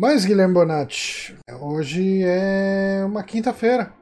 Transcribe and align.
Mas, 0.00 0.24
Guilherme 0.24 0.54
Bonatti, 0.54 1.36
hoje 1.60 2.22
é 2.24 3.02
uma 3.04 3.22
quinta-feira, 3.22 3.92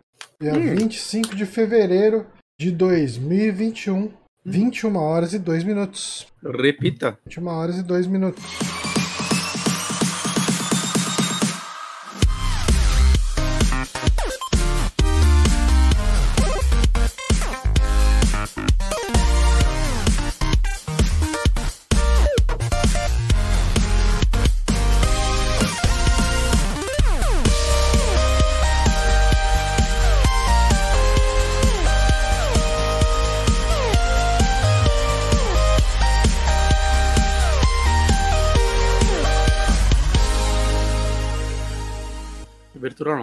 dia 0.41 0.53
Hum. 0.53 0.77
25 0.77 1.35
de 1.35 1.45
fevereiro 1.45 2.25
de 2.57 2.71
2021, 2.71 4.09
21 4.47 4.95
horas 4.95 5.35
e 5.35 5.41
2 5.41 5.65
minutos. 5.65 6.29
Repita. 6.41 7.19
21 7.27 7.49
horas 7.49 7.79
e 7.79 7.83
2 7.83 8.07
minutos. 8.07 8.45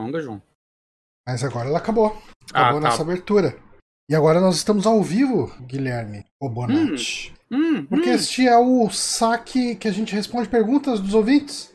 Longa, 0.06 0.22
João. 0.22 0.42
Mas 1.28 1.44
agora 1.44 1.70
ela 1.70 1.78
acabou. 1.80 2.16
Ah, 2.54 2.62
Acabou 2.62 2.82
tá. 2.82 2.90
nossa 2.90 3.02
abertura. 3.02 3.58
E 4.10 4.14
agora 4.16 4.40
nós 4.40 4.56
estamos 4.58 4.86
ao 4.86 5.02
vivo, 5.02 5.52
Guilherme, 5.62 6.24
o 6.40 6.48
Bonatti. 6.48 7.34
Hum, 7.52 7.86
Porque 7.86 8.10
hum. 8.10 8.14
este 8.14 8.48
é 8.48 8.58
o 8.58 8.90
saque 8.90 9.76
que 9.76 9.88
a 9.88 9.92
gente 9.92 10.14
responde 10.14 10.48
perguntas 10.50 11.00
dos 11.00 11.14
ouvintes. 11.16 11.74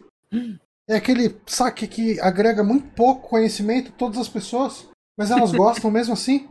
É 0.89 0.97
aquele 0.97 1.37
saque 1.47 1.87
que 1.89 2.21
agrega 2.21 2.63
muito 2.63 2.87
pouco 2.95 3.29
conhecimento 3.29 3.91
a 3.91 3.95
todas 3.97 4.19
as 4.19 4.29
pessoas, 4.29 4.89
mas 5.19 5.31
elas 5.31 5.51
gostam 5.53 5.91
mesmo 5.91 6.13
assim. 6.15 6.49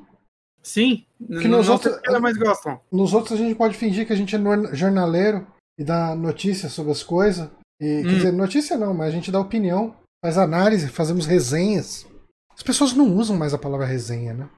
Sim. 0.61 1.05
Que 1.25 1.47
nos 1.47 1.69
outros- 1.69 1.97
elas 2.05 2.21
mais 2.21 2.37
gostam. 2.37 2.79
Nos 2.91 3.13
outros 3.13 3.39
a 3.39 3.43
gente 3.43 3.55
pode 3.55 3.77
fingir 3.77 4.05
que 4.05 4.11
a 4.13 4.15
gente 4.15 4.35
é 4.35 4.39
jornaleiro 4.75 5.47
e 5.79 5.83
dá 5.83 6.13
notícias 6.15 6.73
sobre 6.73 6.91
as 6.91 7.01
coisas. 7.03 7.49
E, 7.81 8.01
Quer 8.03 8.05
Hum. 8.05 8.13
dizer, 8.15 8.31
notícia 8.33 8.77
não, 8.77 8.93
mas 8.93 9.07
a 9.07 9.11
gente 9.11 9.31
dá 9.31 9.39
opinião, 9.39 9.95
faz 10.23 10.37
análise, 10.37 10.87
fazemos 10.89 11.25
resenhas. 11.25 12.07
As 12.55 12.63
pessoas 12.63 12.93
não 12.93 13.15
usam 13.15 13.37
mais 13.37 13.53
a 13.53 13.57
palavra 13.57 13.85
resenha, 13.85 14.33
né? 14.33 14.49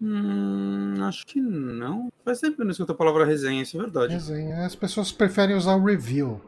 Hum, 0.00 0.94
acho 1.04 1.24
que 1.24 1.40
não. 1.40 2.08
Faz 2.24 2.40
tempo 2.40 2.56
que 2.56 2.62
eu 2.62 2.64
não 2.64 2.72
escuto 2.72 2.90
a 2.92 2.94
palavra 2.96 3.24
resenha, 3.24 3.62
isso 3.62 3.76
é 3.76 3.80
verdade. 3.82 4.14
Resenha. 4.14 4.66
As 4.66 4.74
pessoas 4.74 5.12
preferem 5.12 5.54
usar 5.56 5.76
o 5.76 5.84
review. 5.84 6.40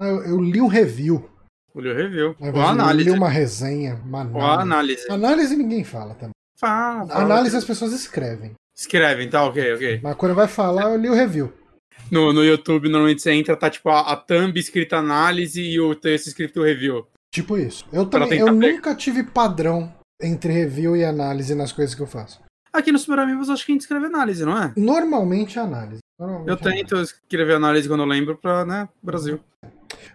Ah, 0.00 0.06
Eu, 0.06 0.22
eu 0.24 0.40
li 0.40 0.60
um 0.60 0.66
review. 0.66 1.28
Olhou 1.74 1.94
review. 1.94 2.28
Ao 2.28 2.34
Ou 2.40 2.48
invés 2.48 2.64
de 2.64 2.70
análise. 2.70 3.08
Eu 3.08 3.12
li 3.14 3.18
uma 3.20 3.28
resenha, 3.28 4.00
uma 4.04 4.20
Ou 4.20 4.40
análise. 4.40 4.62
análise. 4.62 5.10
Análise 5.10 5.56
ninguém 5.56 5.84
fala 5.84 6.14
também. 6.14 6.32
Fala, 6.58 7.06
fala. 7.06 7.24
Análise 7.24 7.56
as 7.56 7.64
pessoas 7.64 7.92
escrevem. 7.92 8.52
Escrevem, 8.74 9.28
tá? 9.28 9.44
Ok, 9.44 9.74
ok. 9.74 10.00
Mas 10.02 10.16
quando 10.16 10.34
vai 10.34 10.48
falar, 10.48 10.90
eu 10.90 10.96
li 10.96 11.08
o 11.10 11.14
review. 11.14 11.52
No, 12.10 12.32
no 12.32 12.42
YouTube, 12.44 12.88
normalmente 12.88 13.22
você 13.22 13.32
entra, 13.32 13.56
tá 13.56 13.68
tipo 13.68 13.88
a, 13.90 14.12
a 14.12 14.16
thumb 14.16 14.58
escrita 14.58 14.96
análise 14.96 15.60
e 15.60 15.78
o 15.80 15.94
texto 15.94 16.28
escrito 16.28 16.62
review. 16.62 17.06
Tipo 17.34 17.58
isso. 17.58 17.84
Eu 17.92 18.06
também, 18.06 18.38
eu 18.38 18.46
pegar. 18.46 18.52
nunca 18.56 18.94
tive 18.94 19.24
padrão 19.24 19.92
entre 20.22 20.52
review 20.52 20.96
e 20.96 21.04
análise 21.04 21.52
nas 21.52 21.72
coisas 21.72 21.92
que 21.92 22.00
eu 22.00 22.06
faço. 22.06 22.40
Aqui 22.72 22.92
no 22.92 22.98
Super 22.98 23.18
Amigos, 23.18 23.50
acho 23.50 23.66
que 23.66 23.72
a 23.72 23.74
gente 23.74 23.80
escreve 23.82 24.06
análise, 24.06 24.44
não 24.44 24.56
é? 24.56 24.72
Normalmente 24.76 25.58
é 25.58 25.62
análise. 25.62 25.98
Normalmente 26.16 26.48
Eu 26.48 26.54
análise. 26.56 26.84
tento 26.84 27.00
escrever 27.02 27.56
análise 27.56 27.88
quando 27.88 28.00
eu 28.04 28.06
lembro 28.06 28.36
pra, 28.38 28.64
né, 28.64 28.88
Brasil. 29.02 29.40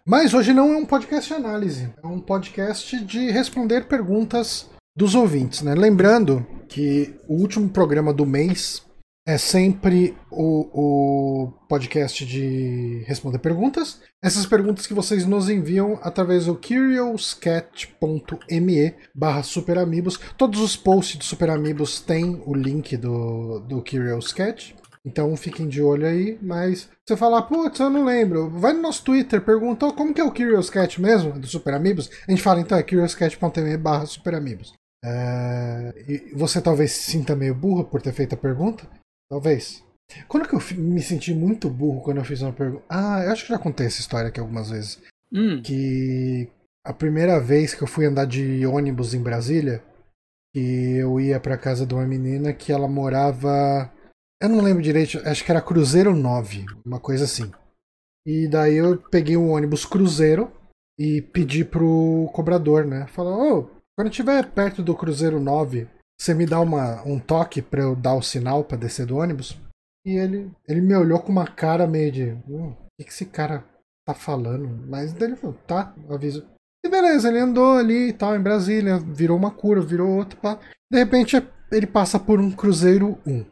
Mas 0.06 0.34
hoje 0.34 0.53
não 0.53 0.73
é 0.73 0.78
um 0.78 0.86
podcast 0.86 1.28
de 1.28 1.34
análise, 1.34 1.94
é 2.02 2.08
um 2.08 2.22
podcast 2.22 3.03
de 3.03 3.30
responder 3.31 3.86
perguntas 3.86 4.70
dos 4.95 5.14
ouvintes, 5.14 5.62
né? 5.62 5.75
Lembrando 5.75 6.47
que 6.70 7.14
o 7.28 7.36
último 7.36 7.67
programa 7.67 8.14
do 8.14 8.25
mês 8.25 8.81
é 9.30 9.38
sempre 9.38 10.17
o, 10.31 10.69
o 10.73 11.51
podcast 11.67 12.25
de 12.25 13.03
responder 13.06 13.38
perguntas. 13.38 14.01
Essas 14.23 14.47
perguntas 14.47 14.88
que 14.88 14.94
vocês 14.94 15.23
nos 15.23 15.51
enviam 15.51 16.00
através 16.01 16.47
do 16.47 16.56
curioscat.me 16.56 17.35
barra 19.13 19.44
superamigos. 19.44 20.19
Todos 20.35 20.59
os 20.59 20.75
posts 20.75 21.17
do 21.17 21.23
Super 21.23 21.51
Amigos 21.51 22.01
têm 22.01 22.41
o 22.44 22.56
link 22.56 22.97
do, 22.97 23.59
do 23.59 23.84
Curious 23.84 24.34
Cat. 24.34 24.75
Então 25.06 25.38
fiquem 25.38 25.67
de 25.67 25.79
olho 25.79 26.07
aí, 26.07 26.40
mas 26.41 26.90
você 27.06 27.16
falar, 27.16 27.44
putz, 27.44 27.79
eu 27.79 27.91
não 27.91 28.06
lembro, 28.06 28.50
vai 28.50 28.73
no 28.73 28.81
nosso 28.81 29.03
Twitter, 29.03 29.41
pergunta 29.41 29.85
"Oh, 29.85 29.94
como 29.94 30.11
que 30.11 30.22
é 30.22 30.23
o 30.23 30.34
Curious 30.34 30.72
Cat 30.72 31.00
mesmo, 31.00 31.34
do 31.34 31.46
Super 31.46 31.75
Amigos. 31.75 32.09
A 32.28 32.31
gente 32.31 32.41
fala, 32.41 32.61
então, 32.61 32.75
é 32.79 32.81
curiouscat.me 32.81 33.78
barra 33.78 34.07
Super 34.07 34.34
Amigos. 34.34 34.73
É, 35.06 35.94
e 36.07 36.35
você 36.35 36.59
talvez 36.59 36.91
se 36.91 37.11
sinta 37.11 37.35
meio 37.35 37.53
burro 37.53 37.85
por 37.85 38.01
ter 38.01 38.11
feito 38.11 38.34
a 38.34 38.38
pergunta? 38.38 38.88
Talvez. 39.29 39.84
Quando 40.28 40.47
que 40.47 40.56
eu 40.56 40.78
me 40.78 41.01
senti 41.01 41.34
muito 41.34 41.69
burro 41.69 42.01
quando 42.01 42.17
eu 42.17 42.25
fiz 42.25 42.41
uma 42.41 42.51
pergunta? 42.53 42.84
Ah, 42.90 43.23
eu 43.23 43.31
acho 43.31 43.44
que 43.45 43.53
já 43.53 43.59
contei 43.59 43.85
essa 43.85 44.00
história 44.01 44.29
aqui 44.29 44.40
algumas 44.40 44.69
vezes. 44.72 45.00
Hum, 45.31 45.62
Que 45.62 46.50
a 46.84 46.91
primeira 46.94 47.40
vez 47.40 47.75
que 47.75 47.84
eu 47.84 47.88
fui 47.88 48.06
andar 48.06 48.25
de 48.25 48.66
ônibus 48.66 49.13
em 49.13 49.22
Brasília, 49.22 49.84
que 50.53 50.97
eu 50.97 51.19
ia 51.19 51.40
pra 51.40 51.57
casa 51.57 51.85
de 51.85 51.94
uma 51.94 52.06
menina 52.07 52.53
que 52.53 52.72
ela 52.72 52.88
morava. 52.88 53.91
Eu 54.41 54.50
não 54.50 54.62
lembro 54.62 54.81
direito, 54.81 55.19
acho 55.28 55.46
que 55.46 55.51
era 55.51 55.61
Cruzeiro 55.61 56.16
9, 56.16 56.66
uma 56.84 57.00
coisa 57.00 57.25
assim. 57.25 57.51
E 58.25 58.47
daí 58.47 58.75
eu 58.75 58.97
peguei 59.11 59.38
o 59.38 59.50
ônibus 59.50 59.85
Cruzeiro 59.85 60.51
e 60.97 61.22
pedi 61.22 61.63
pro 61.63 62.29
cobrador, 62.34 62.85
né? 62.85 63.06
Falou, 63.07 63.59
ô, 63.59 63.69
quando 63.96 64.09
estiver 64.09 64.50
perto 64.51 64.81
do 64.81 64.96
Cruzeiro 64.96 65.40
9, 65.40 65.88
você 66.19 66.34
me 66.34 66.46
dá 66.46 66.59
uma, 66.59 67.02
um 67.03 67.19
toque 67.19 67.62
pra 67.62 67.81
eu 67.81 67.96
dar 67.96 68.16
o 68.16 68.22
sinal 68.22 68.63
pra 68.63 68.78
descer 68.78 69.06
do 69.06 69.18
ônibus? 69.18 69.57
E 70.06 70.18
ele, 70.18 70.52
ele 70.68 70.81
me 70.81 70.96
olhou 70.96 71.19
com 71.19 71.31
uma 71.31 71.47
cara 71.47 71.88
meio 71.88 72.12
de. 72.12 72.31
Hum, 72.47 72.72
o 72.72 72.75
que, 73.00 73.06
que 73.06 73.12
esse 73.12 73.25
cara 73.25 73.63
tá 74.06 74.13
falando? 74.13 74.68
Mas 74.88 75.13
daí 75.13 75.29
ele 75.29 75.38
falou, 75.38 75.56
tá, 75.66 75.94
aviso. 76.09 76.46
E 76.85 76.90
beleza, 76.90 77.29
ele 77.29 77.40
andou 77.40 77.78
ali 77.78 78.09
e 78.09 78.13
tal, 78.13 78.35
em 78.35 78.41
Brasília, 78.41 79.00
virou 79.00 79.38
uma 79.38 79.52
curva, 79.52 79.85
virou 79.85 80.09
outra, 80.09 80.40
pá. 80.40 80.59
De 80.91 80.97
repente 80.97 81.35
ele 81.72 81.88
passa 81.88 82.19
por 82.19 82.40
um 82.40 82.52
Cruzeiro 82.52 83.18
1. 83.25 83.46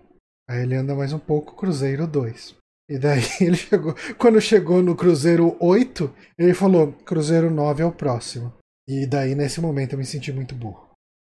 Aí 0.49 0.63
ele 0.63 0.75
anda 0.75 0.95
mais 0.95 1.13
um 1.13 1.19
pouco, 1.19 1.55
Cruzeiro 1.55 2.07
2. 2.07 2.55
E 2.89 2.97
daí 2.97 3.21
ele 3.41 3.55
chegou. 3.55 3.95
Quando 4.17 4.41
chegou 4.41 4.81
no 4.81 4.95
Cruzeiro 4.95 5.55
8, 5.59 6.13
ele 6.37 6.53
falou: 6.53 6.93
Cruzeiro 7.05 7.49
9 7.49 7.83
é 7.83 7.85
o 7.85 7.91
próximo. 7.91 8.53
E 8.87 9.05
daí, 9.05 9.35
nesse 9.35 9.59
momento, 9.59 9.93
eu 9.93 9.99
me 9.99 10.05
senti 10.05 10.31
muito 10.31 10.55
burro. 10.55 10.89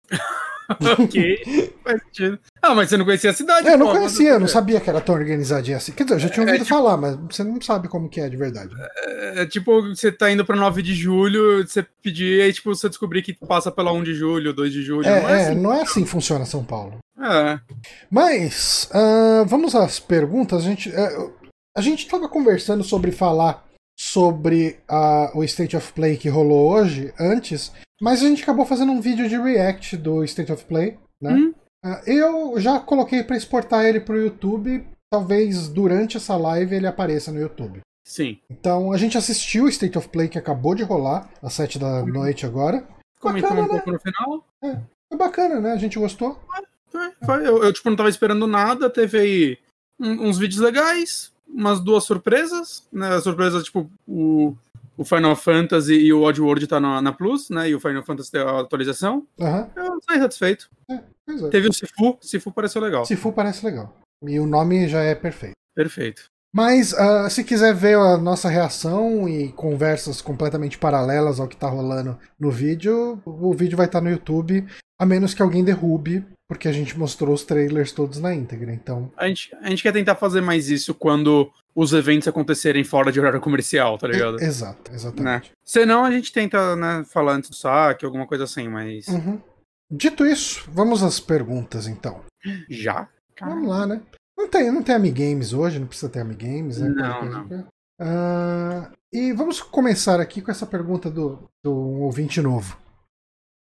ok. 0.98 1.72
Faz 1.84 2.02
sentido. 2.02 2.38
Ah, 2.60 2.74
mas 2.74 2.88
você 2.88 2.96
não 2.96 3.04
conhecia 3.04 3.30
a 3.30 3.34
cidade? 3.34 3.68
Eu 3.68 3.78
não 3.78 3.86
pô, 3.86 3.92
conhecia, 3.92 4.28
eu 4.30 4.34
não 4.34 4.40
mas- 4.42 4.50
sabia 4.50 4.80
que 4.80 4.88
era 4.90 5.00
tão 5.00 5.14
organizadinha 5.14 5.76
assim. 5.76 5.92
Quer 5.92 6.04
dizer, 6.04 6.16
eu 6.16 6.20
já 6.20 6.28
tinha 6.28 6.46
ouvido 6.46 6.64
falar, 6.64 6.96
mas 6.96 7.16
você 7.16 7.42
não 7.44 7.60
sabe 7.60 7.88
como 7.88 8.08
que 8.08 8.20
é 8.20 8.28
de 8.28 8.36
verdade. 8.36 8.70
É 9.34 9.46
tipo, 9.46 9.82
você 9.82 10.10
tá 10.12 10.30
indo 10.30 10.44
pra 10.44 10.56
9 10.56 10.82
de 10.82 10.94
julho, 10.94 11.66
você 11.66 11.84
pedir, 12.02 12.42
aí 12.42 12.52
tipo, 12.52 12.74
você 12.74 12.88
descobrir 12.88 13.22
que 13.22 13.32
passa 13.34 13.70
pela 13.70 13.92
1 13.92 14.02
de 14.02 14.14
julho, 14.14 14.52
2 14.52 14.72
de 14.72 14.82
julho. 14.82 15.06
É, 15.06 15.20
não 15.20 15.28
é, 15.28 15.32
é, 15.32 15.44
assim. 15.44 15.54
não 15.60 15.72
é 15.72 15.82
assim 15.82 16.02
que 16.04 16.10
funciona 16.10 16.44
São 16.44 16.64
Paulo. 16.64 16.98
É. 17.20 17.58
Mas, 18.10 18.88
ah, 18.92 19.44
vamos 19.46 19.74
às 19.74 20.00
perguntas. 20.00 20.62
A 20.64 20.66
gente, 20.68 20.90
é, 20.90 21.28
a 21.76 21.80
gente 21.80 22.08
tava 22.08 22.28
conversando 22.28 22.82
sobre 22.84 23.12
falar 23.12 23.64
sobre 24.02 24.80
ah, 24.88 25.30
o 25.32 25.44
State 25.44 25.76
of 25.76 25.92
Play 25.92 26.16
que 26.16 26.28
rolou 26.28 26.72
hoje, 26.72 27.14
antes, 27.20 27.72
mas 28.00 28.20
a 28.20 28.26
gente 28.26 28.42
acabou 28.42 28.66
fazendo 28.66 28.90
um 28.90 29.00
vídeo 29.00 29.28
de 29.28 29.38
react 29.38 29.96
do 29.96 30.24
State 30.24 30.50
of 30.50 30.64
Play, 30.64 30.98
né? 31.20 31.32
Hum. 31.32 31.54
Ah, 31.84 32.02
eu 32.04 32.58
já 32.58 32.80
coloquei 32.80 33.22
pra 33.22 33.36
exportar 33.36 33.84
ele 33.84 34.00
pro 34.00 34.20
YouTube. 34.20 34.84
Talvez 35.08 35.68
durante 35.68 36.16
essa 36.16 36.36
live 36.36 36.74
ele 36.74 36.86
apareça 36.86 37.30
no 37.30 37.40
YouTube. 37.40 37.80
Sim. 38.04 38.40
Então 38.50 38.90
a 38.90 38.96
gente 38.96 39.16
assistiu 39.16 39.64
o 39.64 39.68
State 39.68 39.96
of 39.96 40.08
Play 40.08 40.28
que 40.28 40.38
acabou 40.38 40.74
de 40.74 40.82
rolar 40.82 41.30
às 41.40 41.52
7 41.52 41.78
da 41.78 42.04
noite 42.04 42.44
agora. 42.44 42.84
Comentamos 43.20 43.56
Bacana, 43.56 43.68
um 43.68 43.74
né? 43.74 43.82
pouco 43.82 43.92
no 43.92 44.00
final. 44.00 44.44
Foi 45.08 45.18
bacana, 45.18 45.60
né? 45.60 45.72
A 45.72 45.76
gente 45.76 45.96
gostou. 45.96 46.40
Foi, 46.90 47.12
foi. 47.24 47.46
Eu, 47.46 47.62
eu, 47.62 47.72
tipo, 47.72 47.88
não 47.88 47.96
tava 47.96 48.08
esperando 48.08 48.48
nada. 48.48 48.90
Teve 48.90 49.18
aí 49.18 49.58
uns 50.00 50.38
vídeos 50.38 50.60
legais, 50.60 51.31
umas 51.52 51.80
duas 51.80 52.04
surpresas, 52.04 52.86
né? 52.92 53.20
Surpresas, 53.20 53.64
tipo, 53.64 53.90
o, 54.06 54.54
o 54.96 55.04
Final 55.04 55.36
Fantasy 55.36 55.94
e 55.94 56.12
o 56.12 56.22
Oddworld 56.22 56.66
tá 56.66 56.80
na, 56.80 57.02
na 57.02 57.12
Plus, 57.12 57.50
né? 57.50 57.68
E 57.70 57.74
o 57.74 57.80
Final 57.80 58.02
Fantasy 58.02 58.30
tem 58.32 58.40
a 58.40 58.60
atualização. 58.60 59.26
Aham, 59.40 59.68
Eu 59.76 59.98
saí 60.08 60.18
satisfeito. 60.18 60.70
pois 61.26 61.42
é. 61.42 61.48
Teve 61.50 61.68
o 61.68 61.72
Sifu, 61.72 62.18
Sifu 62.20 62.50
pareceu 62.52 62.80
legal. 62.80 63.04
Sifu 63.04 63.32
parece 63.32 63.64
legal. 63.64 63.94
E 64.24 64.38
o 64.38 64.46
nome 64.46 64.88
já 64.88 65.02
é 65.02 65.14
perfeito. 65.14 65.56
Perfeito. 65.74 66.24
Mas 66.54 66.92
ah, 66.92 67.30
se 67.30 67.42
quiser 67.42 67.74
ver 67.74 67.96
a 67.96 68.18
nossa 68.18 68.48
reação 68.48 69.26
e 69.26 69.50
conversas 69.52 70.20
completamente 70.20 70.76
paralelas 70.76 71.40
ao 71.40 71.48
que 71.48 71.56
tá 71.56 71.66
rolando 71.66 72.18
no 72.38 72.50
vídeo, 72.50 73.20
o 73.24 73.54
vídeo 73.54 73.76
vai 73.76 73.86
estar 73.86 74.02
no 74.02 74.10
YouTube, 74.10 74.66
a 75.00 75.06
menos 75.06 75.32
que 75.32 75.40
alguém 75.42 75.64
derrube, 75.64 76.22
porque 76.52 76.68
a 76.68 76.72
gente 76.72 76.98
mostrou 76.98 77.34
os 77.34 77.44
trailers 77.44 77.92
todos 77.92 78.18
na 78.20 78.34
íntegra, 78.34 78.72
então. 78.72 79.10
A 79.16 79.26
gente, 79.26 79.54
a 79.60 79.70
gente 79.70 79.82
quer 79.82 79.92
tentar 79.92 80.14
fazer 80.16 80.42
mais 80.42 80.68
isso 80.68 80.94
quando 80.94 81.50
os 81.74 81.92
eventos 81.94 82.28
acontecerem 82.28 82.84
fora 82.84 83.10
de 83.10 83.18
horário 83.18 83.40
comercial, 83.40 83.96
tá 83.96 84.06
ligado? 84.06 84.38
É, 84.38 84.44
exato, 84.44 84.92
exatamente. 84.92 85.50
Né? 85.50 85.56
Senão 85.64 86.04
a 86.04 86.10
gente 86.10 86.30
tenta, 86.30 86.76
né, 86.76 87.04
falar 87.08 87.34
antes 87.34 87.48
do 87.48 87.56
saque, 87.56 88.04
alguma 88.04 88.26
coisa 88.26 88.44
assim, 88.44 88.68
mas. 88.68 89.08
Uhum. 89.08 89.40
Dito 89.90 90.26
isso, 90.26 90.68
vamos 90.72 91.02
às 91.02 91.18
perguntas 91.18 91.86
então. 91.86 92.20
Já? 92.68 93.08
Vamos 93.40 93.68
lá, 93.68 93.86
né? 93.86 94.00
Não 94.36 94.48
tem, 94.48 94.70
não 94.70 94.82
tem 94.82 94.94
Amigames 94.94 95.52
hoje, 95.52 95.78
não 95.78 95.86
precisa 95.86 96.10
ter 96.10 96.20
Amigames, 96.20 96.78
né? 96.78 96.88
Não, 96.88 97.24
não. 97.24 97.44
Uh, 98.00 98.90
e 99.12 99.32
vamos 99.32 99.60
começar 99.60 100.20
aqui 100.20 100.42
com 100.42 100.50
essa 100.50 100.66
pergunta 100.66 101.10
do, 101.10 101.48
do 101.62 101.74
ouvinte 101.74 102.40
novo. 102.40 102.76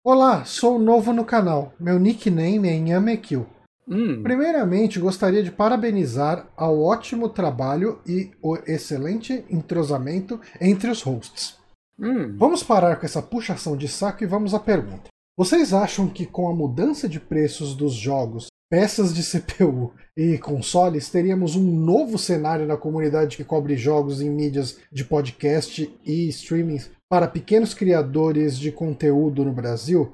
Olá, 0.07 0.45
sou 0.45 0.77
novo 0.77 1.11
no 1.11 1.25
canal. 1.25 1.73
Meu 1.79 1.97
nickname 1.97 2.69
é 2.69 2.75
Inhamekil. 2.75 3.47
Hum. 3.87 4.21
Primeiramente, 4.21 4.99
gostaria 4.99 5.41
de 5.41 5.51
parabenizar 5.51 6.47
ao 6.55 6.79
ótimo 6.79 7.27
trabalho 7.27 7.99
e 8.05 8.29
o 8.39 8.55
excelente 8.67 9.43
entrosamento 9.49 10.39
entre 10.61 10.91
os 10.91 11.01
hosts. 11.01 11.57
Hum. 11.99 12.37
Vamos 12.37 12.61
parar 12.61 12.97
com 12.97 13.05
essa 13.07 13.19
puxação 13.19 13.75
de 13.75 13.87
saco 13.87 14.23
e 14.23 14.27
vamos 14.27 14.53
à 14.53 14.59
pergunta. 14.59 15.09
Vocês 15.35 15.73
acham 15.73 16.07
que 16.07 16.27
com 16.27 16.47
a 16.47 16.53
mudança 16.53 17.09
de 17.09 17.19
preços 17.19 17.73
dos 17.73 17.95
jogos, 17.95 18.45
peças 18.69 19.11
de 19.11 19.23
CPU 19.23 19.91
e 20.15 20.37
consoles, 20.37 21.09
teríamos 21.09 21.55
um 21.55 21.63
novo 21.63 22.19
cenário 22.19 22.67
na 22.67 22.77
comunidade 22.77 23.37
que 23.37 23.43
cobre 23.43 23.75
jogos 23.75 24.21
em 24.21 24.29
mídias 24.29 24.77
de 24.91 25.03
podcast 25.03 25.91
e 26.05 26.29
streaming 26.29 26.77
para 27.09 27.27
pequenos 27.27 27.73
criadores 27.73 28.57
de 28.57 28.71
conteúdo 28.71 29.43
no 29.43 29.51
Brasil? 29.51 30.13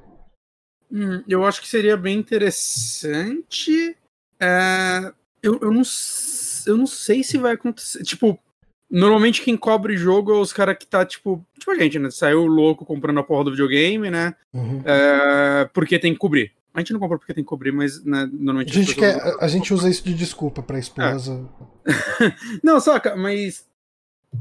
Hum, 0.91 1.23
eu 1.27 1.45
acho 1.45 1.61
que 1.61 1.67
seria 1.67 1.95
bem 1.95 2.17
interessante. 2.17 3.95
É, 4.39 5.13
eu, 5.41 5.59
eu, 5.61 5.71
não, 5.71 5.83
eu 6.65 6.77
não 6.77 6.87
sei 6.87 7.23
se 7.23 7.37
vai 7.37 7.53
acontecer. 7.53 8.03
Tipo, 8.03 8.37
normalmente 8.89 9.41
quem 9.41 9.55
cobre 9.55 9.95
jogo 9.95 10.33
é 10.33 10.39
os 10.39 10.51
caras 10.51 10.77
que 10.77 10.85
tá, 10.85 11.05
tipo, 11.05 11.45
tipo 11.57 11.71
a 11.71 11.75
gente, 11.75 11.97
né? 11.97 12.11
Saiu 12.11 12.45
louco 12.45 12.85
comprando 12.85 13.19
a 13.19 13.23
porra 13.23 13.45
do 13.45 13.51
videogame, 13.51 14.11
né? 14.11 14.35
Uhum. 14.53 14.81
É, 14.85 15.69
porque 15.73 15.97
tem 15.97 16.13
que 16.13 16.19
cobrir. 16.19 16.51
A 16.73 16.79
gente 16.79 16.93
não 16.93 16.99
compra 16.99 17.17
porque 17.17 17.33
tem 17.33 17.43
que 17.43 17.49
cobrir, 17.49 17.71
mas 17.71 18.03
né, 18.03 18.29
normalmente. 18.31 18.71
A 18.71 18.73
gente, 18.73 18.95
quer, 18.95 19.21
a 19.39 19.47
gente 19.47 19.73
usa 19.73 19.89
isso 19.89 20.03
de 20.03 20.13
desculpa 20.13 20.63
pra 20.63 20.79
esposa. 20.79 21.49
É. 21.85 22.33
não, 22.63 22.79
saca, 22.79 23.15
mas. 23.15 23.65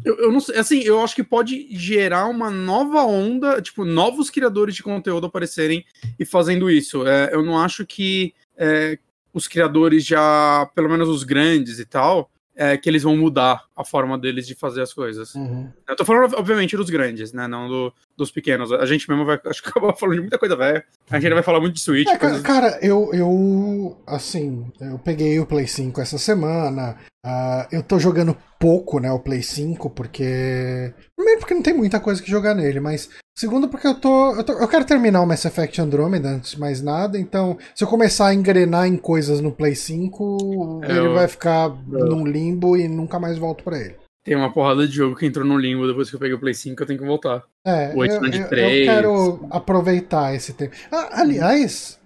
Eu, 0.04 0.16
eu, 0.18 0.32
não 0.32 0.40
sei, 0.40 0.56
assim, 0.56 0.80
eu 0.80 1.00
acho 1.00 1.14
que 1.14 1.24
pode 1.24 1.66
gerar 1.76 2.26
uma 2.26 2.50
nova 2.50 3.02
onda, 3.02 3.60
tipo, 3.60 3.84
novos 3.84 4.30
criadores 4.30 4.74
de 4.74 4.82
conteúdo 4.82 5.26
aparecerem 5.26 5.84
e 6.18 6.24
fazendo 6.24 6.70
isso. 6.70 7.06
É, 7.06 7.34
eu 7.34 7.42
não 7.42 7.58
acho 7.58 7.84
que 7.84 8.32
é, 8.56 8.98
os 9.34 9.48
criadores 9.48 10.04
já, 10.04 10.70
pelo 10.74 10.88
menos 10.88 11.08
os 11.08 11.24
grandes 11.24 11.78
e 11.78 11.84
tal, 11.84 12.30
é, 12.54 12.76
que 12.76 12.88
eles 12.88 13.02
vão 13.02 13.16
mudar 13.16 13.64
a 13.74 13.84
forma 13.84 14.18
deles 14.18 14.46
de 14.46 14.54
fazer 14.54 14.82
as 14.82 14.92
coisas. 14.92 15.34
Uhum. 15.34 15.72
Eu 15.88 15.96
tô 15.96 16.04
falando, 16.04 16.34
obviamente, 16.36 16.76
dos 16.76 16.90
grandes, 16.90 17.32
né? 17.32 17.48
Não 17.48 17.68
do, 17.68 17.92
dos 18.22 18.30
pequenos. 18.30 18.72
A 18.72 18.86
gente 18.86 19.08
mesmo 19.08 19.24
vai. 19.24 19.38
Acho 19.46 19.62
que 19.62 19.68
acabou 19.68 19.94
falando 19.96 20.16
de 20.16 20.20
muita 20.20 20.38
coisa 20.38 20.56
velha. 20.56 20.84
A 21.10 21.18
gente 21.18 21.32
vai 21.32 21.42
falar 21.42 21.60
muito 21.60 21.74
de 21.74 21.80
Switch. 21.80 22.08
É, 22.08 22.16
coisas... 22.16 22.40
Cara, 22.42 22.78
eu, 22.82 23.10
eu. 23.12 23.96
Assim, 24.06 24.70
eu 24.80 24.98
peguei 24.98 25.38
o 25.38 25.46
Play 25.46 25.66
5 25.66 26.00
essa 26.00 26.18
semana. 26.18 26.96
Uh, 27.24 27.66
eu 27.70 27.82
tô 27.82 27.98
jogando 27.98 28.36
pouco, 28.58 28.98
né, 28.98 29.10
o 29.12 29.18
Play 29.18 29.42
5, 29.42 29.90
porque. 29.90 30.94
Primeiro 31.16 31.40
porque 31.40 31.54
não 31.54 31.62
tem 31.62 31.74
muita 31.74 32.00
coisa 32.00 32.22
que 32.22 32.30
jogar 32.30 32.54
nele, 32.54 32.80
mas 32.80 33.10
Segundo, 33.40 33.70
porque 33.70 33.86
eu 33.86 33.94
tô, 33.94 34.34
eu 34.34 34.44
tô, 34.44 34.52
Eu 34.52 34.68
quero 34.68 34.84
terminar 34.84 35.22
o 35.22 35.26
Mass 35.26 35.46
Effect 35.46 35.80
Andromeda 35.80 36.28
antes 36.28 36.50
de 36.50 36.60
mais 36.60 36.82
nada, 36.82 37.18
então 37.18 37.56
se 37.74 37.82
eu 37.82 37.88
começar 37.88 38.26
a 38.26 38.34
engrenar 38.34 38.86
em 38.86 38.98
coisas 38.98 39.40
no 39.40 39.50
Play 39.50 39.74
5, 39.74 40.82
é, 40.84 40.90
ele 40.90 41.08
vai 41.08 41.26
ficar 41.26 41.74
eu... 41.90 42.06
num 42.06 42.26
limbo 42.26 42.76
e 42.76 42.86
nunca 42.86 43.18
mais 43.18 43.38
volto 43.38 43.64
para 43.64 43.78
ele. 43.78 43.96
Tem 44.30 44.36
uma 44.36 44.52
porrada 44.52 44.86
de 44.86 44.94
jogo 44.94 45.16
que 45.16 45.26
entrou 45.26 45.44
no 45.44 45.58
limbo 45.58 45.88
depois 45.88 46.08
que 46.08 46.14
eu 46.14 46.20
peguei 46.20 46.36
o 46.36 46.38
Play 46.38 46.54
5, 46.54 46.80
eu 46.80 46.86
tenho 46.86 47.00
que 47.00 47.04
voltar. 47.04 47.44
É, 47.66 47.92
o 47.96 48.04
eu, 48.04 48.24
eu, 48.24 48.48
3. 48.48 48.48
eu 48.48 48.94
quero 48.94 49.48
aproveitar 49.50 50.32
esse 50.32 50.52
tempo. 50.52 50.72
Ah, 50.88 51.20
aliás, 51.20 51.98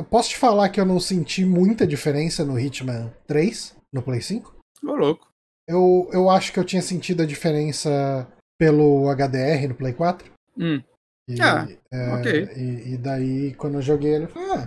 eu 0.00 0.04
posso 0.06 0.30
te 0.30 0.38
falar 0.38 0.70
que 0.70 0.80
eu 0.80 0.86
não 0.86 0.98
senti 0.98 1.44
muita 1.44 1.86
diferença 1.86 2.46
no 2.46 2.58
Hitman 2.58 3.12
3 3.26 3.76
no 3.92 4.00
Play 4.00 4.22
5? 4.22 4.56
Ô, 4.84 4.94
louco. 4.94 5.28
Eu, 5.68 6.08
eu 6.14 6.30
acho 6.30 6.50
que 6.50 6.58
eu 6.58 6.64
tinha 6.64 6.80
sentido 6.80 7.22
a 7.22 7.26
diferença 7.26 8.26
pelo 8.58 9.14
HDR 9.14 9.68
no 9.68 9.74
Play 9.74 9.92
4. 9.92 10.32
Hum. 10.58 10.82
E, 11.28 11.42
ah, 11.42 11.68
é, 11.92 12.14
ok. 12.14 12.48
E, 12.56 12.94
e, 12.94 12.96
daí, 12.96 13.52
quando 13.52 13.74
eu 13.74 13.82
joguei 13.82 14.14
ele, 14.14 14.24
eu 14.24 14.28
falei, 14.28 14.66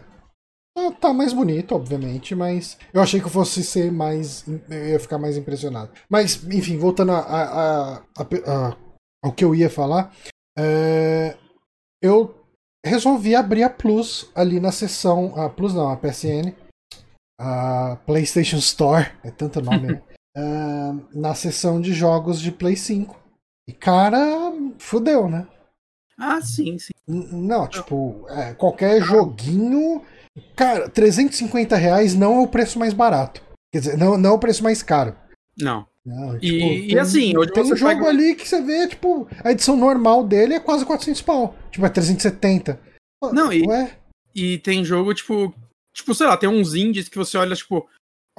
ah, 0.87 0.91
tá, 0.91 1.07
tá 1.07 1.13
mais 1.13 1.33
bonito, 1.33 1.75
obviamente, 1.75 2.35
mas 2.35 2.77
eu 2.93 3.01
achei 3.01 3.19
que 3.19 3.25
eu 3.25 3.31
fosse 3.31 3.63
ser 3.63 3.91
mais. 3.91 4.45
Eu 4.69 4.87
ia 4.89 4.99
ficar 4.99 5.17
mais 5.17 5.37
impressionado. 5.37 5.91
Mas, 6.09 6.43
enfim, 6.45 6.77
voltando 6.77 7.11
a, 7.11 7.19
a, 7.19 7.93
a, 7.97 8.01
a 8.47 8.77
ao 9.23 9.33
que 9.33 9.43
eu 9.43 9.53
ia 9.53 9.69
falar, 9.69 10.13
é, 10.57 11.37
eu 12.01 12.35
resolvi 12.85 13.35
abrir 13.35 13.63
a 13.63 13.69
Plus 13.69 14.29
ali 14.33 14.59
na 14.59 14.71
seção. 14.71 15.33
A 15.35 15.49
Plus 15.49 15.73
não, 15.73 15.89
a 15.89 15.97
PSN. 15.97 16.53
A 17.39 17.97
PlayStation 18.05 18.57
Store, 18.57 19.11
é 19.23 19.31
tanto 19.31 19.61
nome, 19.61 19.87
né? 19.87 20.01
Uh, 20.37 21.07
na 21.17 21.33
seção 21.33 21.79
de 21.79 21.93
jogos 21.93 22.39
de 22.41 22.51
Play 22.51 22.75
5. 22.75 23.17
E 23.67 23.73
cara, 23.73 24.51
fudeu, 24.77 25.29
né? 25.29 25.47
Ah, 26.17 26.41
sim, 26.41 26.77
sim. 26.77 26.91
Não, 27.07 27.65
tipo, 27.65 28.25
é, 28.29 28.53
qualquer 28.53 29.01
joguinho. 29.01 30.03
Cara, 30.55 30.89
350 30.89 31.75
reais 31.75 32.15
não 32.15 32.37
é 32.37 32.39
o 32.41 32.47
preço 32.47 32.79
mais 32.79 32.93
barato. 32.93 33.41
Quer 33.71 33.79
dizer, 33.79 33.97
não, 33.97 34.17
não 34.17 34.31
é 34.31 34.33
o 34.33 34.39
preço 34.39 34.63
mais 34.63 34.81
caro. 34.81 35.15
Não. 35.57 35.85
não 36.05 36.39
tipo, 36.39 36.45
e, 36.45 36.59
tem, 36.59 36.91
e, 36.91 36.99
assim, 36.99 37.37
hoje 37.37 37.51
tem 37.51 37.63
um 37.63 37.75
jogo 37.75 37.91
pega... 37.91 38.07
ali 38.07 38.35
que 38.35 38.47
você 38.47 38.61
vê, 38.61 38.87
tipo, 38.87 39.27
a 39.43 39.51
edição 39.51 39.75
normal 39.75 40.23
dele 40.23 40.55
é 40.55 40.59
quase 40.59 40.85
400 40.85 41.21
pau. 41.21 41.55
Tipo, 41.71 41.85
é 41.85 41.89
370. 41.89 42.79
Não, 43.33 43.51
e, 43.51 43.67
Ué? 43.67 43.91
e 44.33 44.57
tem 44.59 44.83
jogo, 44.83 45.13
tipo, 45.13 45.53
tipo, 45.93 46.15
sei 46.15 46.27
lá, 46.27 46.37
tem 46.37 46.49
uns 46.49 46.73
indies 46.73 47.09
que 47.09 47.17
você 47.17 47.37
olha, 47.37 47.55
tipo, 47.55 47.87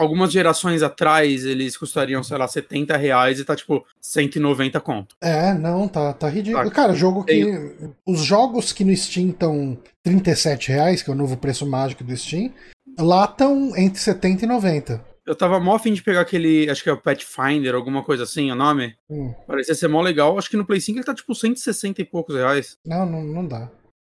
algumas 0.01 0.33
gerações 0.33 0.83
atrás 0.83 1.45
eles 1.45 1.77
custariam, 1.77 2.23
sei 2.23 2.39
lá, 2.39 2.49
70 2.49 2.97
reais 2.97 3.39
e 3.39 3.45
tá 3.45 3.55
tipo 3.55 3.85
190 4.01 4.81
conto. 4.81 5.15
É, 5.21 5.53
não, 5.53 5.87
tá, 5.87 6.13
tá 6.13 6.29
ridículo. 6.29 6.65
Tá. 6.65 6.71
Cara, 6.71 6.95
jogo 6.95 7.25
que. 7.25 7.73
Os 8.07 8.23
jogos 8.23 8.73
que 8.73 8.85
no 8.85 8.97
Steam 8.97 9.31
estão 9.31 9.79
37 10.03 10.71
reais, 10.71 11.03
que 11.03 11.11
é 11.11 11.13
o 11.13 11.17
novo 11.17 11.37
preço 11.37 11.67
mágico 11.67 12.03
do 12.03 12.17
Steam, 12.17 12.51
lá 12.99 13.25
estão 13.25 13.77
entre 13.77 14.01
70 14.01 14.45
e 14.45 14.49
90. 14.49 15.11
Eu 15.27 15.37
tava 15.37 15.61
mó 15.61 15.77
afim 15.77 15.93
de 15.93 16.03
pegar 16.03 16.23
aquele, 16.23 16.69
acho 16.69 16.83
que 16.83 16.89
é 16.89 16.93
o 16.93 17.01
Pathfinder, 17.01 17.75
alguma 17.75 18.03
coisa 18.03 18.25
assim, 18.25 18.51
o 18.51 18.55
nome. 18.55 18.97
Hum. 19.09 19.33
Parecia 19.47 19.75
ser 19.75 19.87
mó 19.87 20.01
legal. 20.01 20.37
Acho 20.39 20.51
que 20.51 20.57
no 20.57 20.65
Play 20.65 20.81
5 20.81 20.99
ele 20.99 21.05
tá 21.05 21.15
tipo 21.15 21.35
160 21.35 22.01
e 22.01 22.05
poucos 22.05 22.35
reais. 22.35 22.79
Não, 22.85 23.07
não, 23.07 23.23
não 23.23 23.47
dá. 23.47 23.71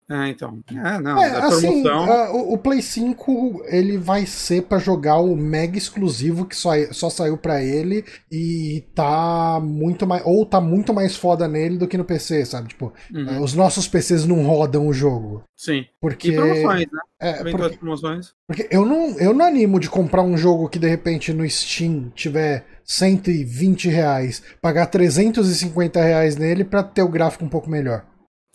É, 0.09 0.29
então. 0.29 0.63
É, 0.71 0.99
não. 0.99 1.21
É, 1.21 1.37
assim, 1.41 1.85
uh, 1.85 2.53
o, 2.53 2.57
Play 2.57 2.81
5 2.81 3.65
ele 3.65 3.97
vai 3.97 4.25
ser 4.25 4.63
para 4.63 4.79
jogar 4.79 5.17
o 5.17 5.35
mega 5.35 5.77
exclusivo 5.77 6.45
que 6.45 6.55
só, 6.55 6.71
só 6.91 7.09
saiu 7.09 7.37
para 7.37 7.61
ele 7.61 8.05
e 8.31 8.85
tá 8.95 9.59
muito 9.61 10.07
mais. 10.07 10.23
Ou 10.25 10.45
tá 10.45 10.61
muito 10.61 10.93
mais 10.93 11.17
foda 11.17 11.45
nele 11.45 11.77
do 11.77 11.87
que 11.87 11.97
no 11.97 12.05
PC, 12.05 12.45
sabe? 12.45 12.69
Tipo, 12.69 12.93
uhum. 13.13 13.39
uh, 13.39 13.43
os 13.43 13.53
nossos 13.53 13.85
PCs 13.85 14.25
não 14.25 14.45
rodam 14.45 14.87
o 14.87 14.93
jogo. 14.93 15.43
Sim. 15.57 15.85
Porque. 15.99 16.29
E 16.29 16.35
promoções, 16.35 16.87
né? 16.89 16.99
É, 17.19 17.33
porque, 17.43 17.77
promoções. 17.77 18.33
porque 18.47 18.67
eu 18.71 18.85
não, 18.85 19.17
eu 19.19 19.33
não 19.33 19.45
animo 19.45 19.77
de 19.77 19.89
comprar 19.89 20.21
um 20.21 20.37
jogo 20.37 20.69
que 20.69 20.79
de 20.79 20.87
repente 20.87 21.33
no 21.33 21.47
Steam 21.49 22.11
tiver 22.15 22.65
120 22.85 23.89
reais, 23.89 24.41
pagar 24.61 24.85
350 24.85 26.01
reais 26.01 26.37
nele 26.37 26.63
para 26.63 26.81
ter 26.81 27.01
o 27.01 27.09
gráfico 27.09 27.43
um 27.43 27.49
pouco 27.49 27.69
melhor. 27.69 28.05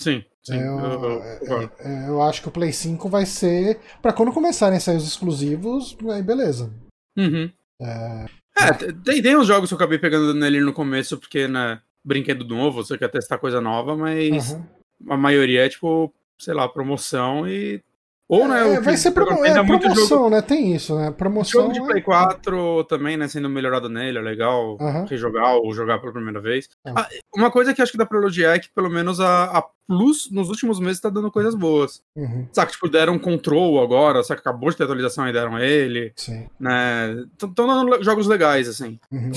Sim. 0.00 0.25
Sim, 0.44 0.58
eu, 0.58 0.78
eu, 0.80 1.22
eu, 1.42 1.70
eu, 2.08 2.22
acho 2.22 2.42
que 2.42 2.49
o 2.49 2.52
Play 2.52 2.72
5 2.72 3.08
vai 3.08 3.25
ser. 3.25 3.78
para 4.00 4.12
quando 4.12 4.32
começarem 4.32 4.76
a 4.76 4.80
sair 4.80 4.96
os 4.96 5.06
exclusivos, 5.06 5.96
aí 6.11 6.22
beleza. 6.22 6.72
Uhum. 7.16 7.50
É, 7.80 8.26
é 8.58 8.72
tem, 9.04 9.22
tem 9.22 9.37
uns 9.37 9.46
jogos 9.46 9.70
que 9.70 9.75
eu 9.75 9.76
acabei 9.76 9.99
pegando 9.99 10.34
nele 10.34 10.61
no 10.61 10.72
começo, 10.72 11.16
porque, 11.16 11.46
né, 11.46 11.80
brinquedo 12.04 12.44
novo, 12.44 12.82
você 12.82 12.99
quer 12.99 13.08
testar 13.08 13.38
coisa 13.38 13.61
nova, 13.61 13.96
mas 13.96 14.50
uhum. 14.50 14.64
a 15.11 15.16
maioria 15.16 15.64
é 15.64 15.68
tipo, 15.68 16.12
sei 16.38 16.54
lá, 16.54 16.68
promoção 16.68 17.46
e 17.46 17.80
ou, 18.32 18.48
né, 18.48 18.76
é, 18.76 18.80
vai 18.80 18.96
ser 18.96 19.10
promo 19.10 19.44
é, 19.44 19.62
promoção, 19.62 20.06
jogo... 20.06 20.30
né? 20.30 20.40
Tem 20.40 20.74
isso, 20.74 20.96
né? 20.96 21.10
Promoção. 21.10 21.68
O 21.68 21.74
jogo 21.74 21.86
de 21.86 21.92
Play 21.92 22.00
4 22.00 22.80
é... 22.80 22.84
também, 22.84 23.14
né? 23.14 23.28
Sendo 23.28 23.46
melhorado 23.46 23.90
nele, 23.90 24.16
é 24.16 24.22
legal 24.22 24.78
uhum. 24.80 25.04
rejogar 25.04 25.56
ou 25.56 25.74
jogar 25.74 25.98
pela 25.98 26.14
primeira 26.14 26.40
vez. 26.40 26.66
Uhum. 26.86 26.94
Ah, 26.96 27.06
uma 27.36 27.50
coisa 27.50 27.74
que 27.74 27.82
acho 27.82 27.92
que 27.92 27.98
dá 27.98 28.06
pra 28.06 28.16
elogiar 28.16 28.54
é 28.54 28.58
que 28.58 28.70
pelo 28.70 28.88
menos 28.88 29.20
a, 29.20 29.58
a 29.58 29.62
Plus 29.86 30.30
nos 30.30 30.48
últimos 30.48 30.80
meses 30.80 30.98
tá 30.98 31.10
dando 31.10 31.30
coisas 31.30 31.54
boas. 31.54 32.02
Uhum. 32.16 32.48
Saca, 32.54 32.72
tipo, 32.72 32.88
deram 32.88 33.18
control 33.18 33.82
agora, 33.82 34.22
saca, 34.22 34.40
acabou 34.40 34.70
de 34.70 34.78
ter 34.78 34.84
atualização 34.84 35.28
e 35.28 35.32
deram 35.34 35.58
ele. 35.58 36.14
Sim. 36.16 36.48
Né? 36.58 37.26
Estão 37.32 37.66
dando 37.66 38.02
jogos 38.02 38.26
legais, 38.26 38.66
assim. 38.66 38.98
Uhum. 39.12 39.32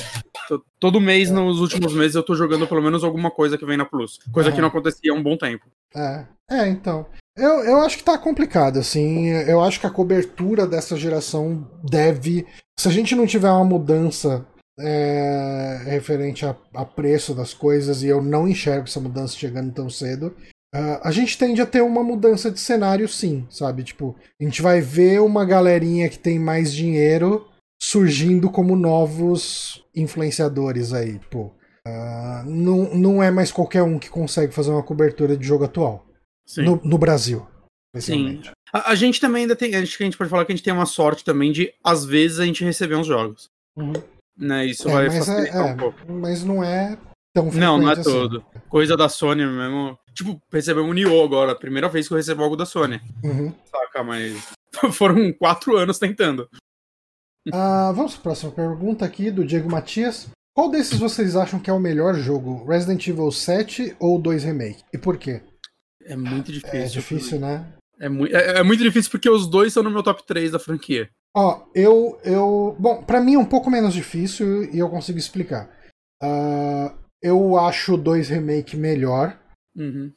Todo 0.79 1.01
mês, 1.01 1.29
nos 1.29 1.59
últimos 1.59 1.93
meses, 1.93 2.15
eu 2.15 2.23
tô 2.23 2.33
jogando 2.33 2.65
pelo 2.65 2.81
menos 2.81 3.03
alguma 3.03 3.29
coisa 3.29 3.57
que 3.57 3.65
vem 3.65 3.75
na 3.75 3.83
Plus. 3.83 4.19
Coisa 4.31 4.53
que 4.53 4.61
não 4.61 4.69
acontecia 4.69 5.11
há 5.11 5.15
um 5.15 5.21
bom 5.21 5.35
tempo. 5.35 5.65
É, 5.93 6.25
é 6.49 6.69
então. 6.69 7.05
Eu, 7.37 7.65
eu 7.65 7.81
acho 7.81 7.97
que 7.97 8.03
tá 8.03 8.17
complicado, 8.17 8.79
assim. 8.79 9.27
Eu 9.27 9.61
acho 9.61 9.79
que 9.79 9.87
a 9.87 9.91
cobertura 9.91 10.65
dessa 10.65 10.95
geração 10.95 11.69
deve. 11.83 12.47
Se 12.79 12.87
a 12.87 12.91
gente 12.91 13.13
não 13.13 13.27
tiver 13.27 13.49
uma 13.49 13.65
mudança 13.65 14.45
é, 14.79 15.81
referente 15.85 16.45
a, 16.45 16.55
a, 16.73 16.85
preço 16.85 17.33
das 17.33 17.53
coisas, 17.53 18.03
e 18.03 18.07
eu 18.07 18.21
não 18.21 18.47
enxergo 18.47 18.85
essa 18.85 18.99
mudança 18.99 19.35
chegando 19.35 19.73
tão 19.73 19.89
cedo, 19.89 20.35
uh, 20.73 20.99
a 21.03 21.11
gente 21.11 21.37
tende 21.37 21.61
a 21.61 21.65
ter 21.65 21.81
uma 21.81 22.03
mudança 22.03 22.49
de 22.49 22.59
cenário, 22.59 23.07
sim, 23.07 23.45
sabe? 23.49 23.83
Tipo, 23.83 24.15
a 24.39 24.43
gente 24.43 24.61
vai 24.61 24.79
ver 24.79 25.21
uma 25.21 25.45
galerinha 25.45 26.09
que 26.09 26.19
tem 26.19 26.39
mais 26.39 26.73
dinheiro 26.73 27.47
surgindo 27.81 28.49
como 28.49 28.75
novos 28.75 29.83
influenciadores 29.93 30.93
aí, 30.93 31.19
pô. 31.29 31.51
Uh, 31.87 32.43
não, 32.45 32.95
não 32.95 33.23
é 33.23 33.29
mais 33.29 33.51
qualquer 33.51 33.83
um 33.83 33.99
que 33.99 34.09
consegue 34.09 34.53
fazer 34.53 34.71
uma 34.71 34.83
cobertura 34.83 35.37
de 35.37 35.45
jogo 35.45 35.65
atual. 35.65 36.05
No, 36.57 36.79
no, 36.83 36.97
Brasil. 36.97 37.45
Sim. 37.97 38.41
A, 38.71 38.91
a, 38.91 38.95
gente 38.95 39.19
também 39.19 39.43
ainda 39.43 39.55
tem. 39.55 39.75
Acho 39.75 39.97
que 39.97 40.03
a 40.03 40.05
gente 40.05 40.17
pode 40.17 40.29
falar 40.29 40.45
que 40.45 40.51
a 40.51 40.55
gente 40.55 40.63
tem 40.63 40.73
uma 40.73 40.85
sorte 40.85 41.23
também 41.23 41.51
de, 41.51 41.73
às 41.83 42.05
vezes, 42.05 42.39
a 42.39 42.45
gente 42.45 42.63
receber 42.63 42.95
uns 42.95 43.07
jogos. 43.07 43.49
Uhum. 43.75 43.93
Né, 44.37 44.65
isso 44.65 44.89
é, 44.89 44.91
vai 44.91 45.07
mas 45.07 45.25
facilitar 45.25 45.67
é, 45.67 45.73
um 45.73 45.77
pouco. 45.77 46.11
Mas 46.11 46.43
não 46.43 46.63
é 46.63 46.97
tão 47.33 47.51
Não, 47.51 47.77
não 47.77 47.89
é 47.89 47.93
assim. 47.93 48.03
todo. 48.03 48.45
Coisa 48.69 48.97
da 48.97 49.07
Sony 49.09 49.45
mesmo. 49.45 49.97
Tipo, 50.13 50.41
recebemos 50.51 50.89
um 50.89 50.93
Nioh 50.93 51.23
agora. 51.23 51.55
Primeira 51.55 51.89
vez 51.89 52.07
que 52.07 52.13
eu 52.13 52.17
recebo 52.17 52.43
algo 52.43 52.55
da 52.55 52.65
Sony. 52.65 53.01
Uhum. 53.23 53.53
Saca, 53.65 54.03
mas 54.03 54.43
foram 54.93 55.31
quatro 55.33 55.77
anos 55.77 55.97
tentando. 55.97 56.49
Ah, 57.53 57.91
vamos 57.95 58.13
para 58.13 58.19
a 58.19 58.23
próxima 58.23 58.51
pergunta 58.51 59.05
aqui 59.05 59.29
do 59.29 59.45
Diego 59.45 59.69
Matias. 59.69 60.27
Qual 60.55 60.71
desses 60.71 60.97
vocês 60.97 61.35
acham 61.35 61.59
que 61.59 61.69
é 61.69 61.73
o 61.73 61.79
melhor 61.79 62.15
jogo? 62.15 62.65
Resident 62.65 63.05
Evil 63.07 63.29
7 63.29 63.95
ou 63.99 64.17
2 64.17 64.45
Remake? 64.45 64.83
E 64.93 64.97
por 64.97 65.17
quê? 65.17 65.41
É 66.05 66.15
muito 66.15 66.51
difícil. 66.51 66.79
É 66.79 66.85
difícil, 66.85 67.39
né? 67.39 67.65
É, 68.00 68.09
mu 68.09 68.25
é, 68.27 68.59
é, 68.59 68.63
muito 68.63 68.83
difícil 68.83 69.09
porque 69.09 69.29
os 69.29 69.47
dois 69.47 69.67
estão 69.69 69.83
no 69.83 69.89
meu 69.89 70.03
top 70.03 70.25
3 70.25 70.51
da 70.51 70.59
franquia. 70.59 71.09
Ó, 71.35 71.65
eu. 71.74 72.19
eu 72.24 72.75
bom, 72.79 73.03
para 73.03 73.21
mim 73.21 73.35
é 73.35 73.39
um 73.39 73.45
pouco 73.45 73.69
menos 73.69 73.93
difícil 73.93 74.63
e 74.74 74.79
eu 74.79 74.89
consigo 74.89 75.17
explicar. 75.17 75.69
Uh, 76.21 76.93
eu 77.21 77.57
acho 77.57 77.93
o 77.93 77.97
2 77.97 78.29
Remake 78.29 78.77
melhor. 78.77 79.38
Uhum. 79.75 80.12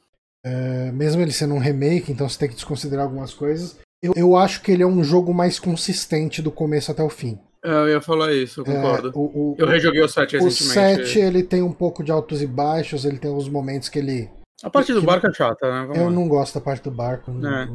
Uh, 0.45 0.93
mesmo 0.93 1.21
ele 1.21 1.31
sendo 1.31 1.53
um 1.53 1.59
remake, 1.59 2.11
então 2.11 2.29
você 2.29 2.39
tem 2.39 2.49
que 2.49 2.55
desconsiderar 2.55 3.05
algumas 3.05 3.33
coisas. 3.33 3.77
Eu, 4.01 4.13
eu 4.15 4.35
acho 4.35 4.61
que 4.61 4.71
ele 4.71 4.83
é 4.83 4.87
um 4.87 5.03
jogo 5.03 5.33
mais 5.33 5.59
consistente 5.59 6.41
do 6.41 6.51
começo 6.51 6.91
até 6.91 7.03
o 7.03 7.09
fim. 7.09 7.37
É, 7.63 7.69
eu 7.69 7.89
ia 7.89 8.01
falar 8.01 8.33
isso, 8.33 8.61
eu 8.61 8.65
concordo. 8.65 9.09
É, 9.09 9.11
o, 9.13 9.21
o, 9.21 9.55
eu 9.57 9.67
rejoguei 9.67 10.01
o 10.01 10.07
7 10.07 10.37
recentemente. 10.37 11.01
O 11.01 11.05
7 11.05 11.19
ele 11.19 11.43
tem 11.43 11.61
um 11.61 11.73
pouco 11.73 12.03
de 12.03 12.11
altos 12.11 12.41
e 12.41 12.47
baixos, 12.47 13.03
ele 13.03 13.17
tem 13.17 13.29
alguns 13.29 13.49
momentos 13.49 13.89
que 13.89 13.99
ele. 13.99 14.29
A 14.63 14.69
parte 14.69 14.93
do 14.93 15.01
barco 15.01 15.27
é 15.27 15.33
chata, 15.33 15.71
né? 15.71 15.81
Vamos 15.81 15.97
eu 15.97 16.05
lá. 16.05 16.11
não 16.11 16.27
gosto 16.27 16.55
da 16.55 16.61
parte 16.61 16.83
do 16.83 16.91
barco. 16.91 17.31
É. 17.31 17.67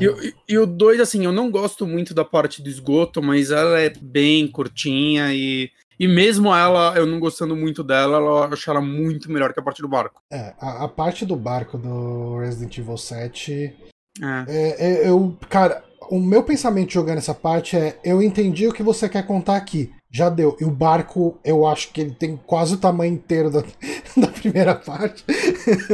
E, 0.00 0.28
e, 0.28 0.34
e, 0.48 0.58
o 0.58 0.66
2, 0.66 1.00
assim, 1.00 1.24
eu 1.24 1.32
não 1.32 1.50
gosto 1.50 1.86
muito 1.86 2.14
da 2.14 2.24
parte 2.24 2.62
do 2.62 2.68
esgoto, 2.68 3.22
mas 3.22 3.50
ela 3.50 3.78
é 3.78 3.90
bem 3.90 4.46
curtinha 4.48 5.34
e. 5.34 5.70
E 5.98 6.08
mesmo 6.08 6.48
ela, 6.48 6.94
eu 6.96 7.04
não 7.04 7.20
gostando 7.20 7.54
muito 7.54 7.84
dela, 7.84 8.16
eu 8.16 8.44
acho 8.44 8.70
ela 8.70 8.80
muito 8.80 9.30
melhor 9.30 9.52
que 9.52 9.60
a 9.60 9.62
parte 9.62 9.82
do 9.82 9.88
barco. 9.88 10.22
É, 10.32 10.54
a, 10.58 10.84
a 10.84 10.88
parte 10.88 11.26
do 11.26 11.36
barco 11.36 11.76
do 11.76 12.38
Resident 12.38 12.78
Evil 12.78 12.96
7. 12.96 13.76
É. 14.22 14.44
É, 14.48 14.86
é, 14.86 15.10
eu, 15.10 15.36
cara, 15.50 15.84
o 16.10 16.18
meu 16.18 16.42
pensamento 16.42 16.92
jogando 16.92 17.18
essa 17.18 17.34
parte 17.34 17.76
é: 17.76 17.98
eu 18.02 18.22
entendi 18.22 18.66
o 18.66 18.72
que 18.72 18.82
você 18.82 19.10
quer 19.10 19.26
contar 19.26 19.56
aqui. 19.56 19.92
Já 20.10 20.28
deu. 20.28 20.56
E 20.60 20.64
o 20.64 20.70
barco, 20.70 21.38
eu 21.44 21.66
acho 21.66 21.92
que 21.92 22.00
ele 22.00 22.12
tem 22.12 22.36
quase 22.36 22.74
o 22.74 22.78
tamanho 22.78 23.14
inteiro 23.14 23.50
da, 23.50 23.62
da 24.16 24.28
primeira 24.28 24.74
parte. 24.74 25.24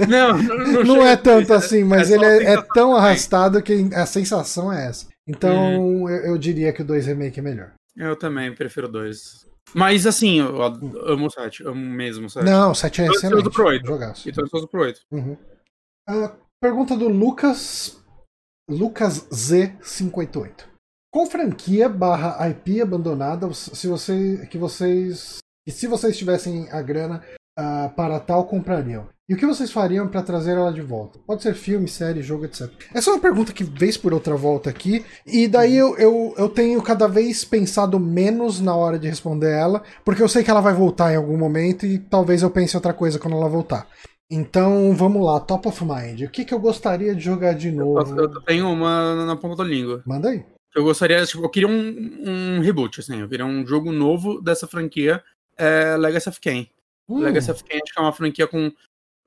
Não, 0.08 0.38
não, 0.42 0.84
não 0.84 1.06
é 1.06 1.16
tanto 1.16 1.52
assim, 1.52 1.84
mas 1.84 2.10
é 2.10 2.14
ele 2.14 2.24
é, 2.24 2.54
é, 2.54 2.62
tão 2.74 2.96
arrastado 2.96 3.62
que 3.62 3.90
a 3.94 4.06
sensação 4.06 4.72
é 4.72 4.86
essa. 4.86 5.06
Então 5.26 5.80
uhum. 5.80 6.08
eu, 6.08 6.32
eu, 6.32 6.38
diria 6.38 6.72
que 6.72 6.82
o 6.82 6.84
2 6.84 7.06
Remake 7.06 7.40
é 7.40 7.42
melhor. 7.42 7.72
Eu 7.96 8.16
também 8.16 8.54
prefiro 8.54 8.86
o 8.86 8.90
2. 8.90 9.46
Mas 9.74 10.06
assim, 10.06 10.38
eu 10.38 10.62
amo 10.62 11.26
o 11.26 11.30
7, 11.30 11.66
amo 11.66 11.90
mesmo 11.90 12.26
o 12.26 12.30
7. 12.30 12.44
Não, 12.44 12.70
o 12.70 12.74
7 12.74 13.02
é 13.02 13.06
excelente. 13.06 13.44
Eu 13.44 13.50
pro 13.50 13.66
8. 13.66 13.86
Jogaço. 13.86 14.28
E 14.28 14.32
tô 14.32 14.42
ansioso 14.42 14.68
pro 14.68 14.80
8. 14.82 15.00
Uhum. 15.10 15.36
Uh, 16.08 16.30
pergunta 16.60 16.96
do 16.96 17.08
Lucas 17.08 17.98
Lucas 18.68 19.28
Z588. 19.28 20.75
Qual 21.16 21.24
franquia 21.24 21.88
barra 21.88 22.46
IP 22.46 22.82
abandonada 22.82 23.50
se 23.54 23.86
você, 23.86 24.46
que 24.50 24.58
vocês. 24.58 25.38
E 25.66 25.72
se 25.72 25.86
vocês 25.86 26.14
tivessem 26.14 26.68
a 26.70 26.82
grana 26.82 27.22
uh, 27.58 27.88
para 27.96 28.20
tal, 28.20 28.44
comprariam? 28.44 29.08
E 29.26 29.32
o 29.32 29.36
que 29.38 29.46
vocês 29.46 29.72
fariam 29.72 30.06
para 30.06 30.20
trazer 30.20 30.58
ela 30.58 30.70
de 30.70 30.82
volta? 30.82 31.18
Pode 31.26 31.42
ser 31.42 31.54
filme, 31.54 31.88
série, 31.88 32.20
jogo, 32.20 32.44
etc. 32.44 32.70
Essa 32.92 33.08
é 33.08 33.14
uma 33.14 33.18
pergunta 33.18 33.54
que 33.54 33.64
vez 33.64 33.96
por 33.96 34.12
outra 34.12 34.36
volta 34.36 34.68
aqui, 34.68 35.06
e 35.26 35.48
daí 35.48 35.74
eu, 35.74 35.96
eu, 35.96 36.34
eu 36.36 36.50
tenho 36.50 36.82
cada 36.82 37.08
vez 37.08 37.46
pensado 37.46 37.98
menos 37.98 38.60
na 38.60 38.76
hora 38.76 38.98
de 38.98 39.08
responder 39.08 39.52
ela, 39.52 39.82
porque 40.04 40.22
eu 40.22 40.28
sei 40.28 40.44
que 40.44 40.50
ela 40.50 40.60
vai 40.60 40.74
voltar 40.74 41.14
em 41.14 41.16
algum 41.16 41.38
momento 41.38 41.86
e 41.86 41.98
talvez 41.98 42.42
eu 42.42 42.50
pense 42.50 42.76
outra 42.76 42.92
coisa 42.92 43.18
quando 43.18 43.38
ela 43.38 43.48
voltar. 43.48 43.88
Então 44.30 44.94
vamos 44.94 45.24
lá, 45.24 45.40
Top 45.40 45.66
of 45.66 45.82
Mind. 45.82 46.20
O 46.20 46.30
que, 46.30 46.44
que 46.44 46.52
eu 46.52 46.60
gostaria 46.60 47.14
de 47.14 47.24
jogar 47.24 47.54
de 47.54 47.72
novo? 47.72 48.20
Eu, 48.20 48.42
tenho 48.42 48.70
uma 48.70 49.24
na 49.24 49.34
ponta 49.34 49.56
da 49.56 49.64
língua. 49.64 50.02
Manda 50.04 50.28
aí. 50.28 50.44
Eu 50.76 50.84
gostaria, 50.84 51.24
tipo, 51.24 51.42
eu 51.42 51.48
queria 51.48 51.68
um, 51.68 52.58
um 52.58 52.60
reboot, 52.60 53.00
assim, 53.00 53.22
eu 53.22 53.28
queria 53.28 53.46
um 53.46 53.66
jogo 53.66 53.90
novo 53.90 54.42
dessa 54.42 54.66
franquia, 54.66 55.24
é 55.56 55.96
Legacy 55.96 56.28
of 56.28 56.38
Kain. 56.38 56.68
Hum. 57.08 57.20
Legacy 57.20 57.50
of 57.50 57.64
Kain 57.64 57.80
acho 57.82 57.94
que 57.94 57.98
é 57.98 58.02
uma 58.02 58.12
franquia 58.12 58.46
com 58.46 58.70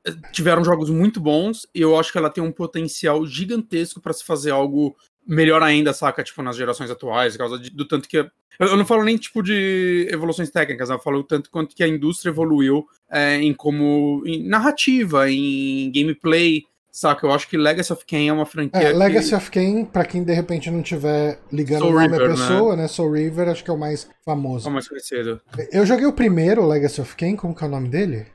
eh, 0.05 0.13
tiveram 0.31 0.63
jogos 0.63 0.91
muito 0.91 1.19
bons 1.19 1.65
e 1.73 1.81
eu 1.81 1.99
acho 1.99 2.11
que 2.11 2.19
ela 2.19 2.29
tem 2.29 2.43
um 2.43 2.51
potencial 2.51 3.25
gigantesco 3.25 3.99
para 3.99 4.13
se 4.13 4.23
fazer 4.23 4.51
algo 4.51 4.95
melhor 5.25 5.63
ainda, 5.63 5.91
saca? 5.91 6.23
Tipo, 6.23 6.43
nas 6.43 6.55
gerações 6.55 6.91
atuais, 6.91 7.33
por 7.33 7.39
causa 7.39 7.57
de, 7.57 7.71
do 7.71 7.83
tanto 7.83 8.07
que. 8.07 8.17
Eu, 8.17 8.77
não 8.77 8.85
falo 8.85 9.03
nem, 9.03 9.17
tipo, 9.17 9.41
de 9.41 10.07
evoluções 10.11 10.51
técnicas, 10.51 10.91
eu 10.91 10.99
falo 10.99 11.23
tanto 11.23 11.49
quanto 11.49 11.75
que 11.75 11.83
a 11.83 11.87
indústria 11.87 12.29
evoluiu 12.29 12.85
é, 13.09 13.37
em 13.37 13.55
como. 13.55 14.21
em 14.23 14.43
narrativa, 14.47 15.31
em 15.31 15.91
gameplay, 15.91 16.63
saca? 16.91 17.25
Eu 17.25 17.31
acho 17.31 17.47
que 17.47 17.57
Legacy 17.57 17.93
of 17.93 18.05
Kain 18.05 18.27
é 18.27 18.33
uma 18.33 18.45
franquia. 18.45 18.81
É, 18.81 18.93
Legacy 18.93 19.35
of 19.35 19.49
Kain, 19.51 19.85
pra 19.85 20.05
quem 20.05 20.23
de 20.23 20.33
repente 20.33 20.69
não 20.69 20.81
tiver 20.81 21.39
ligando 21.51 21.81
Soul 21.81 21.91
o 21.91 21.95
nome 21.95 22.07
River, 22.07 22.25
à 22.25 22.29
pessoa, 22.29 22.75
né? 22.75 22.81
né? 22.83 22.87
Soul 22.87 23.11
River, 23.11 23.49
acho 23.49 23.63
que 23.63 23.69
é 23.69 23.73
o 23.73 23.77
mais 23.77 24.09
famoso. 24.25 24.67
É 24.67 24.69
o 24.69 24.73
mais 24.73 24.87
conhecido. 24.87 25.41
Eu 25.71 25.85
joguei 25.85 26.05
o 26.05 26.13
primeiro, 26.13 26.65
Legacy 26.65 27.01
of 27.01 27.15
Kain, 27.15 27.35
como 27.35 27.55
que 27.55 27.63
é 27.63 27.67
o 27.67 27.71
nome 27.71 27.89
dele? 27.89 28.27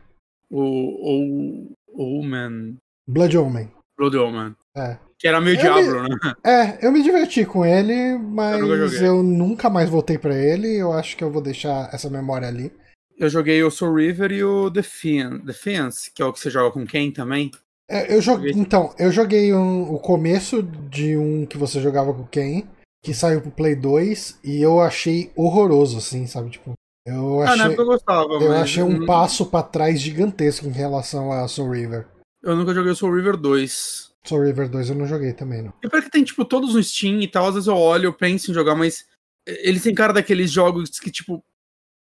O. 0.50 1.72
O. 1.96 2.20
Omen. 2.20 2.76
Blood 3.06 3.36
Omen. 3.38 3.70
Blood 3.96 4.16
Omen. 4.16 4.56
É. 4.76 4.96
Que 5.18 5.28
era 5.28 5.40
meio 5.40 5.56
eu 5.56 5.60
Diablo, 5.60 6.02
me... 6.02 6.08
né? 6.08 6.34
É, 6.44 6.86
eu 6.86 6.92
me 6.92 7.02
diverti 7.02 7.46
com 7.46 7.64
ele, 7.64 8.18
mas 8.18 8.60
eu, 8.60 9.06
eu 9.06 9.22
nunca 9.22 9.70
mais 9.70 9.88
voltei 9.88 10.18
para 10.18 10.34
ele. 10.36 10.76
Eu 10.76 10.92
acho 10.92 11.16
que 11.16 11.24
eu 11.24 11.30
vou 11.30 11.40
deixar 11.40 11.88
essa 11.92 12.10
memória 12.10 12.48
ali. 12.48 12.72
Eu 13.16 13.28
joguei 13.28 13.62
o 13.62 13.70
Soul 13.70 13.94
River 13.94 14.32
e 14.32 14.42
o 14.42 14.68
Defense, 14.68 16.10
que 16.12 16.20
é 16.20 16.24
o 16.24 16.32
que 16.32 16.40
você 16.40 16.50
joga 16.50 16.72
com 16.72 16.84
quem 16.84 17.12
também? 17.12 17.50
É, 17.90 18.14
eu 18.14 18.20
joguei, 18.20 18.52
então, 18.52 18.94
eu 18.98 19.12
joguei 19.12 19.52
um, 19.52 19.92
o 19.92 19.98
começo 19.98 20.62
de 20.62 21.16
um 21.16 21.44
que 21.44 21.58
você 21.58 21.80
jogava 21.80 22.14
com 22.14 22.24
quem, 22.24 22.66
que 23.04 23.12
saiu 23.12 23.42
pro 23.42 23.50
Play 23.50 23.76
2, 23.76 24.40
e 24.42 24.62
eu 24.62 24.80
achei 24.80 25.30
horroroso, 25.36 25.98
assim, 25.98 26.26
sabe? 26.26 26.50
Tipo, 26.50 26.72
eu 27.06 27.42
achei, 27.42 27.66
ah, 27.66 27.72
eu 27.72 27.84
gostava, 27.84 28.32
eu 28.34 28.52
achei 28.52 28.82
um 28.82 29.04
passo 29.04 29.44
para 29.44 29.62
trás 29.62 30.00
gigantesco 30.00 30.66
em 30.66 30.72
relação 30.72 31.30
a 31.30 31.46
Soul 31.46 31.72
River. 31.72 32.06
Eu 32.42 32.56
nunca 32.56 32.72
joguei 32.72 32.92
o 32.92 32.96
Soul 32.96 33.14
River 33.14 33.36
2. 33.36 34.12
Soul 34.26 34.44
River 34.44 34.68
2 34.70 34.90
eu 34.90 34.96
não 34.96 35.06
joguei 35.06 35.34
também, 35.34 35.62
não. 35.62 35.72
E 35.82 35.88
que 35.88 36.10
tem, 36.10 36.24
tipo, 36.24 36.44
todos 36.46 36.74
no 36.74 36.82
Steam 36.82 37.20
e 37.20 37.28
tal, 37.28 37.46
às 37.46 37.54
vezes 37.54 37.66
eu 37.66 37.76
olho, 37.76 38.06
eu 38.06 38.12
penso 38.12 38.50
em 38.50 38.54
jogar, 38.54 38.74
mas 38.74 39.04
eles 39.46 39.82
têm 39.82 39.94
cara 39.94 40.14
daqueles 40.14 40.50
jogos 40.50 40.98
que, 40.98 41.10
tipo, 41.10 41.44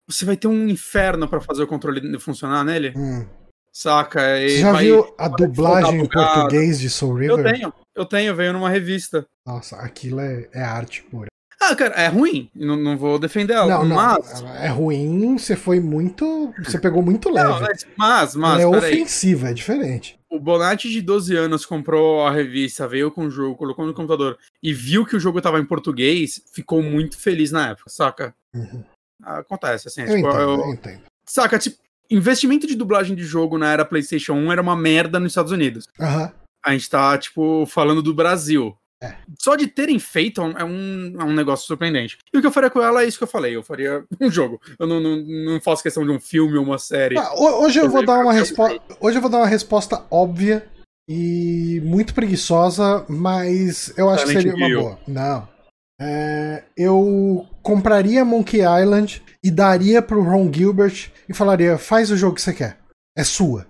você 0.07 0.25
vai 0.25 0.37
ter 0.37 0.47
um 0.47 0.67
inferno 0.67 1.27
para 1.27 1.41
fazer 1.41 1.63
o 1.63 1.67
controle 1.67 2.19
funcionar 2.19 2.63
nele. 2.63 2.93
Hum. 2.95 3.25
Saca? 3.71 4.19
Você 4.37 4.59
já 4.59 4.71
vai, 4.71 4.85
viu 4.85 5.13
a 5.17 5.27
dublagem 5.27 6.01
em 6.01 6.05
português 6.07 6.79
de 6.79 6.89
Soul 6.89 7.15
River? 7.15 7.39
Eu 7.39 7.53
tenho, 7.53 7.73
eu 7.95 8.05
tenho, 8.05 8.35
veio 8.35 8.53
numa 8.53 8.69
revista. 8.69 9.25
Nossa, 9.45 9.77
aquilo 9.77 10.19
é, 10.19 10.49
é 10.53 10.61
arte 10.61 11.03
pura. 11.03 11.31
Ah, 11.61 11.75
cara, 11.75 11.93
é 11.93 12.07
ruim. 12.07 12.49
Não, 12.55 12.75
não 12.75 12.97
vou 12.97 13.19
defender 13.19 13.53
ela. 13.53 13.67
Não, 13.67 13.85
mas... 13.85 14.41
não. 14.41 14.55
É 14.55 14.67
ruim, 14.67 15.37
você 15.37 15.55
foi 15.55 15.79
muito. 15.79 16.51
Você 16.63 16.79
pegou 16.79 17.03
muito 17.03 17.29
leve. 17.29 17.49
Não, 17.49 17.61
mas, 17.95 18.35
mas. 18.35 18.59
é 18.59 18.65
ofensiva, 18.65 19.49
é 19.49 19.53
diferente. 19.53 20.19
O 20.27 20.39
Bonatti 20.39 20.89
de 20.89 21.01
12 21.01 21.35
anos 21.35 21.65
comprou 21.65 22.25
a 22.25 22.31
revista, 22.31 22.87
veio 22.87 23.11
com 23.11 23.25
o 23.25 23.29
jogo, 23.29 23.55
colocou 23.55 23.85
no 23.85 23.93
computador 23.93 24.37
e 24.63 24.73
viu 24.73 25.05
que 25.05 25.15
o 25.15 25.19
jogo 25.19 25.39
tava 25.39 25.59
em 25.59 25.65
português, 25.65 26.41
ficou 26.51 26.81
muito 26.81 27.17
feliz 27.17 27.51
na 27.51 27.69
época, 27.69 27.89
saca? 27.89 28.33
Uhum. 28.55 28.83
Acontece, 29.21 29.87
assim. 29.87 30.01
Eu, 30.01 30.15
tipo, 30.15 30.19
entendo, 30.19 30.41
eu... 30.41 30.59
eu 30.59 30.73
entendo. 30.73 31.01
Saca, 31.25 31.59
tipo, 31.59 31.77
investimento 32.11 32.67
de 32.67 32.75
dublagem 32.75 33.15
de 33.15 33.23
jogo 33.23 33.57
na 33.57 33.71
era 33.71 33.85
PlayStation 33.85 34.33
1 34.33 34.51
era 34.51 34.61
uma 34.61 34.75
merda 34.75 35.19
nos 35.19 35.31
Estados 35.31 35.51
Unidos. 35.51 35.87
Uhum. 35.99 36.29
A 36.63 36.71
gente 36.73 36.89
tá, 36.89 37.17
tipo, 37.17 37.65
falando 37.65 38.03
do 38.03 38.13
Brasil. 38.13 38.75
É. 39.03 39.15
Só 39.39 39.55
de 39.55 39.65
terem 39.65 39.97
feito 39.97 40.41
é 40.41 40.63
um, 40.63 41.15
é 41.19 41.23
um 41.23 41.33
negócio 41.33 41.65
surpreendente. 41.65 42.19
E 42.31 42.37
o 42.37 42.41
que 42.41 42.45
eu 42.45 42.51
faria 42.51 42.69
com 42.69 42.81
ela 42.81 43.01
é 43.01 43.07
isso 43.07 43.17
que 43.17 43.23
eu 43.23 43.27
falei. 43.27 43.55
Eu 43.55 43.63
faria 43.63 44.03
um 44.19 44.29
jogo. 44.29 44.61
Eu 44.77 44.85
não, 44.85 44.99
não, 44.99 45.17
não 45.17 45.61
faço 45.61 45.81
questão 45.81 46.05
de 46.05 46.11
um 46.11 46.19
filme 46.19 46.55
ou 46.55 46.63
uma 46.63 46.77
série. 46.77 47.17
Ah, 47.17 47.33
hoje 47.33 47.79
eu, 47.79 47.85
eu 47.85 47.89
vou 47.89 48.05
dar 48.05 48.19
uma 48.19 48.33
resposta. 48.33 48.79
Hoje 48.99 49.17
eu 49.17 49.21
vou 49.21 49.31
dar 49.31 49.39
uma 49.39 49.47
resposta 49.47 50.05
óbvia 50.11 50.67
e 51.09 51.81
muito 51.83 52.13
preguiçosa, 52.13 53.03
mas 53.09 53.91
eu 53.97 54.07
acho 54.07 54.23
que 54.23 54.29
Silent 54.29 54.43
seria 54.43 54.55
uma 54.55 54.69
Hill. 54.69 54.81
boa. 54.81 54.99
Não. 55.07 55.49
É, 56.03 56.63
eu 56.75 57.45
compraria 57.61 58.25
Monkey 58.25 58.61
Island 58.61 59.21
e 59.43 59.51
daria 59.51 60.01
pro 60.01 60.23
Ron 60.23 60.51
Gilbert 60.51 61.11
e 61.29 61.33
falaria: 61.33 61.77
faz 61.77 62.09
o 62.09 62.17
jogo 62.17 62.35
que 62.35 62.41
você 62.41 62.53
quer. 62.53 62.77
É 63.15 63.23
sua. 63.23 63.67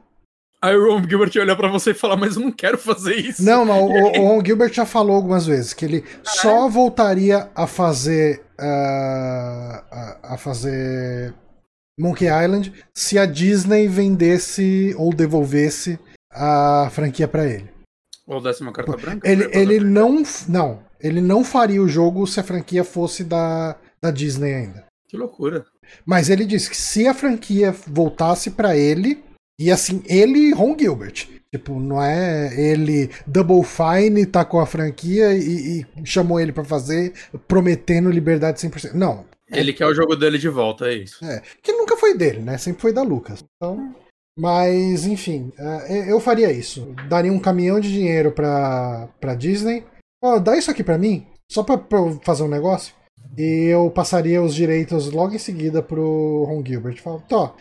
Aí 0.63 0.75
o 0.75 0.93
Ron 0.93 1.01
Gilbert 1.09 1.31
ia 1.35 1.41
olhar 1.41 1.55
pra 1.57 1.67
você 1.67 1.91
e 1.91 1.95
falar, 1.95 2.15
mas 2.15 2.35
eu 2.35 2.43
não 2.43 2.51
quero 2.51 2.77
fazer 2.77 3.15
isso. 3.15 3.43
Não, 3.43 3.65
não, 3.65 3.83
o, 3.83 4.19
o 4.19 4.27
Ron 4.29 4.45
Gilbert 4.45 4.71
já 4.71 4.85
falou 4.85 5.15
algumas 5.15 5.45
vezes 5.45 5.73
que 5.73 5.83
ele 5.83 6.05
só 6.23 6.69
voltaria 6.69 7.49
a 7.53 7.67
fazer. 7.67 8.43
ah, 8.59 9.83
a, 9.91 10.35
a 10.35 10.37
fazer 10.37 11.33
Monkey 11.99 12.27
Island 12.27 12.71
se 12.93 13.17
a 13.17 13.25
Disney 13.25 13.87
vendesse 13.87 14.95
ou 14.97 15.13
devolvesse 15.13 15.99
a 16.31 16.87
franquia 16.91 17.27
pra 17.27 17.45
ele. 17.45 17.69
Ou 18.27 18.39
desse 18.39 18.61
uma 18.61 18.71
carta 18.71 18.95
branca. 18.95 19.29
Ele, 19.29 19.49
ele 19.51 19.79
não. 19.79 20.23
Não. 20.47 20.90
Ele 21.03 21.21
não 21.21 21.43
faria 21.43 21.81
o 21.81 21.87
jogo 21.87 22.25
se 22.27 22.39
a 22.39 22.43
franquia 22.43 22.83
fosse 22.83 23.23
da, 23.23 23.75
da 24.01 24.11
Disney 24.11 24.53
ainda. 24.53 24.85
Que 25.07 25.17
loucura. 25.17 25.65
Mas 26.05 26.29
ele 26.29 26.45
disse 26.45 26.69
que 26.69 26.77
se 26.77 27.07
a 27.07 27.13
franquia 27.13 27.75
voltasse 27.87 28.51
pra 28.51 28.77
ele, 28.77 29.23
e 29.59 29.69
assim, 29.69 30.01
ele 30.07 30.39
e 30.39 30.53
Ron 30.53 30.77
Gilbert. 30.77 31.27
Tipo, 31.53 31.77
não 31.79 32.01
é 32.01 32.49
ele 32.57 33.09
Double 33.27 33.61
Fine 33.63 34.25
tá 34.25 34.45
com 34.45 34.59
a 34.59 34.65
franquia 34.65 35.33
e, 35.33 35.81
e 35.81 35.85
chamou 36.05 36.39
ele 36.39 36.53
pra 36.53 36.63
fazer, 36.63 37.13
prometendo 37.47 38.09
liberdade 38.09 38.59
100%. 38.59 38.93
Não. 38.93 39.25
Ele 39.51 39.73
quer 39.73 39.85
o 39.85 39.93
jogo 39.93 40.15
dele 40.15 40.37
de 40.37 40.47
volta, 40.47 40.87
é 40.87 40.93
isso. 40.93 41.23
É, 41.25 41.41
que 41.61 41.73
nunca 41.73 41.97
foi 41.97 42.15
dele, 42.15 42.39
né? 42.39 42.57
Sempre 42.57 42.81
foi 42.81 42.93
da 42.93 43.01
Lucas. 43.01 43.43
Então, 43.57 43.93
mas, 44.39 45.05
enfim, 45.05 45.51
é, 45.59 46.11
eu 46.11 46.19
faria 46.21 46.51
isso. 46.51 46.95
Daria 47.09 47.33
um 47.33 47.39
caminhão 47.39 47.79
de 47.79 47.91
dinheiro 47.91 48.31
pra, 48.31 49.09
pra 49.19 49.35
Disney. 49.35 49.83
Ó, 50.21 50.39
dá 50.39 50.55
isso 50.57 50.69
aqui 50.69 50.83
pra 50.83 50.97
mim, 50.97 51.25
só 51.51 51.63
pra, 51.63 51.77
pra 51.77 51.99
eu 51.99 52.19
fazer 52.23 52.43
um 52.43 52.47
negócio. 52.47 52.93
E 53.37 53.67
eu 53.71 53.89
passaria 53.89 54.41
os 54.41 54.53
direitos 54.53 55.11
logo 55.11 55.33
em 55.33 55.39
seguida 55.39 55.81
pro 55.81 56.43
Ron 56.47 56.63
Gilbert. 56.65 57.01
Fala, 57.01 57.21
Tó, 57.21 57.55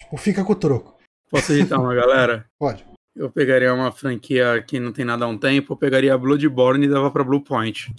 tipo, 0.00 0.16
fica 0.16 0.44
com 0.44 0.52
o 0.52 0.56
troco. 0.56 0.96
Posso 1.30 1.52
irritar 1.52 1.78
uma 1.80 1.94
galera? 1.94 2.46
Pode. 2.58 2.86
Eu 3.14 3.30
pegaria 3.30 3.72
uma 3.72 3.90
franquia 3.90 4.62
que 4.62 4.78
não 4.78 4.92
tem 4.92 5.04
nada 5.04 5.24
há 5.24 5.28
um 5.28 5.38
tempo, 5.38 5.72
eu 5.72 5.76
pegaria 5.76 6.16
Bloodborne 6.16 6.86
e 6.86 6.88
dava 6.88 7.10
pra 7.10 7.24
Blue 7.24 7.40
Point. 7.40 7.92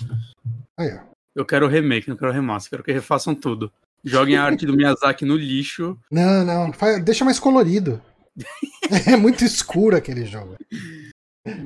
Aí, 0.77 0.93
ó. 0.93 0.99
Eu 1.35 1.45
quero 1.45 1.67
remake, 1.67 2.09
não 2.09 2.17
quero 2.17 2.31
remaster, 2.31 2.71
quero 2.71 2.83
que 2.83 2.91
refaçam 2.91 3.35
tudo. 3.35 3.71
Joguem 4.03 4.37
a 4.37 4.43
arte 4.43 4.65
do 4.65 4.75
Miyazaki 4.75 5.25
no 5.25 5.35
lixo. 5.35 5.97
Não, 6.11 6.45
não, 6.45 6.71
deixa 7.03 7.25
mais 7.25 7.39
colorido. 7.39 8.01
é 9.07 9.15
muito 9.15 9.43
escuro 9.43 9.95
aquele 9.95 10.25
jogo. 10.25 10.55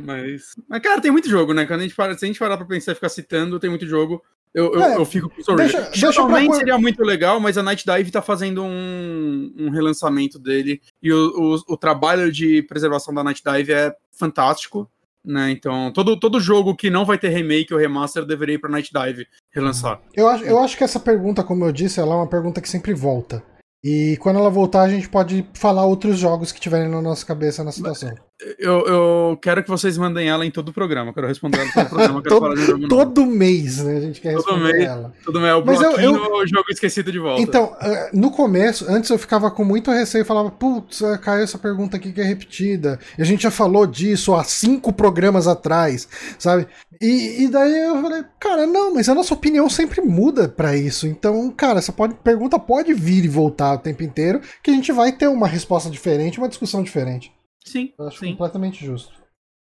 Mas. 0.05 0.55
Mas, 0.67 0.81
cara, 0.81 1.01
tem 1.01 1.11
muito 1.11 1.29
jogo, 1.29 1.53
né? 1.53 1.65
Quando 1.65 1.79
a 1.79 1.83
gente 1.83 1.95
para, 1.95 2.17
se 2.17 2.25
a 2.25 2.27
gente 2.27 2.39
parar 2.39 2.57
pra 2.57 2.65
pensar 2.65 2.91
e 2.91 2.95
ficar 2.95 3.09
citando, 3.09 3.59
tem 3.59 3.69
muito 3.69 3.85
jogo. 3.87 4.21
Eu, 4.53 4.73
eu, 4.73 4.83
É, 4.83 4.95
eu 4.97 5.05
fico 5.05 5.29
com 5.29 5.39
o 5.39 5.43
sorriso. 5.43 5.71
deixa- 5.77 5.91
pra 6.27 6.55
seria 6.57 6.77
muito 6.77 7.01
legal, 7.03 7.39
mas 7.39 7.57
a 7.57 7.63
Night 7.63 7.85
Dive 7.85 8.11
tá 8.11 8.21
fazendo 8.21 8.63
um, 8.63 9.53
um 9.57 9.69
relançamento 9.69 10.37
dele. 10.37 10.81
E 11.01 11.11
o, 11.11 11.55
o, 11.55 11.73
o 11.73 11.77
trabalho 11.77 12.31
de 12.31 12.61
preservação 12.63 13.13
da 13.13 13.23
Night 13.23 13.41
Dive 13.45 13.71
é 13.71 13.95
fantástico. 14.11 14.89
Né? 15.23 15.51
Então, 15.51 15.91
todo, 15.93 16.19
todo 16.19 16.39
jogo 16.39 16.75
que 16.75 16.89
não 16.89 17.05
vai 17.05 17.15
ter 17.17 17.29
remake 17.29 17.71
ou 17.73 17.79
remaster 17.79 18.25
deveria 18.25 18.55
ir 18.55 18.57
pra 18.57 18.69
Night 18.71 18.91
Dive 18.91 19.27
relançar. 19.51 20.01
Eu 20.15 20.27
acho, 20.27 20.43
eu 20.43 20.57
acho 20.59 20.75
que 20.75 20.83
essa 20.83 20.99
pergunta, 20.99 21.43
como 21.43 21.63
eu 21.63 21.71
disse, 21.71 21.99
ela 21.99 22.13
é 22.13 22.17
uma 22.17 22.27
pergunta 22.27 22.59
que 22.59 22.67
sempre 22.67 22.91
volta. 22.93 23.43
E 23.83 24.17
quando 24.19 24.39
ela 24.39 24.49
voltar, 24.49 24.81
a 24.81 24.89
gente 24.89 25.07
pode 25.07 25.47
falar 25.53 25.85
outros 25.85 26.17
jogos 26.17 26.51
que 26.51 26.59
tiverem 26.59 26.89
na 26.89 27.01
nossa 27.01 27.23
cabeça 27.25 27.63
na 27.63 27.71
situação. 27.71 28.13
Eu, 28.57 28.87
eu 28.87 29.39
quero 29.41 29.63
que 29.63 29.69
vocês 29.69 29.97
mandem 29.97 30.27
ela 30.27 30.43
em 30.45 30.49
todo 30.49 30.69
o 30.69 30.73
programa. 30.73 31.09
Eu 31.11 31.13
quero 31.13 31.27
responder 31.27 31.59
ela 31.59 31.67
em 31.67 31.71
todo 31.71 31.85
o 31.85 31.89
programa. 31.89 32.21
Todo-. 32.27 32.87
Todo 32.87 33.25
mês, 33.25 33.77
né? 33.83 33.97
A 33.97 34.01
gente 34.01 34.19
quer 34.19 34.33
Todo 34.33 34.45
responder 34.45 34.73
mês. 34.73 34.85
ela. 34.89 35.13
Tudo 35.23 35.39
bem, 35.39 35.49
é 35.49 35.55
o 35.55 35.63
Mas 35.65 35.79
eu- 35.81 35.91
eu- 35.99 36.13
o 36.13 36.47
jogo 36.47 36.65
esquecido 36.71 37.11
de 37.11 37.19
volta. 37.19 37.41
Então, 37.41 37.75
eh, 37.81 38.09
no 38.13 38.31
começo, 38.31 38.85
antes 38.89 39.09
eu 39.11 39.19
ficava 39.19 39.51
com 39.51 39.63
muito 39.63 39.91
receio 39.91 40.23
e 40.23 40.25
falava, 40.25 40.49
putz, 40.49 41.01
eh, 41.01 41.17
caiu 41.19 41.43
essa 41.43 41.57
pergunta 41.59 41.97
aqui 41.97 42.11
que 42.11 42.19
é 42.19 42.23
repetida. 42.23 42.99
E 43.17 43.21
a 43.21 43.25
gente 43.25 43.43
já 43.43 43.51
falou 43.51 43.85
disso 43.85 44.33
há 44.33 44.43
cinco 44.43 44.91
programas 44.91 45.47
atrás, 45.47 46.07
sabe? 46.39 46.67
E, 46.99 47.43
e 47.43 47.47
daí 47.47 47.77
eu 47.85 48.01
falei, 48.01 48.23
cara, 48.39 48.65
não, 48.65 48.93
mas 48.93 49.07
a 49.07 49.13
nossa 49.15 49.33
opinião 49.33 49.69
sempre 49.69 50.01
muda 50.01 50.47
pra 50.49 50.75
isso. 50.75 51.05
Então, 51.05 51.49
cara, 51.51 51.79
essa 51.79 51.91
pode- 51.91 52.15
pergunta 52.15 52.57
pode 52.57 52.93
vir 52.93 53.23
e 53.23 53.27
voltar 53.27 53.73
o 53.75 53.77
tempo 53.77 54.01
inteiro, 54.03 54.41
que 54.63 54.71
a 54.71 54.73
gente 54.73 54.91
vai 54.91 55.11
ter 55.11 55.27
uma 55.27 55.47
resposta 55.47 55.89
diferente, 55.91 56.39
uma 56.39 56.49
discussão 56.49 56.81
diferente. 56.81 57.31
Sim, 57.65 57.93
Eu 57.97 58.07
acho 58.07 58.19
sim. 58.19 58.31
completamente 58.31 58.85
justo. 58.85 59.13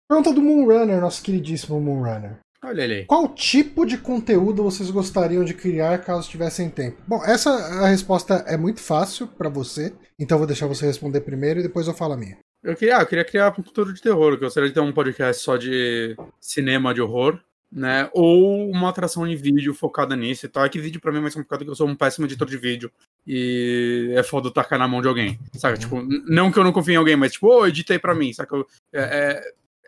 Pergunta 0.08 0.32
do 0.32 0.42
Moonrunner, 0.42 1.00
nosso 1.00 1.22
queridíssimo 1.22 1.80
Moonrunner. 1.80 2.40
Olha 2.62 2.82
ele 2.82 2.94
aí. 2.94 3.06
Qual 3.06 3.28
tipo 3.28 3.86
de 3.86 3.96
conteúdo 3.96 4.62
vocês 4.62 4.90
gostariam 4.90 5.44
de 5.44 5.54
criar 5.54 5.98
caso 5.98 6.28
tivessem 6.28 6.68
tempo? 6.68 7.00
Bom, 7.06 7.24
essa 7.24 7.50
a 7.50 7.86
resposta 7.86 8.44
é 8.46 8.56
muito 8.56 8.80
fácil 8.80 9.26
pra 9.26 9.48
você, 9.48 9.94
então 10.18 10.34
eu 10.36 10.40
vou 10.40 10.46
deixar 10.46 10.66
você 10.66 10.84
responder 10.84 11.22
primeiro 11.22 11.60
e 11.60 11.62
depois 11.62 11.86
eu 11.86 11.94
falo 11.94 12.12
a 12.14 12.16
minha. 12.18 12.36
Eu 12.62 12.76
queria, 12.76 12.98
ah, 12.98 13.00
eu 13.02 13.06
queria 13.06 13.24
criar 13.24 13.50
um 13.58 13.62
futuro 13.62 13.94
de 13.94 14.02
terror. 14.02 14.34
Eu 14.34 14.40
gostaria 14.40 14.68
de 14.68 14.74
ter 14.74 14.80
um 14.80 14.92
podcast 14.92 15.42
só 15.42 15.56
de 15.56 16.14
cinema 16.38 16.92
de 16.92 17.00
horror, 17.00 17.40
né? 17.72 18.08
Ou 18.12 18.68
uma 18.70 18.88
atração 18.88 19.26
em 19.26 19.36
vídeo 19.36 19.72
focada 19.74 20.16
nisso 20.16 20.46
e 20.46 20.48
tal. 20.48 20.64
É 20.64 20.68
que 20.68 20.78
vídeo 20.80 21.00
pra 21.00 21.12
mim 21.12 21.18
é 21.18 21.20
mais 21.22 21.34
complicado 21.34 21.58
porque 21.60 21.70
eu 21.70 21.74
sou 21.76 21.86
um 21.88 21.94
péssimo 21.94 22.26
editor 22.26 22.48
de 22.48 22.56
vídeo. 22.56 22.90
E 23.26 24.12
é 24.16 24.22
foda 24.22 24.48
eu 24.48 24.52
tacar 24.52 24.78
na 24.78 24.88
mão 24.88 25.00
de 25.00 25.08
alguém. 25.08 25.38
Saca? 25.54 25.78
Tipo, 25.78 26.00
n- 26.00 26.22
não 26.26 26.50
que 26.50 26.58
eu 26.58 26.64
não 26.64 26.72
confie 26.72 26.92
em 26.92 26.96
alguém, 26.96 27.16
mas 27.16 27.32
tipo, 27.32 27.46
ô, 27.46 27.66
edita 27.66 27.92
aí 27.92 27.98
pra 27.98 28.14
mim. 28.14 28.32
Saca? 28.32 28.56
Eu- 28.56 28.66
É, 28.92 29.42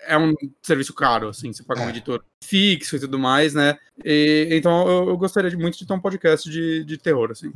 é, 0.07 0.15
é 0.15 0.19
um 0.19 0.33
serviço 0.63 0.93
caro, 0.95 1.29
assim, 1.29 1.53
você 1.53 1.63
pagar 1.65 1.83
um 1.83 1.87
É. 1.87 1.91
editor 1.91 2.23
fixo 2.45 2.97
e 2.97 3.01
tudo 3.01 3.19
mais, 3.19 3.55
né? 3.55 3.77
E, 4.05 4.49
então 4.51 4.87
eu, 4.89 5.09
eu 5.11 5.17
gostaria 5.17 5.51
de- 5.51 5.57
muito 5.57 5.79
de 5.79 5.87
ter 5.87 5.93
um 5.95 6.01
podcast 6.01 6.49
de, 6.51 6.85
de 6.85 6.97
terror, 6.99 7.31
assim. 7.31 7.53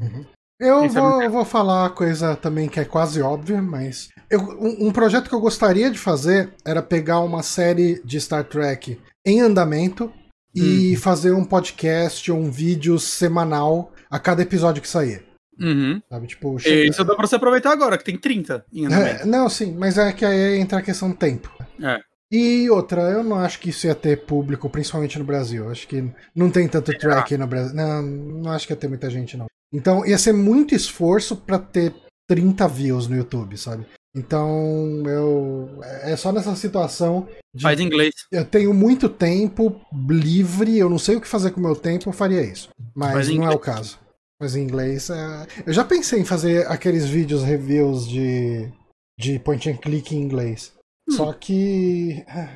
Eu 0.58 0.80
Quem 0.80 0.88
sabe 0.90 1.06
vou, 1.06 1.22
eu 1.22 1.30
vou 1.30 1.44
falar 1.44 1.82
uma 1.84 1.90
coisa 1.90 2.34
também 2.34 2.68
que 2.68 2.80
é 2.80 2.84
quase 2.84 3.20
óbvia, 3.20 3.60
mas 3.60 4.08
eu- 4.30 4.40
um, 4.40 4.88
um 4.88 4.92
projeto 4.92 5.28
que 5.28 5.34
eu 5.34 5.40
gostaria 5.40 5.90
de 5.90 5.98
fazer 5.98 6.52
era 6.64 6.82
pegar 6.82 7.20
uma 7.20 7.42
série 7.42 8.00
de 8.04 8.20
Star 8.20 8.44
Trek 8.44 8.98
em 9.24 9.40
andamento 9.40 10.12
e 10.54 10.96
fazer 10.96 11.32
um 11.32 11.44
podcast 11.44 12.30
ou 12.32 12.38
um 12.38 12.50
vídeo 12.50 12.98
semanal 12.98 13.92
a 14.10 14.18
cada 14.18 14.40
episódio 14.42 14.80
que 14.80 14.88
sair. 14.88 15.22
Uhum. 15.60 16.00
Sabe? 16.10 16.26
Tipo, 16.26 16.58
chega- 16.58 16.88
isso 16.90 17.04
dá 17.04 17.14
pra 17.14 17.26
você 17.26 17.36
aproveitar 17.36 17.72
agora, 17.72 17.98
que 17.98 18.04
tem 18.04 18.16
30 18.16 18.64
em 18.72 18.86
andamento. 18.86 19.22
É, 19.22 19.26
não, 19.26 19.48
sim, 19.48 19.74
mas 19.76 19.98
é 19.98 20.12
que 20.12 20.24
aí 20.24 20.58
entra 20.58 20.78
a 20.78 20.82
questão 20.82 21.10
do 21.10 21.16
tempo. 21.16 21.50
É. 21.82 21.98
E 22.32 22.68
outra, 22.70 23.02
eu 23.02 23.22
não 23.22 23.36
acho 23.38 23.60
que 23.60 23.70
isso 23.70 23.86
ia 23.86 23.94
ter 23.94 24.24
público, 24.24 24.68
principalmente 24.68 25.18
no 25.18 25.24
Brasil. 25.24 25.70
Acho 25.70 25.86
que 25.86 26.04
não 26.34 26.50
tem 26.50 26.66
tanto 26.66 26.90
track 26.98 27.36
no 27.36 27.46
Brasil. 27.46 27.74
Não, 27.74 28.02
não 28.02 28.50
acho 28.52 28.66
que 28.66 28.72
ia 28.72 28.76
ter 28.76 28.88
muita 28.88 29.08
gente, 29.10 29.36
não. 29.36 29.46
Então 29.72 30.04
ia 30.06 30.18
ser 30.18 30.32
muito 30.32 30.74
esforço 30.74 31.36
pra 31.36 31.58
ter 31.58 31.94
30 32.26 32.66
views 32.68 33.06
no 33.08 33.16
YouTube, 33.16 33.56
sabe? 33.56 33.86
Então 34.14 35.02
eu. 35.06 35.78
É 36.02 36.16
só 36.16 36.32
nessa 36.32 36.54
situação 36.56 37.28
de. 37.54 37.62
Faz 37.62 37.78
em 37.78 37.84
inglês. 37.84 38.14
Eu 38.32 38.44
tenho 38.44 38.72
muito 38.72 39.08
tempo 39.08 39.80
livre, 40.08 40.78
eu 40.78 40.88
não 40.88 40.98
sei 40.98 41.16
o 41.16 41.20
que 41.20 41.28
fazer 41.28 41.50
com 41.50 41.60
o 41.60 41.62
meu 41.62 41.76
tempo, 41.76 42.08
eu 42.08 42.12
faria 42.12 42.42
isso. 42.42 42.70
Mas 42.94 43.12
Faz 43.12 43.28
não 43.28 43.34
é 43.34 43.38
o 43.38 43.42
inglês. 43.52 43.60
caso. 43.60 43.98
Mas 44.40 44.56
em 44.56 44.62
inglês. 44.62 45.10
é- 45.10 45.46
Eu 45.66 45.72
já 45.72 45.84
pensei 45.84 46.20
em 46.20 46.24
fazer 46.24 46.66
aqueles 46.66 47.06
vídeos 47.06 47.42
reviews 47.42 48.06
de, 48.08 48.70
de 49.18 49.38
point 49.38 49.68
and 49.70 49.76
click 49.76 50.14
em 50.14 50.20
inglês. 50.22 50.72
Hum. 51.08 51.12
Só 51.12 51.32
que. 51.34 52.24
é, 52.28 52.48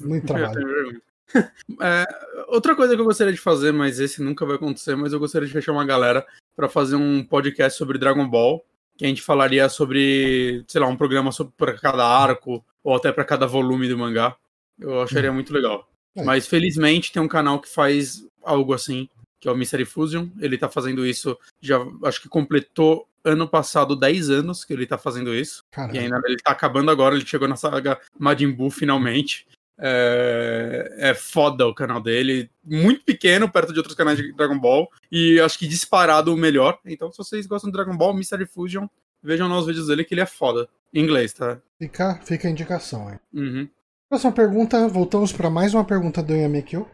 Muito 0.00 0.26
trabalho. 0.26 1.00
É, 1.82 2.06
outra 2.48 2.76
coisa 2.76 2.94
que 2.94 3.00
eu 3.00 3.04
gostaria 3.04 3.32
de 3.32 3.40
fazer, 3.40 3.72
mas 3.72 3.98
esse 3.98 4.22
nunca 4.22 4.46
vai 4.46 4.54
acontecer, 4.54 4.94
mas 4.94 5.12
eu 5.12 5.18
gostaria 5.18 5.44
de 5.48 5.52
fechar 5.52 5.72
uma 5.72 5.84
galera 5.84 6.24
pra 6.54 6.68
fazer 6.68 6.94
um 6.94 7.24
podcast 7.24 7.76
sobre 7.76 7.98
Dragon 7.98 8.26
Ball, 8.28 8.64
que 8.96 9.04
a 9.04 9.08
gente 9.08 9.22
falaria 9.22 9.68
sobre, 9.68 10.64
sei 10.66 10.80
lá, 10.80 10.86
um 10.86 10.96
programa 10.96 11.30
para 11.56 11.74
cada 11.74 12.06
arco 12.06 12.64
ou 12.82 12.94
até 12.94 13.12
pra 13.12 13.24
cada 13.24 13.46
volume 13.46 13.88
do 13.88 13.98
mangá. 13.98 14.36
Eu 14.78 15.02
acharia 15.02 15.32
muito 15.32 15.52
legal. 15.52 15.88
É. 16.14 16.24
Mas 16.24 16.46
felizmente 16.46 17.12
tem 17.12 17.20
um 17.20 17.28
canal 17.28 17.60
que 17.60 17.68
faz 17.68 18.26
algo 18.42 18.72
assim, 18.72 19.08
que 19.40 19.48
é 19.48 19.52
o 19.52 19.56
Mystery 19.56 19.84
Fusion. 19.84 20.28
Ele 20.40 20.56
tá 20.56 20.68
fazendo 20.68 21.04
isso, 21.04 21.36
já 21.60 21.78
acho 22.04 22.22
que 22.22 22.28
completou 22.28 23.06
ano 23.24 23.48
passado 23.48 23.96
10 23.96 24.30
anos 24.30 24.64
que 24.64 24.72
ele 24.72 24.86
tá 24.86 24.96
fazendo 24.96 25.34
isso. 25.34 25.64
E 25.72 25.74
Caramba. 25.74 25.98
ainda 25.98 26.20
ele 26.24 26.36
tá 26.36 26.52
acabando 26.52 26.90
agora, 26.90 27.16
ele 27.16 27.26
chegou 27.26 27.48
na 27.48 27.56
saga 27.56 28.00
Majin 28.18 28.52
Buu 28.52 28.70
finalmente. 28.70 29.46
É, 29.78 30.94
é 31.10 31.14
foda 31.14 31.66
o 31.66 31.74
canal 31.74 32.00
dele, 32.00 32.50
muito 32.64 33.04
pequeno 33.04 33.50
perto 33.50 33.72
de 33.72 33.78
outros 33.78 33.94
canais 33.94 34.16
de 34.16 34.32
Dragon 34.32 34.58
Ball 34.58 34.88
e 35.12 35.38
acho 35.40 35.58
que 35.58 35.66
disparado 35.66 36.32
o 36.32 36.36
melhor. 36.36 36.78
Então, 36.84 37.12
se 37.12 37.18
vocês 37.18 37.46
gostam 37.46 37.70
de 37.70 37.76
Dragon 37.76 37.96
Ball, 37.96 38.14
Mystery 38.14 38.46
Fusion, 38.46 38.86
vejam 39.22 39.48
lá 39.48 39.58
os 39.58 39.66
vídeos 39.66 39.88
dele 39.88 40.04
que 40.04 40.14
ele 40.14 40.22
é 40.22 40.26
foda. 40.26 40.68
Em 40.94 41.00
inglês, 41.00 41.32
tá? 41.32 41.58
Fica, 41.78 42.18
fica 42.24 42.48
a 42.48 42.50
indicação 42.50 43.08
aí. 43.08 43.18
Uhum. 43.34 43.68
Próxima 44.08 44.32
pergunta, 44.32 44.88
voltamos 44.88 45.32
para 45.32 45.50
mais 45.50 45.74
uma 45.74 45.84
pergunta 45.84 46.22
do 46.22 46.32
Yamekyo. 46.32 46.88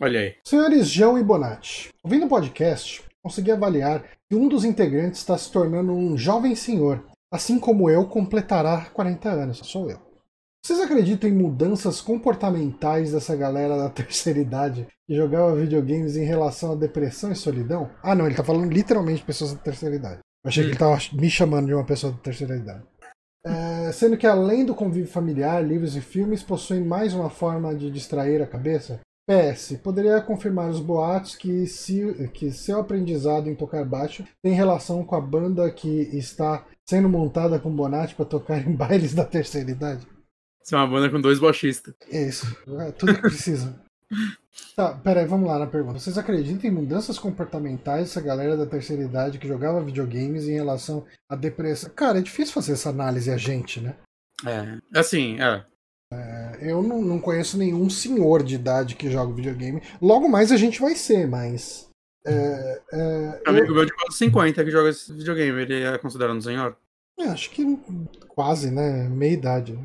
Olha 0.00 0.20
aí. 0.20 0.36
Senhores 0.44 0.88
João 0.88 1.18
e 1.18 1.22
Bonatti, 1.22 1.90
ouvindo 2.02 2.24
o 2.24 2.28
podcast, 2.28 3.02
consegui 3.22 3.50
avaliar 3.50 4.04
que 4.28 4.34
um 4.34 4.48
dos 4.48 4.64
integrantes 4.64 5.20
está 5.20 5.36
se 5.36 5.52
tornando 5.52 5.92
um 5.92 6.16
jovem 6.16 6.54
senhor, 6.54 7.04
assim 7.30 7.58
como 7.58 7.90
eu 7.90 8.06
completará 8.06 8.86
40 8.92 9.28
anos, 9.28 9.58
sou 9.58 9.90
eu. 9.90 10.00
Vocês 10.64 10.78
acreditam 10.78 11.28
em 11.28 11.32
mudanças 11.32 12.00
comportamentais 12.00 13.10
dessa 13.10 13.34
galera 13.34 13.76
da 13.76 13.90
terceira 13.90 14.38
idade 14.38 14.86
que 15.08 15.16
jogava 15.16 15.56
videogames 15.56 16.16
em 16.16 16.24
relação 16.24 16.72
à 16.72 16.74
depressão 16.76 17.32
e 17.32 17.36
solidão? 17.36 17.90
Ah, 18.00 18.14
não, 18.14 18.26
ele 18.26 18.36
tá 18.36 18.44
falando 18.44 18.72
literalmente 18.72 19.18
de 19.18 19.26
pessoas 19.26 19.52
da 19.52 19.58
terceira 19.58 19.96
idade. 19.96 20.20
Eu 20.44 20.48
achei 20.48 20.62
que 20.62 20.70
ele 20.70 20.78
tava 20.78 20.96
me 21.14 21.28
chamando 21.28 21.66
de 21.66 21.74
uma 21.74 21.84
pessoa 21.84 22.12
da 22.12 22.18
terceira 22.20 22.56
idade. 22.56 22.84
É, 23.44 23.90
sendo 23.90 24.16
que 24.16 24.26
além 24.26 24.64
do 24.64 24.72
convívio 24.72 25.10
familiar, 25.10 25.66
livros 25.66 25.96
e 25.96 26.00
filmes 26.00 26.44
possuem 26.44 26.84
mais 26.84 27.12
uma 27.12 27.28
forma 27.28 27.74
de 27.74 27.90
distrair 27.90 28.40
a 28.40 28.46
cabeça. 28.46 29.00
PS, 29.28 29.78
poderia 29.82 30.20
confirmar 30.20 30.70
os 30.70 30.80
boatos 30.80 31.34
que, 31.34 31.66
se, 31.66 32.28
que 32.34 32.52
seu 32.52 32.78
aprendizado 32.78 33.48
em 33.48 33.54
tocar 33.54 33.84
baixo 33.84 34.24
tem 34.42 34.52
relação 34.52 35.04
com 35.04 35.16
a 35.16 35.20
banda 35.20 35.68
que 35.70 35.88
está 36.16 36.64
sendo 36.88 37.08
montada 37.08 37.58
com 37.58 37.70
Bonatti 37.70 38.14
para 38.14 38.24
tocar 38.24 38.58
em 38.58 38.74
bailes 38.74 39.12
da 39.12 39.24
terceira 39.24 39.70
idade? 39.70 40.06
É 40.70 40.76
uma 40.76 40.86
banda 40.86 41.10
com 41.10 41.20
dois 41.20 41.38
baixistas. 41.38 41.94
Isso, 42.10 42.46
é 42.80 42.92
tudo 42.92 43.14
que 43.14 43.20
precisa. 43.20 43.74
Tá, 44.76 44.94
peraí, 44.94 45.26
vamos 45.26 45.48
lá 45.48 45.58
na 45.58 45.66
pergunta. 45.66 45.98
Vocês 45.98 46.16
acreditam 46.16 46.70
em 46.70 46.74
mudanças 46.74 47.18
comportamentais 47.18 48.08
dessa 48.08 48.20
galera 48.20 48.56
da 48.56 48.66
terceira 48.66 49.02
idade 49.02 49.38
que 49.38 49.48
jogava 49.48 49.82
videogames 49.82 50.46
em 50.46 50.54
relação 50.54 51.04
à 51.28 51.36
depressão? 51.36 51.90
Cara, 51.94 52.18
é 52.18 52.22
difícil 52.22 52.54
fazer 52.54 52.72
essa 52.72 52.90
análise 52.90 53.30
a 53.30 53.36
gente, 53.36 53.80
né? 53.80 53.96
É, 54.46 54.98
assim, 54.98 55.38
é. 55.40 55.64
é 56.12 56.58
eu 56.60 56.82
não, 56.82 57.02
não 57.02 57.18
conheço 57.18 57.58
nenhum 57.58 57.88
senhor 57.88 58.42
de 58.42 58.54
idade 58.54 58.94
que 58.94 59.10
joga 59.10 59.34
videogame. 59.34 59.82
Logo 60.00 60.28
mais 60.28 60.52
a 60.52 60.56
gente 60.56 60.80
vai 60.80 60.94
ser, 60.94 61.26
mas. 61.26 61.88
É, 62.24 62.80
é, 62.92 63.42
Amigo 63.46 63.68
eu... 63.68 63.74
meu 63.74 63.84
de 63.84 63.94
quase 63.94 64.18
50 64.18 64.64
que 64.64 64.70
joga 64.70 64.90
esse 64.90 65.12
videogame, 65.12 65.62
ele 65.62 65.82
é 65.82 65.98
considerado 65.98 66.36
um 66.36 66.40
senhor? 66.40 66.76
É, 67.18 67.24
acho 67.24 67.50
que 67.50 67.78
quase, 68.28 68.70
né? 68.70 69.08
Meia 69.08 69.32
idade. 69.32 69.78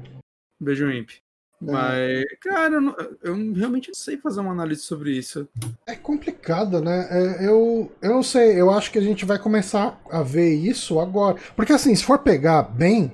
Beijo, 0.59 0.89
Imp. 0.91 1.11
É. 1.11 1.71
Mas, 1.71 2.25
cara, 2.41 2.75
eu, 2.75 2.81
não, 2.81 2.95
eu, 3.23 3.53
realmente 3.53 3.87
não 3.87 3.95
sei 3.95 4.17
fazer 4.17 4.41
uma 4.41 4.51
análise 4.51 4.81
sobre 4.81 5.11
isso. 5.11 5.47
É 5.85 5.95
complicado, 5.95 6.81
né? 6.81 7.07
É, 7.09 7.47
eu, 7.47 7.91
eu 8.01 8.11
não 8.11 8.23
sei, 8.23 8.59
eu 8.59 8.69
acho 8.69 8.91
que 8.91 8.99
a 8.99 9.01
gente 9.01 9.25
vai 9.25 9.39
começar 9.39 9.99
a 10.11 10.21
ver 10.21 10.53
isso 10.53 10.99
agora. 10.99 11.37
Porque, 11.55 11.73
assim, 11.73 11.95
se 11.95 12.03
for 12.03 12.19
pegar 12.19 12.61
bem, 12.63 13.11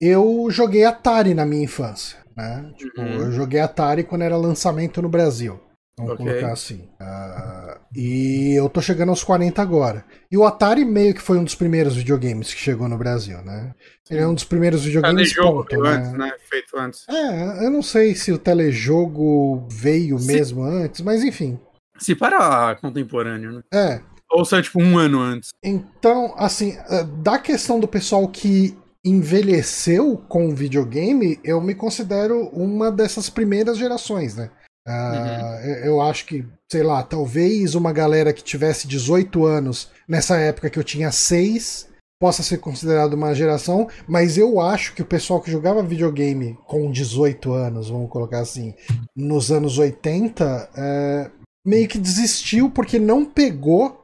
eu 0.00 0.48
joguei 0.50 0.84
Atari 0.84 1.32
na 1.34 1.46
minha 1.46 1.64
infância. 1.64 2.18
Né? 2.36 2.72
Tipo, 2.76 3.00
uhum. 3.00 3.06
eu 3.06 3.32
joguei 3.32 3.60
Atari 3.60 4.04
quando 4.04 4.22
era 4.22 4.36
lançamento 4.36 5.00
no 5.00 5.08
Brasil. 5.08 5.60
Vamos 6.00 6.14
okay. 6.14 6.26
colocar 6.26 6.52
assim. 6.52 6.88
Uh, 7.00 7.78
e 7.94 8.54
eu 8.54 8.68
tô 8.68 8.80
chegando 8.80 9.10
aos 9.10 9.22
40 9.22 9.60
agora. 9.60 10.04
E 10.30 10.36
o 10.36 10.44
Atari 10.44 10.84
meio 10.84 11.14
que 11.14 11.20
foi 11.20 11.38
um 11.38 11.44
dos 11.44 11.54
primeiros 11.54 11.96
videogames 11.96 12.54
que 12.54 12.60
chegou 12.60 12.88
no 12.88 12.96
Brasil, 12.96 13.38
né? 13.42 13.74
Ele 14.10 14.20
é 14.20 14.26
um 14.26 14.34
dos 14.34 14.44
primeiros 14.44 14.84
videogames 14.84 15.32
telejogo 15.32 15.64
ponto, 15.64 15.82
né? 15.82 15.90
Antes, 15.90 16.12
né? 16.12 16.32
Feito 16.48 16.78
antes. 16.78 17.08
É, 17.08 17.66
eu 17.66 17.70
não 17.70 17.82
sei 17.82 18.14
se 18.14 18.32
o 18.32 18.38
telejogo 18.38 19.66
veio 19.70 20.18
se... 20.18 20.26
mesmo 20.26 20.62
antes, 20.62 21.00
mas 21.00 21.22
enfim. 21.22 21.58
Se 21.98 22.14
para 22.14 22.74
contemporâneo, 22.76 23.52
né? 23.52 23.62
É. 23.72 24.00
Ou 24.30 24.44
seja, 24.44 24.62
tipo 24.62 24.82
um 24.82 24.96
ano 24.96 25.20
antes. 25.20 25.50
Então, 25.62 26.34
assim, 26.36 26.76
ah, 26.88 27.02
da 27.02 27.38
questão 27.38 27.78
do 27.78 27.86
pessoal 27.86 28.26
que 28.26 28.76
envelheceu 29.04 30.16
com 30.28 30.54
videogame, 30.54 31.38
eu 31.42 31.60
me 31.60 31.74
considero 31.74 32.48
uma 32.52 32.92
dessas 32.92 33.30
primeiras 33.30 33.78
gerações, 33.78 34.36
né? 34.36 34.50
Uh, 34.86 35.84
Eu 35.84 36.00
acho 36.00 36.26
que, 36.26 36.46
sei 36.70 36.82
lá, 36.82 37.02
talvez 37.02 37.74
uma 37.74 37.92
galera 37.92 38.32
que 38.32 38.42
tivesse 38.42 38.86
18 38.88 39.44
anos 39.44 39.90
nessa 40.08 40.38
época 40.38 40.70
que 40.70 40.78
eu 40.78 40.84
tinha 40.84 41.12
6 41.12 41.88
possa 42.20 42.42
ser 42.42 42.58
considerado 42.58 43.14
uma 43.14 43.34
geração, 43.34 43.88
mas 44.06 44.36
eu 44.36 44.60
acho 44.60 44.94
que 44.94 45.00
o 45.00 45.06
pessoal 45.06 45.40
que 45.40 45.50
jogava 45.50 45.82
videogame 45.82 46.58
com 46.66 46.90
18 46.90 47.50
anos, 47.54 47.88
vamos 47.88 48.10
colocar 48.10 48.40
assim, 48.40 48.74
nos 49.16 49.50
anos 49.50 49.78
80, 49.78 50.70
é, 50.76 51.30
meio 51.64 51.88
que 51.88 51.96
desistiu 51.96 52.70
porque 52.70 52.98
não 52.98 53.24
pegou 53.24 54.00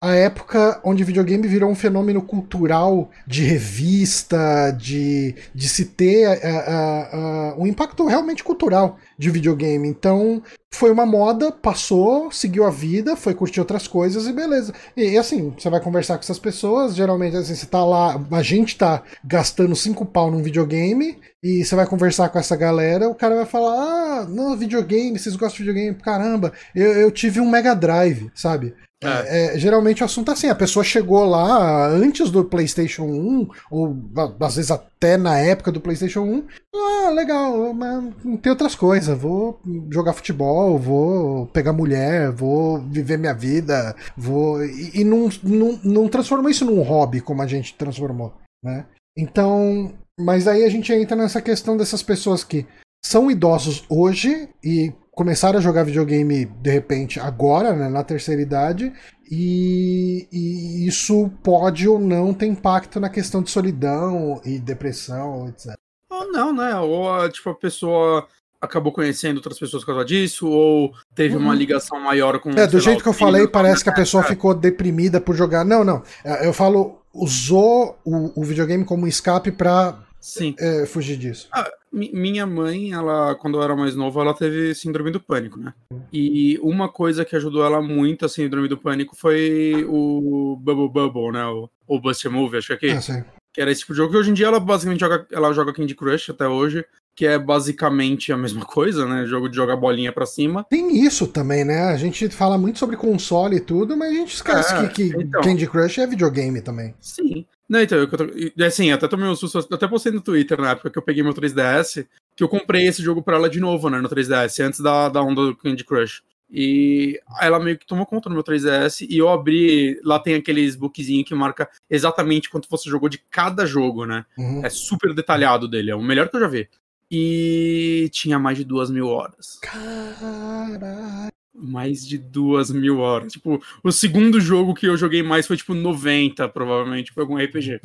a 0.00 0.14
época 0.14 0.80
onde 0.84 1.02
videogame 1.02 1.46
virou 1.48 1.70
um 1.70 1.74
fenômeno 1.74 2.22
cultural 2.22 3.10
de 3.26 3.42
revista, 3.44 4.70
de, 4.70 5.34
de 5.52 5.68
se 5.68 5.86
ter 5.86 6.28
uh, 6.28 7.56
uh, 7.58 7.62
um 7.62 7.66
impacto 7.66 8.06
realmente 8.06 8.44
cultural 8.44 8.96
de 9.18 9.30
videogame. 9.30 9.88
Então 9.88 10.42
foi 10.72 10.90
uma 10.90 11.04
moda, 11.04 11.50
passou, 11.50 12.30
seguiu 12.30 12.64
a 12.64 12.70
vida, 12.70 13.16
foi 13.16 13.34
curtir 13.34 13.58
outras 13.58 13.88
coisas 13.88 14.26
e 14.26 14.32
beleza. 14.32 14.72
E, 14.96 15.18
assim, 15.18 15.52
você 15.58 15.68
vai 15.68 15.80
conversar 15.80 16.14
com 16.14 16.20
essas 16.20 16.38
pessoas, 16.38 16.94
geralmente 16.94 17.36
assim, 17.36 17.54
você 17.54 17.66
tá 17.66 17.84
lá, 17.84 18.20
a 18.30 18.42
gente 18.42 18.76
tá 18.76 19.02
gastando 19.24 19.74
cinco 19.74 20.06
pau 20.06 20.30
num 20.30 20.42
videogame 20.42 21.18
e 21.42 21.64
você 21.64 21.74
vai 21.74 21.86
conversar 21.86 22.28
com 22.28 22.38
essa 22.38 22.54
galera, 22.54 23.08
o 23.08 23.14
cara 23.14 23.34
vai 23.34 23.46
falar: 23.46 23.74
Ah, 23.74 24.26
não, 24.28 24.56
videogame, 24.56 25.18
vocês 25.18 25.34
gostam 25.34 25.64
de 25.64 25.70
videogame? 25.70 25.96
Caramba, 25.96 26.52
eu, 26.74 26.92
eu 26.92 27.10
tive 27.10 27.40
um 27.40 27.50
Mega 27.50 27.74
Drive, 27.74 28.30
sabe? 28.34 28.74
É. 29.02 29.54
É, 29.54 29.58
geralmente 29.58 30.02
o 30.02 30.04
assunto 30.04 30.30
é 30.30 30.34
assim, 30.34 30.48
a 30.48 30.54
pessoa 30.54 30.84
chegou 30.84 31.24
lá 31.24 31.86
antes 31.86 32.30
do 32.30 32.44
PlayStation 32.44 33.04
1, 33.04 33.48
ou 33.70 33.96
às 34.40 34.56
vezes 34.56 34.72
até 34.72 35.16
na 35.16 35.38
época 35.38 35.70
do 35.70 35.80
PlayStation 35.80 36.22
1. 36.22 36.46
Ah, 36.74 37.10
legal, 37.10 37.72
mas 37.72 38.12
tem 38.42 38.50
outras 38.50 38.74
coisas. 38.74 39.16
Vou 39.16 39.60
jogar 39.90 40.14
futebol, 40.14 40.76
vou 40.78 41.46
pegar 41.46 41.72
mulher, 41.72 42.32
vou 42.32 42.80
viver 42.80 43.18
minha 43.18 43.34
vida, 43.34 43.94
vou. 44.16 44.64
E, 44.64 45.00
e 45.00 45.04
não, 45.04 45.28
não, 45.44 45.80
não 45.84 46.08
transformou 46.08 46.50
isso 46.50 46.64
num 46.64 46.82
hobby 46.82 47.20
como 47.20 47.40
a 47.40 47.46
gente 47.46 47.74
transformou, 47.74 48.34
né? 48.62 48.84
Então. 49.16 49.92
Mas 50.20 50.48
aí 50.48 50.64
a 50.64 50.68
gente 50.68 50.92
entra 50.92 51.16
nessa 51.16 51.40
questão 51.40 51.76
dessas 51.76 52.02
pessoas 52.02 52.42
que 52.42 52.66
são 53.04 53.30
idosos 53.30 53.84
hoje 53.88 54.48
e 54.64 54.92
começaram 55.18 55.58
a 55.58 55.60
jogar 55.60 55.82
videogame 55.82 56.44
de 56.44 56.70
repente 56.70 57.18
agora, 57.18 57.72
né, 57.72 57.88
na 57.88 58.04
terceira 58.04 58.40
idade, 58.40 58.92
e, 59.28 60.28
e, 60.30 60.86
isso 60.86 61.28
pode 61.42 61.88
ou 61.88 61.98
não 61.98 62.32
ter 62.32 62.46
impacto 62.46 63.00
na 63.00 63.08
questão 63.08 63.42
de 63.42 63.50
solidão 63.50 64.40
e 64.44 64.60
depressão, 64.60 65.48
etc. 65.48 65.74
Ou 66.08 66.30
não, 66.30 66.54
né? 66.54 66.72
Ou 66.76 67.28
tipo, 67.30 67.50
a 67.50 67.54
pessoa 67.56 68.28
acabou 68.60 68.92
conhecendo 68.92 69.38
outras 69.38 69.58
pessoas 69.58 69.82
por 69.82 69.92
causa 69.92 70.04
disso, 70.04 70.48
ou 70.48 70.92
teve 71.16 71.34
uhum. 71.34 71.42
uma 71.42 71.54
ligação 71.54 71.98
maior 71.98 72.38
com. 72.38 72.50
É, 72.50 72.68
do 72.68 72.78
jeito 72.78 72.98
lá, 72.98 73.02
que 73.02 73.08
eu 73.08 73.12
falei, 73.12 73.48
parece 73.48 73.82
que 73.82 73.90
a 73.90 73.94
pessoa 73.94 74.22
ficou 74.22 74.54
deprimida 74.54 75.20
por 75.20 75.34
jogar. 75.34 75.64
Não, 75.64 75.82
não. 75.82 76.00
É, 76.24 76.46
eu 76.46 76.52
falo, 76.52 77.02
usou 77.12 77.98
o, 78.04 78.40
o 78.40 78.44
videogame 78.44 78.84
como 78.84 79.04
escape 79.08 79.50
para 79.50 79.98
Sim. 80.20 80.54
É, 80.60 80.86
fugir 80.86 81.16
disso. 81.16 81.48
Ah, 81.52 81.68
minha 81.92 82.46
mãe, 82.46 82.92
ela, 82.92 83.34
quando 83.34 83.58
eu 83.58 83.62
era 83.62 83.74
mais 83.74 83.96
nova, 83.96 84.20
ela 84.20 84.34
teve 84.34 84.74
síndrome 84.74 85.10
do 85.10 85.20
pânico, 85.20 85.58
né? 85.58 85.72
E 86.12 86.58
uma 86.62 86.88
coisa 86.88 87.24
que 87.24 87.36
ajudou 87.36 87.64
ela 87.64 87.80
muito 87.80 88.24
a 88.24 88.28
síndrome 88.28 88.68
do 88.68 88.78
pânico 88.78 89.16
foi 89.16 89.84
o 89.88 90.56
Bubble 90.60 90.88
Bubble, 90.88 91.32
né? 91.32 91.44
O, 91.46 91.68
o 91.86 92.00
Buster 92.00 92.30
Move, 92.30 92.58
acho 92.58 92.76
que 92.76 92.86
é 92.86 92.92
aqui. 92.92 93.02
Sim. 93.02 93.24
Que 93.52 93.60
era 93.60 93.70
esse 93.70 93.80
tipo 93.80 93.92
de 93.92 93.98
jogo 93.98 94.12
que 94.12 94.18
hoje 94.18 94.30
em 94.30 94.34
dia 94.34 94.46
ela 94.46 94.60
basicamente 94.60 95.00
joga, 95.00 95.26
ela 95.32 95.52
joga 95.52 95.72
Candy 95.72 95.94
Crush 95.94 96.30
até 96.30 96.46
hoje 96.46 96.84
que 97.18 97.26
é 97.26 97.36
basicamente 97.36 98.32
a 98.32 98.36
mesma 98.36 98.62
coisa, 98.64 99.04
né? 99.04 99.26
Jogo 99.26 99.48
de 99.48 99.56
jogar 99.56 99.74
bolinha 99.74 100.12
para 100.12 100.24
cima. 100.24 100.64
Tem 100.70 101.04
isso 101.04 101.26
também, 101.26 101.64
né? 101.64 101.82
A 101.86 101.96
gente 101.96 102.28
fala 102.28 102.56
muito 102.56 102.78
sobre 102.78 102.96
console 102.96 103.56
e 103.56 103.60
tudo, 103.60 103.96
mas 103.96 104.12
a 104.12 104.14
gente 104.14 104.34
esquece 104.36 104.72
é, 104.72 104.86
que, 104.86 105.10
que 105.10 105.22
então, 105.24 105.40
Candy 105.40 105.66
Crush 105.66 105.98
é 105.98 106.06
videogame 106.06 106.60
também. 106.62 106.94
Sim. 107.00 107.44
Não, 107.68 107.80
então, 107.80 107.98
eu, 107.98 108.08
eu, 108.56 108.66
assim, 108.66 108.90
até 108.90 109.06
tomei 109.06 109.28
um 109.28 109.36
susto, 109.36 109.58
até 109.72 109.86
postei 109.86 110.10
no 110.10 110.22
Twitter 110.22 110.58
na 110.60 110.70
época 110.70 110.90
que 110.90 110.98
eu 110.98 111.02
peguei 111.02 111.22
meu 111.22 111.34
3DS, 111.34 112.06
que 112.34 112.42
eu 112.42 112.48
comprei 112.48 112.86
esse 112.86 113.02
jogo 113.02 113.22
pra 113.22 113.36
ela 113.36 113.50
de 113.50 113.60
novo, 113.60 113.90
né, 113.90 114.00
no 114.00 114.08
3DS, 114.08 114.64
antes 114.64 114.80
da, 114.80 115.08
da 115.08 115.20
onda 115.20 115.42
do 115.46 115.56
Candy 115.56 115.84
Crush. 115.84 116.22
E 116.50 117.20
ela 117.40 117.60
meio 117.60 117.76
que 117.76 117.86
tomou 117.86 118.06
conta 118.06 118.30
no 118.30 118.34
meu 118.34 118.42
3DS 118.42 119.06
e 119.08 119.18
eu 119.18 119.28
abri. 119.28 120.00
Lá 120.02 120.18
tem 120.18 120.34
aqueles 120.34 120.74
bookzinho 120.76 121.24
que 121.24 121.34
marca 121.34 121.68
exatamente 121.90 122.48
quanto 122.48 122.70
você 122.70 122.88
jogou 122.88 123.08
de 123.08 123.18
cada 123.30 123.66
jogo, 123.66 124.06
né? 124.06 124.24
Uhum. 124.38 124.64
É 124.64 124.70
super 124.70 125.14
detalhado 125.14 125.68
dele, 125.68 125.90
é 125.90 125.94
o 125.94 126.02
melhor 126.02 126.28
que 126.30 126.36
eu 126.36 126.40
já 126.40 126.48
vi. 126.48 126.66
E 127.10 128.08
tinha 128.12 128.38
mais 128.38 128.56
de 128.56 128.64
duas 128.64 128.90
mil 128.90 129.08
horas. 129.08 129.58
Caralho 129.60 131.28
mais 131.58 132.06
de 132.06 132.16
duas 132.16 132.70
mil 132.70 132.98
horas. 132.98 133.32
Tipo, 133.32 133.60
o 133.82 133.92
segundo 133.92 134.40
jogo 134.40 134.74
que 134.74 134.86
eu 134.86 134.96
joguei 134.96 135.22
mais 135.22 135.46
foi 135.46 135.56
tipo 135.56 135.74
90, 135.74 136.48
provavelmente, 136.48 137.12
foi 137.12 137.22
algum 137.22 137.36
RPG. 137.36 137.80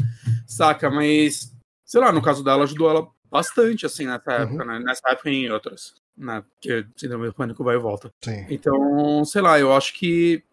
Saca? 0.48 0.90
Mas, 0.90 1.54
sei 1.84 2.00
lá, 2.00 2.12
no 2.12 2.22
caso 2.22 2.44
dela, 2.44 2.64
ajudou 2.64 2.90
ela 2.90 3.08
bastante, 3.30 3.86
assim, 3.86 4.06
nessa 4.06 4.30
uhum. 4.30 4.44
época, 4.44 4.66
né? 4.66 4.80
Nessa 4.80 5.10
época 5.10 5.30
e 5.30 5.46
em 5.46 5.52
outras. 5.52 5.96
Né? 6.16 6.44
Porque 6.54 6.86
síndrome 6.96 7.26
do 7.26 7.34
pânico 7.34 7.64
vai 7.64 7.76
e 7.76 7.80
volta. 7.80 8.14
Sim. 8.22 8.46
Então, 8.50 9.26
sei 9.26 9.42
lá, 9.42 9.60
eu 9.60 9.74
acho 9.74 9.94
que. 9.94 10.44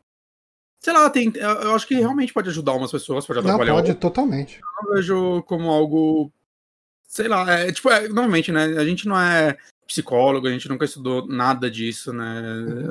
Sei 0.83 0.95
lá, 0.95 1.11
tem, 1.11 1.31
eu 1.37 1.75
acho 1.75 1.87
que 1.87 1.95
realmente 1.95 2.33
pode 2.33 2.49
ajudar 2.49 2.73
umas 2.73 2.91
pessoas, 2.91 3.27
pode 3.27 3.41
atrapalhar. 3.41 3.75
Não, 3.75 3.83
pode, 3.83 3.95
totalmente. 3.95 4.59
Eu 4.59 4.85
não 4.85 4.95
vejo 4.95 5.43
como 5.43 5.71
algo. 5.71 6.33
Sei 7.11 7.27
lá, 7.27 7.51
é 7.51 7.73
tipo, 7.73 7.91
é, 7.91 8.07
normalmente, 8.07 8.53
né? 8.53 8.67
A 8.79 8.85
gente 8.85 9.09
não 9.09 9.21
é 9.21 9.57
psicólogo, 9.85 10.47
a 10.47 10.51
gente 10.53 10.69
nunca 10.69 10.85
estudou 10.85 11.27
nada 11.27 11.69
disso, 11.69 12.13
né? 12.13 12.41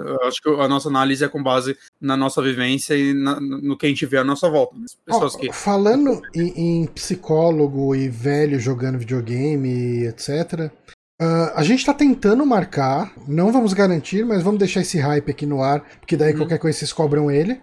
Eu 0.06 0.28
acho 0.28 0.42
que 0.42 0.50
a 0.50 0.68
nossa 0.68 0.90
análise 0.90 1.24
é 1.24 1.30
com 1.30 1.42
base 1.42 1.78
na 2.02 2.18
nossa 2.18 2.42
vivência 2.42 2.96
e 2.96 3.14
na, 3.14 3.40
no 3.40 3.78
que 3.78 3.86
a 3.86 3.90
gente 3.90 4.06
vê 4.06 4.18
à 4.18 4.24
nossa 4.26 4.50
volta. 4.50 4.76
Pessoas 5.06 5.36
oh, 5.36 5.38
que... 5.38 5.54
Falando 5.54 6.22
em, 6.36 6.82
em, 6.82 6.86
psicólogo 6.88 7.96
e 7.96 8.10
velho 8.10 8.60
jogando 8.60 9.00
videogame, 9.00 10.06
etc. 10.08 10.70
Uh, 11.22 11.56
a 11.56 11.64
gente 11.64 11.86
tá 11.86 11.94
tentando 11.94 12.46
marcar, 12.46 13.14
não 13.26 13.54
vamos 13.54 13.72
garantir, 13.72 14.26
mas 14.26 14.44
vamos 14.44 14.60
deixar 14.60 14.82
esse 14.82 15.00
hype 15.00 15.32
aqui 15.32 15.46
no 15.46 15.64
ar, 15.64 15.82
porque 16.02 16.18
daí 16.18 16.34
uhum. 16.34 16.40
qualquer 16.40 16.60
coisa 16.60 16.78
vocês 16.78 16.92
cobram 16.92 17.32
ele. 17.32 17.62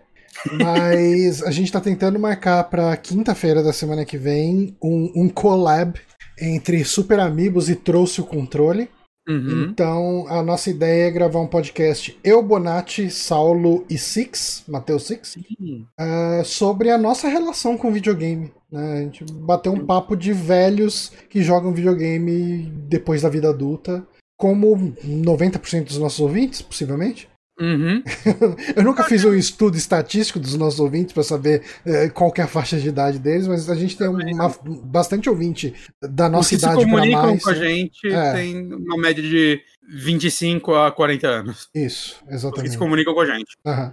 Mas 0.53 1.42
a 1.42 1.51
gente 1.51 1.71
tá 1.71 1.81
tentando 1.81 2.19
marcar 2.19 2.64
pra 2.64 2.97
quinta-feira 2.97 3.62
da 3.62 3.73
semana 3.75 4.05
que 4.07 4.16
vem 4.16 4.75
um, 4.83 5.12
um 5.14 5.29
collab 5.29 5.99
entre 6.40 6.85
Super 6.85 7.20
Amigos 7.20 7.68
e 7.68 7.77
Trouxe 7.77 8.20
o 8.20 8.27
Controle. 8.27 8.88
Uhum. 9.29 9.64
Então, 9.64 10.27
a 10.29 10.40
nossa 10.40 10.70
ideia 10.70 11.09
é 11.09 11.11
gravar 11.11 11.40
um 11.40 11.49
podcast, 11.49 12.16
eu, 12.22 12.40
Bonatti, 12.40 13.11
Saulo 13.11 13.85
e 13.90 13.99
Six, 13.99 14.62
Matheus 14.68 15.05
Six, 15.05 15.37
uh, 15.37 16.44
sobre 16.44 16.90
a 16.90 16.99
nossa 16.99 17.27
relação 17.27 17.77
com 17.77 17.92
videogame. 17.92 18.53
Né? 18.70 18.92
A 18.92 19.03
gente 19.03 19.25
bateu 19.25 19.72
um 19.72 19.85
papo 19.85 20.16
de 20.16 20.33
velhos 20.33 21.11
que 21.29 21.42
jogam 21.42 21.75
videogame 21.75 22.70
depois 22.88 23.22
da 23.22 23.29
vida 23.29 23.51
adulta, 23.51 24.07
como 24.38 24.94
90% 25.05 25.87
dos 25.87 25.99
nossos 25.99 26.20
ouvintes, 26.20 26.62
possivelmente. 26.62 27.29
Uhum. 27.59 28.03
eu 28.77 28.83
nunca 28.83 29.05
fiz 29.05 29.25
um 29.25 29.35
estudo 29.35 29.79
estatístico 29.79 30.38
dos 30.38 30.55
nossos 30.57 30.79
ouvintes 30.79 31.14
para 31.14 31.23
saber 31.23 31.62
eh, 31.87 32.09
qual 32.11 32.33
é 32.37 32.42
a 32.42 32.47
faixa 32.47 32.79
de 32.79 32.88
idade 32.88 33.19
deles, 33.19 33.47
mas 33.47 33.71
a 33.71 33.75
gente 33.75 33.97
tem 33.97 34.09
uma, 34.09 34.55
bastante 34.85 35.31
ouvinte 35.31 35.75
da 36.03 36.29
nossa 36.29 36.42
Os 36.42 36.49
que 36.49 36.55
idade 36.57 36.85
para 36.85 37.07
mais. 37.07 37.42
com 37.42 37.51
a 37.51 37.55
gente 37.55 38.07
é. 38.09 38.33
tem 38.33 38.75
uma 38.75 38.99
média 38.99 39.23
de 39.23 39.61
25 39.88 40.75
a 40.75 40.92
40 40.92 41.27
anos. 41.27 41.69
Isso, 41.75 42.23
exatamente. 42.29 42.57
Os 42.57 42.62
que 42.62 42.71
se 42.71 42.79
comunicam 42.79 43.14
com 43.14 43.21
a 43.21 43.27
gente. 43.27 43.57
Uhum. 43.66 43.92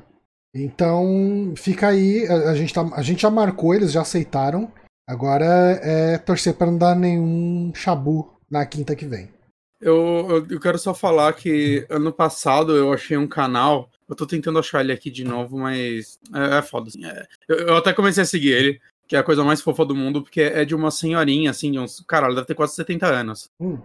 Então, 0.55 1.53
fica 1.55 1.87
aí, 1.87 2.27
a, 2.27 2.51
a, 2.51 2.55
gente 2.55 2.73
tá, 2.73 2.87
a 2.93 3.01
gente 3.01 3.21
já 3.21 3.29
marcou, 3.29 3.73
eles 3.73 3.91
já 3.91 4.01
aceitaram. 4.01 4.71
Agora 5.07 5.45
é 5.81 6.17
torcer 6.17 6.53
para 6.53 6.67
não 6.67 6.77
dar 6.77 6.95
nenhum 6.95 7.71
chabu 7.75 8.37
na 8.49 8.65
quinta 8.65 8.95
que 8.95 9.05
vem. 9.05 9.32
Eu, 9.83 10.27
eu, 10.29 10.47
eu, 10.49 10.59
quero 10.59 10.79
só 10.79 10.93
falar 10.93 11.33
que 11.33 11.85
ano 11.89 12.11
passado 12.11 12.75
eu 12.75 12.93
achei 12.93 13.17
um 13.17 13.27
canal. 13.27 13.89
Eu 14.07 14.15
tô 14.15 14.25
tentando 14.25 14.57
achar 14.59 14.81
ele 14.81 14.93
aqui 14.93 15.11
de 15.11 15.23
novo, 15.23 15.57
mas 15.57 16.17
é, 16.33 16.57
é 16.59 16.61
foda. 16.61 16.87
Assim, 16.87 17.05
é, 17.05 17.27
eu, 17.47 17.57
eu, 17.57 17.75
até 17.75 17.91
comecei 17.91 18.23
a 18.23 18.25
seguir 18.25 18.51
ele, 18.51 18.81
que 19.07 19.15
é 19.15 19.19
a 19.19 19.23
coisa 19.23 19.43
mais 19.43 19.61
fofa 19.61 19.85
do 19.85 19.95
mundo, 19.95 20.21
porque 20.21 20.41
é 20.41 20.63
de 20.63 20.73
uma 20.73 20.89
senhorinha, 20.89 21.51
assim, 21.51 21.71
de 21.71 21.79
uns. 21.79 22.03
Cara, 22.07 22.27
ela 22.27 22.35
deve 22.35 22.47
ter 22.47 22.55
quase 22.55 22.75
70 22.75 23.07
anos. 23.07 23.49
Hum. 23.59 23.77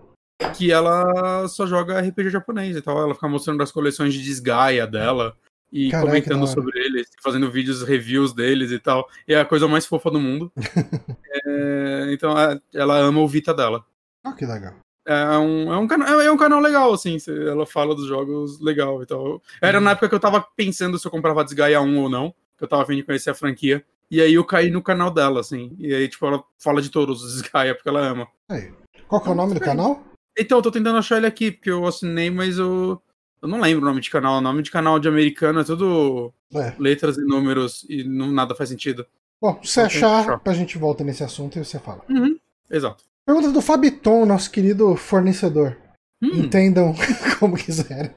Que 0.57 0.71
ela 0.71 1.49
só 1.49 1.67
joga 1.67 2.01
RPG 2.01 2.31
japonês 2.31 2.77
e 2.77 2.83
tal. 2.83 3.03
Ela 3.03 3.15
fica 3.15 3.29
mostrando 3.29 3.63
as 3.63 3.73
coleções 3.73 4.15
de 4.15 4.23
desgaia 4.23 4.87
dela 4.87 5.37
e 5.73 5.91
Caraca, 5.91 6.07
comentando 6.07 6.47
sobre 6.47 6.79
eles, 6.79 7.09
fazendo 7.23 7.51
vídeos, 7.51 7.83
reviews 7.83 8.33
deles 8.33 8.71
e 8.71 8.79
tal. 8.79 9.09
E 9.27 9.35
é 9.35 9.41
a 9.41 9.45
coisa 9.45 9.67
mais 9.67 9.85
fofa 9.85 10.11
do 10.11 10.21
mundo. 10.21 10.53
é, 11.45 12.13
então 12.13 12.39
é, 12.39 12.61
ela 12.73 12.99
ama 12.99 13.21
o 13.21 13.29
Vita 13.29 13.53
dela. 13.53 13.85
Ah, 14.25 14.33
que 14.33 14.47
legal. 14.47 14.75
É 15.09 15.39
um, 15.39 15.73
é, 15.73 15.79
um 15.79 15.87
canal, 15.87 16.21
é 16.21 16.31
um 16.31 16.37
canal 16.37 16.61
legal, 16.61 16.93
assim. 16.93 17.17
Ela 17.27 17.65
fala 17.65 17.95
dos 17.95 18.07
jogos 18.07 18.61
legal 18.61 19.03
e 19.03 19.07
tal. 19.07 19.43
Era 19.63 19.81
na 19.81 19.93
época 19.93 20.11
que 20.11 20.15
eu 20.15 20.21
tava 20.21 20.47
pensando 20.55 20.99
se 20.99 21.07
eu 21.07 21.11
comprava 21.11 21.43
Desgaia 21.43 21.81
1 21.81 21.99
ou 21.99 22.11
não. 22.11 22.35
Que 22.59 22.65
eu 22.65 22.69
tava 22.69 22.85
vindo 22.85 23.07
conhecer 23.07 23.31
a 23.31 23.35
franquia. 23.35 23.83
E 24.11 24.21
aí 24.21 24.35
eu 24.35 24.45
caí 24.45 24.71
no 24.71 24.83
canal 24.83 25.11
dela, 25.11 25.41
assim. 25.41 25.75
E 25.79 25.95
aí, 25.95 26.07
tipo, 26.09 26.27
ela 26.27 26.45
fala 26.59 26.83
de 26.83 26.91
todos 26.91 27.23
os 27.23 27.33
Desgaia 27.33 27.75
porque 27.75 27.89
ela 27.89 28.01
ama. 28.01 28.29
Aí. 28.51 28.71
Qual 29.09 29.23
que 29.23 29.29
é 29.31 29.33
o 29.33 29.35
nome 29.35 29.55
do 29.55 29.61
canal? 29.61 30.05
Então, 30.39 30.59
eu 30.59 30.63
tô 30.63 30.71
tentando 30.71 30.99
achar 30.99 31.17
ele 31.17 31.27
aqui, 31.27 31.53
porque 31.53 31.71
eu 31.71 31.87
assinei, 31.87 32.31
mas 32.31 32.59
eu. 32.59 33.01
Eu 33.41 33.49
não 33.49 33.61
lembro 33.61 33.87
o 33.87 33.89
nome 33.89 34.03
de 34.03 34.11
canal. 34.11 34.39
O 34.39 34.41
nome 34.43 34.63
de 34.63 34.71
canal 34.71 34.99
de 34.99 35.09
americano 35.09 35.61
é 35.61 35.65
tudo 35.65 36.35
é. 36.55 36.75
letras 36.79 37.17
e 37.17 37.25
números 37.25 37.87
e 37.89 38.05
não, 38.05 38.31
nada 38.31 38.55
faz 38.55 38.69
sentido. 38.69 39.07
Bom, 39.41 39.59
se 39.63 39.81
achar, 39.81 40.21
achar, 40.21 40.41
a 40.45 40.53
gente 40.53 40.77
volta 40.77 41.03
nesse 41.03 41.25
assunto 41.25 41.59
e 41.59 41.65
você 41.65 41.79
fala. 41.79 42.03
Uhum. 42.11 42.37
Exato. 42.71 43.08
Pergunta 43.29 43.53
do 43.53 43.61
Fabiton, 43.61 44.25
nosso 44.25 44.51
querido 44.51 44.97
fornecedor. 44.97 45.77
Hum. 46.23 46.45
Entendam 46.45 46.95
como 47.39 47.59
quiserem. 47.59 48.11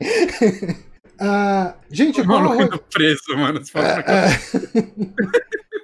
uh, 1.20 1.74
gente, 1.92 2.24
qual 2.24 2.46
a 2.46 2.56
ro... 2.56 2.80
preço, 2.90 3.36
mano. 3.36 3.60
É, 3.76 4.80
é... 4.80 4.88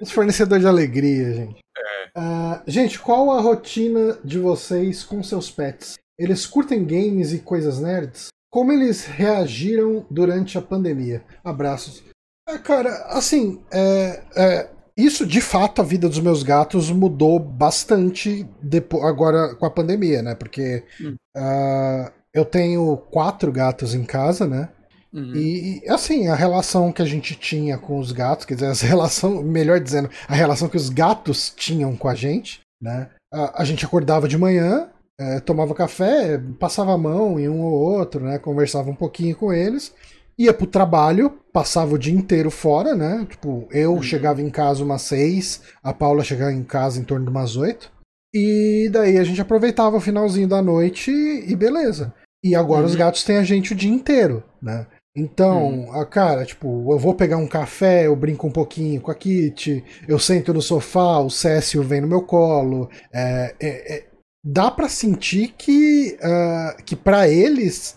Os 0.00 0.10
fornecedores 0.10 0.62
de 0.62 0.68
alegria, 0.68 1.34
gente. 1.34 1.58
É. 1.76 2.18
Uh, 2.18 2.62
gente, 2.66 2.98
qual 2.98 3.30
a 3.32 3.42
rotina 3.42 4.18
de 4.24 4.38
vocês 4.38 5.04
com 5.04 5.22
seus 5.22 5.50
pets? 5.50 5.98
Eles 6.18 6.46
curtem 6.46 6.86
games 6.86 7.34
e 7.34 7.40
coisas 7.40 7.80
nerds? 7.80 8.28
Como 8.50 8.72
eles 8.72 9.04
reagiram 9.04 10.06
durante 10.10 10.56
a 10.56 10.62
pandemia? 10.62 11.22
Abraços. 11.44 12.02
É, 12.48 12.56
cara, 12.56 12.88
assim, 13.08 13.62
é, 13.70 14.70
isso, 14.98 15.24
de 15.24 15.40
fato, 15.40 15.80
a 15.80 15.84
vida 15.84 16.08
dos 16.08 16.18
meus 16.18 16.42
gatos 16.42 16.90
mudou 16.90 17.38
bastante 17.38 18.44
depois, 18.60 19.04
agora 19.04 19.54
com 19.54 19.64
a 19.64 19.70
pandemia, 19.70 20.22
né? 20.22 20.34
Porque 20.34 20.82
hum. 21.00 21.14
uh, 21.36 22.10
eu 22.34 22.44
tenho 22.44 22.96
quatro 22.96 23.52
gatos 23.52 23.94
em 23.94 24.04
casa, 24.04 24.44
né? 24.44 24.68
Uhum. 25.12 25.36
E, 25.36 25.82
assim, 25.88 26.26
a 26.26 26.34
relação 26.34 26.92
que 26.92 27.00
a 27.00 27.04
gente 27.04 27.36
tinha 27.36 27.78
com 27.78 28.00
os 28.00 28.10
gatos, 28.10 28.44
quer 28.44 28.54
dizer, 28.54 28.66
a 28.66 28.74
relação, 28.88 29.40
melhor 29.40 29.78
dizendo, 29.78 30.10
a 30.26 30.34
relação 30.34 30.68
que 30.68 30.76
os 30.76 30.88
gatos 30.88 31.52
tinham 31.56 31.96
com 31.96 32.08
a 32.08 32.14
gente, 32.16 32.60
né? 32.82 33.08
A, 33.32 33.62
a 33.62 33.64
gente 33.64 33.84
acordava 33.84 34.26
de 34.26 34.36
manhã, 34.36 34.90
é, 35.16 35.38
tomava 35.38 35.76
café, 35.76 36.40
passava 36.58 36.92
a 36.92 36.98
mão 36.98 37.38
em 37.38 37.48
um 37.48 37.60
ou 37.60 37.72
outro, 37.72 38.24
né? 38.24 38.36
Conversava 38.36 38.90
um 38.90 38.96
pouquinho 38.96 39.36
com 39.36 39.52
eles 39.52 39.94
ia 40.38 40.54
pro 40.54 40.66
trabalho, 40.66 41.38
passava 41.52 41.94
o 41.94 41.98
dia 41.98 42.14
inteiro 42.14 42.50
fora, 42.50 42.94
né? 42.94 43.26
Tipo, 43.28 43.66
eu 43.70 43.94
uhum. 43.94 44.02
chegava 44.02 44.40
em 44.40 44.48
casa 44.48 44.84
umas 44.84 45.02
seis, 45.02 45.62
a 45.82 45.92
Paula 45.92 46.22
chegava 46.22 46.52
em 46.52 46.62
casa 46.62 47.00
em 47.00 47.04
torno 47.04 47.24
de 47.24 47.30
umas 47.30 47.56
oito. 47.56 47.90
E 48.32 48.88
daí 48.92 49.18
a 49.18 49.24
gente 49.24 49.40
aproveitava 49.40 49.96
o 49.96 50.00
finalzinho 50.00 50.46
da 50.46 50.62
noite 50.62 51.10
e 51.10 51.56
beleza. 51.56 52.14
E 52.44 52.54
agora 52.54 52.82
uhum. 52.82 52.86
os 52.86 52.94
gatos 52.94 53.24
têm 53.24 53.38
a 53.38 53.42
gente 53.42 53.72
o 53.72 53.76
dia 53.76 53.90
inteiro, 53.90 54.44
né? 54.62 54.86
Então, 55.16 55.70
uhum. 55.70 55.92
a 56.00 56.06
cara, 56.06 56.44
tipo, 56.44 56.92
eu 56.92 56.98
vou 56.98 57.12
pegar 57.12 57.38
um 57.38 57.48
café, 57.48 58.06
eu 58.06 58.14
brinco 58.14 58.46
um 58.46 58.52
pouquinho 58.52 59.00
com 59.00 59.10
a 59.10 59.14
Kitty, 59.14 59.84
eu 60.06 60.16
sento 60.16 60.54
no 60.54 60.62
sofá, 60.62 61.18
o 61.18 61.28
Cécio 61.28 61.82
vem 61.82 62.00
no 62.00 62.06
meu 62.06 62.22
colo. 62.22 62.88
É, 63.12 63.54
é, 63.58 63.96
é, 63.96 64.04
dá 64.44 64.70
para 64.70 64.88
sentir 64.88 65.54
que, 65.56 66.16
uh, 66.20 66.82
que 66.84 66.96
para 66.96 67.28
eles 67.28 67.96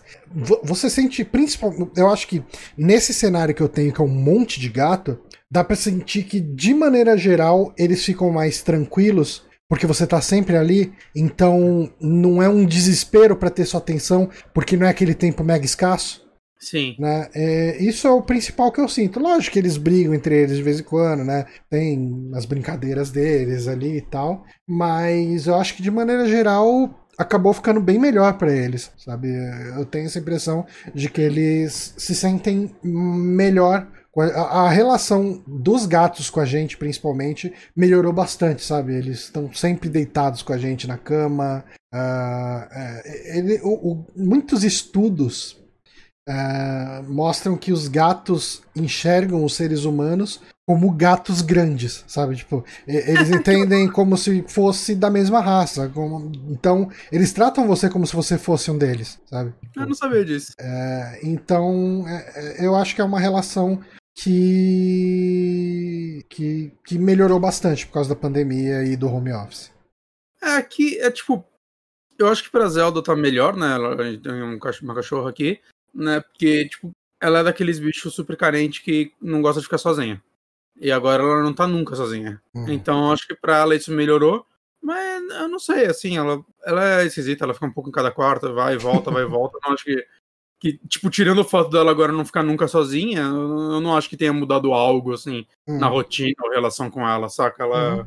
você 0.62 0.88
sente 0.88 1.24
principalmente, 1.24 1.92
eu 1.96 2.08
acho 2.08 2.26
que 2.26 2.42
nesse 2.76 3.12
cenário 3.12 3.54
que 3.54 3.62
eu 3.62 3.68
tenho 3.68 3.92
que 3.92 4.00
é 4.00 4.04
um 4.04 4.08
monte 4.08 4.58
de 4.58 4.68
gato, 4.68 5.18
dá 5.50 5.62
para 5.62 5.76
sentir 5.76 6.24
que 6.24 6.40
de 6.40 6.72
maneira 6.72 7.16
geral 7.16 7.72
eles 7.76 8.04
ficam 8.04 8.30
mais 8.30 8.62
tranquilos 8.62 9.44
porque 9.72 9.86
você 9.86 10.06
tá 10.06 10.20
sempre 10.20 10.54
ali, 10.54 10.92
então 11.16 11.90
não 11.98 12.42
é 12.42 12.48
um 12.48 12.62
desespero 12.62 13.34
para 13.34 13.48
ter 13.48 13.64
sua 13.64 13.80
atenção, 13.80 14.28
porque 14.52 14.76
não 14.76 14.86
é 14.86 14.90
aquele 14.90 15.14
tempo 15.14 15.42
mega 15.42 15.64
escasso. 15.64 16.21
Sim. 16.62 16.94
Né? 16.96 17.28
É, 17.34 17.82
isso 17.82 18.06
é 18.06 18.10
o 18.10 18.22
principal 18.22 18.70
que 18.70 18.80
eu 18.80 18.88
sinto. 18.88 19.18
Lógico 19.18 19.54
que 19.54 19.58
eles 19.58 19.76
brigam 19.76 20.14
entre 20.14 20.42
eles 20.42 20.56
de 20.56 20.62
vez 20.62 20.78
em 20.78 20.84
quando, 20.84 21.24
né? 21.24 21.44
Tem 21.68 22.30
as 22.34 22.44
brincadeiras 22.44 23.10
deles 23.10 23.66
ali 23.66 23.96
e 23.96 24.00
tal. 24.00 24.44
Mas 24.66 25.48
eu 25.48 25.56
acho 25.56 25.74
que 25.74 25.82
de 25.82 25.90
maneira 25.90 26.28
geral 26.28 26.88
acabou 27.18 27.52
ficando 27.52 27.80
bem 27.80 27.98
melhor 27.98 28.34
para 28.38 28.52
eles, 28.52 28.92
sabe? 28.96 29.28
Eu 29.76 29.84
tenho 29.84 30.06
essa 30.06 30.20
impressão 30.20 30.64
de 30.94 31.10
que 31.10 31.20
eles 31.20 31.94
se 31.98 32.14
sentem 32.14 32.70
melhor. 32.82 33.88
A, 34.34 34.68
relação 34.68 35.42
dos 35.46 35.86
gatos 35.86 36.28
com 36.28 36.38
a 36.38 36.44
gente, 36.44 36.76
principalmente, 36.76 37.52
melhorou 37.74 38.12
bastante, 38.12 38.62
sabe? 38.62 38.94
Eles 38.94 39.20
estão 39.20 39.52
sempre 39.52 39.88
deitados 39.88 40.42
com 40.42 40.52
a 40.52 40.58
gente 40.58 40.86
na 40.86 40.98
cama. 40.98 41.64
Uh, 41.92 43.08
ele, 43.34 43.60
o, 43.62 43.92
o, 43.92 44.06
muitos 44.14 44.64
estudos 44.64 45.61
Uh, 46.28 47.02
mostram 47.12 47.56
que 47.56 47.72
os 47.72 47.88
gatos 47.88 48.62
enxergam 48.76 49.44
os 49.44 49.54
seres 49.54 49.84
humanos 49.84 50.40
como 50.64 50.92
gatos 50.92 51.42
grandes, 51.42 52.04
sabe? 52.06 52.36
Tipo, 52.36 52.64
eles 52.86 53.28
entendem 53.34 53.90
como 53.90 54.16
se 54.16 54.44
fosse 54.46 54.94
da 54.94 55.10
mesma 55.10 55.40
raça. 55.40 55.88
Como... 55.88 56.30
Então, 56.48 56.88
eles 57.10 57.32
tratam 57.32 57.66
você 57.66 57.90
como 57.90 58.06
se 58.06 58.14
você 58.14 58.38
fosse 58.38 58.70
um 58.70 58.78
deles, 58.78 59.20
sabe? 59.26 59.52
Eu 59.74 59.86
não 59.86 59.94
sabia 59.94 60.24
disso. 60.24 60.52
Uh, 60.60 61.18
então, 61.24 62.02
uh, 62.02 62.06
eu 62.58 62.76
acho 62.76 62.94
que 62.94 63.00
é 63.00 63.04
uma 63.04 63.18
relação 63.18 63.80
que... 64.14 64.64
que 66.28 66.72
que 66.84 66.98
melhorou 66.98 67.40
bastante 67.40 67.84
por 67.86 67.94
causa 67.94 68.10
da 68.10 68.16
pandemia 68.16 68.84
e 68.84 68.96
do 68.96 69.08
home 69.08 69.32
office. 69.32 69.72
É 70.40 70.62
que 70.62 71.00
é 71.00 71.10
tipo, 71.10 71.44
eu 72.18 72.28
acho 72.28 72.44
que 72.44 72.50
pra 72.50 72.68
Zelda 72.68 73.02
tá 73.02 73.16
melhor, 73.16 73.56
né? 73.56 73.74
Ela 73.74 73.96
tem 73.96 74.42
uma 74.42 74.94
cachorra 74.94 75.28
aqui 75.28 75.60
né? 75.94 76.20
Porque, 76.20 76.68
tipo, 76.68 76.92
ela 77.20 77.40
é 77.40 77.44
daqueles 77.44 77.78
bichos 77.78 78.14
super 78.14 78.36
carentes 78.36 78.80
que 78.80 79.12
não 79.20 79.40
gosta 79.40 79.60
de 79.60 79.66
ficar 79.66 79.78
sozinha. 79.78 80.22
E 80.80 80.90
agora 80.90 81.22
ela 81.22 81.42
não 81.42 81.52
tá 81.52 81.66
nunca 81.66 81.94
sozinha. 81.94 82.42
Uhum. 82.54 82.68
Então 82.70 83.12
acho 83.12 83.26
que 83.26 83.34
pra 83.34 83.58
ela 83.58 83.76
isso 83.76 83.92
melhorou. 83.92 84.44
Mas 84.82 85.22
eu 85.30 85.48
não 85.48 85.60
sei, 85.60 85.86
assim, 85.86 86.16
ela, 86.16 86.44
ela 86.64 87.00
é 87.00 87.06
esquisita, 87.06 87.44
ela 87.44 87.54
fica 87.54 87.66
um 87.66 87.72
pouco 87.72 87.88
em 87.88 87.92
cada 87.92 88.10
quarto, 88.10 88.52
vai 88.52 88.74
e 88.74 88.78
volta, 88.78 89.12
vai 89.12 89.22
e 89.22 89.26
volta. 89.28 89.56
Não 89.64 89.72
acho 89.72 89.84
que, 89.84 90.04
que, 90.58 90.78
tipo, 90.88 91.08
tirando 91.08 91.38
o 91.38 91.44
fato 91.44 91.70
dela 91.70 91.92
agora 91.92 92.10
não 92.10 92.24
ficar 92.24 92.42
nunca 92.42 92.66
sozinha, 92.66 93.20
eu 93.20 93.80
não 93.80 93.96
acho 93.96 94.08
que 94.08 94.16
tenha 94.16 94.32
mudado 94.32 94.72
algo, 94.72 95.12
assim, 95.12 95.46
uhum. 95.68 95.78
na 95.78 95.86
rotina 95.86 96.34
ou 96.42 96.50
relação 96.50 96.90
com 96.90 97.08
ela, 97.08 97.28
saca? 97.28 97.62
Ela. 97.62 97.98
Uhum. 97.98 98.06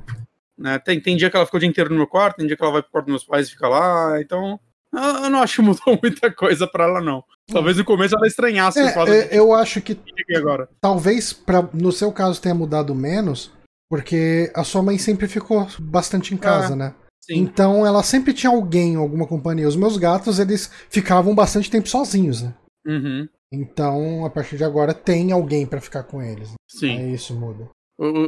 Né, 0.58 0.80
tem, 0.80 1.02
tem 1.02 1.18
dia 1.18 1.30
que 1.30 1.36
ela 1.36 1.46
fica 1.46 1.58
o 1.58 1.60
dia 1.60 1.70
inteiro 1.70 1.90
no 1.90 1.98
meu 1.98 2.08
quarto, 2.08 2.38
tem 2.38 2.48
dia 2.48 2.58
que 2.58 2.64
ela 2.64 2.74
vai 2.74 2.82
pro 2.82 2.92
quarto 2.92 3.06
dos 3.06 3.12
meus 3.12 3.24
pais 3.26 3.48
e 3.48 3.52
fica 3.52 3.68
lá, 3.68 4.22
então 4.22 4.60
eu, 4.96 5.30
não 5.30 5.42
acho 5.42 5.56
que 5.58 5.62
mudou 5.62 5.82
muita 6.02 6.32
coisa 6.34 6.68
pra 6.68 6.86
ela, 6.86 7.02
não. 7.02 7.24
Talvez 7.52 7.78
no 7.78 7.86
começo 7.86 8.16
ela 8.16 8.28
estranhasse 8.28 8.82
o 8.82 8.90
fato 8.90 9.12
É, 9.12 9.28
é, 9.28 9.40
eu 9.40 9.54
acho 9.54 9.82
que 9.82 9.94
de 9.96 10.36
agora. 10.36 10.68
talvez 10.82 11.32
pra, 11.34 11.68
no 11.74 11.92
seu 11.92 12.12
caso 12.12 12.42
tenha 12.42 12.56
mudado 12.56 12.94
menos, 12.96 13.52
porque 13.90 14.52
a 14.56 14.64
sua 14.64 14.82
mãe 14.82 14.98
sempre 14.98 15.28
ficou 15.28 15.68
bastante 15.80 16.34
em 16.34 16.38
casa, 16.38 16.76
né? 16.76 16.94
Sim. 17.24 17.40
Então 17.40 17.86
ela 17.86 18.04
sempre 18.04 18.34
tinha 18.34 18.52
alguém, 18.52 18.96
alguma 18.96 19.26
companhia. 19.28 19.68
Os 19.68 19.76
meus 19.76 19.98
gatos, 19.98 20.40
eles 20.40 20.70
ficavam 20.90 21.34
bastante 21.34 21.70
tempo 21.72 21.88
sozinhos, 21.90 22.42
né? 22.42 22.54
Uhum. 22.86 23.28
Então, 23.52 24.26
a 24.26 24.30
partir 24.30 24.58
de 24.58 24.64
agora, 24.64 24.94
tem 24.94 25.32
alguém 25.32 25.66
pra 25.66 25.82
ficar 25.82 26.04
com 26.04 26.22
eles. 26.22 26.54
Sim. 26.70 26.98
É 26.98 27.10
isso, 27.10 27.34
muda. 27.34 27.70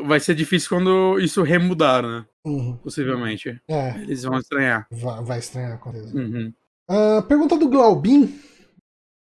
Vai 0.05 0.19
ser 0.19 0.33
difícil 0.33 0.69
quando 0.69 1.19
isso 1.19 1.43
remudar, 1.43 2.01
né? 2.01 2.25
Uhum. 2.45 2.77
Possivelmente. 2.77 3.59
É, 3.67 3.89
Eles 3.99 4.23
vão 4.23 4.39
estranhar. 4.39 4.87
vai, 4.89 5.23
vai 5.23 5.39
estranhar 5.39 5.77
com 5.79 5.91
certeza. 5.91 6.17
Uhum. 6.17 6.53
Ah, 6.89 7.21
pergunta 7.27 7.57
do 7.57 7.67
Glaubin. 7.67 8.39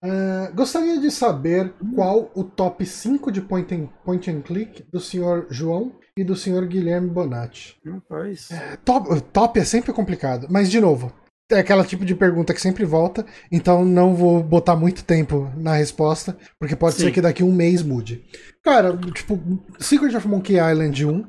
Ah, 0.03 0.51
gostaria 0.55 0.99
de 0.99 1.11
saber 1.11 1.75
qual 1.94 2.31
o 2.35 2.42
top 2.42 2.85
5 2.87 3.31
de 3.31 3.42
point 3.42 3.75
and, 3.75 3.87
point 4.05 4.31
and 4.31 4.40
click 4.40 4.83
do 4.90 4.99
senhor 4.99 5.46
João 5.51 5.92
e 6.16 6.25
do 6.25 6.35
senhor 6.35 6.66
Guilherme 6.66 7.09
Bonatti. 7.09 7.77
Rapaz. 7.85 8.49
Top, 8.85 9.20
top 9.33 9.61
é 9.61 9.64
sempre 9.64 9.92
complicado, 9.92 10.46
mas 10.51 10.70
de 10.70 10.81
novo, 10.81 11.12
é 11.51 11.59
aquela 11.59 11.85
tipo 11.85 12.05
de 12.05 12.14
pergunta 12.14 12.55
que 12.55 12.61
sempre 12.61 12.85
volta, 12.85 13.27
então 13.53 13.85
não 13.85 14.14
vou 14.14 14.42
botar 14.42 14.77
muito 14.77 15.05
tempo 15.05 15.53
na 15.57 15.75
resposta, 15.75 16.37
porque 16.59 16.77
pode 16.77 16.96
Sim. 16.96 17.05
ser 17.05 17.12
que 17.12 17.20
daqui 17.20 17.42
um 17.42 17.53
mês 17.53 17.83
mude. 17.83 18.25
Cara, 18.62 18.96
tipo, 19.12 19.38
Secret 19.79 20.16
of 20.16 20.27
Monkey 20.27 20.55
Island 20.55 21.05
1, 21.05 21.27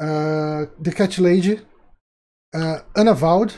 ah, 0.00 0.68
The 0.82 0.92
Cat 0.92 1.20
Lady, 1.20 1.66
uh, 2.54 3.00
Unavowed, 3.00 3.54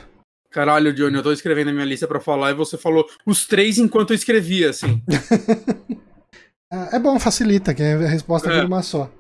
Caralho, 0.51 0.93
Johnny, 0.95 1.17
eu 1.17 1.23
tô 1.23 1.33
escrevendo 1.33 1.69
a 1.69 1.73
minha 1.73 1.85
lista 1.85 2.07
pra 2.09 2.21
falar 2.21 2.51
e 2.51 2.55
você 2.55 2.79
falou 2.79 3.07
os 3.27 3.47
três 3.47 3.79
enquanto 3.79 4.11
eu 4.11 4.17
escrevia, 4.17 4.71
assim. 4.71 5.03
Ah, 6.71 6.91
é 6.93 6.99
bom, 6.99 7.19
facilita, 7.19 7.73
que 7.73 7.83
a 7.83 7.97
resposta 8.09 8.51
É. 8.51 8.53
vira 8.57 8.67
uma 8.67 8.83
só. 8.83 9.11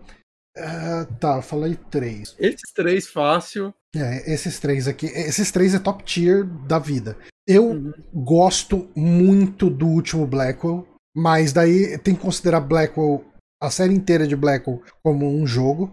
Ah, 0.54 1.06
tá, 1.18 1.36
eu 1.36 1.42
falei 1.42 1.78
três. 1.90 2.36
Esses 2.38 2.70
três 2.74 3.06
fácil. 3.08 3.72
É, 3.96 4.30
esses 4.34 4.58
três 4.60 4.86
aqui, 4.86 5.06
esses 5.06 5.50
três 5.50 5.74
é 5.74 5.78
top 5.78 6.04
tier 6.04 6.44
da 6.44 6.78
vida. 6.78 7.16
Eu 7.48 7.70
Uhum. 7.70 7.92
gosto 8.12 8.90
muito 8.94 9.70
do 9.70 9.86
último 9.86 10.26
Blackwell, 10.26 10.86
mas 11.16 11.50
daí 11.54 11.96
tem 11.96 12.14
que 12.14 12.20
considerar 12.20 12.60
Blackwell, 12.60 13.24
a 13.62 13.70
série 13.70 13.94
inteira 13.94 14.26
de 14.26 14.36
Blackwell, 14.36 14.82
como 15.02 15.26
um 15.26 15.46
jogo. 15.46 15.90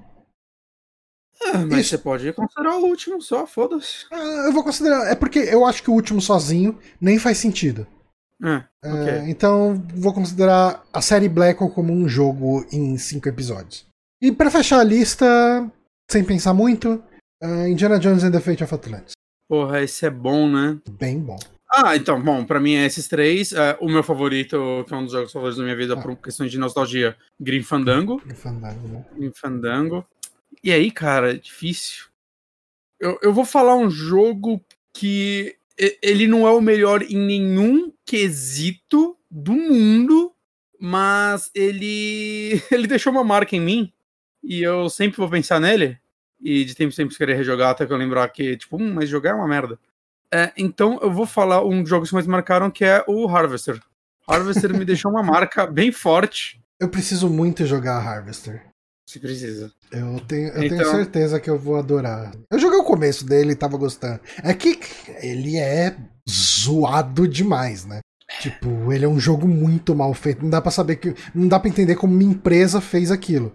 Ah, 1.44 1.60
mas 1.70 1.80
Isso. 1.82 1.90
você 1.90 1.98
pode 1.98 2.32
considerar 2.34 2.78
o 2.78 2.86
último 2.86 3.22
só, 3.22 3.46
foda-se. 3.46 4.06
Ah, 4.12 4.46
eu 4.48 4.52
vou 4.54 4.64
considerar, 4.64 5.08
é 5.12 5.16
porque 5.16 5.40
eu 5.40 5.66
acho 5.66 5.84
que 5.84 5.90
o 5.90 5.94
último 5.94 6.22
sozinho 6.22 6.78
nem 7.00 7.20
faz 7.20 7.38
sentido. 7.38 7.86
É, 8.44 8.64
É, 8.84 8.94
ok. 8.94 9.14
então 9.32 9.82
vou 9.96 10.14
considerar 10.14 10.84
a 10.92 11.02
série 11.02 11.30
Blackwell 11.30 11.70
como 11.70 11.94
um 11.94 12.08
jogo 12.08 12.66
em 12.72 12.98
cinco 12.98 13.30
episódios. 13.30 13.86
E 14.22 14.32
pra 14.32 14.50
fechar 14.52 14.80
a 14.80 14.84
lista, 14.84 15.26
sem 16.12 16.24
pensar 16.24 16.54
muito, 16.54 17.02
ah, 17.42 17.68
Indiana 17.68 18.00
Jones 18.00 18.24
and 18.24 18.32
the 18.32 18.40
Fate 18.40 18.64
of 18.64 18.74
Atlantis. 18.74 19.14
Porra, 19.50 19.82
esse 19.84 20.06
é 20.06 20.10
bom, 20.10 20.50
né? 20.50 20.78
Bem 21.00 21.20
bom. 21.20 21.38
Ah, 21.78 21.96
então, 21.96 22.22
bom, 22.22 22.46
pra 22.46 22.60
mim 22.60 22.76
é 22.76 22.86
esses 22.86 23.08
três. 23.08 23.52
É, 23.52 23.78
o 23.82 23.88
meu 23.90 24.02
favorito, 24.02 24.84
que 24.88 24.94
é 24.94 24.98
um 24.98 25.04
dos 25.04 25.12
jogos 25.12 25.32
favoritos 25.32 25.58
da 25.58 25.64
minha 25.64 25.76
vida 25.76 25.94
Ah. 25.94 26.02
por 26.02 26.16
questões 26.16 26.50
de 26.52 26.58
nostalgia, 26.58 27.16
Grim 27.40 27.62
Fandango. 27.64 28.20
Que 28.22 28.34
fandango, 28.34 28.88
né? 28.88 29.06
Grim 29.18 29.32
Fandango. 29.36 30.06
E 30.66 30.74
aí, 30.74 30.90
cara, 30.90 31.36
é 31.36 31.38
difícil. 31.38 32.06
Eu, 33.00 33.20
eu 33.22 33.32
vou 33.32 33.46
falar 33.46 33.76
um 33.76 33.88
jogo 33.88 34.60
que 34.92 35.56
ele 36.02 36.26
não 36.26 36.48
é 36.48 36.52
o 36.52 36.60
melhor 36.60 37.04
em 37.04 37.18
nenhum 37.18 37.94
quesito 38.04 39.16
do 39.30 39.52
mundo, 39.54 40.34
mas 40.80 41.52
ele 41.54 42.60
ele 42.72 42.88
deixou 42.88 43.14
uma 43.14 43.24
marca 43.24 43.56
em 43.56 43.62
mim 43.62 43.94
e 44.44 44.64
eu 44.64 44.90
sempre 44.90 45.18
vou 45.18 45.30
pensar 45.30 45.60
nele 45.60 46.00
e 46.42 46.66
de 46.66 46.74
tempo 46.74 46.92
em 46.92 46.96
tempo 46.96 47.16
querer 47.16 47.36
rejogar 47.36 47.70
até 47.70 47.86
que 47.86 47.94
eu 47.94 47.98
lembrar 47.98 48.28
que, 48.30 48.58
tipo, 48.58 48.78
hum, 48.82 48.92
mas 48.92 49.08
jogar 49.08 49.32
é 49.32 49.34
uma 49.36 49.48
merda. 49.48 49.78
É, 50.34 50.52
então 50.58 50.98
eu 51.00 51.12
vou 51.12 51.28
falar 51.28 51.64
um 51.64 51.82
dos 51.82 51.90
jogos 51.92 52.10
que 52.10 52.16
mais 52.16 52.26
marcaram 52.26 52.72
que 52.72 52.84
é 52.84 53.06
o 53.08 53.28
Harvester. 53.28 53.80
Harvester 54.28 54.76
me 54.76 54.84
deixou 54.86 55.12
uma 55.12 55.22
marca 55.22 55.68
bem 55.68 55.92
forte. 55.92 56.60
Eu 56.80 56.90
preciso 56.90 57.30
muito 57.30 57.68
jogar 57.68 58.00
Harvester. 58.00 58.75
Se 59.08 59.20
precisa. 59.20 59.72
Eu 59.92 60.20
tenho, 60.28 60.48
eu 60.50 60.64
Então- 60.64 60.78
tenho 60.80 60.90
certeza 60.92 61.40
que 61.40 61.50
eu 61.50 61.60
vou 61.60 61.76
adorar. 61.78 62.32
Eu 62.52 62.58
joguei 62.60 62.80
o 62.80 62.84
começo 62.84 63.26
dele 63.26 63.52
e 63.52 63.56
tava 63.56 63.78
gostando. 63.78 64.20
É 64.44 64.54
que 64.54 64.80
ele 65.22 65.58
é 65.58 65.96
zoado 66.30 67.28
demais, 67.28 67.86
né? 67.86 68.00
Tipo, 68.42 68.92
ele 68.92 69.06
é 69.06 69.08
um 69.08 69.20
jogo 69.20 69.48
muito 69.48 69.94
mal 69.94 70.12
feito. 70.14 70.42
Não 70.42 70.50
dá 70.50 70.60
pra 70.60 70.72
saber 70.72 70.96
que. 70.96 71.14
Não 71.36 71.48
dá 71.48 71.60
pra 71.60 71.70
entender 71.70 71.96
como 71.96 72.14
uma 72.14 72.24
empresa 72.24 72.82
fez 72.82 73.12
aquilo. 73.12 73.54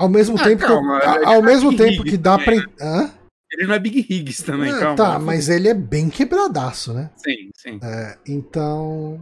Ao 0.00 0.08
mesmo 0.08 0.38
Ah, 0.38 0.44
tempo 0.44 0.62
calma, 0.62 1.00
que. 1.00 1.06
eu- 1.06 1.10
é 1.22 1.24
ao 1.26 1.40
que 1.40 1.46
mesmo 1.46 1.70
Big 1.70 1.82
tempo 1.82 2.02
que 2.02 2.16
dá 2.16 2.38
pra. 2.38 2.54
também, 2.54 2.64
Hã? 2.80 3.10
Ele 3.52 3.66
não 3.68 3.74
é 3.74 3.78
Big 3.78 4.00
Higgs 4.10 4.42
também, 4.44 4.72
Ah, 4.72 4.78
calma. 4.80 4.96
tá, 4.96 5.18
mas 5.18 5.48
ele 5.48 5.68
é 5.68 5.74
bem 5.74 6.08
quebradaço, 6.10 6.92
né? 6.92 7.10
Sim, 7.16 7.50
sim. 7.54 7.78
É, 7.82 8.16
então. 8.26 9.20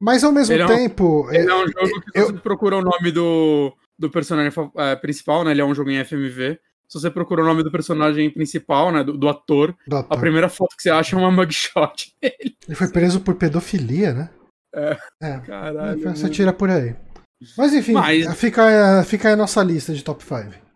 Mas 0.00 0.22
ao 0.24 0.32
mesmo 0.32 0.54
Ele 0.54 0.62
é 0.62 0.66
um- 0.66 0.68
tempo. 0.68 1.28
Ele 1.30 1.50
é 1.50 1.54
um 1.54 1.66
jogo 1.66 2.00
que 2.00 2.18
eu- 2.18 2.26
você 2.28 2.32
procura 2.34 2.76
o 2.78 2.82
nome 2.82 3.10
do, 3.12 3.72
do 3.98 4.10
personagem 4.10 4.52
eh, 4.76 4.96
principal, 4.96 5.44
né? 5.44 5.50
Ele 5.50 5.60
é 5.60 5.64
um 5.64 5.74
jogo 5.74 5.90
em 5.90 6.04
FMV. 6.04 6.58
Se 6.88 6.98
você 7.00 7.10
procura 7.10 7.42
o 7.42 7.44
nome 7.44 7.62
do 7.62 7.70
personagem 7.70 8.30
principal, 8.30 8.90
né? 8.92 9.02
Do, 9.04 9.16
do 9.18 9.28
ator, 9.28 9.76
do 9.86 9.96
a 9.96 10.00
ator. 10.00 10.20
primeira 10.20 10.48
foto 10.48 10.76
que 10.76 10.82
você 10.82 10.90
acha 10.90 11.16
é 11.16 11.18
uma 11.18 11.30
mugshot. 11.30 12.14
Ele 12.22 12.74
foi 12.74 12.88
preso 12.90 13.20
por 13.20 13.34
pedofilia, 13.34 14.12
né? 14.12 14.30
É. 14.74 14.96
É. 15.22 15.38
Caralho. 15.40 16.00
Você 16.00 16.22
mano. 16.22 16.34
tira 16.34 16.52
por 16.52 16.70
aí. 16.70 16.94
Mas 17.56 17.72
enfim, 17.72 17.92
Mas- 17.92 18.34
fica, 18.36 19.04
fica 19.04 19.28
aí 19.28 19.34
a 19.34 19.36
nossa 19.36 19.62
lista 19.62 19.94
de 19.94 20.02
top 20.02 20.24
5. 20.24 20.66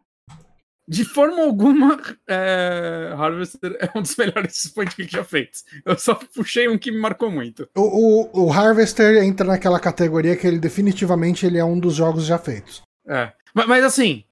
De 0.88 1.04
forma 1.04 1.42
alguma, 1.42 1.98
é, 2.28 3.14
Harvester 3.16 3.76
é 3.80 3.96
um 3.96 4.02
dos 4.02 4.14
melhores 4.18 4.66
point 4.74 4.94
click 4.94 5.10
já 5.12 5.22
feitos. 5.24 5.64
Eu 5.86 5.96
só 5.96 6.14
puxei 6.14 6.68
um 6.68 6.76
que 6.76 6.90
me 6.90 6.98
marcou 6.98 7.30
muito. 7.30 7.68
O, 7.76 8.26
o, 8.42 8.46
o 8.46 8.52
Harvester 8.52 9.22
entra 9.22 9.46
naquela 9.46 9.78
categoria 9.78 10.36
que 10.36 10.46
ele 10.46 10.58
definitivamente 10.58 11.46
ele 11.46 11.56
é 11.58 11.64
um 11.64 11.78
dos 11.78 11.94
jogos 11.94 12.24
já 12.26 12.36
feitos. 12.36 12.82
É. 13.06 13.32
Mas, 13.54 13.66
mas, 13.66 13.84
assim, 13.84 14.24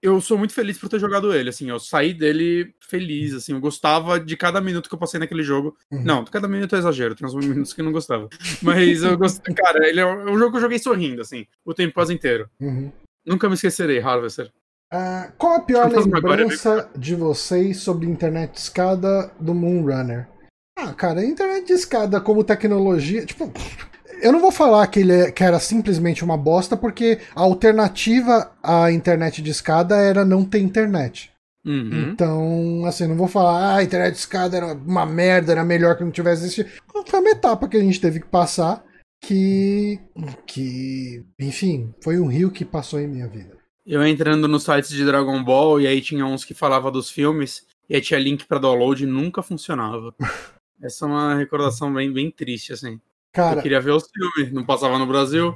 eu 0.00 0.20
sou 0.20 0.38
muito 0.38 0.54
feliz 0.54 0.78
por 0.78 0.88
ter 0.88 0.98
jogado 0.98 1.34
ele. 1.34 1.50
Assim, 1.50 1.68
eu 1.68 1.78
saí 1.78 2.14
dele 2.14 2.74
feliz. 2.80 3.34
Assim, 3.34 3.52
eu 3.52 3.60
gostava 3.60 4.18
de 4.20 4.36
cada 4.36 4.60
minuto 4.60 4.88
que 4.88 4.94
eu 4.94 4.98
passei 4.98 5.18
naquele 5.18 5.42
jogo. 5.42 5.76
Uhum. 5.90 6.02
Não, 6.02 6.24
cada 6.24 6.48
minuto 6.48 6.74
é 6.76 6.78
exagero, 6.78 7.14
tem 7.14 7.26
uns 7.26 7.34
minutos 7.34 7.72
que 7.72 7.80
eu 7.80 7.84
não 7.84 7.92
gostava. 7.92 8.28
Mas 8.62 9.02
eu 9.02 9.18
gostei. 9.18 9.54
Cara, 9.54 9.88
ele 9.88 10.00
é 10.00 10.06
um 10.06 10.28
é 10.28 10.30
um 10.30 10.38
jogo 10.38 10.52
que 10.52 10.56
eu 10.58 10.62
joguei 10.62 10.78
sorrindo, 10.78 11.22
assim, 11.22 11.46
o 11.64 11.74
tempo 11.74 11.94
quase 11.94 12.14
inteiro. 12.14 12.48
Uhum. 12.60 12.92
Nunca 13.26 13.48
me 13.48 13.54
esquecerei, 13.54 14.00
Harvester. 14.00 14.50
Ah, 14.90 15.30
qual 15.36 15.56
a 15.56 15.60
pior 15.60 15.90
lembrança 15.90 16.90
de 16.96 17.14
vocês 17.14 17.78
sobre 17.78 18.06
internet 18.06 18.52
de 18.52 18.60
escada 18.60 19.30
do 19.38 19.54
Moonrunner? 19.54 20.26
Ah, 20.74 20.94
cara, 20.94 21.24
internet 21.24 21.66
de 21.66 21.74
escada 21.74 22.20
como 22.20 22.42
tecnologia, 22.42 23.26
tipo, 23.26 23.52
eu 24.22 24.32
não 24.32 24.40
vou 24.40 24.52
falar 24.52 24.86
que 24.86 25.00
ele 25.00 25.12
é- 25.12 25.32
que 25.32 25.42
era 25.42 25.58
simplesmente 25.58 26.24
uma 26.24 26.36
bosta, 26.36 26.76
porque 26.76 27.18
a 27.34 27.42
alternativa 27.42 28.52
à 28.62 28.90
internet 28.90 29.42
de 29.42 29.50
escada 29.50 29.96
era 29.96 30.24
não 30.24 30.44
ter 30.44 30.58
internet. 30.60 31.30
Uhum. 31.64 32.10
Então, 32.10 32.84
assim, 32.86 33.06
não 33.06 33.16
vou 33.16 33.28
falar, 33.28 33.58
ah, 33.58 33.76
a 33.76 33.82
internet 33.82 34.12
de 34.12 34.18
escada 34.18 34.56
era 34.56 34.72
uma 34.74 35.04
merda, 35.04 35.52
era 35.52 35.64
melhor 35.64 35.96
que 35.96 36.04
não 36.04 36.10
tivesse 36.10 36.42
existido. 36.42 36.70
Foi 37.06 37.20
uma 37.20 37.30
etapa 37.30 37.68
que 37.68 37.76
a 37.76 37.82
gente 37.82 38.00
teve 38.00 38.20
que 38.20 38.26
passar 38.26 38.84
que. 39.20 39.98
que. 40.46 41.24
Enfim, 41.38 41.92
foi 42.02 42.18
um 42.18 42.26
rio 42.26 42.50
que 42.50 42.64
passou 42.64 43.00
em 43.00 43.08
minha 43.08 43.28
vida. 43.28 43.56
Eu 43.86 44.06
entrando 44.06 44.46
nos 44.46 44.64
sites 44.64 44.90
de 44.90 45.04
Dragon 45.04 45.42
Ball 45.42 45.80
e 45.80 45.86
aí 45.86 46.00
tinha 46.00 46.24
uns 46.24 46.44
que 46.44 46.54
falava 46.54 46.90
dos 46.90 47.10
filmes 47.10 47.66
e 47.88 47.94
aí 47.94 48.00
tinha 48.00 48.20
link 48.20 48.46
pra 48.46 48.58
download 48.58 49.02
e 49.02 49.06
nunca 49.06 49.42
funcionava. 49.42 50.14
Essa 50.82 51.06
é 51.06 51.08
uma 51.08 51.34
recordação 51.34 51.92
bem, 51.92 52.12
bem 52.12 52.30
triste, 52.30 52.72
assim. 52.72 53.00
Cara, 53.38 53.58
Eu 53.58 53.62
queria 53.62 53.80
ver 53.80 53.92
os 53.92 54.04
filmes, 54.10 54.52
não 54.52 54.64
passava 54.64 54.98
no 54.98 55.06
Brasil. 55.06 55.54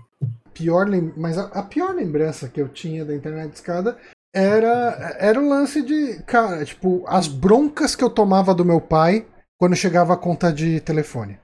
pior 0.55 0.89
lem- 0.89 1.13
mas 1.17 1.37
a, 1.39 1.45
a 1.47 1.63
pior 1.63 1.95
lembrança 1.95 2.49
que 2.49 2.61
eu 2.61 2.69
tinha 2.69 3.05
da 3.05 3.15
internet 3.15 3.49
de 3.51 3.55
escada 3.57 3.97
era, 4.35 5.17
era 5.19 5.41
o 5.41 5.49
lance 5.49 5.83
de, 5.83 6.23
cara, 6.23 6.65
tipo, 6.65 7.05
as 7.07 7.27
broncas 7.29 7.95
que 7.97 8.03
eu 8.05 8.11
tomava 8.11 8.55
do 8.55 8.65
meu 8.65 8.81
pai 8.81 9.27
quando 9.59 9.77
chegava 9.77 10.15
a 10.15 10.17
conta 10.17 10.53
de 10.53 10.81
telefone. 10.81 11.39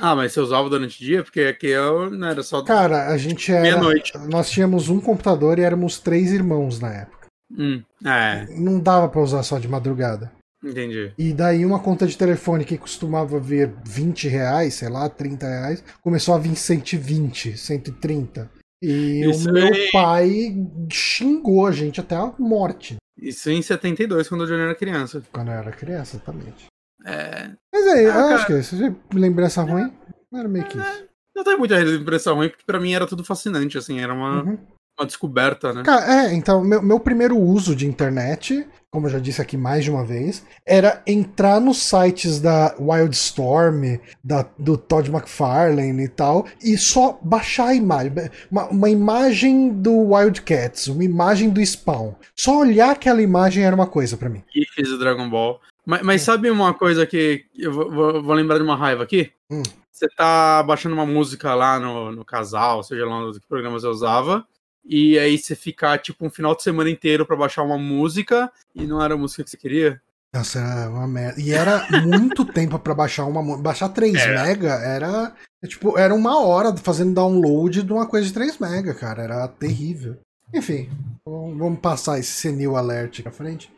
Ah, 0.00 0.14
mas 0.14 0.32
você 0.32 0.40
usava 0.40 0.68
durante 0.70 1.02
o 1.02 1.04
dia? 1.04 1.24
Porque 1.24 1.40
aqui 1.40 1.66
eu 1.68 2.08
não 2.10 2.28
era 2.28 2.42
só 2.42 2.62
Cara, 2.62 3.08
a 3.08 3.18
gente 3.18 3.50
era. 3.52 3.62
meia-noite. 3.62 4.12
Nós 4.30 4.48
tínhamos 4.48 4.88
um 4.88 5.00
computador 5.00 5.58
e 5.58 5.62
éramos 5.62 5.98
três 5.98 6.30
irmãos 6.32 6.78
na 6.78 6.92
época. 6.92 7.26
Hum, 7.50 7.82
é, 8.04 8.46
Não 8.56 8.78
dava 8.78 9.08
pra 9.08 9.20
usar 9.20 9.42
só 9.42 9.58
de 9.58 9.66
madrugada. 9.66 10.30
Entendi. 10.64 11.12
E 11.18 11.32
daí 11.32 11.64
uma 11.64 11.78
conta 11.80 12.06
de 12.06 12.16
telefone 12.16 12.64
que 12.64 12.78
costumava 12.78 13.38
vir 13.38 13.72
20 13.86 14.28
reais, 14.28 14.74
sei 14.74 14.88
lá, 14.88 15.08
30 15.08 15.46
reais, 15.46 15.84
começou 16.02 16.34
a 16.34 16.38
vir 16.38 16.56
120, 16.56 17.56
130. 17.56 18.50
E 18.82 19.28
Isso 19.28 19.48
o 19.48 19.52
meu 19.52 19.66
aí. 19.74 19.88
pai 19.92 20.56
xingou 20.92 21.66
a 21.66 21.72
gente 21.72 22.00
até 22.00 22.14
a 22.14 22.32
morte 22.38 22.96
Isso 23.20 23.50
em 23.50 23.60
72, 23.60 24.28
quando 24.28 24.42
o 24.42 24.46
Johnny 24.46 24.62
era 24.62 24.74
criança. 24.74 25.20
quando 25.32 25.48
eu 25.48 25.54
era 25.54 25.72
criança, 25.72 26.16
exatamente. 26.16 26.66
É, 27.04 27.50
Mas 27.74 27.86
aí, 27.88 28.04
Ah, 28.06 28.08
eu 28.08 28.12
cara. 28.12 28.34
acho 28.36 28.46
que 28.46 28.52
é 28.52 28.58
isso. 28.60 28.76
Você 28.76 28.94
lembrança 29.14 29.62
ruim? 29.62 29.92
Não 30.30 30.40
era 30.40 30.48
meio 30.48 30.64
que 30.66 30.78
isso. 30.78 31.04
não 31.34 31.42
tem 31.44 31.56
muita 31.58 31.80
impressão 31.80 32.36
ruim, 32.36 32.48
porque 32.48 32.64
pra 32.66 32.78
mim 32.80 32.92
era 32.92 33.06
tudo 33.06 33.24
fascinante, 33.24 33.76
assim, 33.78 33.98
era 34.00 34.12
uma, 34.14 34.42
Uhum. 34.44 34.58
uma 34.98 35.06
descoberta, 35.06 35.72
né? 35.72 35.82
Cara, 35.84 36.26
é, 36.26 36.34
então, 36.34 36.62
meu, 36.62 36.82
meu 36.82 37.00
primeiro 37.00 37.36
uso 37.38 37.74
de 37.74 37.86
internet, 37.86 38.66
como 38.90 39.06
eu 39.06 39.10
já 39.10 39.18
disse 39.18 39.40
aqui 39.42 39.56
mais 39.56 39.84
de 39.84 39.90
uma 39.90 40.04
vez, 40.04 40.44
era 40.64 41.02
entrar 41.06 41.60
nos 41.60 41.78
sites 41.78 42.40
da 42.40 42.74
Wildstorm, 42.80 43.98
da, 44.24 44.46
do 44.58 44.78
Todd 44.78 45.10
McFarlane 45.10 46.04
e 46.04 46.08
tal, 46.08 46.46
e 46.62 46.76
só 46.78 47.18
baixar 47.22 47.68
a 47.68 47.74
imagem. 47.74 48.12
Uma, 48.50 48.66
uma 48.68 48.88
imagem 48.88 49.70
do 49.70 49.92
Wildcats, 50.14 50.88
uma 50.88 51.04
imagem 51.04 51.50
do 51.50 51.60
Spawn. 51.64 52.14
Só 52.34 52.58
olhar 52.58 52.90
aquela 52.92 53.20
imagem 53.20 53.62
era 53.64 53.74
uma 53.74 53.86
coisa 53.86 54.16
pra 54.16 54.28
mim. 54.30 54.42
GIFs 54.52 54.88
do 54.90 54.98
Dragon 54.98 55.28
Ball. 55.28 55.60
Mas, 55.84 56.02
mas 56.02 56.22
sabe 56.22 56.50
uma 56.50 56.72
coisa 56.72 57.06
que 57.06 57.44
eu 57.56 57.72
vou, 57.72 57.90
vou- 57.90 58.22
vou 58.22 58.34
lembrar 58.34 58.56
de 58.58 58.64
uma 58.64 58.76
raiva 58.76 59.02
aqui? 59.02 59.30
Hum. 59.50 59.62
Você 59.92 60.06
tá 60.16 60.62
baixando 60.62 60.94
uma 60.94 61.04
música 61.06 61.54
lá 61.54 61.78
no, 61.80 62.12
no 62.12 62.24
casal, 62.24 62.82
seja 62.84 63.04
lá 63.04 63.20
no 63.20 63.32
que 63.32 63.46
programa 63.48 63.78
você 63.80 63.86
usava, 63.86 64.46
e 64.88 65.18
aí 65.18 65.36
você 65.38 65.54
ficar 65.54 65.98
tipo 65.98 66.24
um 66.26 66.30
final 66.30 66.54
de 66.56 66.62
semana 66.62 66.88
inteiro 66.90 67.26
pra 67.26 67.36
baixar 67.36 67.62
uma 67.62 67.76
música 67.78 68.50
e 68.74 68.86
não 68.86 69.02
era 69.02 69.14
a 69.14 69.16
música 69.18 69.44
que 69.44 69.50
você 69.50 69.56
queria. 69.56 70.00
Nossa, 70.34 70.58
era 70.58 70.90
uma 70.90 71.06
merda. 71.06 71.40
E 71.40 71.52
era 71.52 71.86
muito 72.06 72.44
tempo 72.52 72.78
pra 72.78 72.94
baixar 72.94 73.24
uma 73.26 73.42
mu- 73.42 73.58
Baixar 73.58 73.88
3 73.90 74.14
Era. 74.14 74.42
mega 74.44 74.72
era. 74.74 75.34
é 75.62 75.66
Tipo, 75.66 75.98
era 75.98 76.14
uma 76.14 76.40
hora 76.40 76.76
fazendo 76.76 77.14
download 77.14 77.82
de 77.82 77.92
uma 77.92 78.06
coisa 78.06 78.26
de 78.26 78.32
3 78.34 78.58
mega, 78.58 78.94
cara. 78.94 79.22
Era 79.22 79.48
terrível. 79.48 80.18
Enfim, 80.54 80.88
vamos 81.26 81.78
passar 81.80 82.18
esse 82.18 82.30
senil 82.32 82.76
alert 82.76 83.10
aqui 83.14 83.22
pra 83.22 83.32
frente. 83.32 83.70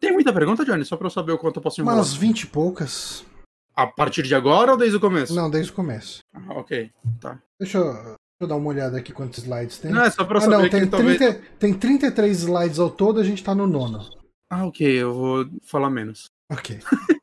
Tem 0.00 0.12
muita 0.12 0.32
pergunta, 0.32 0.64
Johnny? 0.64 0.84
Só 0.84 0.96
pra 0.96 1.06
eu 1.06 1.10
saber 1.10 1.32
o 1.32 1.38
quanto 1.38 1.56
eu 1.56 1.62
posso 1.62 1.80
enrolar. 1.80 1.98
Umas 1.98 2.14
20 2.14 2.42
e 2.42 2.46
poucas. 2.46 3.24
A 3.74 3.86
partir 3.86 4.22
de 4.22 4.34
agora 4.34 4.72
ou 4.72 4.78
desde 4.78 4.96
o 4.96 5.00
começo? 5.00 5.34
Não, 5.34 5.50
desde 5.50 5.70
o 5.72 5.74
começo. 5.74 6.20
Ah, 6.32 6.54
ok, 6.54 6.90
tá. 7.20 7.38
Deixa 7.60 7.78
eu, 7.78 8.14
eu 8.40 8.46
dar 8.46 8.56
uma 8.56 8.68
olhada 8.68 8.98
aqui 8.98 9.12
quantos 9.12 9.38
slides 9.38 9.78
tem. 9.78 9.90
Não, 9.90 10.02
é 10.02 10.10
só 10.10 10.24
pra 10.24 10.38
ah, 10.38 10.40
saber 10.42 10.56
não, 10.56 10.62
que 10.64 10.70
tem, 10.70 10.86
talvez... 10.86 11.18
30, 11.18 11.40
tem 11.58 11.74
33 11.74 12.38
slides 12.40 12.78
ao 12.78 12.90
todo, 12.90 13.20
a 13.20 13.24
gente 13.24 13.42
tá 13.42 13.54
no 13.54 13.66
nono. 13.66 14.08
Ah, 14.50 14.66
ok, 14.66 14.86
eu 14.86 15.14
vou 15.14 15.46
falar 15.64 15.90
menos. 15.90 16.26
Ok. 16.50 16.78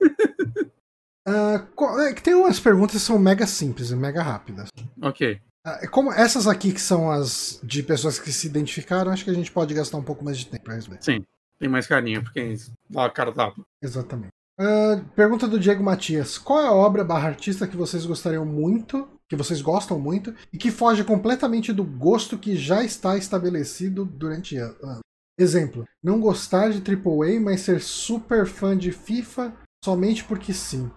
Ah, 1.26 1.66
qual- 1.74 2.01
é 2.01 2.14
tem 2.14 2.36
umas 2.36 2.59
perguntas 2.59 2.95
que 2.95 3.07
são 3.07 3.18
mega 3.18 3.47
simples 3.47 3.91
e 3.91 3.95
mega 3.95 4.22
rápidas. 4.22 4.68
Ok. 5.01 5.39
É 5.66 5.88
Como 5.88 6.11
essas 6.11 6.47
aqui 6.47 6.74
que 6.74 6.82
são 6.82 7.09
as 7.09 7.59
de 7.64 7.82
pessoas 7.82 8.20
que 8.20 8.32
se 8.32 8.47
identificaram, 8.47 9.09
acho 9.09 9.24
que 9.24 9.30
a 9.30 9.34
gente 9.34 9.51
pode 9.51 9.74
gastar 9.74 9.97
um 9.97 10.03
pouco 10.03 10.24
mais 10.24 10.38
de 10.38 10.47
tempo 10.47 10.66
pra 10.66 10.76
responder. 10.76 11.01
Sim, 11.01 11.26
tem 11.57 11.70
mais 11.70 11.88
carinho, 11.88 12.22
porque 12.22 12.57
dá 12.89 13.05
a 13.05 13.09
cara 13.09 13.32
tapa. 13.32 13.61
Exatamente. 13.82 14.34
Ah, 14.59 15.01
pergunta 15.16 15.47
do 15.47 15.59
Diego 15.59 15.82
Matias: 15.82 16.38
Qual 16.38 16.61
é 16.61 16.68
a 16.68 16.74
obra 16.74 17.05
barra 17.05 17.30
artista 17.30 17.68
que 17.68 17.78
vocês 17.78 18.05
gostariam 18.05 18.45
muito, 18.45 19.07
que 19.34 19.43
vocês 19.43 19.61
gostam 19.61 19.99
muito, 19.99 20.36
e 20.51 20.57
que 20.57 20.69
foge 20.69 21.03
completamente 21.03 21.73
do 21.73 21.84
gosto 21.84 22.38
que 22.38 22.55
já 22.55 22.84
está 22.84 23.17
estabelecido 23.17 24.05
durante 24.05 24.57
anos? 24.57 24.99
Exemplo: 25.38 25.86
não 26.01 26.19
gostar 26.19 26.69
de 26.69 26.79
AAA, 26.79 27.39
mas 27.41 27.61
ser 27.61 27.81
super 27.81 28.45
fã 28.45 28.77
de 28.77 28.91
FIFA 28.91 29.53
somente 29.84 30.23
porque 30.23 30.53
sim. 30.53 30.91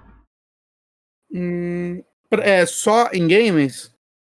Hum, 1.33 2.03
é 2.31 2.67
só 2.67 3.09
em 3.13 3.27
games? 3.27 3.91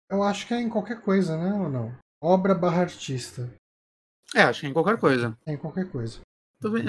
Eu 0.09 0.21
acho 0.21 0.45
que 0.45 0.53
é 0.53 0.61
em 0.61 0.69
qualquer 0.69 1.01
coisa, 1.01 1.37
né? 1.37 1.53
Ou 1.53 1.69
não? 1.69 1.95
Obra 2.21 2.53
barra 2.53 2.81
artista. 2.81 3.49
É, 4.35 4.41
acho 4.41 4.61
que 4.61 4.65
é 4.67 4.69
em 4.69 4.73
qualquer 4.73 4.97
coisa. 4.97 5.37
É 5.45 5.53
em 5.53 5.57
qualquer 5.57 5.89
coisa. 5.89 6.19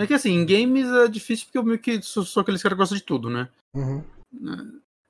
É 0.00 0.06
que 0.06 0.14
assim, 0.14 0.30
em 0.30 0.46
games 0.46 0.88
é 0.88 1.08
difícil 1.08 1.46
porque 1.46 1.58
eu 1.58 1.64
meio 1.64 1.78
que 1.78 2.00
sou, 2.02 2.24
sou 2.24 2.40
aqueles 2.42 2.62
caras 2.62 2.76
que 2.76 2.80
gostam 2.80 2.98
de 2.98 3.04
tudo, 3.04 3.28
né? 3.28 3.48
Uhum. 3.74 4.04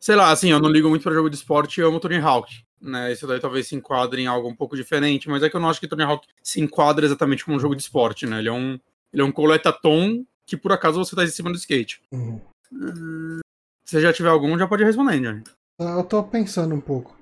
Sei 0.04 0.14
lá, 0.14 0.30
assim, 0.30 0.50
eu 0.50 0.60
não 0.60 0.68
ligo 0.68 0.90
muito 0.90 1.02
pra 1.02 1.14
jogo 1.14 1.30
de 1.30 1.36
esporte 1.36 1.80
e 1.80 1.82
amo 1.82 1.98
Tony 1.98 2.18
Hawk. 2.18 2.62
Né? 2.78 3.10
Isso 3.12 3.26
daí 3.26 3.40
talvez 3.40 3.66
se 3.68 3.74
enquadre 3.74 4.20
em 4.20 4.26
algo 4.26 4.46
um 4.46 4.54
pouco 4.54 4.76
diferente, 4.76 5.30
mas 5.30 5.42
é 5.42 5.48
que 5.48 5.56
eu 5.56 5.60
não 5.60 5.70
acho 5.70 5.80
que 5.80 5.88
Tony 5.88 6.02
Hawk 6.02 6.28
se 6.42 6.60
enquadra 6.60 7.06
exatamente 7.06 7.42
como 7.42 7.56
um 7.56 7.60
jogo 7.60 7.74
de 7.74 7.80
esporte, 7.80 8.26
né? 8.26 8.38
Ele 8.40 8.50
é 8.50 8.52
um, 8.52 8.78
ele 9.10 9.22
é 9.22 9.24
um 9.24 9.32
coletatom 9.32 10.22
que 10.46 10.58
por 10.58 10.72
acaso 10.72 11.02
você 11.02 11.16
tá 11.16 11.24
em 11.24 11.28
cima 11.28 11.50
do 11.50 11.56
skate. 11.56 12.02
Uhum. 12.12 12.38
Hum, 12.70 13.38
se 13.86 13.98
já 13.98 14.12
tiver 14.12 14.28
algum, 14.28 14.58
já 14.58 14.68
pode 14.68 14.84
responder, 14.84 15.18
Johnny. 15.20 15.42
Ah, 15.80 15.96
Eu 15.96 16.04
tô 16.04 16.22
pensando 16.22 16.74
um 16.74 16.80
pouco. 16.82 17.16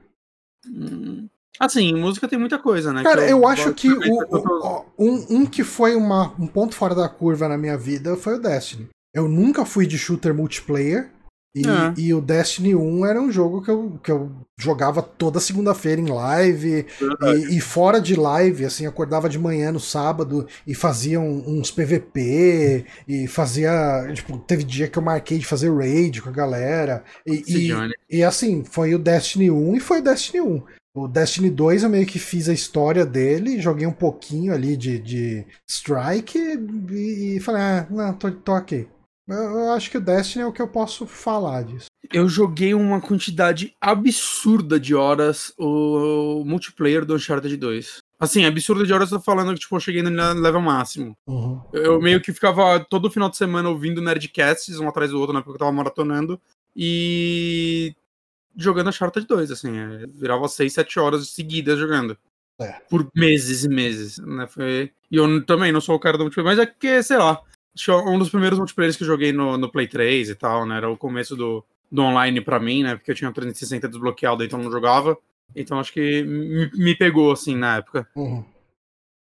Hum, 0.66 1.28
Assim, 1.60 1.94
música 1.94 2.26
tem 2.26 2.38
muita 2.38 2.58
coisa, 2.58 2.92
né? 2.92 3.04
Cara, 3.04 3.24
que 3.24 3.30
eu 3.30 3.46
acho 3.46 3.72
que 3.74 3.88
o, 3.92 3.96
o- 4.00 4.84
um, 4.98 5.26
um 5.42 5.46
que 5.46 5.62
foi 5.62 5.94
uma- 5.94 6.34
um 6.36 6.48
ponto 6.48 6.74
fora 6.74 6.96
da 6.96 7.08
curva 7.08 7.46
na 7.46 7.56
minha 7.56 7.78
vida 7.78 8.16
foi 8.16 8.34
o 8.34 8.40
Destiny. 8.40 8.88
Eu 9.14 9.28
nunca 9.28 9.64
fui 9.64 9.86
de 9.86 9.96
shooter 9.96 10.34
multiplayer. 10.34 11.10
E, 11.54 11.60
É. 11.68 11.92
e 11.98 12.14
o 12.14 12.20
Destiny 12.22 12.74
1 12.74 13.04
era 13.04 13.20
um 13.20 13.30
jogo 13.30 13.60
que 13.60 13.70
eu, 13.70 14.00
que 14.02 14.10
eu 14.10 14.32
jogava 14.58 15.02
toda 15.02 15.38
segunda-feira 15.38 16.00
em 16.00 16.06
live. 16.08 16.86
E, 17.50 17.56
e 17.56 17.60
fora 17.60 18.00
de 18.00 18.16
live, 18.16 18.64
assim, 18.64 18.86
acordava 18.86 19.28
de 19.28 19.38
manhã 19.38 19.70
no 19.70 19.78
sábado 19.80 20.46
e 20.66 20.74
fazia 20.74 21.20
um- 21.20 21.58
uns 21.58 21.70
PVP. 21.70 22.86
E 23.06 23.26
fazia. 23.26 23.70
Tipo, 24.14 24.38
teve 24.38 24.64
dia 24.64 24.88
que 24.88 24.98
eu 24.98 25.02
marquei 25.02 25.38
de 25.38 25.46
fazer 25.46 25.70
raid 25.74 26.22
com 26.22 26.30
a 26.30 26.32
galera. 26.32 27.04
E, 27.26 27.42
e- 27.46 28.18
e 28.18 28.22
assim, 28.24 28.64
foi 28.64 28.94
o 28.94 28.98
Destiny 28.98 29.50
1 29.50 29.76
e 29.76 29.80
foi 29.80 29.98
o 30.00 30.02
Destiny 30.02 30.40
1. 30.40 30.62
O 30.94 31.08
Destiny 31.08 31.48
2 31.50 31.82
eu 31.82 31.88
meio 31.90 32.06
que 32.06 32.18
fiz 32.18 32.48
a 32.50 32.52
história 32.52 33.04
dele, 33.06 33.60
joguei 33.60 33.86
um 33.86 33.92
pouquinho 33.92 34.52
ali 34.52 34.76
de, 34.76 34.98
de 34.98 35.46
Strike 35.66 36.38
e, 36.38 37.36
e 37.36 37.40
falei, 37.40 37.62
ah, 37.62 37.86
não, 37.90 38.12
tô, 38.14 38.30
tô. 38.30 38.52
Eu, 38.58 38.86
eu 39.32 39.72
acho 39.72 39.90
que 39.90 39.98
o 39.98 40.00
Destiny 40.00 40.44
é 40.44 40.46
o 40.46 40.52
que 40.52 40.62
eu 40.62 40.68
posso 40.68 41.06
falar 41.06 41.62
disso. 41.64 41.86
Eu 42.12 42.28
joguei 42.28 42.74
uma 42.74 43.00
quantidade 43.00 43.74
absurda 43.80 44.78
de 44.78 44.94
horas 44.94 45.52
o 45.58 46.42
multiplayer 46.44 47.04
do 47.04 47.14
Uncharted 47.14 47.56
2. 47.56 47.98
Assim, 48.20 48.44
absurda 48.44 48.84
de 48.84 48.92
horas 48.92 49.10
eu 49.10 49.18
tô 49.18 49.24
falando 49.24 49.54
que 49.54 49.60
tipo, 49.60 49.74
eu 49.74 49.80
cheguei 49.80 50.02
no 50.02 50.10
level 50.40 50.60
máximo. 50.60 51.16
Uhum. 51.26 51.60
Eu 51.72 52.00
meio 52.00 52.20
que 52.20 52.32
ficava 52.32 52.78
todo 52.80 53.10
final 53.10 53.28
de 53.28 53.36
semana 53.36 53.68
ouvindo 53.68 54.00
Nerdcasts, 54.00 54.78
um 54.78 54.88
atrás 54.88 55.10
do 55.10 55.18
outro, 55.18 55.32
na 55.32 55.40
época 55.40 55.52
que 55.52 55.56
eu 55.56 55.66
tava 55.66 55.72
maratonando, 55.72 56.40
e 56.76 57.94
jogando 58.56 58.90
Uncharted 58.90 59.26
2, 59.26 59.50
assim, 59.50 59.76
é, 59.76 60.06
virava 60.06 60.46
6, 60.46 60.72
7 60.72 61.00
horas 61.00 61.28
seguidas 61.30 61.78
jogando. 61.78 62.16
É. 62.60 62.72
Por 62.88 63.10
meses 63.14 63.64
e 63.64 63.68
meses, 63.68 64.18
né? 64.18 64.46
Foi... 64.46 64.92
E 65.10 65.16
eu 65.16 65.44
também 65.44 65.72
não 65.72 65.80
sou 65.80 65.96
o 65.96 66.00
cara 66.00 66.16
do 66.16 66.24
multiplayer, 66.24 66.56
mas 66.56 66.58
é 66.58 66.66
que, 66.66 67.02
sei 67.02 67.16
lá, 67.16 67.40
um 68.06 68.18
dos 68.18 68.28
primeiros 68.30 68.58
multiplayers 68.58 68.96
que 68.96 69.02
eu 69.02 69.06
joguei 69.06 69.32
no, 69.32 69.56
no 69.56 69.70
Play 69.70 69.86
3 69.88 70.28
e 70.30 70.34
tal, 70.34 70.66
né? 70.66 70.76
Era 70.76 70.90
o 70.90 70.96
começo 70.96 71.34
do, 71.36 71.64
do 71.90 72.02
online 72.02 72.40
pra 72.40 72.60
mim, 72.60 72.82
né? 72.82 72.96
Porque 72.96 73.10
eu 73.10 73.14
tinha 73.14 73.30
o 73.30 73.32
360 73.32 73.88
desbloqueado, 73.88 74.44
então 74.44 74.58
não 74.62 74.70
jogava. 74.70 75.16
Então 75.54 75.78
acho 75.78 75.92
que 75.92 76.22
me, 76.22 76.70
me 76.74 76.94
pegou, 76.94 77.32
assim, 77.32 77.56
na 77.56 77.76
época. 77.76 78.08
Uhum. 78.14 78.44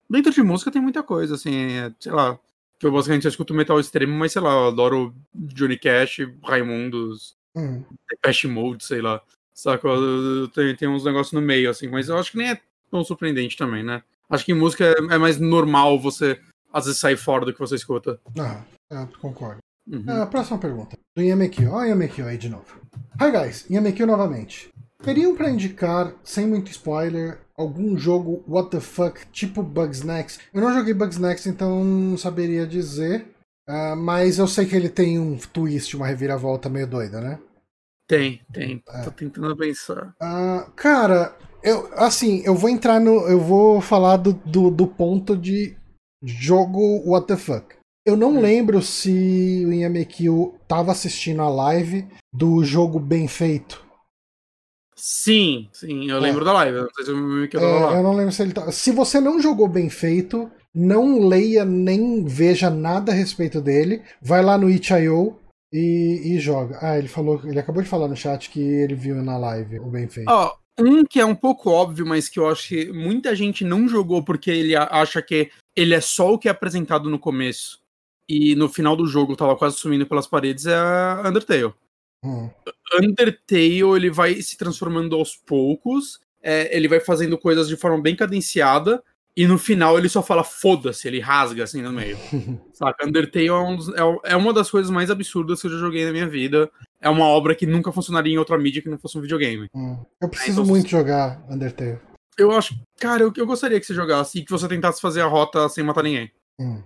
Dentro 0.09 0.31
de 0.31 0.41
música 0.41 0.71
tem 0.71 0.81
muita 0.81 1.03
coisa, 1.03 1.35
assim, 1.35 1.53
é, 1.77 1.91
sei 1.99 2.11
lá. 2.11 2.39
Que 2.79 2.85
eu 2.85 2.91
basicamente 2.91 3.23
só 3.23 3.29
escuto 3.29 3.53
metal 3.55 3.79
extremo, 3.79 4.13
mas 4.13 4.31
sei 4.31 4.41
lá, 4.41 4.51
eu 4.51 4.67
adoro 4.67 5.15
Johnny 5.33 5.77
Cash, 5.77 6.19
Raimundos, 6.43 7.35
Uhum. 7.55 7.83
Depeche 8.07 8.47
Mode, 8.47 8.85
sei 8.85 9.01
lá. 9.01 9.19
Saca? 9.51 9.87
Eu- 9.87 10.47
Tem, 10.49 10.75
tem 10.75 10.87
uns 10.87 11.03
negócios 11.03 11.33
no 11.33 11.41
meio, 11.41 11.71
assim, 11.71 11.87
mas 11.87 12.07
eu 12.07 12.15
acho 12.17 12.31
que 12.31 12.37
nem 12.37 12.51
é 12.51 12.61
tão 12.91 13.03
surpreendente 13.03 13.57
também, 13.57 13.83
né? 13.83 14.03
Acho 14.29 14.45
que 14.45 14.51
em 14.51 14.55
música 14.55 14.85
é, 14.85 15.15
é 15.15 15.17
mais 15.17 15.39
normal 15.39 15.99
você, 15.99 16.39
às 16.71 16.85
vezes, 16.85 16.99
sair 16.99 17.17
fora 17.17 17.45
do 17.45 17.53
que 17.53 17.59
você 17.59 17.75
escuta. 17.75 18.19
Ah, 18.39 18.63
eu 18.89 19.07
concordo. 19.19 19.59
Uhum. 19.89 20.03
Ah, 20.07 20.25
próxima 20.25 20.57
pergunta. 20.57 20.97
Do 21.15 21.23
Yamekio. 21.23 21.71
Ó, 21.71 21.79
o 21.79 21.85
Yamekio 21.85 22.27
aí 22.27 22.37
de 22.37 22.49
novo. 22.49 22.81
Hi 23.21 23.31
guys, 23.31 23.65
Yamekio 23.69 24.05
novamente. 24.05 24.69
Teriam 25.01 25.35
pra 25.35 25.49
indicar, 25.49 26.13
sem 26.23 26.45
muito 26.47 26.71
spoiler, 26.71 27.39
algum 27.55 27.97
jogo 27.97 28.43
what 28.47 28.69
the 28.69 28.79
fuck, 28.79 29.25
tipo 29.31 29.63
Bugsnax? 29.63 30.39
Eu 30.53 30.61
não 30.61 30.73
joguei 30.73 30.93
Bugsnax, 30.93 31.45
então 31.45 31.83
não 31.83 32.17
saberia 32.17 32.67
dizer. 32.67 33.25
Ah, 33.67 33.95
mas 33.95 34.37
eu 34.37 34.47
sei 34.47 34.65
que 34.65 34.75
ele 34.75 34.89
tem 34.89 35.19
um 35.19 35.37
twist, 35.37 35.95
uma 35.95 36.07
reviravolta 36.07 36.69
meio 36.69 36.87
doida, 36.87 37.21
né? 37.21 37.39
Tem, 38.07 38.41
tem. 38.51 38.81
É. 38.89 39.01
Tô 39.01 39.11
tentando 39.11 39.55
pensar. 39.55 40.15
Ah, 40.19 40.67
cara, 40.75 41.35
eu 41.61 41.89
assim, 41.95 42.41
eu 42.45 42.55
vou 42.55 42.69
entrar 42.69 42.99
no. 42.99 43.27
Eu 43.27 43.39
vou 43.39 43.81
falar 43.81 44.17
do, 44.17 44.33
do, 44.33 44.71
do 44.71 44.87
ponto 44.87 45.35
de 45.35 45.75
jogo 46.27 47.01
what 47.09 47.25
the 47.27 47.37
fuck. 47.37 47.75
Eu 48.05 48.15
não 48.15 48.31
Hum. 48.37 48.41
lembro 48.41 48.81
se 48.81 49.63
o 49.65 49.73
Yamekio 49.73 50.55
tava 50.67 50.91
assistindo 50.91 51.41
a 51.41 51.49
live 51.49 52.05
do 52.33 52.63
jogo 52.63 52.99
bem 52.99 53.27
feito. 53.27 53.85
Sim, 54.95 55.69
sim, 55.73 56.09
eu 56.09 56.17
É. 56.17 56.19
lembro 56.19 56.43
da 56.43 56.53
live. 56.53 56.77
eu 56.77 56.83
Não 56.83 56.89
sei 56.95 57.05
se 57.05 57.47
quedou 57.49 57.67
É, 57.67 57.79
lá. 57.85 57.97
eu 57.97 58.03
não 58.03 58.13
lembro 58.15 58.31
se 58.31 58.41
ele 58.41 58.53
tá. 58.53 58.71
Se 58.71 58.91
você 58.91 59.19
não 59.19 59.39
jogou 59.41 59.67
bem 59.67 59.89
feito, 59.89 60.49
não 60.73 61.19
leia 61.27 61.63
nem 61.63 62.23
veja 62.25 62.69
nada 62.69 63.11
a 63.11 63.15
respeito 63.15 63.61
dele. 63.61 64.01
Vai 64.21 64.41
lá 64.43 64.57
no 64.57 64.69
itch.io 64.69 65.37
e, 65.71 66.21
e 66.33 66.39
joga. 66.39 66.79
Ah, 66.81 66.97
ele 66.97 67.07
falou. 67.07 67.41
Ele 67.43 67.59
acabou 67.59 67.83
de 67.83 67.89
falar 67.89 68.07
no 68.07 68.15
chat 68.15 68.49
que 68.49 68.59
ele 68.59 68.95
viu 68.95 69.15
na 69.23 69.37
live 69.37 69.79
o 69.79 69.85
bem 69.87 70.07
feito. 70.07 70.29
Ó, 70.29 70.51
um 70.79 71.03
que 71.03 71.19
é 71.19 71.25
um 71.25 71.35
pouco 71.35 71.69
óbvio, 71.69 72.05
mas 72.05 72.29
que 72.29 72.39
eu 72.39 72.47
acho 72.47 72.67
que 72.69 72.91
muita 72.91 73.35
gente 73.35 73.63
não 73.63 73.87
jogou 73.87 74.23
porque 74.23 74.51
ele 74.51 74.75
acha 74.75 75.21
que 75.21 75.51
ele 75.75 75.93
é 75.93 76.01
só 76.01 76.33
o 76.33 76.39
que 76.39 76.47
é 76.47 76.51
apresentado 76.51 77.09
no 77.09 77.19
começo. 77.19 77.79
e 78.29 78.55
no 78.55 78.67
final 78.67 78.95
do 78.95 79.07
jogo 79.07 79.37
tava 79.37 79.55
quase 79.55 79.77
sumindo 79.77 80.05
pelas 80.05 80.27
paredes, 80.27 80.65
é 80.65 80.75
Undertale. 81.25 81.73
Hum. 82.23 82.49
Undertale, 83.01 83.81
ele 83.95 84.09
vai 84.09 84.41
se 84.41 84.57
transformando 84.57 85.15
aos 85.15 85.35
poucos, 85.35 86.19
é, 86.41 86.75
ele 86.75 86.87
vai 86.87 86.99
fazendo 86.99 87.37
coisas 87.37 87.67
de 87.67 87.77
forma 87.77 88.01
bem 88.01 88.15
cadenciada, 88.15 89.03
e 89.37 89.45
no 89.45 89.57
final 89.59 89.97
ele 89.99 90.09
só 90.09 90.23
fala 90.23 90.43
foda-se, 90.43 91.07
ele 91.07 91.19
rasga 91.19 91.63
assim 91.63 91.81
no 91.81 91.93
meio. 91.93 92.17
Saca? 92.73 93.05
Undertale 93.07 93.47
é, 93.47 93.53
um 93.53 93.77
é 94.25 94.31
é 94.31 94.35
uma 94.35 94.51
das 94.51 94.69
coisas 94.71 94.89
mais 94.91 95.11
absurdas 95.11 95.61
que 95.61 95.67
eu 95.67 95.71
já 95.71 95.77
joguei 95.77 96.03
na 96.05 96.11
minha 96.11 96.27
vida. 96.27 96.69
É 96.99 97.07
uma 97.07 97.25
obra 97.25 97.53
que 97.53 97.67
nunca 97.67 97.91
funcionaria 97.91 98.33
em 98.33 98.37
outra 98.39 98.57
mídia 98.57 98.81
que 98.81 98.89
não 98.89 98.97
fosse 98.97 99.17
um 99.17 99.21
videogame. 99.21 99.69
Hum. 99.75 100.03
Eu 100.19 100.27
preciso 100.27 100.61
então- 100.61 100.65
muito 100.73 100.89
jogar 100.89 101.39
Undertale. 101.47 101.99
Eu 102.35 102.51
acho. 102.51 102.75
Cara, 102.99 103.21
eu, 103.23 103.31
eu 103.37 103.45
gostaria 103.47 103.79
que 103.79 103.85
você 103.85 103.93
jogasse 103.93 104.39
e 104.39 104.43
que 104.45 104.51
você 104.51 104.67
tentasse 104.67 104.99
fazer 104.99 105.21
a 105.21 105.27
rota 105.27 105.69
sem 105.69 105.83
matar 105.83 106.03
ninguém. 106.03 106.31
Hum. 106.59 106.81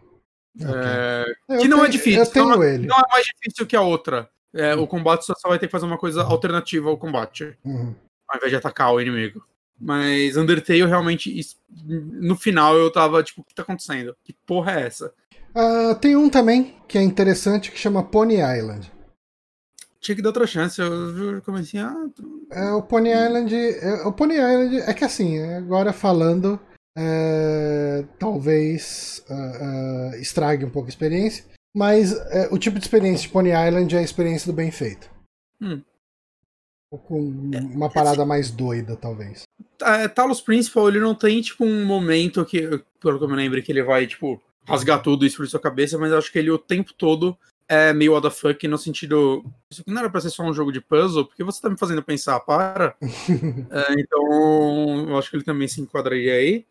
É, 0.59 1.25
Eu 1.49 1.59
que 1.59 1.67
não 1.67 1.83
é 1.85 1.87
difícil, 1.89 2.19
Eu 2.21 2.25
tenho 2.29 2.49
não 2.49 2.63
ele. 2.63 2.85
não 2.87 2.97
é 2.97 3.03
mais 3.09 3.25
difícil 3.25 3.65
que 3.65 3.75
a 3.75 3.81
outra. 3.81 4.29
É, 4.53 4.75
o 4.75 4.85
combate 4.85 5.25
só 5.25 5.33
só 5.37 5.47
vai 5.47 5.57
ter 5.57 5.67
que 5.67 5.71
fazer 5.71 5.85
uma 5.85 5.97
coisa 5.97 6.23
alternativa 6.23 6.89
ao 6.89 6.97
combate, 6.97 7.57
Uhum. 7.63 7.95
ao 8.27 8.37
invés 8.37 8.51
de 8.51 8.57
atacar 8.57 8.93
o 8.93 8.99
inimigo. 8.99 9.41
Mas 9.81 10.37
Undertale 10.37 10.85
realmente. 10.85 11.41
No 11.87 12.35
final 12.35 12.77
eu 12.77 12.91
tava 12.91 13.23
tipo, 13.23 13.41
o 13.41 13.43
que 13.43 13.55
tá 13.55 13.63
acontecendo? 13.63 14.15
Que 14.23 14.33
porra 14.45 14.73
é 14.73 14.87
essa? 14.87 15.13
Ah, 15.55 15.95
tem 15.95 16.15
um 16.15 16.29
também 16.29 16.75
que 16.87 16.97
é 16.97 17.01
interessante 17.01 17.71
que 17.71 17.77
chama 17.77 18.03
Pony 18.03 18.35
Island. 18.35 18.91
Tinha 19.99 20.15
que 20.15 20.21
dar 20.21 20.29
outra 20.29 20.47
chance. 20.47 20.81
Eu 20.81 21.41
comecei 21.43 21.79
a. 21.79 21.95
É, 22.51 22.71
o 22.71 22.81
Pony 22.81 23.09
Island. 23.09 23.55
é, 23.55 23.93
o 24.05 24.11
Pony 24.11 24.35
Island 24.35 24.77
é 24.77 24.93
que 24.93 25.03
assim, 25.03 25.39
agora 25.39 25.93
falando, 25.93 26.59
é, 26.97 28.03
talvez 28.17 29.23
ah, 29.29 30.11
ah, 30.13 30.17
estrague 30.17 30.65
um 30.65 30.69
pouco 30.69 30.87
a 30.87 30.89
experiência, 30.89 31.45
mas 31.75 32.13
é, 32.31 32.49
o 32.51 32.57
tipo 32.57 32.79
de 32.79 32.85
experiência 32.85 33.27
de 33.27 33.33
Pony 33.33 33.49
Island 33.49 33.95
é 33.95 33.99
a 33.99 34.03
experiência 34.03 34.51
do 34.51 34.55
bem 34.55 34.71
feito. 34.71 35.09
Hum. 35.61 35.81
Ou 36.91 36.99
Com 36.99 37.19
uma 37.19 37.89
parada 37.89 38.25
mais 38.25 38.51
doida, 38.51 38.97
talvez. 38.97 39.43
É, 39.81 40.07
Talos 40.07 40.41
Principal, 40.41 40.89
ele 40.89 40.99
não 40.99 41.15
tem, 41.15 41.41
tipo, 41.41 41.65
um 41.65 41.85
momento 41.85 42.45
que, 42.45 42.61
pelo 42.99 43.17
que 43.17 43.23
eu 43.23 43.29
me 43.29 43.35
lembro, 43.35 43.61
que 43.61 43.71
ele 43.71 43.83
vai, 43.83 44.07
tipo, 44.07 44.41
rasgar 44.67 45.01
tudo 45.01 45.25
e 45.25 45.27
explodir 45.27 45.51
sua 45.51 45.59
cabeça, 45.59 45.97
mas 45.97 46.11
eu 46.11 46.17
acho 46.17 46.31
que 46.31 46.39
ele 46.39 46.51
o 46.51 46.57
tempo 46.57 46.93
todo 46.93 47.37
é 47.67 47.93
meio 47.93 48.13
what 48.13 48.27
the 48.27 48.29
fuck 48.29 48.67
no 48.67 48.77
sentido. 48.77 49.45
Isso 49.71 49.81
aqui 49.81 49.91
não 49.91 49.99
era 49.99 50.09
pra 50.09 50.19
ser 50.19 50.29
só 50.29 50.43
um 50.43 50.53
jogo 50.53 50.71
de 50.71 50.81
puzzle, 50.81 51.25
porque 51.25 51.43
você 51.43 51.61
tá 51.61 51.69
me 51.69 51.77
fazendo 51.77 52.03
pensar, 52.03 52.39
para. 52.41 52.95
É, 53.71 53.93
então, 53.93 55.09
eu 55.09 55.17
acho 55.17 55.29
que 55.29 55.37
ele 55.37 55.43
também 55.43 55.67
se 55.67 55.79
enquadraria 55.81 56.33
aí. 56.33 56.65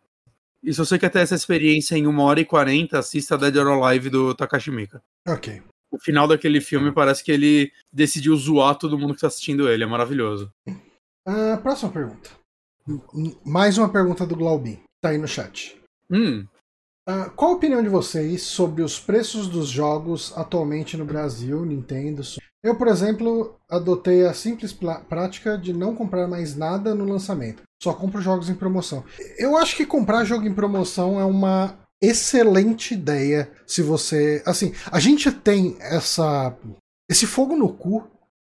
E 0.63 0.73
se 0.75 0.79
você 0.79 0.99
quer 0.99 1.09
ter 1.09 1.21
essa 1.21 1.35
experiência 1.35 1.97
em 1.97 2.07
1 2.07 2.19
hora 2.21 2.41
e 2.41 2.45
40, 2.45 2.99
assista 2.99 3.39
Dead 3.39 3.57
or 3.57 3.69
Alive 3.69 4.11
do 4.11 4.35
Takashi 4.35 4.71
Miike. 4.71 4.99
ok. 5.27 5.63
O 5.93 5.99
final 5.99 6.29
daquele 6.29 6.61
filme 6.61 6.93
parece 6.93 7.25
que 7.25 7.33
ele 7.33 7.73
decidiu 7.93 8.37
zoar 8.37 8.77
todo 8.77 8.97
mundo 8.97 9.13
que 9.13 9.23
tá 9.23 9.27
assistindo 9.27 9.69
ele, 9.69 9.83
é 9.83 9.87
maravilhoso. 9.87 10.53
Ah, 11.27 11.59
próxima 11.61 11.91
pergunta. 11.91 12.31
Mais 13.45 13.79
uma 13.79 13.89
pergunta 13.89 14.27
do 14.27 14.37
Glaubin. 14.37 14.79
Tá 15.03 15.11
aí 15.11 15.19
no 15.19 15.29
chat. 15.29 15.81
Hum, 16.11 16.47
Ah, 17.07 17.31
qual 17.31 17.53
a 17.53 17.55
opinião 17.55 17.83
de 17.83 17.89
vocês 17.89 18.43
sobre 18.43 18.83
os 18.83 19.01
preços 19.01 19.49
dos 19.49 19.69
jogos 19.69 20.33
atualmente 20.37 20.97
no 20.97 21.05
Brasil, 21.05 21.65
Nintendo? 21.65 22.23
Eu, 22.63 22.77
por 22.77 22.89
exemplo, 22.89 23.57
adotei 23.69 24.27
a 24.27 24.35
simples 24.35 24.73
prática 25.09 25.57
de 25.57 25.73
não 25.73 25.95
comprar 25.95 26.29
mais 26.29 26.55
nada 26.55 26.95
no 26.95 27.07
lançamento. 27.07 27.63
Só 27.83 27.95
compro 27.95 28.21
jogos 28.21 28.51
em 28.51 28.55
promoção. 28.55 29.03
Eu 29.39 29.57
acho 29.57 29.75
que 29.77 29.87
comprar 29.87 30.25
jogo 30.25 30.47
em 30.47 30.55
promoção 30.55 31.19
é 31.19 31.25
uma 31.25 31.79
excelente 32.03 32.93
ideia 32.95 33.51
se 33.67 33.83
você. 33.83 34.43
Assim, 34.45 34.75
a 34.93 35.01
gente 35.01 35.33
tem 35.33 35.77
essa 35.81 36.55
esse 37.11 37.27
fogo 37.27 37.57
no 37.57 37.73
cu 37.73 38.09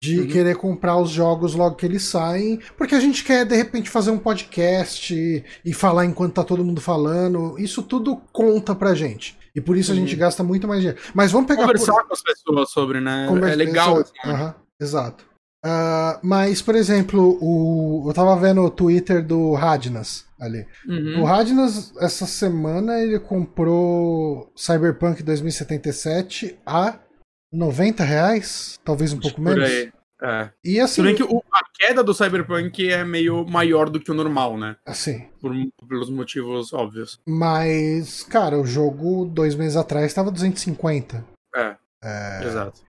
de 0.02 0.18
Uhum. 0.18 0.26
querer 0.26 0.56
comprar 0.56 0.96
os 0.96 1.10
jogos 1.10 1.54
logo 1.54 1.76
que 1.76 1.86
eles 1.86 2.02
saem, 2.02 2.58
porque 2.76 2.96
a 2.96 2.98
gente 3.00 3.22
quer 3.22 3.46
de 3.46 3.54
repente 3.54 3.88
fazer 3.88 4.10
um 4.10 4.18
podcast 4.18 5.14
e, 5.14 5.44
e 5.64 5.72
falar 5.72 6.04
enquanto 6.04 6.34
tá 6.34 6.42
todo 6.42 6.64
mundo 6.64 6.80
falando. 6.80 7.54
Isso 7.56 7.84
tudo 7.84 8.16
conta 8.32 8.74
pra 8.74 8.94
gente. 8.94 9.38
E 9.54 9.60
por 9.60 9.76
isso 9.76 9.92
a 9.92 9.94
gente 9.94 10.14
Uhum. 10.14 10.18
gasta 10.18 10.42
muito 10.42 10.66
mais 10.66 10.80
dinheiro. 10.80 11.00
Mas 11.14 11.30
vamos 11.30 11.46
pegar 11.46 11.62
por- 11.66 11.74
conversar 11.74 12.02
com 12.04 12.12
as 12.14 12.20
pessoas 12.22 12.70
sobre, 12.70 13.00
né? 13.00 13.26
Conversa- 13.28 13.52
É 13.52 13.56
legal. 13.56 13.92
Exato. 14.00 14.12
Aham, 14.24 14.54
exato. 14.80 15.24
Ah, 15.64 16.18
mas, 16.24 16.60
por 16.60 16.74
exemplo, 16.74 17.38
o, 17.40 18.08
eu 18.08 18.12
tava 18.12 18.34
vendo 18.34 18.62
o 18.62 18.70
Twitter 18.70 19.24
do 19.24 19.52
Radnas 19.52 20.24
ali. 20.40 20.66
Uhum. 20.88 21.20
O 21.20 21.24
Radnas, 21.24 21.92
essa 22.00 22.26
semana, 22.26 22.98
ele 22.98 23.20
comprou 23.20 24.50
Cyberpunk 24.56 25.22
2077 25.22 26.58
a 26.66 26.98
90 27.52 28.02
reais, 28.04 28.78
talvez 28.84 29.12
um 29.12 29.20
pouco 29.20 29.36
Por 29.36 29.44
menos. 29.56 29.68
aí. 29.70 29.92
É. 30.24 30.50
E 30.64 30.78
assim, 30.78 31.02
bem 31.02 31.16
que 31.16 31.22
o- 31.24 31.42
a 31.52 31.60
queda 31.74 32.02
do 32.04 32.14
Cyberpunk 32.14 32.88
é 32.88 33.02
meio 33.02 33.44
maior 33.44 33.90
do 33.90 33.98
que 33.98 34.08
o 34.10 34.14
normal, 34.14 34.56
né? 34.56 34.76
assim, 34.86 35.26
Por, 35.40 35.52
pelos 35.88 36.08
motivos 36.10 36.72
óbvios. 36.72 37.18
mas, 37.26 38.22
cara, 38.22 38.56
o 38.56 38.64
jogo 38.64 39.24
dois 39.24 39.56
meses 39.56 39.76
atrás 39.76 40.06
estava 40.06 40.30
250. 40.30 41.24
É, 41.56 41.76
É, 42.04 42.44
exato. 42.44 42.80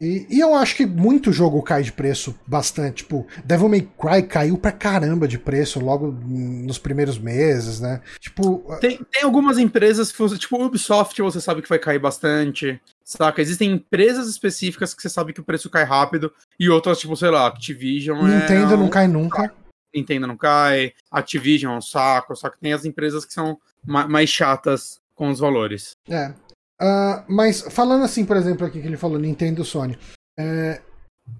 E, 0.00 0.26
e 0.28 0.40
eu 0.40 0.54
acho 0.54 0.76
que 0.76 0.84
muito 0.84 1.32
jogo 1.32 1.62
cai 1.62 1.82
de 1.82 1.90
preço 1.92 2.38
bastante. 2.46 2.96
Tipo, 2.96 3.26
Devil 3.44 3.68
May 3.68 3.80
Cry 3.98 4.22
caiu 4.22 4.58
pra 4.58 4.70
caramba 4.72 5.26
de 5.26 5.38
preço 5.38 5.80
logo 5.80 6.10
nos 6.10 6.76
primeiros 6.78 7.18
meses, 7.18 7.80
né? 7.80 8.02
Tipo, 8.20 8.58
Tem, 8.80 8.98
tem 9.10 9.22
algumas 9.22 9.56
empresas 9.56 10.12
tipo, 10.38 10.62
Ubisoft, 10.62 11.20
você 11.22 11.40
sabe 11.40 11.62
que 11.62 11.68
vai 11.68 11.78
cair 11.78 11.98
bastante. 11.98 12.78
Saca? 13.02 13.40
Existem 13.40 13.70
empresas 13.72 14.28
específicas 14.28 14.92
que 14.92 15.00
você 15.00 15.08
sabe 15.08 15.32
que 15.32 15.40
o 15.40 15.44
preço 15.44 15.70
cai 15.70 15.84
rápido. 15.84 16.30
E 16.60 16.68
outras, 16.68 16.98
tipo, 16.98 17.16
sei 17.16 17.30
lá, 17.30 17.46
Activision. 17.46 18.22
Nintendo 18.26 18.74
é 18.74 18.76
não 18.76 18.86
um- 18.86 18.90
cai 18.90 19.08
nunca. 19.08 19.54
Nintendo 19.94 20.26
não 20.26 20.36
cai. 20.36 20.92
Activision 21.10 21.72
é 21.74 21.78
um 21.78 21.82
saco. 21.82 22.36
Só 22.36 22.50
que 22.50 22.58
tem 22.60 22.72
as 22.74 22.84
empresas 22.84 23.24
que 23.24 23.32
são 23.32 23.58
ma- 23.86 24.08
mais 24.08 24.28
chatas 24.28 25.00
com 25.14 25.30
os 25.30 25.38
valores. 25.38 25.92
É. 26.10 26.34
Ah, 26.80 27.24
mas 27.28 27.60
falando 27.70 28.04
assim, 28.04 28.24
por 28.24 28.36
exemplo, 28.36 28.66
aqui 28.66 28.80
que 28.80 28.86
ele 28.86 28.96
falou 28.96 29.18
Nintendo 29.18 29.64
Sony. 29.64 29.98
é, 30.38 30.80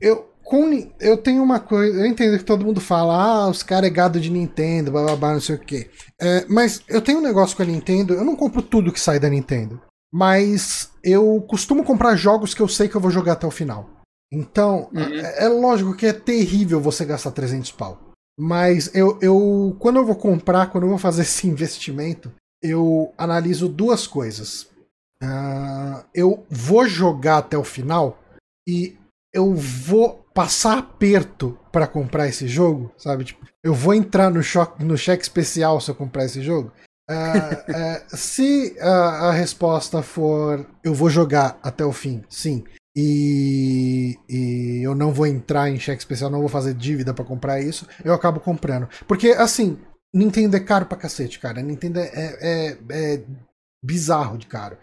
eu, 0.01 0.31
com, 0.45 0.71
eu 1.01 1.17
tenho 1.17 1.43
uma 1.43 1.59
coisa. 1.61 1.99
Eu 2.01 2.07
entendo 2.07 2.37
que 2.39 2.45
todo 2.45 2.65
mundo 2.65 2.81
fala, 2.81 3.15
ah, 3.17 3.49
os 3.49 3.63
caras 3.63 3.89
é 3.89 3.93
gado 3.93 4.21
de 4.21 4.31
Nintendo, 4.31 4.91
blá 4.93 5.03
blá 5.03 5.17
blá, 5.17 5.33
não 5.35 5.41
sei 5.41 5.55
o 5.57 5.59
quê. 5.59 5.91
É, 6.21 6.45
mas 6.49 6.83
eu 6.89 7.01
tenho 7.01 7.19
um 7.19 7.23
negócio 7.23 7.57
com 7.57 7.63
a 7.63 7.67
Nintendo, 7.67 8.15
eu 8.15 8.25
não 8.25 8.37
compro 8.37 8.61
tudo 8.63 8.93
que 8.93 9.01
sai 9.01 9.19
da 9.19 9.29
Nintendo. 9.29 9.81
Mas 10.13 10.91
eu 11.03 11.45
costumo 11.49 11.83
comprar 11.83 12.15
jogos 12.15 12.55
que 12.55 12.63
eu 12.63 12.69
sei 12.69 12.89
que 12.89 12.95
eu 12.95 13.01
vou 13.01 13.11
jogar 13.11 13.33
até 13.33 13.47
o 13.47 13.51
final. 13.51 13.91
Então, 14.33 14.89
Uhum. 14.93 15.03
é, 15.03 15.45
é 15.45 15.49
lógico 15.49 15.95
que 15.95 16.07
é 16.07 16.13
terrível 16.13 16.81
você 16.81 17.05
gastar 17.05 17.31
300 17.33 17.73
pau. 17.73 17.99
Mas 18.39 18.95
eu, 18.95 19.19
eu, 19.23 19.77
quando 19.79 19.97
eu 19.97 20.05
vou 20.05 20.15
comprar, 20.17 20.67
quando 20.71 20.85
eu 20.85 20.91
vou 20.91 20.99
fazer 20.99 21.23
esse 21.23 21.47
investimento, 21.49 22.33
eu 22.63 23.13
analiso 23.19 23.69
duas 23.69 24.07
coisas. 24.07 24.67
Ah, 25.25 26.05
eu 26.15 26.45
vou 26.51 26.87
jogar 26.87 27.39
até 27.39 27.57
o 27.57 27.65
final 27.65 28.23
e 28.69 28.97
eu 29.33 29.55
vou 29.55 30.25
passar 30.35 30.79
aperto 30.79 31.59
para 31.73 31.87
comprar 31.87 32.29
esse 32.29 32.47
jogo, 32.47 32.93
sabe? 32.97 33.25
Tipo, 33.25 33.47
eu 33.63 33.73
vou 33.73 33.95
entrar 33.95 34.31
no, 34.31 34.43
choque, 34.43 34.85
no 34.85 34.99
cheque 34.99 35.23
especial 35.23 35.81
se 35.81 35.91
eu 35.91 35.95
comprar 35.95 36.25
esse 36.27 36.43
jogo. 36.43 36.73
Ah, 37.09 37.65
é, 37.69 38.05
se 38.17 38.77
a 38.81 39.33
resposta 39.33 40.03
for 40.03 40.67
eu 40.83 40.93
vou 40.93 41.09
jogar 41.09 41.59
até 41.63 41.85
o 41.85 41.93
fim, 41.93 42.23
sim, 42.29 42.65
e, 42.97 44.17
e 44.29 44.81
eu 44.83 44.95
não 44.95 45.13
vou 45.13 45.27
entrar 45.27 45.69
em 45.69 45.79
cheque 45.79 46.01
especial, 46.01 46.31
não 46.31 46.41
vou 46.41 46.49
fazer 46.49 46.75
dívida 46.75 47.13
para 47.13 47.25
comprar 47.25 47.61
isso, 47.61 47.89
eu 48.05 48.15
acabo 48.15 48.39
comprando. 48.39 48.89
Porque, 49.09 49.31
assim, 49.31 49.79
Nintendo 50.15 50.57
é 50.57 50.61
caro 50.61 50.87
pra 50.87 50.97
cacete, 50.97 51.41
cara. 51.41 51.61
Nintendo 51.61 51.99
é, 51.99 52.09
é, 52.15 52.79
é 52.91 53.25
bizarro 53.85 54.39
de 54.39 54.47
caro. 54.47 54.79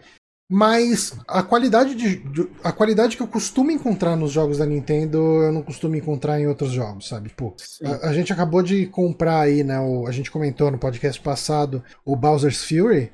Mas 0.54 1.16
a 1.26 1.42
qualidade, 1.42 1.94
de, 1.94 2.16
de- 2.16 2.48
a 2.62 2.70
qualidade 2.70 3.16
que 3.16 3.22
eu 3.22 3.26
costumo 3.26 3.70
encontrar 3.70 4.16
nos 4.16 4.30
jogos 4.32 4.58
da 4.58 4.66
Nintendo, 4.66 5.16
eu 5.18 5.50
não 5.50 5.62
costumo 5.62 5.96
encontrar 5.96 6.38
em 6.38 6.46
outros 6.46 6.72
jogos, 6.72 7.08
sabe? 7.08 7.30
Sim. 7.56 7.86
a, 7.86 8.08
a 8.08 8.12
gente 8.12 8.32
acabou 8.34 8.62
de 8.62 8.86
comprar 8.86 9.40
aí, 9.40 9.64
né? 9.64 9.80
O, 9.80 10.06
a 10.06 10.12
gente 10.12 10.30
comentou 10.30 10.70
no 10.70 10.76
podcast 10.78 11.18
passado 11.22 11.82
o 12.04 12.14
Bowser's 12.14 12.62
Fury. 12.64 13.10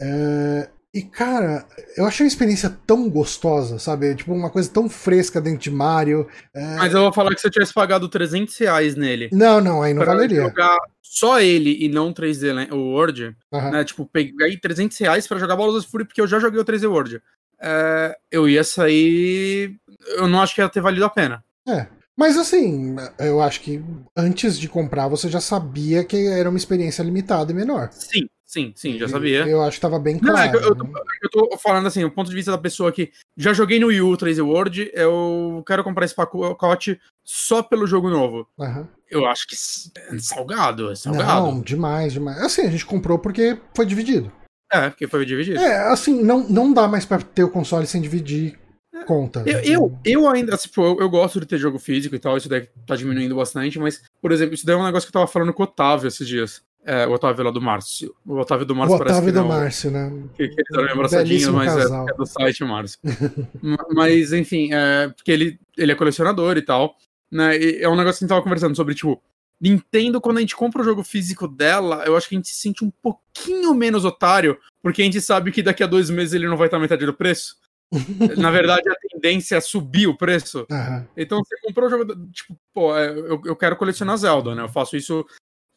é, 0.00 0.68
e, 0.94 1.02
cara, 1.02 1.66
eu 1.96 2.06
achei 2.06 2.24
uma 2.24 2.28
experiência 2.28 2.70
tão 2.86 3.08
gostosa, 3.10 3.78
sabe? 3.78 4.14
Tipo, 4.14 4.32
uma 4.32 4.50
coisa 4.50 4.70
tão 4.70 4.88
fresca 4.88 5.40
dentro 5.40 5.58
de 5.60 5.70
Mario. 5.70 6.26
é, 6.54 6.76
Mas 6.76 6.94
eu 6.94 7.00
vou 7.02 7.12
falar 7.12 7.34
que 7.34 7.40
se 7.40 7.46
eu 7.46 7.50
tivesse 7.50 7.72
pagado 7.74 8.08
300 8.08 8.56
reais 8.58 8.94
nele. 8.96 9.28
Não, 9.32 9.60
não, 9.60 9.82
aí 9.82 9.92
não 9.92 10.04
valeria. 10.04 10.42
jogar 10.42 10.76
só 11.02 11.40
ele 11.40 11.76
e 11.84 11.88
não 11.88 12.12
3D 12.12 12.52
Land- 12.52 12.72
o 12.72 12.92
World, 12.92 13.36
Aham. 13.52 13.70
né? 13.70 13.84
Tipo, 13.84 14.06
peguei 14.06 14.56
300 14.58 14.96
reais 14.98 15.26
pra 15.26 15.38
jogar 15.38 15.56
Bowser's 15.56 15.84
Fury 15.84 16.04
porque 16.04 16.20
eu 16.20 16.26
já 16.26 16.38
joguei 16.38 16.60
o 16.60 16.64
3D 16.64 16.86
World. 16.86 17.20
É, 17.60 18.16
eu 18.30 18.48
ia 18.48 18.62
sair. 18.64 19.74
Eu 20.16 20.26
não 20.28 20.40
acho 20.40 20.54
que 20.54 20.60
ia 20.60 20.68
ter 20.68 20.80
valido 20.80 21.04
a 21.04 21.10
pena. 21.10 21.42
É. 21.68 21.86
Mas 22.16 22.36
assim, 22.36 22.96
eu 23.18 23.40
acho 23.40 23.60
que 23.60 23.80
antes 24.16 24.58
de 24.58 24.68
comprar 24.68 25.06
você 25.06 25.28
já 25.28 25.40
sabia 25.40 26.02
que 26.04 26.26
era 26.26 26.48
uma 26.48 26.58
experiência 26.58 27.02
limitada 27.02 27.52
e 27.52 27.54
menor. 27.54 27.90
Sim, 27.92 28.28
Sim, 28.48 28.72
sim, 28.74 28.98
já 28.98 29.06
sabia. 29.06 29.46
Eu 29.46 29.60
acho 29.60 29.76
que 29.76 29.82
tava 29.82 29.98
bem 29.98 30.18
Não, 30.22 30.34
é 30.38 30.48
claro. 30.48 30.64
eu, 30.64 30.68
eu, 30.70 30.74
né? 30.74 30.90
tô, 31.30 31.40
eu 31.40 31.50
tô 31.50 31.58
falando 31.58 31.86
assim, 31.86 32.02
o 32.02 32.10
ponto 32.10 32.30
de 32.30 32.34
vista 32.34 32.50
da 32.50 32.56
pessoa 32.56 32.90
que 32.90 33.12
já 33.36 33.52
joguei 33.52 33.78
no 33.78 33.88
Wii 33.88 34.00
U 34.00 34.16
3D 34.16 34.42
World, 34.42 34.90
eu 34.94 35.62
quero 35.66 35.84
comprar 35.84 36.06
esse 36.06 36.14
pacote 36.14 36.98
só 37.22 37.62
pelo 37.62 37.86
jogo 37.86 38.08
novo. 38.08 38.48
Aham. 38.58 38.88
Eu 39.10 39.26
acho 39.26 39.46
que 39.46 39.54
é 39.54 40.18
salgado, 40.18 40.90
é 40.90 40.94
salgado. 40.94 41.46
Não, 41.46 41.60
demais, 41.60 42.14
demais. 42.14 42.38
Assim, 42.38 42.62
a 42.62 42.70
gente 42.70 42.86
comprou 42.86 43.18
porque 43.18 43.58
foi 43.76 43.84
dividido. 43.84 44.32
É, 44.72 44.88
porque 44.88 45.06
foi 45.06 45.26
dividido. 45.26 45.58
É, 45.58 45.92
assim, 45.92 46.22
não, 46.22 46.48
não 46.48 46.72
dá 46.72 46.88
mais 46.88 47.04
pra 47.04 47.18
ter 47.18 47.44
o 47.44 47.50
console 47.50 47.86
sem 47.86 48.00
dividir 48.00 48.58
conta. 49.06 49.42
Eu, 49.46 49.60
eu, 49.60 49.98
eu 50.04 50.28
ainda, 50.28 50.56
tipo, 50.56 50.82
eu, 50.82 51.00
eu 51.00 51.08
gosto 51.10 51.40
de 51.40 51.46
ter 51.46 51.58
jogo 51.58 51.78
físico 51.78 52.14
e 52.14 52.18
tal, 52.18 52.36
isso 52.36 52.48
daí 52.48 52.68
tá 52.86 52.96
diminuindo 52.96 53.36
bastante, 53.36 53.78
mas, 53.78 54.02
por 54.20 54.32
exemplo, 54.32 54.54
isso 54.54 54.66
daí 54.66 54.74
é 54.74 54.78
um 54.78 54.84
negócio 54.84 55.06
que 55.06 55.16
eu 55.16 55.20
tava 55.20 55.30
falando 55.30 55.52
com 55.52 55.62
o 55.62 55.64
Otávio 55.64 56.08
esses 56.08 56.26
dias. 56.26 56.62
É, 56.88 57.06
o 57.06 57.12
Otávio 57.12 57.44
lá 57.44 57.50
do 57.50 57.60
Márcio. 57.60 58.14
O 58.24 58.38
Otávio 58.38 58.64
do 58.64 58.72
O 58.72 58.76
Márcio 58.76 58.96
parece 58.96 59.16
Otávio 59.16 59.32
que 59.34 59.38
do 59.38 59.42
não, 59.42 59.48
Márcio, 59.48 59.90
né? 59.90 60.10
Que, 60.34 60.48
que 60.48 60.54
eles 60.54 60.70
eram 60.72 60.92
abraçadinhos, 60.92 61.48
mas 61.48 61.76
é, 61.76 61.82
é 61.82 62.14
do 62.14 62.24
site 62.24 62.64
Márcio. 62.64 62.98
Ma- 63.60 63.86
mas, 63.92 64.32
enfim, 64.32 64.70
é, 64.72 65.08
porque 65.08 65.30
ele, 65.30 65.60
ele 65.76 65.92
é 65.92 65.94
colecionador 65.94 66.56
e 66.56 66.62
tal, 66.62 66.96
né? 67.30 67.58
E 67.58 67.82
é 67.82 67.88
um 67.90 67.94
negócio 67.94 68.20
que 68.20 68.24
a 68.24 68.26
gente 68.26 68.30
tava 68.30 68.42
conversando 68.42 68.74
sobre, 68.74 68.94
tipo, 68.94 69.22
Nintendo, 69.60 70.18
quando 70.18 70.38
a 70.38 70.40
gente 70.40 70.56
compra 70.56 70.80
o 70.80 70.84
jogo 70.84 71.04
físico 71.04 71.46
dela, 71.46 72.04
eu 72.06 72.16
acho 72.16 72.26
que 72.26 72.34
a 72.34 72.38
gente 72.38 72.48
se 72.48 72.54
sente 72.54 72.82
um 72.82 72.90
pouquinho 72.90 73.74
menos 73.74 74.06
otário, 74.06 74.56
porque 74.82 75.02
a 75.02 75.04
gente 75.04 75.20
sabe 75.20 75.52
que 75.52 75.62
daqui 75.62 75.82
a 75.82 75.86
dois 75.86 76.08
meses 76.08 76.32
ele 76.32 76.48
não 76.48 76.56
vai 76.56 76.68
estar 76.68 76.78
metade 76.78 77.04
do 77.04 77.12
preço. 77.12 77.56
Na 78.38 78.50
verdade, 78.50 78.88
a 78.88 78.94
tendência 78.94 79.56
é 79.56 79.60
subir 79.60 80.06
o 80.06 80.16
preço. 80.16 80.66
Aham. 80.70 81.06
Então 81.14 81.42
você 81.44 81.54
comprou 81.60 81.86
o 81.86 81.90
jogo, 81.90 82.28
tipo, 82.32 82.58
pô, 82.72 82.96
é, 82.96 83.10
eu, 83.10 83.42
eu 83.44 83.56
quero 83.56 83.76
colecionar 83.76 84.16
Zelda, 84.16 84.54
né? 84.54 84.62
Eu 84.62 84.68
faço 84.70 84.96
isso 84.96 85.26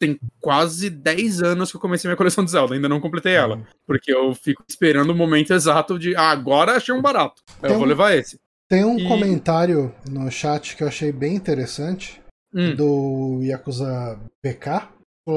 tem 0.06 0.18
quase 0.40 0.90
10 0.90 1.42
anos 1.42 1.70
que 1.70 1.76
eu 1.76 1.80
comecei 1.80 2.08
minha 2.08 2.16
coleção 2.16 2.44
de 2.44 2.50
Zelda, 2.50 2.74
ainda 2.74 2.88
não 2.88 3.00
completei 3.00 3.34
ela. 3.34 3.62
Porque 3.86 4.12
eu 4.12 4.34
fico 4.34 4.64
esperando 4.68 5.10
o 5.10 5.14
momento 5.14 5.52
exato 5.52 5.96
de, 5.98 6.16
ah, 6.16 6.30
agora 6.30 6.72
achei 6.76 6.92
um 6.94 7.00
barato. 7.00 7.40
Tem 7.60 7.70
eu 7.70 7.78
vou 7.78 7.86
levar 7.86 8.14
esse. 8.16 8.38
Tem 8.68 8.84
um 8.84 8.98
E- 8.98 9.06
comentário 9.06 9.94
no 10.10 10.28
chat 10.30 10.76
que 10.76 10.82
eu 10.82 10.88
achei 10.88 11.12
bem 11.12 11.34
interessante 11.36 12.20
Hum, 12.54 12.74
do 12.74 13.40
Yakuza 13.42 14.18
PK. 14.42 14.88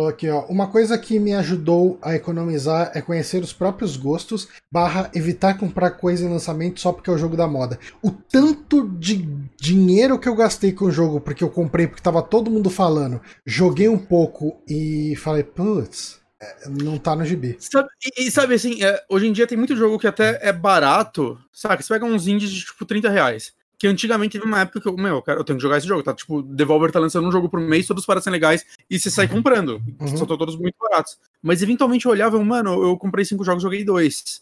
Aqui, 0.09 0.27
ó. 0.29 0.45
Uma 0.45 0.67
coisa 0.67 0.97
que 0.97 1.19
me 1.19 1.33
ajudou 1.36 1.99
a 2.01 2.15
economizar 2.15 2.91
é 2.95 3.01
conhecer 3.01 3.43
os 3.43 3.53
próprios 3.53 3.95
gostos, 3.95 4.47
barra 4.71 5.11
evitar 5.13 5.59
comprar 5.59 5.91
coisa 5.91 6.25
em 6.25 6.29
lançamento 6.29 6.79
só 6.79 6.91
porque 6.91 7.09
é 7.09 7.13
o 7.13 7.17
jogo 7.17 7.38
da 7.38 7.47
moda. 7.47 7.77
O 8.01 8.09
tanto 8.09 8.89
de 8.89 9.27
dinheiro 9.61 10.17
que 10.17 10.27
eu 10.27 10.36
gastei 10.36 10.71
com 10.71 10.86
o 10.86 10.91
jogo 10.91 11.21
porque 11.21 11.43
eu 11.43 11.51
comprei 11.51 11.86
porque 11.86 12.01
tava 12.01 12.23
todo 12.23 12.49
mundo 12.49 12.69
falando, 12.69 13.21
joguei 13.45 13.88
um 13.88 13.97
pouco 13.97 14.59
e 14.67 15.15
falei, 15.17 15.43
putz, 15.43 16.19
é, 16.41 16.67
não 16.67 16.97
tá 16.97 17.15
no 17.15 17.23
gibi. 17.23 17.55
Sabe, 17.59 17.88
e, 18.17 18.31
sabe 18.31 18.55
assim, 18.55 18.83
é, 18.83 19.03
hoje 19.07 19.27
em 19.27 19.33
dia 19.33 19.45
tem 19.45 19.57
muito 19.57 19.75
jogo 19.75 19.99
que 19.99 20.07
até 20.07 20.39
é 20.41 20.51
barato, 20.51 21.38
sabe? 21.53 21.83
Você 21.83 21.93
pega 21.93 22.05
uns 22.05 22.27
indies 22.27 22.49
de 22.49 22.65
tipo 22.65 22.86
30 22.86 23.09
reais. 23.09 23.53
Que 23.78 23.88
antigamente 23.88 24.34
teve 24.38 24.45
uma 24.45 24.61
época 24.61 24.80
que 24.82 24.88
eu, 24.88 24.95
meu, 24.95 25.21
cara, 25.21 25.39
eu 25.39 25.43
tenho 25.43 25.57
que 25.57 25.63
jogar 25.63 25.78
esse 25.78 25.88
jogo, 25.88 26.01
tá? 26.01 26.13
Tipo, 26.13 26.41
Devolver 26.41 26.91
tá 26.91 26.99
lançando 26.99 27.28
um 27.28 27.32
jogo 27.32 27.49
por 27.49 27.59
mês, 27.59 27.86
todos 27.88 28.05
parecem 28.05 28.32
legais, 28.32 28.65
e 28.89 28.97
você 28.99 29.09
sai 29.11 29.28
comprando. 29.28 29.82
Uhum. 29.99 30.17
São 30.17 30.26
todos 30.26 30.55
muito 30.55 30.76
baratos. 30.80 31.17
Mas 31.41 31.61
eventualmente 31.61 32.05
eu 32.05 32.11
olhava, 32.11 32.41
mano, 32.43 32.82
eu 32.84 32.97
comprei 32.97 33.26
cinco 33.26 33.43
jogos, 33.43 33.61
joguei 33.63 33.84
dois. 33.84 34.41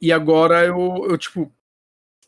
E 0.00 0.12
agora 0.12 0.64
eu, 0.64 1.06
eu 1.08 1.18
tipo. 1.18 1.52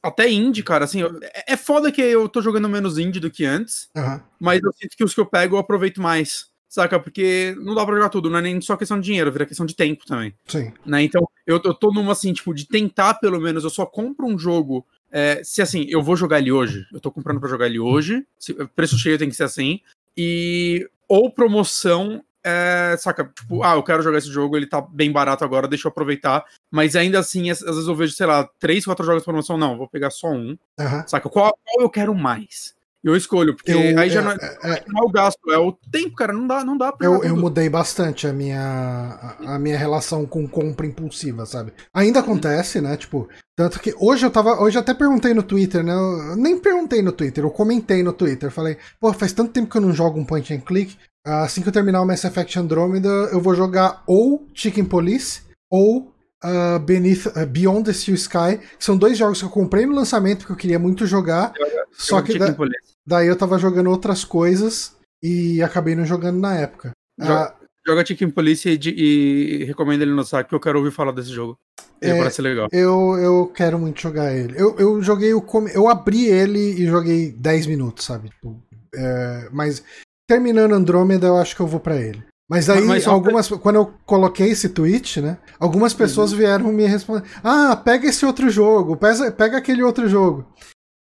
Até 0.03 0.31
indie, 0.31 0.63
cara, 0.63 0.87
assim, 0.87 1.03
eu- 1.03 1.19
é 1.23 1.53
é 1.53 1.57
foda 1.59 1.93
que 1.93 2.01
eu 2.01 2.27
tô 2.27 2.41
jogando 2.41 2.67
menos 2.71 2.97
indie 2.97 3.21
do 3.21 3.31
que 3.31 3.45
antes, 3.45 3.91
Aham. 3.95 4.23
mas 4.41 4.63
eu 4.63 4.73
sinto 4.73 4.97
que 4.97 5.05
os 5.05 5.13
que 5.13 5.21
eu 5.21 5.27
pego 5.27 5.57
eu 5.57 5.61
aproveito 5.61 6.01
mais. 6.01 6.49
Saca? 6.71 6.99
Porque 7.01 7.55
não 7.61 7.75
dá 7.75 7.85
pra 7.85 7.97
jogar 7.97 8.09
tudo, 8.09 8.31
não 8.31 8.39
é 8.39 8.43
nem 8.43 8.61
só 8.61 8.77
questão 8.77 8.99
de 8.99 9.05
dinheiro, 9.05 9.31
vira 9.33 9.45
questão 9.45 9.67
de 9.67 9.75
tempo 9.75 10.07
também 10.07 10.33
Sim. 10.47 10.73
né? 10.87 11.03
Então, 11.03 11.29
eu, 11.45 11.61
eu 11.65 11.75
tô 11.75 11.93
numa 11.93 12.13
assim, 12.13 12.33
tipo, 12.33 12.55
de 12.55 12.65
tentar 12.67 13.15
pelo 13.15 13.41
menos, 13.41 13.65
eu 13.65 13.71
só 13.71 13.85
compro 13.85 14.25
um 14.27 14.39
jogo. 14.39 14.87
É, 15.11 15.43
se 15.45 15.61
assim, 15.63 15.87
eu 15.89 16.03
vou 16.03 16.17
jogar 16.17 16.39
ele 16.39 16.53
hoje, 16.53 16.87
eu 16.93 17.01
tô 17.01 17.11
comprando 17.11 17.41
pra 17.41 17.49
jogar 17.49 17.67
ele 17.67 17.79
hoje, 17.79 18.27
se- 18.39 18.55
preço 18.75 18.99
cheio 18.99 19.19
tem 19.19 19.29
que 19.29 19.35
ser 19.37 19.45
assim, 19.45 19.81
e 20.17 20.89
ou 21.09 21.31
promoção, 21.31 22.23
é, 22.45 22.97
saca? 22.99 23.25
Tipo, 23.25 23.63
ah, 23.63 23.75
eu 23.75 23.83
quero 23.83 24.03
jogar 24.03 24.19
esse 24.19 24.31
jogo, 24.31 24.57
ele 24.57 24.67
tá 24.67 24.81
bem 24.81 25.11
barato 25.13 25.45
agora, 25.45 25.69
deixa 25.69 25.89
eu 25.89 25.91
aproveitar, 25.91 26.45
mas 26.71 26.97
ainda 26.97 27.19
assim, 27.19 27.51
às, 27.51 27.63
às 27.63 27.75
vezes 27.75 27.89
eu 27.89 27.95
vejo, 27.95 28.13
sei 28.15 28.27
lá, 28.27 28.49
três, 28.59 28.85
quatro 28.85 29.05
jogos 29.05 29.23
de 29.23 29.27
promoção, 29.27 29.59
não, 29.59 29.77
vou 29.77 29.89
pegar 29.89 30.11
só 30.11 30.29
um, 30.29 30.57
Aham. 30.79 31.05
saca? 31.07 31.29
Qual, 31.29 31.57
qual 31.65 31.83
eu 31.83 31.91
quero 31.91 32.15
mais? 32.15 32.75
Eu 33.03 33.17
escolho, 33.17 33.57
porque 33.57 33.73
Eu- 33.73 33.99
aí 33.99 34.11
já 34.11 34.21
é- 34.21 34.25
não 34.25 34.31
é, 34.33 34.37
é- 34.37 34.85
não 34.87 35.03
é 35.03 35.07
o 35.07 35.11
gasto, 35.11 35.39
é 35.51 35.57
o 35.57 35.73
tempo, 35.91 36.15
cara, 36.15 36.33
não 36.35 36.47
dá, 36.47 36.63
não 36.63 36.77
dá 36.77 36.93
pra 36.93 37.07
Eu, 37.07 37.25
eu 37.25 37.35
mudei 37.35 37.69
bastante 37.69 38.27
a 38.27 38.33
minha, 38.33 38.61
a, 38.61 39.55
a 39.55 39.59
minha 39.59 39.79
relação 39.79 40.27
com 40.27 40.47
compra 40.47 40.87
impulsiva, 40.87 41.47
sabe? 41.47 41.73
Ainda 41.95 42.21
acontece, 42.21 42.79
né? 42.81 42.97
Tipo, 42.99 43.27
tanto 43.57 43.81
que 43.81 43.95
hoje 43.99 44.27
eu 44.27 44.31
tava. 44.31 44.61
Hoje 44.61 44.77
eu 44.77 44.83
até 44.83 44.93
perguntei 44.93 45.33
no 45.33 45.43
Twitter, 45.43 45.83
né? 45.83 45.95
Eu 45.95 46.37
nem 46.37 46.59
perguntei 46.59 47.01
no 47.01 47.13
Twitter, 47.13 47.43
eu 47.43 47.51
comentei 47.51 48.03
no 48.03 48.13
Twitter. 48.13 48.51
Falei, 48.51 48.77
pô, 49.01 49.13
faz 49.15 49.33
tanto 49.33 49.53
tempo 49.53 49.71
que 49.71 49.77
eu 49.79 49.83
não 49.83 49.95
jogo 49.95 50.19
um 50.19 50.25
point 50.25 50.53
and 50.53 50.61
click. 50.61 50.97
Assim 51.27 51.63
que 51.63 51.69
eu 51.69 51.73
terminar 51.73 52.03
o 52.03 52.07
Mass 52.07 52.25
Effect 52.25 52.59
Andromeda, 52.59 53.09
eu 53.33 53.41
vou 53.41 53.55
jogar 53.55 54.03
ou 54.07 54.47
Chicken 54.55 54.85
Police 54.85 55.43
ou 55.71 56.10
ah, 56.43 56.79
Beneath, 56.79 57.27
ah, 57.37 57.45
Beyond 57.47 57.85
the 57.85 57.93
Steel 57.93 58.15
Sky, 58.17 58.59
que 58.79 58.85
são 58.85 58.97
dois 58.97 59.17
jogos 59.19 59.39
que 59.41 59.45
eu 59.45 59.51
comprei 59.51 59.87
no 59.87 59.95
lançamento 59.95 60.47
que 60.47 60.53
eu 60.53 60.57
queria 60.57 60.79
muito 60.79 61.07
jogar. 61.07 61.53
Só 61.93 62.19
Eu 62.19 62.23
que 62.25 62.33
tinha 62.33 62.47
da- 62.53 62.67
daí 63.07 63.27
eu 63.27 63.37
tava 63.37 63.59
jogando 63.59 63.91
outras 63.91 64.25
coisas 64.25 64.95
e 65.23 65.63
acabei 65.63 65.95
não 65.95 66.05
jogando 66.07 66.39
na 66.39 66.55
época. 66.57 66.93
Joga- 67.19 67.41
Ah, 67.45 67.55
Joga 67.87 68.05
Chicken 68.07 68.31
Police 68.31 68.69
e, 68.69 68.77
de- 68.77 68.91
e 68.95 69.65
recomenda 69.65 70.05
ele 70.05 70.13
no 70.13 70.23
saque, 70.25 70.45
porque 70.45 70.55
eu 70.55 70.61
quero 70.61 70.79
ouvir 70.79 70.91
falar 70.91 71.13
desse 71.13 71.31
jogo. 71.31 71.57
Ele 72.01 72.13
É, 72.13 72.19
parece 72.19 72.41
legal. 72.43 72.69
Eu, 72.73 73.17
eu 73.19 73.47
quero 73.55 73.79
muito 73.79 74.01
jogar 74.01 74.33
ele. 74.35 74.55
Eu, 74.57 74.77
eu 74.79 75.03
joguei 75.03 75.33
o. 75.35 75.43
Eu 75.75 75.89
abri 75.89 76.27
ele 76.27 76.59
e 76.59 76.87
joguei 76.87 77.31
10 77.33 77.67
minutos, 77.67 78.05
sabe? 78.05 78.29
Tipo, 78.31 78.59
é, 78.95 79.49
mas 79.53 79.83
terminando 80.29 80.73
Andrômeda, 80.75 81.27
eu 81.27 81.37
acho 81.37 81.55
que 81.57 81.61
eu 81.63 81.67
vou 81.67 81.81
pra 81.81 81.97
ele. 81.97 82.23
Mas 82.51 82.69
aí, 82.69 82.85
Mas- 82.85 83.05
só 83.05 83.13
algumas. 83.13 83.49
Quando 83.49 83.77
eu 83.77 83.95
coloquei 84.05 84.49
esse 84.51 84.71
tweet, 84.71 85.21
né? 85.21 85.39
Algumas 85.59 85.95
pessoas 85.95 86.33
vieram 86.33 86.73
me 86.73 86.85
responder: 86.85 87.23
Ah, 87.45 87.77
pega 87.77 88.09
esse 88.09 88.27
outro 88.27 88.51
jogo, 88.51 88.97
pega, 88.97 89.31
pega 89.31 89.57
aquele 89.59 89.85
outro 89.85 90.09
jogo. 90.09 90.45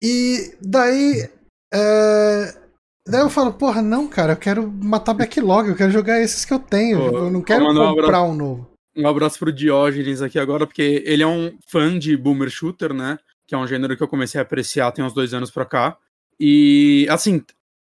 E 0.03 0.55
daí. 0.61 1.28
é, 1.72 2.55
Daí 3.11 3.22
eu 3.22 3.30
falo, 3.30 3.55
porra, 3.55 3.80
não, 3.80 4.07
cara, 4.07 4.34
eu 4.34 4.36
quero 4.36 4.70
matar 4.70 5.14
backlog, 5.14 5.66
eu 5.66 5.74
quero 5.74 5.90
jogar 5.90 6.20
esses 6.20 6.44
que 6.44 6.53
eu 6.53 6.59
tenho. 6.59 6.99
Pô, 6.99 7.16
eu 7.16 7.30
não 7.30 7.40
quero 7.40 7.64
mandar 7.64 7.90
um 7.90 7.94
comprar 7.94 8.22
um 8.22 8.34
novo. 8.34 8.70
Um 8.94 9.09
abraço 9.09 9.38
pro 9.38 9.51
Diógenes 9.51 10.20
aqui 10.20 10.38
agora, 10.38 10.66
porque 10.66 11.03
ele 11.07 11.22
é 11.22 11.26
um 11.26 11.57
fã 11.70 11.99
de 11.99 12.14
boomer 12.18 12.51
shooter, 12.51 12.92
né? 12.92 13.18
Que 13.46 13.55
é 13.55 13.59
um 13.59 13.66
gênero 13.66 13.96
que 13.96 14.03
eu 14.03 14.09
comecei 14.09 14.38
a 14.38 14.42
apreciar 14.42 14.92
tem 14.92 15.03
uns 15.03 15.14
dois 15.14 15.32
anos 15.32 15.51
pra 15.51 15.64
cá. 15.64 15.96
E, 16.38 17.07
assim, 17.09 17.36
O 17.38 17.44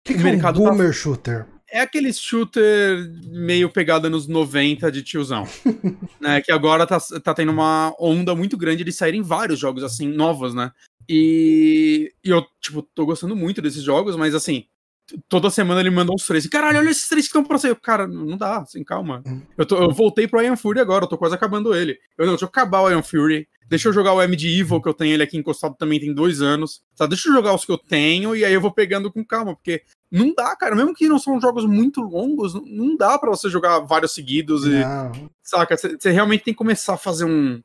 que, 0.05 0.15
que 0.15 0.29
é 0.29 0.33
um 0.33 0.41
tá- 0.41 0.51
boomer 0.51 0.93
shooter? 0.93 1.47
É 1.75 1.81
aquele 1.81 2.12
shooter 2.12 3.11
meio 3.27 3.68
pegada 3.68 4.09
nos 4.09 4.29
90 4.29 4.93
de 4.93 5.03
tiozão. 5.03 5.45
né? 6.20 6.41
Que 6.41 6.53
agora 6.53 6.87
tá, 6.87 7.01
tá 7.01 7.35
tendo 7.35 7.51
uma 7.51 7.93
onda 7.99 8.33
muito 8.33 8.57
grande 8.57 8.85
de 8.85 8.93
saírem 8.93 9.20
vários 9.20 9.59
jogos, 9.59 9.83
assim, 9.83 10.07
novos, 10.07 10.55
né? 10.55 10.70
E, 11.09 12.12
e 12.25 12.31
eu, 12.31 12.47
tipo, 12.61 12.81
tô 12.81 13.05
gostando 13.05 13.35
muito 13.35 13.61
desses 13.61 13.83
jogos, 13.83 14.14
mas 14.14 14.37
assim, 14.37 14.66
toda 15.29 15.51
semana 15.51 15.81
ele 15.81 15.91
manda 15.91 16.12
uns 16.12 16.25
três. 16.25 16.47
Caralho, 16.47 16.79
olha 16.79 16.91
esses 16.91 17.09
três 17.09 17.25
que 17.25 17.31
estão 17.31 17.45
pra 17.45 17.59
sair. 17.59 17.75
Cara, 17.75 18.07
não 18.07 18.37
dá, 18.37 18.59
assim, 18.59 18.85
calma. 18.85 19.20
Hum. 19.27 19.43
Eu, 19.59 19.66
tô- 19.66 19.77
eu 19.83 19.91
voltei 19.91 20.29
pro 20.29 20.41
Iron 20.41 20.57
Fury 20.57 20.79
agora, 20.79 21.07
eu 21.07 21.09
tô 21.09 21.18
quase 21.18 21.35
acabando 21.35 21.75
ele. 21.75 21.99
Eu 22.16 22.25
não, 22.25 22.35
deixa 22.35 22.45
eu 22.45 22.49
acabar 22.49 22.83
o 22.83 22.89
Iron 22.89 23.03
Fury. 23.03 23.49
Deixa 23.68 23.89
eu 23.89 23.93
jogar 23.93 24.12
o 24.12 24.29
Medieval, 24.29 24.81
que 24.81 24.89
eu 24.89 24.95
tenho 24.95 25.14
ele 25.14 25.22
aqui 25.22 25.37
encostado 25.39 25.75
também 25.77 25.99
tem 25.99 26.12
dois 26.14 26.41
anos. 26.41 26.83
Tá, 26.97 27.07
deixa 27.07 27.29
eu 27.29 27.33
jogar 27.33 27.55
os 27.55 27.64
que 27.64 27.72
eu 27.72 27.79
tenho 27.79 28.37
e 28.37 28.45
aí 28.45 28.53
eu 28.53 28.61
vou 28.61 28.70
pegando 28.70 29.11
com 29.11 29.25
calma, 29.25 29.55
porque 29.57 29.83
não 30.15 30.33
dá, 30.35 30.55
cara. 30.57 30.75
Mesmo 30.77 30.95
que 30.95 31.09
não 31.09 31.19
são 31.19 31.41
jogos 31.41 31.67
muito 31.67 32.01
longos, 32.01 32.55
não- 32.55 32.97
dá 32.97 33.19
pra 33.19 33.31
você 33.31 33.49
jogar 33.51 33.81
vários 33.81 34.12
seguidos 34.15 34.65
e. 34.65 34.71
Não. 34.71 35.31
Saca? 35.43 35.77
Você 35.77 36.11
realmente 36.11 36.45
tem 36.45 36.55
que 36.55 36.59
começar 36.59 36.95
a 36.95 36.99
fazer 36.99 37.25
um. 37.25 37.61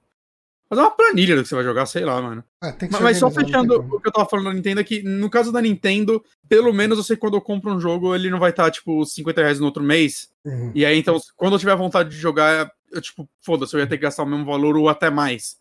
Fazer 0.70 0.82
uma 0.82 0.92
planilha 0.92 1.36
do 1.36 1.42
que 1.42 1.50
você 1.50 1.56
vai 1.56 1.64
jogar, 1.64 1.88
sei 1.88 2.06
lá, 2.06 2.22
mano. 2.22 2.44
Que 2.78 2.88
Mas, 2.92 3.02
mas 3.02 3.18
só 3.18 3.32
fechando 3.32 3.74
o 3.80 4.00
que 4.00 4.08
eu 4.08 4.12
tava 4.12 4.30
falando 4.30 4.46
da 4.46 4.54
Nintendo, 4.54 4.82
é 4.82 4.84
que 4.84 5.02
no 5.02 5.28
caso 5.28 5.52
da 5.52 5.60
Nintendo, 5.60 6.24
pelo 6.48 6.72
menos 6.72 6.96
eu 7.00 7.04
sei 7.04 7.16
que 7.16 7.22
quando 7.22 7.34
eu 7.38 7.42
compro 7.42 7.74
um 7.74 7.80
jogo, 7.80 8.14
ele 8.14 8.30
não 8.30 8.38
vai 8.38 8.52
estar, 8.52 8.70
tipo, 8.70 9.04
50 9.04 9.42
reais 9.42 9.60
no 9.60 9.66
outro 9.66 9.82
mês. 9.82 10.30
Uhum. 10.46 10.72
E 10.76 10.86
aí, 10.86 11.00
então, 11.00 11.20
quando 11.36 11.54
eu 11.54 11.60
tiver 11.60 11.76
vontade 11.76 12.10
de 12.10 12.18
jogar, 12.18 12.72
eu, 12.92 13.02
tipo, 13.02 13.28
foda-se, 13.42 13.74
eu 13.76 13.80
ia 13.80 13.88
ter 13.88 13.98
que 13.98 14.04
gastar 14.04 14.22
o 14.22 14.26
mesmo 14.28 14.46
valor 14.46 14.78
ou 14.78 14.88
até 14.90 15.10
mais. 15.10 15.58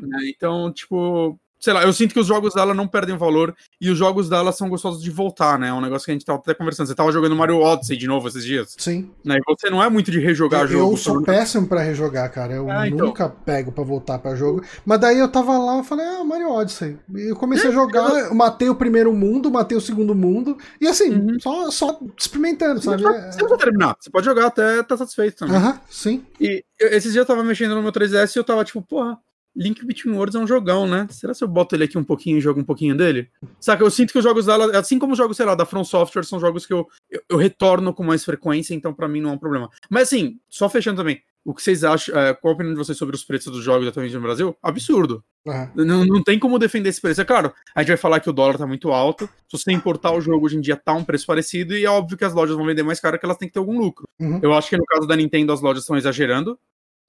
Né? 0.00 0.18
Então, 0.28 0.72
tipo, 0.72 1.36
sei 1.64 1.72
lá, 1.72 1.82
eu 1.82 1.92
sinto 1.94 2.12
que 2.12 2.20
os 2.20 2.26
jogos 2.26 2.52
dela 2.52 2.74
não 2.74 2.86
perdem 2.86 3.16
valor 3.16 3.54
e 3.80 3.88
os 3.88 3.96
jogos 3.96 4.28
dela 4.28 4.52
são 4.52 4.68
gostosos 4.68 5.02
de 5.02 5.10
voltar, 5.10 5.58
né? 5.58 5.68
É 5.68 5.72
um 5.72 5.80
negócio 5.80 6.04
que 6.04 6.10
a 6.10 6.14
gente 6.14 6.24
tava 6.26 6.38
até 6.38 6.52
conversando. 6.52 6.86
Você 6.86 6.94
tava 6.94 7.10
jogando 7.10 7.34
Mario 7.34 7.58
Odyssey 7.60 7.96
de 7.96 8.06
novo 8.06 8.28
esses 8.28 8.44
dias? 8.44 8.74
Sim. 8.76 9.10
Né? 9.24 9.38
E 9.38 9.40
você 9.46 9.70
não 9.70 9.82
é 9.82 9.88
muito 9.88 10.10
de 10.10 10.20
rejogar 10.20 10.62
eu, 10.62 10.68
jogo. 10.68 10.92
Eu 10.92 10.96
sou 10.98 11.22
péssimo 11.22 11.66
pra 11.66 11.80
rejogar, 11.80 12.30
cara. 12.30 12.52
Eu 12.52 12.70
Ah, 12.70 12.86
então. 12.86 13.06
nunca 13.06 13.28
pego 13.30 13.72
pra 13.72 13.82
voltar 13.82 14.18
pra 14.18 14.34
jogo. 14.36 14.62
Mas 14.84 15.00
daí 15.00 15.18
eu 15.18 15.28
tava 15.28 15.56
lá 15.56 15.80
e 15.80 15.84
falei, 15.84 16.04
ah, 16.04 16.22
Mario 16.22 16.50
Odyssey. 16.50 16.98
E 17.16 17.30
eu 17.30 17.36
comecei 17.36 17.70
a 17.70 17.72
jogar, 17.72 18.10
eu 18.10 18.34
matei 18.34 18.68
o 18.68 18.74
primeiro 18.74 19.10
mundo, 19.14 19.50
matei 19.50 19.76
o 19.78 19.80
segundo 19.80 20.14
mundo. 20.14 20.58
E 20.80 20.86
assim, 20.86 21.10
Uhum. 21.14 21.40
só, 21.40 21.70
só 21.70 21.98
experimentando, 22.18 22.80
Você 22.82 22.90
sabe? 22.90 23.02
É- 23.02 23.06
precisa- 23.06 23.32
você 23.32 23.38
precisa 23.38 23.58
terminar. 23.58 23.96
Você 23.98 24.10
pode 24.10 24.26
jogar 24.26 24.46
até 24.48 24.80
estar 24.80 24.96
satisfeito 24.98 25.38
também. 25.38 25.56
Aham, 25.56 25.80
sim. 25.88 26.24
E 26.38 26.62
esses 26.78 27.12
dias 27.12 27.16
eu 27.22 27.26
tava 27.26 27.42
mexendo 27.42 27.74
no 27.74 27.82
meu 27.82 27.92
3DS 27.92 28.34
e 28.36 28.38
eu 28.38 28.44
tava 28.44 28.64
tipo, 28.64 28.82
porra, 28.82 29.16
Link 29.56 29.84
Between 29.84 30.14
Worlds 30.14 30.34
é 30.34 30.38
um 30.38 30.46
jogão, 30.46 30.86
né? 30.86 31.06
Será 31.10 31.34
que 31.34 31.44
eu 31.44 31.48
boto 31.48 31.74
ele 31.74 31.84
aqui 31.84 31.96
um 31.96 32.04
pouquinho 32.04 32.38
e 32.38 32.40
jogo 32.40 32.60
um 32.60 32.64
pouquinho 32.64 32.96
dele? 32.96 33.28
Saca, 33.60 33.84
eu 33.84 33.90
sinto 33.90 34.12
que 34.12 34.18
os 34.18 34.24
jogos 34.24 34.46
dela, 34.46 34.76
assim 34.78 34.98
como 34.98 35.12
os 35.12 35.18
jogos, 35.18 35.36
sei 35.36 35.46
lá, 35.46 35.54
da 35.54 35.64
From 35.64 35.84
Software, 35.84 36.24
são 36.24 36.40
jogos 36.40 36.66
que 36.66 36.72
eu, 36.72 36.86
eu, 37.10 37.20
eu 37.28 37.36
retorno 37.36 37.94
com 37.94 38.02
mais 38.02 38.24
frequência, 38.24 38.74
então 38.74 38.92
pra 38.92 39.08
mim 39.08 39.20
não 39.20 39.30
é 39.30 39.32
um 39.34 39.38
problema. 39.38 39.70
Mas 39.88 40.04
assim, 40.04 40.38
só 40.48 40.68
fechando 40.68 40.96
também, 40.96 41.22
o 41.44 41.52
que 41.52 41.62
vocês 41.62 41.84
acham, 41.84 42.18
é, 42.18 42.32
qual 42.32 42.52
a 42.52 42.54
opinião 42.54 42.72
de 42.72 42.78
vocês 42.78 42.96
sobre 42.96 43.14
os 43.14 43.22
preços 43.22 43.52
dos 43.52 43.62
jogos 43.62 43.86
atualmente 43.86 44.14
no 44.14 44.22
Brasil? 44.22 44.56
Absurdo. 44.62 45.22
Aham. 45.46 45.70
Não, 45.74 46.04
não 46.06 46.22
tem 46.22 46.38
como 46.38 46.58
defender 46.58 46.88
esse 46.88 47.00
preço. 47.00 47.20
É 47.20 47.24
claro, 47.24 47.52
a 47.74 47.80
gente 47.80 47.88
vai 47.88 47.96
falar 47.98 48.20
que 48.20 48.30
o 48.30 48.32
dólar 48.32 48.56
tá 48.56 48.66
muito 48.66 48.90
alto. 48.90 49.28
Se 49.48 49.58
você 49.58 49.70
importar 49.70 50.12
o 50.12 50.20
jogo 50.22 50.46
hoje 50.46 50.56
em 50.56 50.60
dia, 50.60 50.74
tá 50.74 50.94
um 50.94 51.04
preço 51.04 51.26
parecido, 51.26 51.76
e 51.76 51.84
é 51.84 51.90
óbvio 51.90 52.16
que 52.16 52.24
as 52.24 52.32
lojas 52.32 52.56
vão 52.56 52.64
vender 52.64 52.82
mais 52.82 52.98
caro, 52.98 53.18
que 53.18 53.26
elas 53.26 53.36
têm 53.36 53.46
que 53.46 53.52
ter 53.52 53.60
algum 53.60 53.78
lucro. 53.78 54.08
Uhum. 54.18 54.40
Eu 54.42 54.54
acho 54.54 54.70
que 54.70 54.76
no 54.76 54.86
caso 54.86 55.06
da 55.06 55.14
Nintendo, 55.14 55.52
as 55.52 55.60
lojas 55.60 55.82
estão 55.82 55.96
exagerando. 55.96 56.58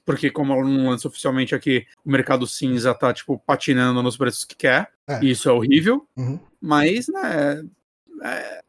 Porque, 0.05 0.29
como 0.29 0.53
ela 0.53 0.63
não 0.63 0.89
lança 0.89 1.07
oficialmente 1.07 1.55
aqui, 1.55 1.85
o 2.05 2.11
mercado 2.11 2.45
cinza 2.45 2.93
tá, 2.93 3.11
tipo, 3.13 3.37
patinando 3.45 4.03
nos 4.03 4.15
preços 4.15 4.43
que 4.43 4.55
quer. 4.55 4.89
É. 5.07 5.19
E 5.23 5.31
isso 5.31 5.49
é 5.49 5.51
horrível. 5.51 6.05
Uhum. 6.15 6.39
Mas, 6.61 7.07
né. 7.07 7.63
É, 8.23 8.61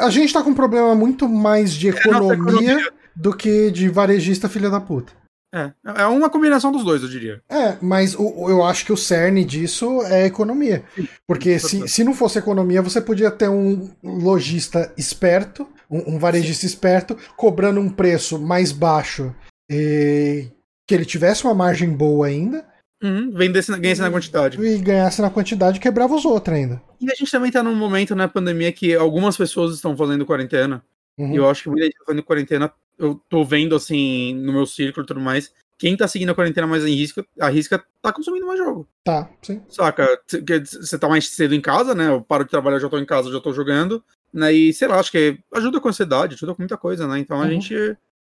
a 0.00 0.10
gente 0.10 0.32
tá 0.32 0.42
com 0.42 0.50
um 0.50 0.54
problema 0.54 0.94
muito 0.94 1.28
mais 1.28 1.72
de 1.74 1.90
nossa 1.90 2.00
economia, 2.08 2.32
economia. 2.72 2.92
do 3.14 3.36
que 3.36 3.70
de 3.70 3.88
varejista 3.88 4.48
filha 4.48 4.70
da 4.70 4.80
puta. 4.80 5.12
É, 5.54 5.72
é 6.02 6.06
uma 6.06 6.28
combinação 6.28 6.72
dos 6.72 6.84
dois, 6.84 7.02
eu 7.02 7.08
diria. 7.08 7.40
É, 7.48 7.76
mas 7.80 8.14
o- 8.14 8.48
eu 8.50 8.64
acho 8.64 8.84
que 8.84 8.92
o 8.92 8.96
cerne 8.96 9.44
disso 9.44 10.02
é 10.02 10.26
economia. 10.26 10.84
Porque 11.26 11.58
se, 11.58 11.86
se 11.88 12.04
não 12.04 12.14
fosse 12.14 12.38
economia, 12.38 12.82
você 12.82 13.00
podia 13.00 13.30
ter 13.30 13.48
um 13.48 13.90
lojista 14.02 14.92
esperto, 14.96 15.66
um, 15.90 16.14
um 16.16 16.18
varejista 16.18 16.66
esperto, 16.66 17.16
cobrando 17.36 17.80
um 17.80 17.88
preço 17.88 18.38
mais 18.38 18.72
baixo 18.72 19.34
e 19.70 20.48
que 20.86 20.94
ele 20.94 21.04
tivesse 21.04 21.44
uma 21.44 21.54
margem 21.54 21.90
boa 21.90 22.26
ainda 22.26 22.64
Uhum, 23.02 23.30
vendesse, 23.30 23.70
ganhasse 23.78 24.00
na 24.00 24.10
quantidade. 24.10 24.58
e 24.58 24.78
ganhasse 24.78 25.20
na 25.20 25.28
quantidade 25.28 25.76
e 25.76 25.80
quebrava 25.80 26.14
os 26.14 26.24
outros 26.24 26.56
ainda. 26.56 26.80
E 26.98 27.04
a 27.10 27.14
gente 27.14 27.30
também 27.30 27.52
tá 27.52 27.62
num 27.62 27.74
momento 27.74 28.14
na 28.16 28.26
pandemia 28.26 28.72
que 28.72 28.94
algumas 28.94 29.36
pessoas 29.36 29.74
estão 29.74 29.94
fazendo 29.94 30.24
quarentena. 30.24 30.82
Uhum. 31.18 31.32
E 31.34 31.36
eu 31.36 31.48
acho 31.48 31.64
que 31.64 31.68
muita 31.68 31.84
gente 31.84 31.98
tá 31.98 32.04
fazendo 32.06 32.22
quarentena. 32.22 32.72
Eu 32.98 33.20
tô 33.28 33.44
vendo, 33.44 33.76
assim, 33.76 34.34
no 34.34 34.50
meu 34.52 34.64
círculo 34.64 35.04
e 35.04 35.06
tudo 35.06 35.20
mais. 35.20 35.52
Quem 35.78 35.94
tá 35.94 36.08
seguindo 36.08 36.30
a 36.30 36.34
quarentena 36.34 36.66
mais 36.66 36.86
em 36.86 36.94
risco, 36.94 37.22
a 37.38 37.50
risca 37.50 37.84
tá 38.00 38.10
consumindo 38.10 38.46
mais 38.46 38.58
jogo. 38.58 38.88
Tá, 39.04 39.28
sim. 39.42 39.60
Saca? 39.68 40.18
Você 40.26 40.98
tá 40.98 41.06
mais 41.06 41.28
cedo 41.28 41.54
em 41.54 41.60
casa, 41.60 41.94
né? 41.94 42.08
Eu 42.08 42.22
paro 42.22 42.44
de 42.44 42.50
trabalhar, 42.50 42.78
já 42.78 42.88
tô 42.88 42.98
em 42.98 43.04
casa, 43.04 43.30
já 43.30 43.40
tô 43.40 43.52
jogando. 43.52 44.02
Né? 44.32 44.54
E 44.54 44.72
sei 44.72 44.88
lá, 44.88 44.98
acho 44.98 45.10
que 45.12 45.38
ajuda 45.54 45.78
com 45.80 45.88
a 45.88 45.90
ansiedade, 45.90 46.34
ajuda 46.34 46.54
com 46.54 46.62
muita 46.62 46.78
coisa, 46.78 47.06
né? 47.06 47.18
Então 47.18 47.36
a 47.38 47.44
Uhum. 47.44 47.50
gente. 47.50 47.74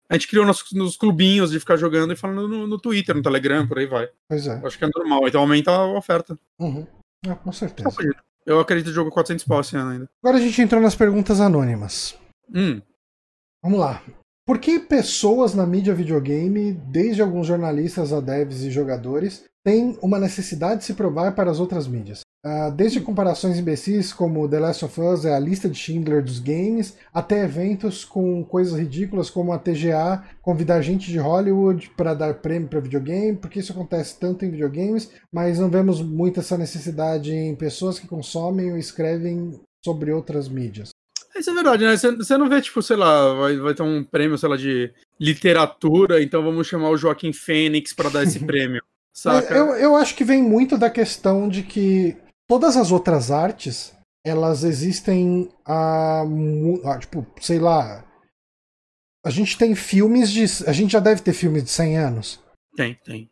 A 0.10 0.14
gente 0.14 0.28
criou 0.28 0.45
nos, 0.45 0.64
nos 0.72 0.97
clubinhos 0.97 1.51
de 1.51 1.60
ficar 1.60 1.78
jogando 1.78 2.14
e 2.14 2.16
falando 2.16 2.47
no, 2.47 2.68
no 2.68 2.80
Twitter, 2.80 3.16
no 3.16 3.22
Telegram, 3.22 3.68
por 3.68 3.80
aí 3.80 3.88
vai. 3.88 4.10
Pois 4.30 4.45
é. 4.47 4.60
Eu 4.60 4.68
acho 4.68 4.78
que 4.78 4.86
é 4.86 4.89
normal. 4.95 5.28
Então 5.28 5.41
aumenta 5.41 5.72
a 5.72 5.97
oferta. 5.97 6.38
Uhum. 6.60 6.86
É, 7.26 7.34
com 7.34 7.51
certeza. 7.51 7.89
Eu 8.45 8.60
acredito 8.60 8.88
que 8.88 8.93
jogo 8.93 9.10
400 9.10 9.43
pau 9.45 9.62
esse 9.62 9.76
ano 9.76 9.91
ainda. 9.91 10.10
Agora 10.24 10.38
a 10.38 10.41
gente 10.41 10.62
entrou 10.62 10.80
nas 10.80 10.95
perguntas 10.95 11.41
anônimas. 11.41 12.16
Hum. 12.53 12.80
Vamos 13.64 13.80
lá. 13.80 14.03
Por 14.45 14.60
que 14.60 14.80
pessoas 14.80 15.56
na 15.56 15.66
mídia 15.66 15.95
videogame, 15.95 16.74
desde 16.74 17.24
alguns 17.24 17.47
jornalistas 17.47 18.14
a 18.14 18.22
devs 18.22 18.62
e 18.62 18.70
jogadores, 18.70 19.45
têm 19.66 19.97
uma 20.03 20.20
necessidade 20.20 20.82
de 20.82 20.86
se 20.86 20.93
provar 20.93 21.34
para 21.34 21.49
as 21.49 21.60
outras 21.60 21.88
mídias? 21.88 22.22
Ah, 22.47 22.69
desde 22.69 23.01
comparações 23.01 23.57
imbecis 23.57 24.13
como 24.13 24.47
The 24.47 24.59
Last 24.59 24.85
of 24.85 25.01
Us 25.01 25.25
é 25.25 25.33
a 25.33 25.39
lista 25.39 25.67
de 25.67 25.75
Schindler 25.79 26.23
dos 26.23 26.37
games, 26.37 26.95
até 27.11 27.43
eventos 27.43 28.05
com 28.05 28.43
coisas 28.45 28.77
ridículas 28.77 29.31
como 29.31 29.51
a 29.51 29.57
TGA 29.57 30.23
convidar 30.43 30.79
gente 30.83 31.09
de 31.11 31.17
Hollywood 31.17 31.89
para 31.97 32.13
dar 32.13 32.35
prêmio 32.35 32.67
para 32.67 32.79
videogame, 32.79 33.35
porque 33.35 33.57
isso 33.57 33.71
acontece 33.71 34.19
tanto 34.19 34.45
em 34.45 34.51
videogames, 34.51 35.09
mas 35.33 35.57
não 35.57 35.71
vemos 35.71 36.03
muito 36.03 36.39
essa 36.39 36.55
necessidade 36.55 37.33
em 37.33 37.55
pessoas 37.55 37.97
que 37.97 38.07
consomem 38.07 38.71
ou 38.71 38.77
escrevem 38.77 39.59
sobre 39.83 40.11
outras 40.11 40.47
mídias. 40.47 40.89
Isso 41.35 41.49
é 41.49 41.53
verdade, 41.53 41.83
né? 41.83 41.97
Você- 41.97 42.37
não 42.37 42.47
vê, 42.47 42.61
tipo, 42.61 42.79
sei 42.83 42.95
lá, 42.95 43.33
vai, 43.33 43.57
vai 43.57 43.73
ter 43.73 43.81
um 43.81 44.03
prêmio, 44.03 44.37
sei 44.37 44.47
lá, 44.49 44.55
de 44.55 44.93
literatura, 45.19 46.21
então 46.21 46.43
vamos 46.43 46.67
chamar 46.67 46.91
o 46.91 46.97
Joaquim 46.97 47.33
Fênix 47.33 47.91
pra 47.91 48.09
dar 48.09 48.21
esse 48.23 48.39
prêmio. 48.45 48.83
Saca? 49.11 49.53
Eu, 49.53 49.67
eu 49.75 49.95
acho 49.95 50.15
que 50.15 50.23
vem 50.23 50.43
muito 50.43 50.77
da 50.77 50.89
questão 50.89 51.49
de 51.49 51.63
que 51.63 52.15
todas 52.47 52.77
as 52.77 52.91
outras 52.91 53.31
artes 53.31 53.93
elas 54.25 54.63
existem 54.63 55.49
há, 55.63 56.25
mu- 56.25 56.81
há, 56.83 56.97
tipo, 56.97 57.25
sei 57.39 57.59
lá. 57.59 58.03
A 59.23 59.29
gente 59.29 59.57
tem 59.57 59.75
filmes 59.75 60.31
de. 60.31 60.43
A 60.67 60.71
gente 60.73 60.91
já 60.91 60.99
deve 60.99 61.21
ter 61.21 61.33
filmes 61.33 61.63
de 61.63 61.69
100 61.69 61.97
anos. 61.97 62.39
Tem, 62.75 62.97
tem. 63.05 63.29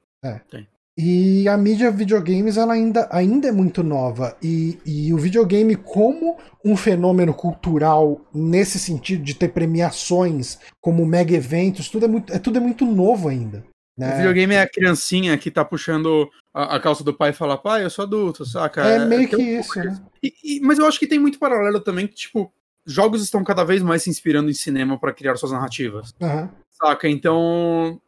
E 0.96 1.48
a 1.48 1.58
mídia 1.58 1.90
videogames 1.90 2.56
ela 2.56 2.74
ainda, 2.74 3.08
ainda 3.12 3.48
é 3.48 3.52
muito 3.52 3.82
nova. 3.84 4.38
E, 4.42 4.78
e 4.86 5.12
o 5.12 5.18
videogame, 5.18 5.76
como 5.76 6.38
um 6.64 6.78
fenômeno 6.78 7.34
cultural, 7.34 8.22
nesse 8.32 8.78
sentido 8.78 9.24
de 9.24 9.34
ter 9.34 9.50
premiações, 9.50 10.60
como 10.80 11.04
mega 11.06 11.36
eventos, 11.36 11.90
tudo 11.90 12.06
é 12.06 12.08
muito, 12.08 12.32
é, 12.32 12.38
tudo 12.38 12.58
é 12.58 12.62
muito 12.62 12.86
novo 12.86 13.28
ainda. 13.28 13.66
Né? 13.98 14.14
O 14.14 14.18
videogame 14.18 14.54
é 14.54 14.62
a 14.62 14.70
criancinha 14.70 15.38
que 15.38 15.50
tá 15.50 15.66
puxando 15.66 16.30
a, 16.54 16.76
a 16.76 16.80
calça 16.80 17.04
do 17.04 17.14
pai 17.14 17.32
e 17.32 17.34
fala, 17.34 17.58
pai, 17.58 17.84
eu 17.84 17.90
sou 17.90 18.04
adulto, 18.04 18.46
saca? 18.46 18.82
É 18.84 19.06
meio 19.06 19.22
tem 19.22 19.30
que 19.30 19.36
um 19.38 19.60
isso, 19.60 19.80
né? 19.80 20.00
E- 20.22 20.34
e- 20.44 20.60
mas 20.62 20.78
eu 20.80 20.86
acho 20.88 21.00
que 21.00 21.08
tem 21.08 21.20
muito 21.20 21.40
paralelo 21.40 21.80
também, 21.80 22.08
que, 22.08 22.16
tipo, 22.16 22.54
jogos 22.86 23.22
estão 23.24 23.44
cada 23.44 23.64
vez 23.64 23.82
mais 23.82 24.04
se 24.04 24.10
inspirando 24.10 24.50
em 24.50 24.54
cinema 24.54 24.98
pra 25.00 25.14
criar 25.14 25.36
suas 25.38 25.52
narrativas. 25.52 26.14
Aham. 26.22 26.50
Saca? 26.72 27.08
Então. 27.10 28.00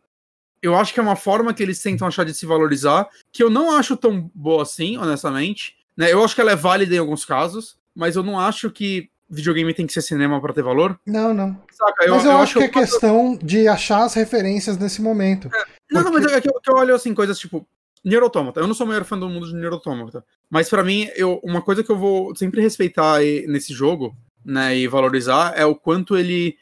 Eu 0.62 0.76
acho 0.76 0.94
que 0.94 1.00
é 1.00 1.04
uma 1.04 1.16
forma 1.16 1.54
que 1.54 1.62
eles 1.62 1.80
tentam 1.80 2.08
achar 2.08 2.24
de 2.26 2.34
se 2.34 2.44
valorizar, 2.46 3.08
que 3.32 3.44
eu 3.44 3.52
não 3.52 3.76
acho 3.78 3.96
tão 3.96 4.32
boa 4.34 4.64
assim, 4.64 4.98
honestamente. 4.98 5.76
Né? 5.96 6.12
Eu 6.12 6.24
acho 6.24 6.34
que 6.34 6.42
ela 6.42 6.52
é 6.52 6.56
válida 6.56 6.96
em 6.96 6.98
alguns 6.98 7.24
casos, 7.24 7.78
mas 7.94 8.16
eu 8.16 8.24
não 8.24 8.40
acho 8.40 8.72
que 8.72 9.08
videogame 9.30 9.74
tem 9.76 9.86
que 9.86 9.94
ser 9.94 10.02
cinema 10.02 10.42
pra 10.42 10.54
ter 10.54 10.64
valor. 10.64 11.00
Não, 11.06 11.36
não. 11.36 11.56
Saca? 11.72 12.08
Mas 12.10 12.26
eu, 12.26 12.32
acho 12.38 12.58
que 12.58 12.64
é 12.64 12.68
eu- 12.68 12.72
questão 12.72 13.38
de 13.42 13.68
achar 13.68 14.06
as 14.06 14.16
referências 14.16 14.76
nesse 14.78 15.04
momento. 15.04 15.52
Não, 15.92 16.04
não, 16.04 16.12
mas 16.12 16.22
porque- 16.24 16.36
é 16.38 16.42
que 16.42 16.50
eu, 16.50 16.60
que 16.60 16.72
eu 16.72 16.76
olho 16.78 16.96
assim, 16.96 17.14
coisas 17.14 17.38
tipo. 17.38 17.68
Nier 18.06 18.22
Automata. 18.22 18.60
Eu 18.60 18.68
não 18.68 18.76
sou 18.76 18.86
o 18.86 18.90
maior 18.90 19.04
fã 19.04 19.18
do 19.18 19.28
mundo 19.28 19.48
de 19.48 19.56
Nier 19.56 19.74
Automata. 19.74 20.24
Mas 20.50 20.70
pra 20.70 20.84
mim, 20.84 21.10
eu, 21.16 21.40
uma 21.44 21.62
coisa 21.62 21.84
que 21.84 21.92
eu 21.92 21.98
vou 21.98 22.36
sempre 22.36 22.62
respeitar 22.62 23.20
nesse 23.48 23.74
jogo, 23.74 24.16
né, 24.46 24.78
e 24.78 24.88
valorizar, 24.88 25.54
é 25.56 25.66
o 25.66 25.76
quanto 25.76 26.16
ele. 26.16 26.56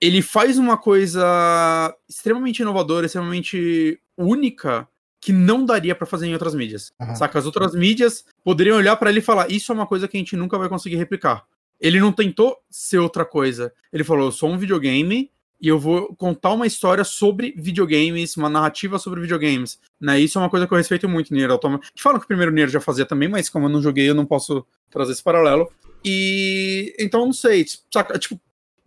Ele 0.00 0.20
faz 0.20 0.58
uma 0.58 0.76
coisa 0.76 1.96
extremamente 2.08 2.60
inovadora, 2.60 3.06
extremamente 3.06 4.00
única, 4.18 4.88
que 5.20 5.32
não 5.32 5.64
daria 5.64 5.94
pra 5.94 6.04
fazer 6.04 6.26
em 6.26 6.32
outras 6.32 6.56
mídias. 6.56 6.92
Aham. 7.00 7.14
Saca? 7.14 7.38
As 7.38 7.46
outras 7.46 7.76
mídias 7.76 8.24
poderiam 8.42 8.76
olhar 8.76 8.96
pra 8.96 9.08
ele 9.08 9.20
e 9.20 9.22
falar: 9.22 9.48
Isso 9.48 9.70
é 9.70 9.74
uma 9.74 9.86
coisa 9.86 10.08
que 10.08 10.16
a 10.16 10.20
gente 10.20 10.36
nunca 10.36 10.58
vai 10.58 10.68
conseguir 10.68 10.96
replicar. 10.96 11.46
Ele 11.80 12.00
não 12.00 12.12
tentou 12.12 12.56
ser 12.68 12.98
outra 12.98 13.24
coisa. 13.24 13.72
Ele 13.92 14.02
falou: 14.02 14.26
Eu 14.26 14.32
sou 14.32 14.50
um 14.50 14.58
videogame 14.58 15.30
e 15.62 15.68
eu 15.68 15.78
vou 15.78 16.12
contar 16.16 16.50
uma 16.52 16.66
história 16.66 17.04
sobre 17.04 17.54
videogames, 17.56 18.36
uma 18.36 18.48
narrativa 18.50 18.98
sobre 18.98 19.20
videogames. 19.20 19.78
Né? 20.00 20.18
Isso 20.18 20.36
é 20.36 20.42
uma 20.42 20.50
coisa 20.50 20.66
que 20.66 20.74
eu 20.74 20.76
respeito 20.78 21.08
muito 21.08 21.32
Nier 21.32 21.50
Automata. 21.50 21.86
Que 21.94 22.02
falam 22.02 22.18
que 22.18 22.24
o 22.24 22.28
primeiro 22.28 22.50
Nier 22.50 22.68
já 22.68 22.80
fazia 22.80 23.06
também, 23.06 23.28
mas 23.28 23.48
como 23.48 23.66
eu 23.66 23.70
não 23.70 23.80
joguei, 23.80 24.10
eu 24.10 24.14
não 24.14 24.26
posso 24.26 24.66
trazer 24.90 25.12
esse 25.12 25.22
paralelo. 25.22 25.70
E 26.04 26.92
então 26.98 27.24
não 27.24 27.32
sei, 27.32 27.64
saca? 27.92 28.18
Tipo, 28.18 28.40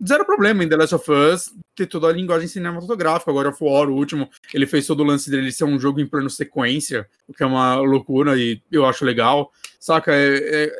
zero 0.06 0.26
problema 0.26 0.62
em 0.62 0.68
The 0.68 0.76
Last 0.76 0.94
of 0.96 1.10
Us 1.10 1.54
ter 1.74 1.86
toda 1.86 2.08
a 2.08 2.12
linguagem 2.12 2.46
cinematográfica. 2.46 3.30
Agora 3.30 3.48
of 3.48 3.64
War, 3.64 3.88
o 3.88 3.94
último, 3.94 4.28
ele 4.52 4.66
fez 4.66 4.86
todo 4.86 5.00
o 5.00 5.04
lance 5.04 5.30
dele 5.30 5.50
ser 5.50 5.64
um 5.64 5.78
jogo 5.80 5.98
em 5.98 6.06
plano 6.06 6.28
sequência, 6.28 7.08
o 7.26 7.32
que 7.32 7.42
é 7.42 7.46
uma 7.46 7.76
loucura 7.76 8.36
e 8.36 8.60
eu 8.70 8.84
acho 8.84 9.02
legal. 9.04 9.50
Saca? 9.80 10.12
É, 10.14 10.36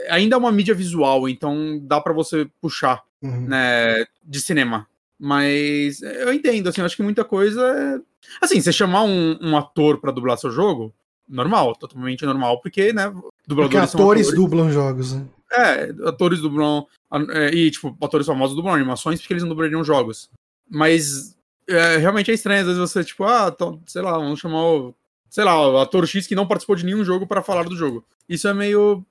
é- 0.07 0.13
ainda 0.13 0.37
é 0.37 0.39
uma 0.39 0.53
mídia 0.53 0.75
visual, 0.75 1.27
então 1.27 1.81
dá 1.83 2.01
pra 2.03 2.13
você 2.13 2.47
puxar 2.61 3.03
Uhum. 3.23 3.47
né, 3.49 4.05
de 4.23 4.41
cinema. 4.43 4.87
Mas 5.19 6.03
eu 6.03 6.33
entendo, 6.33 6.69
assim, 6.69 6.81
eu 6.81 6.85
acho 6.87 6.97
que 6.97 7.03
muita 7.03 7.25
coisa 7.25 7.63
é. 7.67 8.01
Assim, 8.41 8.61
você 8.61 8.73
chamar 8.73 9.03
um, 9.05 9.39
um 9.41 9.57
ator 9.57 9.99
pra 10.01 10.13
dublar 10.13 10.37
seu 10.37 10.51
jogo, 10.51 10.93
normal, 11.29 11.75
totalmente 11.77 12.25
normal, 12.27 12.61
porque, 12.61 12.93
né, 12.93 13.11
Porque 13.11 13.29
dubladores 13.47 13.91
são 13.91 14.01
atores 14.01 14.29
atores. 14.29 14.43
dublam 14.43 14.71
jogos, 14.71 15.15
né? 15.15 15.27
É, 15.53 15.95
atores 16.07 16.41
dublam. 16.41 16.87
é, 17.31 17.55
e, 17.55 17.71
tipo, 17.71 17.97
atores 18.03 18.27
famosos 18.27 18.57
dublam 18.57 18.75
animações 18.75 19.21
porque 19.21 19.33
eles 19.33 19.43
não 19.43 19.51
dublariam 19.51 19.83
jogos. 19.83 20.29
Mas 20.69 21.37
é, 21.69 21.97
realmente 21.97 22.31
é 22.31 22.35
estranho, 22.35 22.61
às 22.61 22.67
vezes 22.67 22.81
você, 22.81 23.05
tipo, 23.05 23.25
ah, 23.25 23.51
então, 23.55 23.81
sei 23.87 24.03
lá, 24.03 24.13
vamos 24.19 24.41
chamar 24.41 24.63
o 24.65 24.95
sei 25.37 25.45
lá, 25.45 25.69
o 25.69 25.79
ator 25.79 26.07
X 26.07 26.27
que 26.27 26.35
não 26.35 26.47
participou 26.47 26.77
de 26.77 26.85
nenhum 26.85 27.05
jogo 27.05 27.27
para 27.27 27.43
falar 27.43 27.65
do 27.65 27.77
jogo. 27.77 28.03
Isso 28.27 28.49
é 28.49 28.55
meio. 28.55 29.05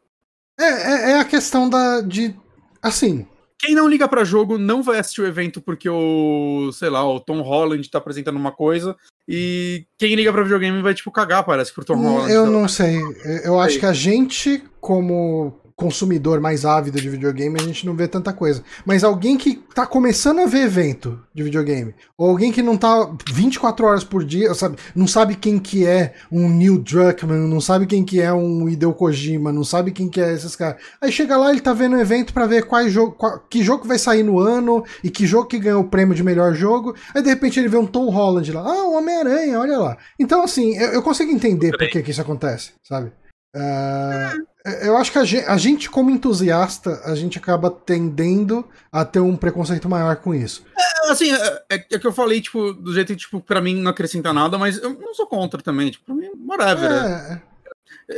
É, 0.59 0.63
é, 0.65 1.11
é 1.11 1.19
a 1.19 1.25
questão 1.25 1.69
da. 1.69 2.01
de. 2.01 2.35
Assim, 2.81 3.27
quem 3.59 3.73
não 3.73 3.87
liga 3.87 4.07
para 4.07 4.23
jogo 4.23 4.57
não 4.57 4.83
vai 4.83 4.99
assistir 4.99 5.21
o 5.21 5.27
evento 5.27 5.61
porque 5.61 5.89
o, 5.89 6.71
sei 6.73 6.89
lá, 6.89 7.07
o 7.07 7.19
Tom 7.19 7.41
Holland 7.41 7.89
tá 7.89 7.97
apresentando 7.97 8.37
uma 8.37 8.51
coisa 8.51 8.95
e 9.27 9.85
quem 9.97 10.15
liga 10.15 10.31
para 10.31 10.43
videogame 10.43 10.81
vai 10.81 10.93
tipo 10.93 11.11
cagar, 11.11 11.43
parece, 11.45 11.73
pro 11.73 11.85
Tom 11.85 11.95
Holland. 11.95 12.31
Eu 12.31 12.45
não 12.47 12.67
sei. 12.67 12.99
Eu 13.43 13.59
acho 13.59 13.79
que 13.79 13.85
a 13.85 13.93
gente 13.93 14.63
como 14.79 15.59
consumidor 15.76 16.39
mais 16.39 16.63
ávido 16.63 17.01
de 17.01 17.09
videogame, 17.09 17.59
a 17.59 17.63
gente 17.63 17.86
não 17.86 17.93
vê 17.95 18.07
tanta 18.07 18.32
coisa. 18.32 18.63
Mas 18.86 19.03
alguém 19.03 19.38
que 19.38 19.55
tá 19.73 19.86
começando 19.86 20.39
a 20.39 20.45
ver 20.45 20.65
evento 20.65 21.19
de 21.34 21.43
videogame, 21.43 21.93
ou 22.17 22.30
alguém 22.30 22.51
que 22.51 22.61
não 22.61 22.78
tá 22.78 23.13
24 23.30 23.86
horas 23.86 24.03
por 24.03 24.23
dia, 24.23 24.53
sabe, 24.53 24.78
não 24.95 25.05
sabe 25.05 25.36
quem 25.36 25.59
que 25.59 25.86
é 25.86 26.13
um 26.32 26.47
Neil 26.47 26.78
Druckmann, 26.78 27.47
não 27.47 27.59
sabe 27.59 27.86
quem 27.86 28.05
que 28.05 28.21
é 28.21 28.32
um 28.32 28.69
Hideo 28.69 28.93
Kojima, 28.93 29.51
não 29.51 29.65
sabe 29.65 29.91
quem 29.91 30.07
que 30.07 30.21
é 30.21 30.34
esses 30.34 30.55
caras. 30.55 30.82
Aí 31.01 31.11
chega 31.11 31.36
lá, 31.36 31.51
ele 31.51 31.59
tá 31.59 31.73
vendo 31.73 31.97
o 31.97 31.99
evento 31.99 32.34
para 32.34 32.47
ver 32.47 32.65
quais 32.65 32.91
jogo, 32.91 33.11
qual, 33.11 33.39
que 33.39 33.61
jogo 33.61 33.86
vai 33.86 33.99
sair 33.99 34.23
no 34.23 34.39
ano 34.39 34.84
e 35.03 35.09
que 35.09 35.28
jogo 35.28 35.47
que 35.47 35.59
ganhou 35.59 35.82
o 35.82 35.89
prêmio 35.89 36.15
de 36.15 36.23
melhor 36.23 36.53
jogo. 36.53 36.95
Aí 37.13 37.21
de 37.21 37.30
repente 37.30 37.59
ele 37.59 37.67
vê 37.67 37.78
um 37.78 37.86
Tom 37.86 38.09
Holland 38.09 38.49
lá, 38.53 38.61
ah, 38.61 38.88
o 38.88 38.93
Homem-Aranha, 38.97 39.59
olha 39.59 39.78
lá. 39.78 39.97
Então 40.17 40.41
assim, 40.41 40.78
eu, 40.78 40.93
eu 40.93 41.03
consigo 41.03 41.32
entender 41.32 41.78
por 41.78 41.89
que, 41.89 42.01
que 42.01 42.11
isso 42.11 42.21
acontece, 42.21 42.71
sabe? 42.82 43.11
Uh, 43.53 44.54
eu 44.88 44.97
acho 44.97 45.11
que 45.11 45.20
a 45.20 45.57
gente, 45.57 45.89
como 45.89 46.09
entusiasta, 46.09 47.01
a 47.05 47.16
gente 47.16 47.38
acaba 47.38 47.70
tendendo 47.70 48.68
a 48.91 49.05
ter 49.05 49.20
um 49.20 49.38
preconceito 49.38 49.88
maior 49.88 50.16
com 50.16 50.34
isso. 50.34 50.66
É, 50.78 51.11
assim, 51.11 51.32
é, 51.32 51.63
é, 51.70 51.86
é, 51.91 51.99
que 51.99 52.07
eu 52.07 52.11
falei, 52.11 52.41
tipo, 52.41 52.74
do 52.74 52.93
jeito 52.93 53.09
que, 53.09 53.20
tipo, 53.20 53.39
pra 53.39 53.61
mim 53.61 53.76
não 53.76 53.91
acrescenta 53.91 54.34
nada, 54.34 54.57
mas 54.57 54.78
eu 54.82 54.93
não 54.99 55.13
sou 55.13 55.28
contra 55.28 55.61
também, 55.61 55.91
tipo, 55.91 56.05
pra 56.05 56.16
mim, 56.16 56.30
whatever. 56.47 56.91
É. 56.91 57.41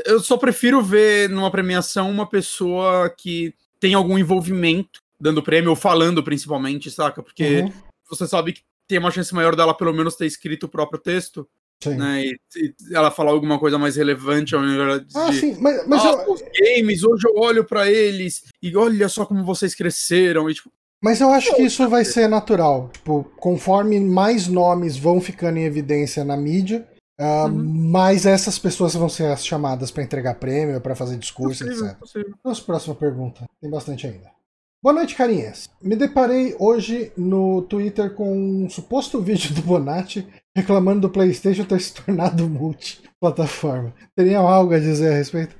Eu 0.05 0.19
só 0.19 0.37
prefiro 0.37 0.81
ver 0.81 1.29
numa 1.29 1.51
premiação 1.51 2.09
uma 2.09 2.25
pessoa 2.25 3.09
que 3.09 3.53
tem 3.79 3.93
algum 3.93 4.17
envolvimento 4.17 5.01
dando 5.19 5.43
prêmio, 5.43 5.71
ou 5.71 5.75
falando 5.75 6.23
principalmente, 6.23 6.91
saca? 6.91 7.21
Porque 7.21 7.61
uhum. 7.61 7.73
você 8.09 8.27
sabe 8.27 8.53
que 8.53 8.61
tem 8.87 8.99
uma 8.99 9.11
chance 9.11 9.33
maior 9.33 9.55
dela 9.55 9.75
pelo 9.75 9.93
menos 9.93 10.15
ter 10.15 10.25
escrito 10.25 10.65
o 10.65 10.69
próprio 10.69 10.99
texto. 10.99 11.47
Né, 11.85 12.25
e, 12.25 12.39
e, 12.55 12.73
ela 12.95 13.11
falar 13.11 13.31
alguma 13.31 13.59
coisa 13.59 13.77
mais 13.77 13.95
relevante 13.95 14.55
ao 14.55 14.63
invés 14.65 15.05
de, 15.05 15.15
ah, 15.15 15.31
sim, 15.31 15.55
mas, 15.59 15.87
mas 15.87 16.03
ah, 16.03 16.23
eu... 16.25 16.33
os 16.33 16.41
games, 16.41 17.03
hoje 17.03 17.27
eu 17.27 17.35
olho 17.37 17.63
para 17.63 17.89
eles 17.91 18.45
e 18.61 18.75
olha 18.75 19.07
só 19.07 19.25
como 19.25 19.45
vocês 19.45 19.75
cresceram. 19.75 20.49
E, 20.49 20.55
tipo, 20.55 20.71
mas 21.01 21.21
eu 21.21 21.29
acho 21.29 21.55
que 21.55 21.61
isso 21.61 21.87
vai 21.87 22.03
ser 22.03 22.27
natural. 22.27 22.89
Tipo, 22.91 23.23
conforme 23.37 23.99
mais 23.99 24.47
nomes 24.47 24.97
vão 24.97 25.21
ficando 25.21 25.57
em 25.57 25.65
evidência 25.65 26.25
na 26.25 26.35
mídia, 26.35 26.87
uh, 27.19 27.45
uhum. 27.45 27.89
mais 27.91 28.25
essas 28.25 28.57
pessoas 28.57 28.95
vão 28.95 29.07
ser 29.07 29.25
as 29.25 29.45
chamadas 29.45 29.91
para 29.91 30.03
entregar 30.03 30.35
prêmio, 30.35 30.81
para 30.81 30.95
fazer 30.95 31.17
discurso, 31.17 31.63
possível, 31.63 31.85
etc. 31.85 31.99
Possível. 31.99 32.33
Vamos 32.43 32.59
para 32.59 32.63
a 32.63 32.75
próxima 32.75 32.95
pergunta. 32.95 33.45
Tem 33.61 33.69
bastante 33.69 34.07
ainda. 34.07 34.35
Boa 34.81 34.93
noite, 34.93 35.15
carinhas. 35.15 35.69
Me 35.81 35.95
deparei 35.95 36.55
hoje 36.59 37.11
no 37.17 37.63
Twitter 37.63 38.13
com 38.13 38.63
um 38.63 38.69
suposto 38.69 39.21
vídeo 39.21 39.53
do 39.53 39.61
Bonatti 39.61 40.27
reclamando 40.57 41.01
do 41.01 41.09
PlayStation 41.09 41.63
ter 41.63 41.79
se 41.79 41.93
tornado 41.93 42.43
multi-plataforma. 42.49 43.93
Teriam 44.15 44.47
algo 44.47 44.73
a 44.73 44.79
dizer 44.79 45.13
a 45.13 45.15
respeito? 45.15 45.55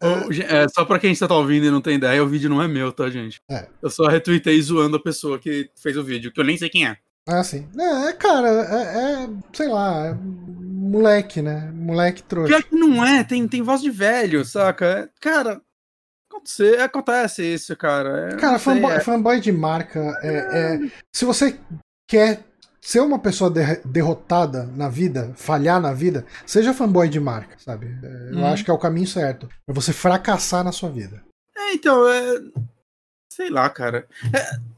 É, 0.00 0.68
só 0.68 0.84
pra 0.84 0.98
quem 0.98 1.12
está 1.12 1.26
tá 1.26 1.34
ouvindo 1.34 1.66
e 1.66 1.70
não 1.70 1.80
tem 1.80 1.96
ideia, 1.96 2.22
o 2.22 2.28
vídeo 2.28 2.48
não 2.48 2.62
é 2.62 2.68
meu, 2.68 2.92
tá, 2.92 3.10
gente? 3.10 3.40
É. 3.50 3.68
Eu 3.80 3.90
só 3.90 4.06
retuitei 4.06 4.60
zoando 4.60 4.96
a 4.96 5.02
pessoa 5.02 5.38
que 5.38 5.70
fez 5.76 5.96
o 5.96 6.04
vídeo, 6.04 6.32
que 6.32 6.40
eu 6.40 6.44
nem 6.44 6.56
sei 6.56 6.68
quem 6.68 6.86
é. 6.86 6.96
Ah, 7.26 7.42
sim. 7.42 7.68
É, 7.78 8.08
é 8.08 8.12
cara, 8.12 8.48
é, 8.48 9.24
é, 9.24 9.28
sei 9.52 9.68
lá, 9.68 10.08
é 10.08 10.14
moleque, 10.14 11.40
né? 11.40 11.70
Moleque 11.72 12.22
trouxa. 12.22 12.48
Pior 12.48 12.62
que 12.64 12.74
não 12.74 13.04
é, 13.04 13.22
tem, 13.22 13.46
tem 13.46 13.62
voz 13.62 13.80
de 13.80 13.90
velho, 13.90 14.44
saca? 14.44 14.86
É, 14.86 15.08
cara, 15.20 15.60
acontece, 16.28 16.76
acontece 16.76 17.54
isso, 17.54 17.76
cara. 17.76 18.32
É, 18.32 18.36
cara, 18.36 18.58
fanboy, 18.58 19.00
fanboy, 19.00 19.40
de 19.40 19.52
marca, 19.52 20.16
se 21.12 21.24
você 21.24 21.56
quer 22.08 22.44
ser 22.82 23.00
uma 23.00 23.18
pessoa 23.18 23.48
de 23.48 23.60
derrotada 23.84 24.64
na 24.74 24.88
vida, 24.88 25.32
falhar 25.36 25.80
na 25.80 25.94
vida, 25.94 26.26
seja 26.44 26.74
fanboy 26.74 27.08
de 27.08 27.20
marca, 27.20 27.56
sabe? 27.56 27.86
É, 28.02 28.30
eu 28.32 28.38
hum. 28.38 28.46
acho 28.46 28.64
que 28.64 28.70
é 28.70 28.74
o 28.74 28.78
caminho 28.78 29.06
certo. 29.06 29.48
É 29.68 29.72
você 29.72 29.92
fracassar 29.92 30.64
na 30.64 30.72
sua 30.72 30.90
vida. 30.90 31.22
É, 31.56 31.74
então, 31.74 32.08
é. 32.08 32.40
Sei 33.32 33.48
lá, 33.48 33.70
cara. 33.70 34.06
É... 34.34 34.72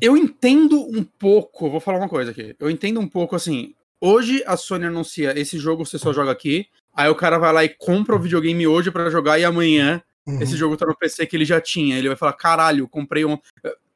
Eu 0.00 0.16
entendo 0.16 0.78
um 0.78 1.02
pouco, 1.02 1.70
vou 1.70 1.80
falar 1.80 1.98
uma 1.98 2.08
coisa 2.08 2.30
aqui. 2.30 2.54
Eu 2.60 2.70
entendo 2.70 3.00
um 3.00 3.08
pouco 3.08 3.34
assim. 3.34 3.74
Hoje 4.00 4.42
a 4.46 4.56
Sony 4.56 4.86
anuncia 4.86 5.38
esse 5.38 5.58
jogo 5.58 5.84
você 5.84 5.98
só 5.98 6.12
joga 6.12 6.30
aqui. 6.30 6.68
Aí 6.94 7.08
o 7.08 7.14
cara 7.14 7.38
vai 7.38 7.52
lá 7.52 7.64
e 7.64 7.68
compra 7.68 8.14
o 8.14 8.18
videogame 8.18 8.66
hoje 8.66 8.90
para 8.90 9.10
jogar 9.10 9.38
e 9.38 9.44
amanhã 9.44 10.02
uhum. 10.26 10.40
esse 10.40 10.56
jogo 10.56 10.76
tá 10.76 10.86
no 10.86 10.96
PC 10.96 11.26
que 11.26 11.36
ele 11.36 11.44
já 11.44 11.60
tinha. 11.60 11.98
Ele 11.98 12.08
vai 12.08 12.16
falar: 12.16 12.34
caralho, 12.34 12.86
comprei 12.86 13.24
um. 13.24 13.38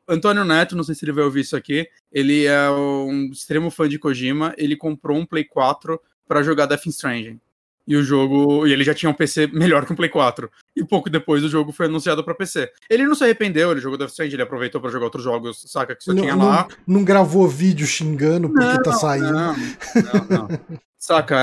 Antônio 0.09 0.45
Neto, 0.45 0.77
não 0.77 0.85
sei 0.85 0.95
se 0.95 1.05
ele 1.05 1.13
vai 1.13 1.25
ouvir 1.25 1.41
isso 1.41 1.57
aqui, 1.57 1.89
ele 2.13 2.45
é 2.45 2.71
um 2.71 3.31
extremo 3.33 3.71
fã 3.71 3.89
de 3.89 3.99
Kojima, 3.99 4.55
ele 4.57 4.77
comprou 4.77 5.17
um 5.17 5.27
Play 5.27 5.45
4 5.45 6.01
para 6.27 6.43
jogar 6.43 6.67
Death 6.67 6.87
Stranding. 6.87 7.41
E 7.87 7.97
o 7.97 8.03
jogo. 8.03 8.67
E 8.67 8.73
ele 8.73 8.83
já 8.83 8.95
tinha 8.95 9.11
um 9.11 9.15
PC 9.15 9.47
melhor 9.49 9.85
que 9.85 9.93
um 9.93 9.97
Play 9.97 10.09
4. 10.09 10.51
E 10.75 10.83
pouco 10.83 11.11
depois 11.11 11.45
o 11.45 11.49
jogo 11.49 11.71
foi 11.71 11.87
anunciado 11.87 12.25
para 12.25 12.35
PC. 12.35 12.71
Ele 12.89 13.05
não 13.05 13.15
se 13.15 13.25
arrependeu, 13.25 13.71
ele 13.71 13.81
jogou 13.81 13.99
Death 13.99 14.11
Stranding, 14.11 14.35
ele 14.35 14.43
aproveitou 14.43 14.81
para 14.81 14.91
jogar 14.91 15.05
outros 15.05 15.23
jogos, 15.23 15.63
saca? 15.67 15.95
Que 15.95 16.03
só 16.03 16.15
não, 16.15 16.23
tinha 16.23 16.35
lá. 16.35 16.67
Não, 16.87 16.97
não, 16.97 17.05
gravou 17.05 17.47
vídeo 17.47 17.87
xingando 17.87 18.49
porque 18.49 18.65
não, 18.65 18.83
tá 18.83 18.93
saindo. 18.93 19.33
Não, 19.33 19.55
não, 19.55 20.29
não. 20.31 20.49
saca? 20.99 21.37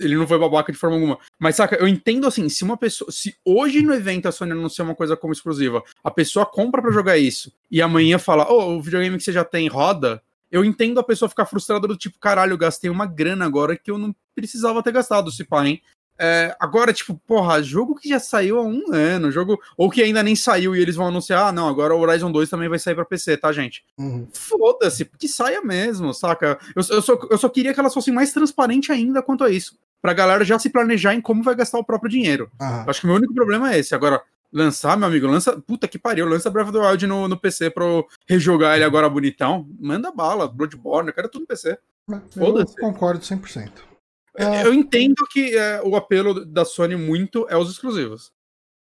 Ele 0.00 0.16
não 0.16 0.26
foi 0.26 0.38
babaca 0.38 0.72
de 0.72 0.78
forma 0.78 0.96
alguma. 0.96 1.18
Mas, 1.38 1.56
saca, 1.56 1.76
eu 1.76 1.88
entendo 1.88 2.26
assim, 2.26 2.48
se 2.48 2.64
uma 2.64 2.76
pessoa. 2.76 3.10
Se 3.10 3.34
hoje 3.44 3.82
no 3.82 3.92
evento 3.92 4.28
a 4.28 4.32
Sony 4.32 4.52
anunciar 4.52 4.86
uma 4.86 4.94
coisa 4.94 5.16
como 5.16 5.32
exclusiva, 5.32 5.82
a 6.02 6.10
pessoa 6.10 6.46
compra 6.46 6.80
para 6.80 6.90
jogar 6.92 7.18
isso 7.18 7.52
e 7.70 7.82
amanhã 7.82 8.18
fala, 8.18 8.46
oh, 8.50 8.76
o 8.76 8.82
videogame 8.82 9.16
que 9.16 9.24
você 9.24 9.32
já 9.32 9.44
tem 9.44 9.68
roda. 9.68 10.22
Eu 10.50 10.64
entendo 10.64 10.98
a 10.98 11.04
pessoa 11.04 11.28
ficar 11.28 11.44
frustrada 11.44 11.86
do 11.86 11.94
tipo, 11.94 12.18
caralho, 12.18 12.52
eu 12.54 12.58
gastei 12.58 12.88
uma 12.88 13.04
grana 13.04 13.44
agora 13.44 13.76
que 13.76 13.90
eu 13.90 13.98
não 13.98 14.16
precisava 14.34 14.82
ter 14.82 14.92
gastado, 14.92 15.30
se 15.30 15.44
pá, 15.44 15.66
hein? 15.66 15.82
É, 16.18 16.56
agora, 16.58 16.92
tipo, 16.92 17.14
porra, 17.26 17.62
jogo 17.62 17.94
que 17.94 18.08
já 18.08 18.18
saiu 18.18 18.58
há 18.58 18.62
um 18.62 18.92
ano, 18.92 19.30
jogo. 19.30 19.58
Ou 19.76 19.90
que 19.90 20.02
ainda 20.02 20.22
nem 20.22 20.34
saiu 20.34 20.74
e 20.74 20.80
eles 20.80 20.96
vão 20.96 21.06
anunciar, 21.06 21.46
ah, 21.46 21.52
não, 21.52 21.68
agora 21.68 21.94
o 21.94 22.00
Horizon 22.00 22.32
2 22.32 22.50
também 22.50 22.68
vai 22.68 22.78
sair 22.78 22.94
pra 22.94 23.04
PC, 23.04 23.36
tá, 23.36 23.52
gente? 23.52 23.84
Uhum. 23.96 24.26
Foda-se, 24.32 25.04
que 25.04 25.28
saia 25.28 25.62
mesmo, 25.62 26.12
saca? 26.12 26.58
Eu, 26.74 26.82
eu, 26.90 27.02
só, 27.02 27.18
eu 27.30 27.38
só 27.38 27.48
queria 27.48 27.72
que 27.72 27.80
elas 27.80 27.94
fossem 27.94 28.12
mais 28.12 28.32
transparentes 28.32 28.90
ainda 28.90 29.22
quanto 29.22 29.44
a 29.44 29.50
isso 29.50 29.76
pra 30.00 30.12
galera 30.12 30.44
já 30.44 30.58
se 30.58 30.70
planejar 30.70 31.14
em 31.14 31.20
como 31.20 31.42
vai 31.42 31.54
gastar 31.54 31.78
o 31.78 31.84
próprio 31.84 32.10
dinheiro. 32.10 32.50
Acho 32.86 33.00
que 33.00 33.06
o 33.06 33.08
meu 33.08 33.16
único 33.16 33.34
problema 33.34 33.72
é 33.72 33.78
esse. 33.78 33.94
Agora, 33.94 34.22
lançar, 34.52 34.96
meu 34.96 35.08
amigo, 35.08 35.26
lança. 35.26 35.60
Puta 35.60 35.88
que 35.88 35.98
pariu, 35.98 36.26
lança 36.26 36.50
Breath 36.50 36.68
of 36.68 36.78
the 36.78 36.86
Wild 36.86 37.06
no, 37.06 37.28
no 37.28 37.36
PC 37.36 37.70
pra 37.70 37.84
eu 37.84 38.06
rejogar 38.26 38.76
ele 38.76 38.84
agora 38.84 39.08
bonitão. 39.08 39.68
Manda 39.78 40.12
bala, 40.12 40.48
Bloodborne, 40.48 41.08
eu 41.08 41.14
quero 41.14 41.28
tudo 41.28 41.42
no 41.42 41.46
PC. 41.46 41.78
Foda-se. 42.30 42.74
Concordo 42.76 43.20
100%. 43.20 43.70
É, 44.38 44.64
eu 44.64 44.72
entendo 44.72 45.26
que 45.30 45.56
é, 45.56 45.82
o 45.82 45.96
apelo 45.96 46.44
da 46.46 46.64
Sony 46.64 46.94
muito 46.94 47.46
é 47.50 47.56
os 47.56 47.70
exclusivos. 47.70 48.30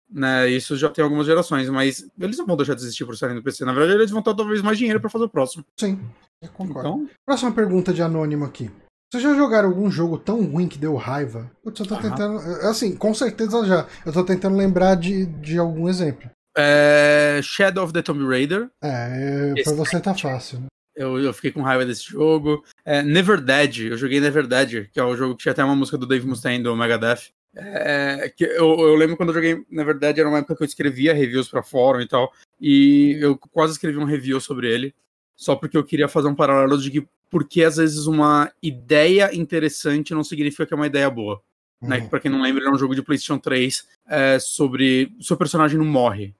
Né, 0.07 0.49
isso 0.49 0.77
já 0.77 0.87
tem 0.87 1.03
algumas 1.03 1.25
gerações, 1.25 1.67
mas 1.67 2.07
eles 2.19 2.37
não 2.37 2.45
vão 2.45 2.55
deixar 2.55 2.75
de 2.75 2.81
existir 2.81 3.05
por 3.05 3.17
saírem 3.17 3.37
do 3.37 3.43
PC. 3.43 3.65
Na 3.65 3.73
verdade, 3.73 3.99
eles 3.99 4.11
vão 4.11 4.21
ter 4.21 4.35
talvez 4.35 4.61
mais 4.61 4.77
dinheiro 4.77 4.99
para 4.99 5.09
fazer 5.09 5.25
o 5.25 5.29
próximo. 5.29 5.65
Sim, 5.79 5.99
eu 6.41 6.49
concordo. 6.49 6.89
Então... 6.89 7.09
Próxima 7.25 7.51
pergunta 7.51 7.91
de 7.91 8.03
anônimo 8.03 8.45
aqui. 8.45 8.69
Vocês 9.11 9.23
já 9.23 9.33
jogaram 9.33 9.69
algum 9.69 9.89
jogo 9.89 10.17
tão 10.17 10.43
ruim 10.43 10.67
que 10.67 10.77
deu 10.77 10.95
raiva? 10.95 11.49
Putz, 11.63 11.79
eu 11.79 11.87
tô 11.87 11.95
tentando. 11.95 12.37
Assim, 12.67 12.95
com 12.95 13.13
certeza 13.13 13.65
já. 13.65 13.87
Eu 14.05 14.11
tô 14.11 14.23
tentando 14.23 14.57
lembrar 14.57 14.95
de, 14.95 15.25
de 15.25 15.57
algum 15.57 15.87
exemplo. 15.87 16.29
É... 16.55 17.39
Shadow 17.41 17.83
of 17.83 17.93
the 17.93 18.01
Tomb 18.01 18.27
Raider. 18.27 18.69
É, 18.83 19.53
pra 19.63 19.73
você 19.73 19.99
tá 19.99 20.13
fácil, 20.13 20.59
né? 20.59 20.67
Eu, 20.95 21.19
eu 21.19 21.33
fiquei 21.33 21.51
com 21.51 21.61
raiva 21.61 21.85
desse 21.85 22.03
jogo. 22.03 22.63
É, 22.83 23.01
Never 23.01 23.41
Dead, 23.41 23.79
eu 23.79 23.97
joguei 23.97 24.19
Never 24.19 24.47
Dead, 24.47 24.89
que 24.91 24.99
é 24.99 25.03
o 25.03 25.15
jogo 25.15 25.35
que 25.35 25.43
tinha 25.43 25.51
até 25.51 25.63
uma 25.63 25.75
música 25.75 25.97
do 25.97 26.05
Dave 26.05 26.25
Mustaine 26.25 26.63
do 26.63 26.75
Megadeth. 26.75 27.31
É, 27.57 28.33
que 28.35 28.43
eu, 28.43 28.77
eu, 28.79 28.95
lembro 28.95 29.15
quando 29.15 29.29
eu 29.29 29.35
joguei, 29.35 29.63
na 29.69 29.83
verdade, 29.83 30.19
era 30.19 30.27
uma 30.27 30.39
época 30.39 30.55
que 30.55 30.63
eu 30.63 30.67
escrevia 30.67 31.13
reviews 31.13 31.47
para 31.47 31.63
fórum 31.63 32.01
e 32.01 32.07
tal, 32.07 32.31
e 32.59 33.17
eu 33.21 33.37
quase 33.37 33.73
escrevi 33.73 33.97
um 33.97 34.03
review 34.03 34.41
sobre 34.41 34.69
ele, 34.69 34.93
só 35.37 35.55
porque 35.55 35.77
eu 35.77 35.83
queria 35.83 36.09
fazer 36.09 36.27
um 36.27 36.35
paralelo 36.35 36.77
de 36.77 36.91
que 36.91 37.07
porque 37.29 37.63
às 37.63 37.77
vezes 37.77 38.07
uma 38.07 38.51
ideia 38.61 39.33
interessante 39.35 40.13
não 40.13 40.23
significa 40.23 40.65
que 40.65 40.73
é 40.73 40.77
uma 40.77 40.87
ideia 40.87 41.09
boa. 41.09 41.41
Né? 41.81 41.97
Uhum. 41.97 42.03
Né? 42.03 42.09
Pra 42.09 42.19
quem 42.19 42.31
não 42.31 42.41
lembra, 42.41 42.61
ele 42.61 42.69
é 42.69 42.73
um 42.73 42.77
jogo 42.77 42.95
de 42.95 43.01
PlayStation 43.01 43.37
3 43.37 43.85
é, 44.07 44.39
sobre. 44.39 45.11
Seu 45.19 45.35
personagem 45.35 45.77
não 45.77 45.85
morre. 45.85 46.33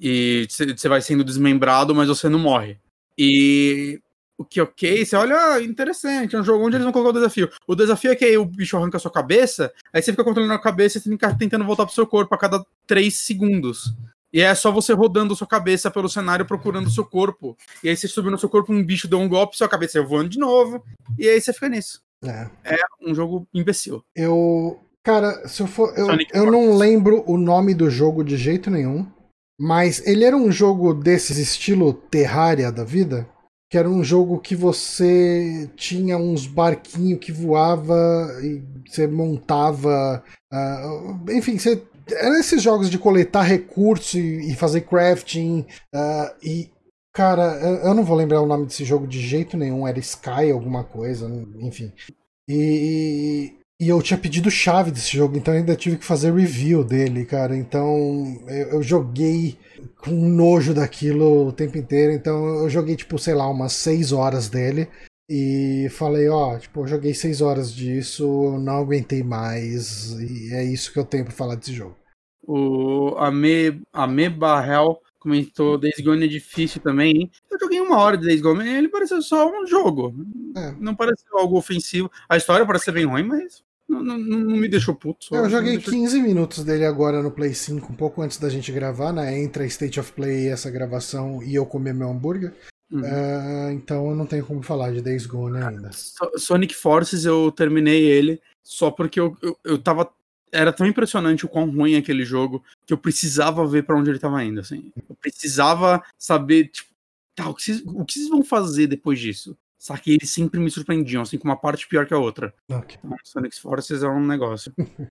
E 0.00 0.46
você 0.48 0.88
vai 0.88 1.02
sendo 1.02 1.22
desmembrado, 1.22 1.94
mas 1.94 2.08
você 2.08 2.28
não 2.28 2.38
morre. 2.38 2.78
E 3.22 4.00
o 4.38 4.44
que 4.46 4.58
ok, 4.58 5.04
você 5.04 5.14
olha, 5.14 5.36
ah, 5.36 5.62
interessante, 5.62 6.34
é 6.34 6.38
um 6.40 6.42
jogo 6.42 6.64
onde 6.64 6.76
eles 6.76 6.84
vão 6.84 6.92
colocar 6.94 7.10
o 7.10 7.20
desafio. 7.20 7.50
O 7.66 7.74
desafio 7.74 8.10
é 8.10 8.16
que 8.16 8.24
aí 8.24 8.38
o 8.38 8.46
bicho 8.46 8.74
arranca 8.78 8.96
a 8.96 9.00
sua 9.00 9.10
cabeça, 9.10 9.70
aí 9.92 10.00
você 10.00 10.10
fica 10.10 10.24
controlando 10.24 10.54
a 10.54 10.58
cabeça 10.58 10.96
e 10.96 11.02
você 11.02 11.10
fica 11.10 11.34
tentando 11.36 11.66
voltar 11.66 11.84
pro 11.84 11.94
seu 11.94 12.06
corpo 12.06 12.34
a 12.34 12.38
cada 12.38 12.64
3 12.86 13.14
segundos. 13.14 13.94
E 14.32 14.40
é 14.40 14.54
só 14.54 14.72
você 14.72 14.94
rodando 14.94 15.36
sua 15.36 15.46
cabeça 15.46 15.90
pelo 15.90 16.08
cenário 16.08 16.46
procurando 16.46 16.86
o 16.86 16.90
seu 16.90 17.04
corpo. 17.04 17.54
E 17.84 17.90
aí 17.90 17.96
você 17.96 18.08
subiu 18.08 18.30
no 18.30 18.38
seu 18.38 18.48
corpo, 18.48 18.72
um 18.72 18.82
bicho 18.82 19.06
deu 19.06 19.18
um 19.18 19.28
golpe, 19.28 19.58
sua 19.58 19.68
cabeça 19.68 20.00
voando 20.02 20.30
de 20.30 20.38
novo. 20.38 20.82
E 21.18 21.28
aí 21.28 21.38
você 21.38 21.52
fica 21.52 21.68
nisso. 21.68 22.00
É. 22.24 22.48
É 22.64 22.78
um 23.02 23.14
jogo 23.14 23.46
imbecil. 23.52 24.02
Eu. 24.16 24.80
Cara, 25.02 25.46
se 25.46 25.62
eu 25.62 25.66
for. 25.66 25.92
Eu, 25.98 26.06
Sonic 26.06 26.30
eu 26.34 26.50
não 26.50 26.74
lembro 26.74 27.22
o 27.26 27.36
nome 27.36 27.74
do 27.74 27.90
jogo 27.90 28.24
de 28.24 28.38
jeito 28.38 28.70
nenhum. 28.70 29.06
Mas 29.60 30.02
ele 30.06 30.24
era 30.24 30.34
um 30.34 30.50
jogo 30.50 30.94
desses 30.94 31.36
estilo 31.36 31.92
Terraria 31.92 32.72
da 32.72 32.82
vida. 32.82 33.28
Que 33.70 33.76
era 33.76 33.88
um 33.88 34.02
jogo 34.02 34.40
que 34.40 34.56
você 34.56 35.70
tinha 35.76 36.16
uns 36.16 36.46
barquinhos 36.46 37.20
que 37.20 37.30
voava 37.30 37.94
e 38.42 38.62
você 38.88 39.06
montava. 39.06 40.24
ah, 40.50 41.20
enfim, 41.30 41.58
você. 41.58 41.82
Eram 42.10 42.40
esses 42.40 42.60
jogos 42.62 42.90
de 42.90 42.98
coletar 42.98 43.42
recursos 43.42 44.14
e, 44.14 44.50
e 44.50 44.54
fazer 44.56 44.80
crafting. 44.80 45.66
ah, 45.94 46.34
e. 46.42 46.70
Cara, 47.12 47.58
eu, 47.60 47.88
eu 47.88 47.94
não 47.94 48.04
vou 48.04 48.16
lembrar 48.16 48.40
o 48.40 48.46
nome 48.46 48.66
desse 48.66 48.84
jogo 48.84 49.06
de 49.06 49.20
jeito 49.20 49.56
nenhum. 49.56 49.86
Era 49.86 49.98
Sky 49.98 50.50
alguma 50.52 50.84
coisa, 50.84 51.28
enfim. 51.60 51.92
E, 52.48 53.59
e 53.80 53.88
eu 53.88 54.02
tinha 54.02 54.18
pedido 54.18 54.50
chave 54.50 54.90
desse 54.90 55.16
jogo, 55.16 55.38
então 55.38 55.54
ainda 55.54 55.74
tive 55.74 55.96
que 55.96 56.04
fazer 56.04 56.34
review 56.34 56.84
dele, 56.84 57.24
cara. 57.24 57.56
Então 57.56 58.38
eu, 58.46 58.72
eu 58.72 58.82
joguei 58.82 59.56
com 59.96 60.10
nojo 60.10 60.74
daquilo 60.74 61.48
o 61.48 61.52
tempo 61.52 61.78
inteiro. 61.78 62.12
Então 62.12 62.44
eu 62.62 62.68
joguei, 62.68 62.94
tipo, 62.94 63.18
sei 63.18 63.34
lá, 63.34 63.48
umas 63.48 63.72
6 63.72 64.12
horas 64.12 64.50
dele. 64.50 64.86
E 65.30 65.88
falei, 65.92 66.28
ó, 66.28 66.58
tipo, 66.58 66.80
eu 66.80 66.88
joguei 66.88 67.14
6 67.14 67.40
horas 67.40 67.72
disso, 67.72 68.24
eu 68.24 68.58
não 68.58 68.80
aguentei 68.80 69.22
mais. 69.22 70.10
E 70.20 70.52
é 70.52 70.62
isso 70.62 70.92
que 70.92 70.98
eu 70.98 71.04
tenho 71.04 71.24
pra 71.24 71.32
falar 71.32 71.54
desse 71.54 71.72
jogo. 71.72 71.96
O 72.42 73.16
Ame, 73.16 73.80
Ame 73.94 74.28
Barrel 74.28 75.00
comentou 75.18 75.78
Days 75.78 76.00
Gone 76.00 76.24
é 76.24 76.28
difícil 76.28 76.82
também, 76.82 77.14
hein? 77.16 77.30
Eu 77.50 77.58
joguei 77.58 77.80
uma 77.80 77.96
hora 77.98 78.18
de 78.18 78.26
Days 78.26 78.42
Gone 78.42 78.64
e 78.64 78.76
ele 78.76 78.88
pareceu 78.88 79.22
só 79.22 79.48
um 79.50 79.66
jogo. 79.66 80.14
É. 80.56 80.72
Não 80.72 80.94
pareceu 80.94 81.38
algo 81.38 81.56
ofensivo. 81.56 82.10
A 82.28 82.36
história 82.36 82.66
parece 82.66 82.86
ser 82.86 82.92
bem 82.92 83.04
ruim, 83.06 83.22
mas 83.22 83.62
não, 83.90 84.02
não, 84.18 84.38
não 84.38 84.56
me 84.56 84.68
deixou 84.68 84.94
puto. 84.94 85.24
só- 85.26 85.36
Eu 85.36 85.50
joguei 85.50 85.72
deixou- 85.74 85.92
15 85.92 86.20
minutos 86.22 86.62
dele 86.64 86.84
agora 86.84 87.22
no 87.22 87.30
Play 87.30 87.52
5, 87.54 87.92
um 87.92 87.96
pouco 87.96 88.22
antes 88.22 88.38
da 88.38 88.48
gente 88.48 88.70
gravar, 88.70 89.12
né? 89.12 89.38
Entre 89.38 89.64
a 89.64 89.66
State 89.66 89.98
of 89.98 90.12
Play 90.12 90.44
e 90.44 90.48
essa 90.48 90.70
gravação 90.70 91.42
e 91.42 91.54
eu 91.54 91.66
comer 91.66 91.92
meu 91.94 92.08
hambúrguer. 92.10 92.54
Uhum. 92.92 93.02
Ah, 93.04 93.72
então 93.72 94.08
eu 94.10 94.16
não 94.16 94.26
tenho 94.26 94.44
como 94.44 94.62
falar 94.62 94.92
de 94.92 95.00
Days 95.00 95.24
Gone 95.26 95.58
ainda. 95.62 95.90
So- 95.92 96.32
Sonic 96.38 96.74
Forces 96.74 97.24
eu 97.24 97.52
terminei 97.52 98.02
ele 98.04 98.40
só 98.62 98.90
porque 98.90 99.18
eu, 99.20 99.36
eu, 99.42 99.56
eu 99.64 99.78
tava. 99.78 100.08
Era 100.52 100.72
tão 100.72 100.84
impressionante 100.84 101.44
o 101.44 101.48
quão 101.48 101.70
ruim 101.70 101.94
é 101.94 101.98
aquele 101.98 102.24
jogo 102.24 102.60
que 102.84 102.92
eu 102.92 102.98
precisava 102.98 103.64
ver 103.66 103.84
pra 103.84 103.96
onde 103.96 104.10
ele 104.10 104.18
tava 104.18 104.42
indo, 104.44 104.58
assim. 104.58 104.90
Eu 105.08 105.14
precisava 105.14 106.02
saber, 106.18 106.66
tipo, 106.68 106.90
tá, 107.36 107.48
o 107.48 107.54
que 107.54 107.62
vocês, 107.62 107.82
o 107.86 108.04
que 108.04 108.14
vocês 108.14 108.28
vão 108.28 108.42
fazer 108.42 108.88
depois 108.88 109.20
disso? 109.20 109.56
Só 109.80 109.96
que 109.96 110.12
eles 110.12 110.30
sempre 110.30 110.60
me 110.60 110.70
surpreendiam, 110.70 111.22
assim, 111.22 111.38
com 111.38 111.48
uma 111.48 111.56
parte 111.56 111.88
pior 111.88 112.06
que 112.06 112.12
a 112.12 112.18
outra. 112.18 112.52
Ok. 112.70 112.98
Então, 113.02 113.16
Sonic 113.24 113.58
Forces 113.58 114.02
é 114.02 114.08
um 114.08 114.24
negócio. 114.24 114.72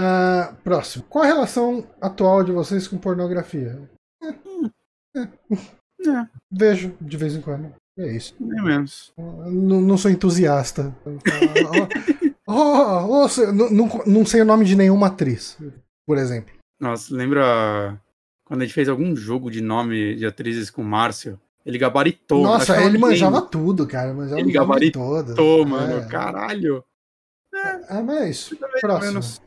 Ah, 0.00 0.54
próximo. 0.62 1.04
Qual 1.08 1.24
a 1.24 1.26
relação 1.26 1.84
atual 2.00 2.44
de 2.44 2.52
vocês 2.52 2.86
com 2.86 2.96
pornografia? 2.96 3.90
É, 5.16 6.28
Vejo 6.52 6.94
de 7.00 7.16
vez 7.16 7.34
em 7.34 7.40
quando. 7.40 7.74
É 7.98 8.14
isso. 8.14 8.36
nem 8.38 8.62
menos. 8.62 9.12
Não, 9.18 9.80
não 9.80 9.98
sou 9.98 10.10
entusiasta. 10.10 10.94
Oh, 12.50 12.54
oh, 12.56 13.26
oh, 13.26 13.52
não, 13.52 13.70
não- 13.70 14.04
não 14.06 14.24
sei 14.24 14.40
o 14.40 14.44
nome 14.44 14.64
de 14.64 14.74
nenhuma 14.74 15.08
atriz, 15.08 15.58
por 16.06 16.16
exemplo. 16.16 16.54
Nossa, 16.80 17.14
lembra 17.14 18.00
quando 18.46 18.62
a 18.62 18.64
gente 18.64 18.72
fez 18.72 18.88
algum 18.88 19.14
jogo 19.14 19.50
de 19.50 19.60
nome 19.60 20.14
de 20.16 20.24
atrizes 20.24 20.70
com 20.70 20.80
o 20.80 20.84
Márcio? 20.84 21.38
Ele 21.68 21.76
gabaritou. 21.78 22.42
Nossa, 22.42 22.82
ele 22.82 22.96
manjava 22.96 23.42
tudo, 23.42 23.86
cara. 23.86 24.14
Manjava 24.14 24.40
Ele 24.40 24.50
gabaritou, 24.50 25.22
todo. 25.34 25.66
mano. 25.68 25.98
É. 25.98 26.06
Caralho. 26.08 26.82
É, 27.54 28.02
mas 28.02 28.16
é 28.22 28.30
isso. 28.30 28.56
Mais 28.60 28.72
ou 28.74 28.80
Próximo. 28.80 29.06
menos. 29.12 29.40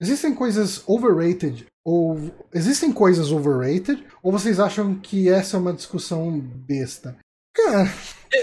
Existem 0.00 0.34
coisas 0.34 0.82
overrated 0.86 1.66
ou 1.84 2.18
existem 2.52 2.92
coisas 2.92 3.30
overrated 3.32 4.04
ou 4.22 4.30
vocês 4.32 4.60
acham 4.60 4.94
que 4.96 5.28
essa 5.28 5.56
é 5.56 5.60
uma 5.60 5.72
discussão 5.72 6.38
besta? 6.40 7.16
Cara, 7.54 7.88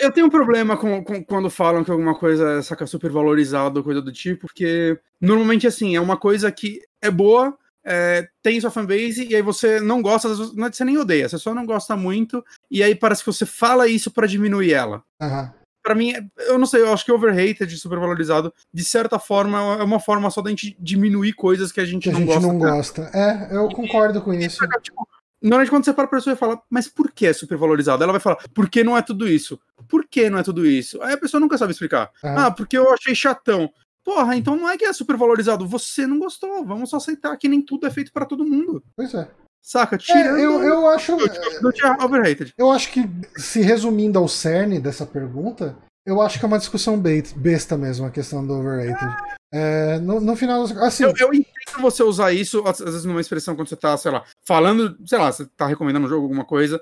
Eu 0.01 0.11
tenho 0.11 0.27
um 0.27 0.29
problema 0.29 0.77
com, 0.77 1.03
com- 1.03 1.23
quando 1.23 1.49
falam 1.49 1.83
que 1.83 1.91
alguma 1.91 2.17
coisa 2.17 2.59
é 2.59 2.61
saca 2.61 2.85
super 2.87 3.11
valorizado 3.11 3.79
ou 3.79 3.83
coisa 3.83 4.01
do 4.01 4.11
tipo, 4.11 4.41
porque 4.47 4.97
normalmente 5.19 5.67
assim, 5.67 5.95
é 5.95 6.01
uma 6.01 6.15
coisa 6.17 6.51
que 6.51 6.79
é 7.01 7.09
boa, 7.11 7.57
é, 7.89 8.27
tem 8.43 8.61
sua 8.61 8.69
fanbase, 8.69 9.27
e 9.27 9.35
aí 9.35 9.41
você 9.41 9.79
não 9.79 9.99
gosta, 10.01 10.29
não 10.53 10.67
é 10.67 10.69
que 10.69 10.77
você 10.77 10.85
nem 10.85 10.97
odeia, 10.97 11.27
você 11.27 11.39
só 11.39 11.55
não 11.55 11.65
gosta 11.65 11.95
muito, 11.95 12.45
e 12.69 12.83
aí 12.83 12.93
parece 12.93 13.23
que 13.23 13.31
você 13.33 13.47
fala 13.47 13.87
isso 13.87 14.11
pra 14.11 14.27
diminuir 14.27 14.71
ela. 14.73 15.03
aham, 15.19 15.51
Pra 15.81 15.95
mim, 15.95 16.13
eu 16.39 16.59
não 16.59 16.67
sei, 16.67 16.81
eu 16.81 16.93
acho 16.93 17.03
que 17.05 17.11
overrated, 17.11 17.75
super 17.77 17.97
valorizado, 17.97 18.53
de 18.71 18.83
certa 18.83 19.17
forma, 19.17 19.57
é 19.79 19.83
uma 19.83 19.99
forma 19.99 20.29
só 20.29 20.41
da 20.41 20.49
gente 20.51 20.77
diminuir 20.79 21.33
coisas 21.33 21.71
que 21.71 21.79
a 21.79 21.85
gente 21.85 22.03
que 22.03 22.09
a 22.09 22.11
não 22.11 22.19
gente 22.19 22.27
gosta. 22.27 22.47
não 22.47 22.59
gosta. 22.59 23.11
É, 23.13 23.55
eu 23.55 23.69
concordo 23.69 24.21
com 24.21 24.33
isso. 24.33 24.57
Saca, 24.57 24.79
tipo, 24.81 25.07
normalmente 25.41 25.69
quando 25.71 25.85
você 25.85 25.93
para 25.93 26.03
a 26.03 26.07
pessoa 26.09 26.33
e 26.33 26.37
fala, 26.37 26.61
mas 26.69 26.87
por 26.89 27.11
que 27.11 27.25
é 27.25 27.33
super 27.33 27.57
valorizado? 27.57 28.03
Ela 28.03 28.11
vai 28.11 28.19
falar, 28.21 28.37
por 28.53 28.69
que 28.69 28.83
não 28.83 28.95
é 28.95 29.01
tudo 29.01 29.27
isso? 29.27 29.57
Por 29.87 30.05
que 30.05 30.29
não 30.29 30.37
é 30.37 30.43
tudo 30.43 30.63
isso? 30.67 31.01
Aí 31.01 31.13
a 31.13 31.17
pessoa 31.17 31.39
nunca 31.41 31.57
sabe 31.57 31.71
explicar. 31.71 32.11
Ah. 32.21 32.47
Ah, 32.47 32.51
porque 32.51 32.77
eu 32.77 32.93
achei 32.93 33.15
chatão. 33.15 33.71
Porra, 34.03 34.35
então 34.35 34.55
não 34.55 34.69
é 34.69 34.77
que 34.77 34.85
é 34.85 34.93
super 34.93 35.15
valorizado, 35.17 35.67
você 35.67 36.07
não 36.07 36.19
gostou. 36.19 36.65
Vamos 36.65 36.89
só 36.89 36.97
aceitar 36.97 37.35
que 37.37 37.47
nem 37.49 37.61
tudo 37.61 37.85
é 37.85 37.91
feito 37.91 38.11
pra 38.11 38.25
todo 38.25 38.45
mundo. 38.45 38.83
Pois 38.95 39.13
é. 39.13 39.29
Saca? 39.61 39.95
É, 39.95 39.99
Tirando. 39.99 40.39
eu, 40.39 40.63
eu 40.63 40.87
acho. 40.89 41.11
é 41.13 42.03
overrated. 42.03 42.53
Eu 42.57 42.71
acho 42.71 42.91
que, 42.91 43.03
se 43.37 43.61
resumindo 43.61 44.17
ao 44.17 44.27
cerne 44.27 44.79
dessa 44.79 45.05
pergunta, 45.05 45.77
eu 46.05 46.21
acho 46.21 46.39
que 46.39 46.45
é 46.45 46.47
uma 46.47 46.57
discussão 46.57 46.99
besta 46.99 47.77
mesmo, 47.77 48.05
a 48.05 48.09
questão 48.09 48.45
do 48.45 48.53
overrated. 48.53 49.15
É, 49.53 49.99
no, 49.99 50.19
no 50.21 50.35
final, 50.35 50.61
das- 50.65 50.77
assim, 50.77 51.03
Eu, 51.03 51.13
eu 51.17 51.33
entendo 51.33 51.81
você 51.81 52.01
usar 52.03 52.31
isso, 52.31 52.63
às 52.65 52.79
vezes, 52.79 53.03
numa 53.05 53.19
expressão 53.21 53.55
quando 53.55 53.67
você 53.67 53.75
tá, 53.75 53.97
sei 53.97 54.11
lá, 54.11 54.23
falando, 54.47 54.97
sei 55.05 55.17
lá, 55.19 55.31
você 55.31 55.45
tá 55.57 55.67
recomendando 55.67 56.05
um 56.05 56.09
jogo, 56.09 56.23
alguma 56.23 56.45
coisa. 56.45 56.81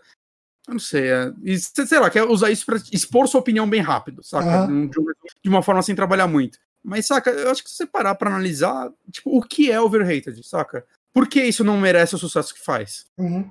Eu 0.68 0.74
não 0.74 0.80
sei, 0.80 1.10
é, 1.10 1.34
e, 1.44 1.58
sei 1.58 2.00
lá, 2.00 2.10
quer 2.10 2.24
usar 2.26 2.52
isso 2.52 2.66
pra 2.66 2.78
expor 2.92 3.28
sua 3.28 3.40
opinião 3.40 3.68
bem 3.70 3.82
rápido, 3.82 4.22
saca? 4.24 4.66
Uma- 4.66 4.90
de 5.44 5.50
uma 5.50 5.64
forma 5.64 5.82
sem 5.82 5.96
trabalhar 5.96 6.28
muito. 6.28 6.60
Mas, 6.88 7.06
saca, 7.06 7.30
eu 7.30 7.52
acho 7.52 7.62
que 7.62 7.70
se 7.70 7.76
você 7.76 7.86
parar 7.86 8.16
pra 8.16 8.30
analisar, 8.30 8.90
tipo, 9.12 9.38
o 9.38 9.42
que 9.42 9.70
é 9.70 9.82
overrated, 9.82 10.42
saca? 10.48 10.86
Por 11.14 11.28
que 11.28 11.44
isso 11.44 11.62
não 11.62 11.78
merece 11.78 12.16
o 12.16 12.18
sucesso 12.18 12.54
que 12.54 12.64
faz? 12.64 13.06
uhum. 13.20 13.50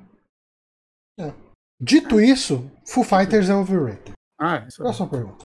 É. 1.20 1.34
Dito 1.78 2.18
isso, 2.18 2.70
Foo 2.86 3.04
Fighters 3.04 3.50
é 3.50 3.54
overrated. 3.54 4.12
Ah, 4.40 4.64
isso 4.66 4.80
é. 4.80 4.84
Próxima 4.84 5.10
pergunta. 5.10 5.44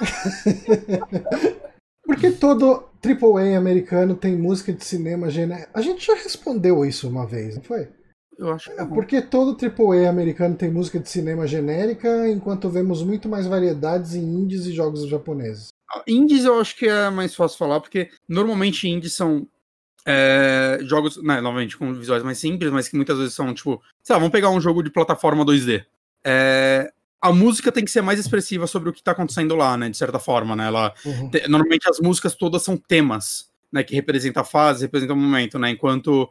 Por 2.04 2.16
que 2.16 2.32
todo 2.32 2.90
AAA 3.02 3.56
americano 3.56 4.14
tem 4.16 4.36
música 4.36 4.72
de 4.72 4.84
cinema 4.84 5.30
genérica? 5.30 5.70
A 5.72 5.80
gente 5.80 6.06
já 6.06 6.14
respondeu 6.14 6.84
isso 6.84 7.08
uma 7.08 7.26
vez, 7.26 7.56
não 7.56 7.62
foi? 7.62 7.88
eu 8.36 8.52
acho 8.52 8.70
que 8.70 8.80
É 8.80 8.82
não. 8.82 8.90
Por 8.90 9.06
que 9.06 9.22
todo 9.22 9.56
AAA 9.56 10.08
americano 10.08 10.56
tem 10.56 10.70
música 10.70 10.98
de 10.98 11.08
cinema 11.08 11.46
genérica, 11.46 12.28
enquanto 12.28 12.68
vemos 12.68 13.02
muito 13.02 13.28
mais 13.28 13.46
variedades 13.46 14.14
em 14.14 14.22
indies 14.22 14.66
e 14.66 14.72
jogos 14.72 15.06
japoneses? 15.08 15.68
Indies 16.06 16.44
eu 16.44 16.60
acho 16.60 16.76
que 16.76 16.86
é 16.86 17.10
mais 17.10 17.34
fácil 17.34 17.58
falar, 17.58 17.80
porque 17.80 18.10
normalmente 18.28 18.88
indies 18.88 19.12
são 19.14 19.46
é, 20.06 20.78
jogos, 20.82 21.22
né, 21.22 21.40
novamente, 21.40 21.76
com 21.76 21.92
visuais 21.92 22.22
mais 22.22 22.38
simples, 22.38 22.70
mas 22.70 22.88
que 22.88 22.96
muitas 22.96 23.18
vezes 23.18 23.34
são, 23.34 23.52
tipo, 23.52 23.82
sei 24.02 24.14
lá, 24.14 24.18
vamos 24.18 24.32
pegar 24.32 24.50
um 24.50 24.60
jogo 24.60 24.82
de 24.82 24.90
plataforma 24.90 25.44
2D. 25.44 25.84
É, 26.24 26.90
a 27.20 27.32
música 27.32 27.70
tem 27.70 27.84
que 27.84 27.90
ser 27.90 28.00
mais 28.00 28.18
expressiva 28.18 28.66
sobre 28.66 28.88
o 28.88 28.92
que 28.92 29.02
tá 29.02 29.12
acontecendo 29.12 29.54
lá, 29.54 29.76
né, 29.76 29.90
de 29.90 29.96
certa 29.96 30.18
forma, 30.18 30.56
né, 30.56 30.66
ela, 30.68 30.94
Uhum. 31.04 31.30
te- 31.30 31.46
normalmente 31.48 31.88
as 31.88 32.00
músicas 32.00 32.34
todas 32.34 32.62
são 32.62 32.76
temas, 32.76 33.50
né, 33.70 33.82
que 33.84 33.94
representam 33.94 34.42
a 34.42 34.44
fase, 34.44 34.84
representam 34.84 35.16
o 35.16 35.18
momento, 35.18 35.58
né, 35.58 35.70
enquanto 35.70 36.28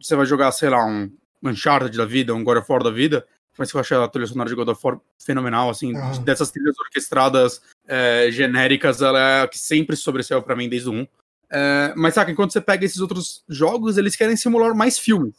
você 0.00 0.14
vai 0.14 0.26
jogar, 0.26 0.52
sei 0.52 0.68
lá, 0.68 0.84
um 0.84 1.10
Uncharted 1.42 1.96
da 1.96 2.04
vida, 2.04 2.34
um 2.34 2.44
God 2.44 2.58
of 2.58 2.70
War 2.70 2.82
da 2.82 2.90
vida, 2.90 3.26
mas 3.60 3.70
que 3.70 3.76
eu 3.76 3.80
achei 3.80 3.96
a 3.96 4.08
trilha 4.08 4.26
sonora 4.26 4.48
de 4.48 4.56
God 4.56 4.68
of 4.70 4.80
War 4.82 4.98
fenomenal, 5.24 5.68
assim, 5.68 5.94
Ah. 5.94 6.12
dessas 6.24 6.50
trilhas 6.50 6.74
orquestradas 6.80 7.60
é, 7.86 8.28
genéricas, 8.32 9.02
ela 9.02 9.18
é 9.20 9.42
a 9.42 9.48
que 9.48 9.58
sempre 9.58 9.94
sobressaiu 9.94 10.42
pra 10.42 10.56
mim 10.56 10.68
desde 10.68 10.88
o 10.88 10.92
1. 10.92 11.06
É, 11.52 11.92
mas 11.96 12.14
saca, 12.14 12.30
enquanto 12.30 12.52
você 12.52 12.60
pega 12.60 12.84
esses 12.86 13.00
outros 13.00 13.44
jogos, 13.48 13.98
eles 13.98 14.16
querem 14.16 14.36
simular 14.36 14.74
mais 14.74 14.98
filmes. 14.98 15.34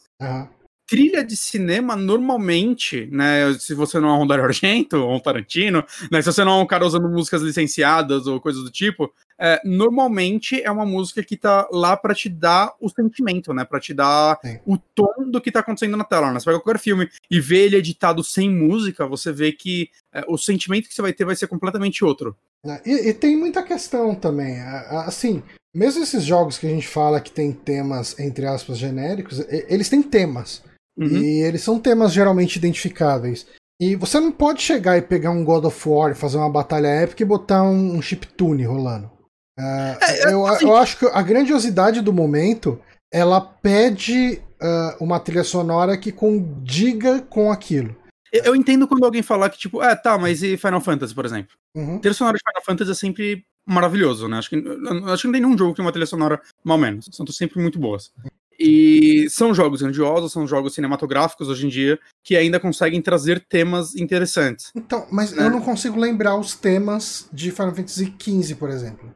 Trilha 0.86 1.24
de 1.24 1.36
cinema, 1.36 1.96
normalmente, 1.96 3.08
né? 3.10 3.54
Se 3.58 3.74
você 3.74 3.98
não 3.98 4.10
é 4.10 4.22
um 4.22 4.26
Dario 4.26 4.44
Argento 4.44 4.98
ou 4.98 5.14
um 5.14 5.20
Tarantino, 5.20 5.82
né? 6.10 6.20
Se 6.20 6.30
você 6.30 6.44
não 6.44 6.60
é 6.60 6.62
um 6.62 6.66
cara 6.66 6.84
usando 6.84 7.08
músicas 7.08 7.40
licenciadas 7.40 8.26
ou 8.26 8.40
coisas 8.40 8.62
do 8.62 8.70
tipo, 8.70 9.10
é, 9.42 9.60
normalmente 9.64 10.62
é 10.62 10.70
uma 10.70 10.86
música 10.86 11.20
que 11.24 11.36
tá 11.36 11.68
lá 11.72 11.96
pra 11.96 12.14
te 12.14 12.28
dar 12.28 12.72
o 12.80 12.88
sentimento, 12.88 13.52
né? 13.52 13.64
Pra 13.64 13.80
te 13.80 13.92
dar 13.92 14.38
Sim. 14.40 14.60
o 14.64 14.78
tom 14.78 15.28
do 15.28 15.40
que 15.40 15.50
tá 15.50 15.58
acontecendo 15.58 15.96
na 15.96 16.04
tela. 16.04 16.32
Né? 16.32 16.38
Você 16.38 16.44
pega 16.44 16.60
qualquer 16.60 16.78
filme 16.78 17.08
e 17.28 17.40
vê 17.40 17.64
ele 17.64 17.76
editado 17.76 18.22
sem 18.22 18.48
música, 18.48 19.04
você 19.04 19.32
vê 19.32 19.50
que 19.50 19.90
é, 20.14 20.24
o 20.28 20.38
sentimento 20.38 20.88
que 20.88 20.94
você 20.94 21.02
vai 21.02 21.12
ter 21.12 21.24
vai 21.24 21.34
ser 21.34 21.48
completamente 21.48 22.04
outro. 22.04 22.36
É, 22.64 22.80
E, 22.86 23.08
e 23.08 23.14
tem 23.14 23.36
muita 23.36 23.64
questão 23.64 24.14
também. 24.14 24.60
Assim, 24.60 25.42
mesmo 25.74 26.04
esses 26.04 26.22
jogos 26.22 26.56
que 26.56 26.66
a 26.68 26.70
gente 26.70 26.86
fala 26.86 27.20
que 27.20 27.32
tem 27.32 27.50
temas, 27.50 28.16
entre 28.20 28.46
aspas, 28.46 28.78
genéricos, 28.78 29.40
eles 29.68 29.88
têm 29.88 30.04
temas. 30.04 30.62
Uhum. 30.96 31.08
E 31.08 31.40
eles 31.40 31.62
são 31.62 31.80
temas 31.80 32.12
geralmente 32.12 32.56
identificáveis. 32.56 33.44
E 33.80 33.96
você 33.96 34.20
não 34.20 34.30
pode 34.30 34.62
chegar 34.62 34.96
e 34.96 35.02
pegar 35.02 35.32
um 35.32 35.44
God 35.44 35.64
of 35.64 35.88
War, 35.88 36.14
fazer 36.14 36.36
uma 36.36 36.48
batalha 36.48 36.86
épica 36.86 37.24
e 37.24 37.26
botar 37.26 37.64
um, 37.64 37.96
um 37.96 38.00
chiptune 38.00 38.62
rolando. 38.62 39.10
Uh, 39.58 39.96
é, 40.00 40.32
eu, 40.32 40.46
assim, 40.46 40.64
eu 40.64 40.76
acho 40.76 40.98
que 40.98 41.06
a 41.06 41.22
grandiosidade 41.22 42.00
do 42.00 42.12
momento 42.12 42.80
ela 43.12 43.40
pede 43.40 44.40
uh, 44.62 45.04
uma 45.04 45.20
trilha 45.20 45.44
sonora 45.44 45.98
que 45.98 46.10
condiga 46.10 47.20
com 47.20 47.52
aquilo. 47.52 47.94
Eu 48.32 48.56
entendo 48.56 48.88
quando 48.88 49.04
alguém 49.04 49.22
falar 49.22 49.50
que, 49.50 49.58
tipo, 49.58 49.82
é, 49.82 49.94
tá, 49.94 50.16
mas 50.16 50.42
e 50.42 50.56
Final 50.56 50.80
Fantasy, 50.80 51.14
por 51.14 51.26
exemplo? 51.26 51.54
Uhum. 51.76 51.98
Trilha 51.98 52.14
sonora 52.14 52.38
de 52.38 52.42
Final 52.42 52.64
Fantasy 52.64 52.90
é 52.90 52.94
sempre 52.94 53.44
maravilhoso, 53.66 54.26
né? 54.26 54.38
Acho 54.38 54.48
que, 54.48 54.56
acho 54.56 55.22
que 55.22 55.26
não 55.28 55.32
tem 55.32 55.42
nenhum 55.42 55.58
jogo 55.58 55.72
que 55.72 55.76
tem 55.76 55.84
uma 55.84 55.92
trilha 55.92 56.06
sonora 56.06 56.40
mal 56.64 56.78
menos. 56.78 57.10
São 57.12 57.26
sempre 57.26 57.60
muito 57.60 57.78
boas. 57.78 58.10
E 58.58 59.28
são 59.28 59.54
jogos 59.54 59.82
grandiosos, 59.82 60.32
são 60.32 60.46
jogos 60.46 60.74
cinematográficos 60.74 61.48
hoje 61.48 61.66
em 61.66 61.68
dia, 61.68 61.98
que 62.24 62.36
ainda 62.36 62.60
conseguem 62.60 63.02
trazer 63.02 63.40
temas 63.40 63.94
interessantes. 63.96 64.70
Então, 64.74 65.06
mas 65.10 65.32
né? 65.32 65.46
eu 65.46 65.50
não 65.50 65.60
consigo 65.60 65.98
lembrar 65.98 66.36
os 66.36 66.54
temas 66.54 67.28
de 67.32 67.50
Final 67.50 67.74
Fantasy 67.74 68.14
XV, 68.18 68.54
por 68.54 68.70
exemplo. 68.70 69.14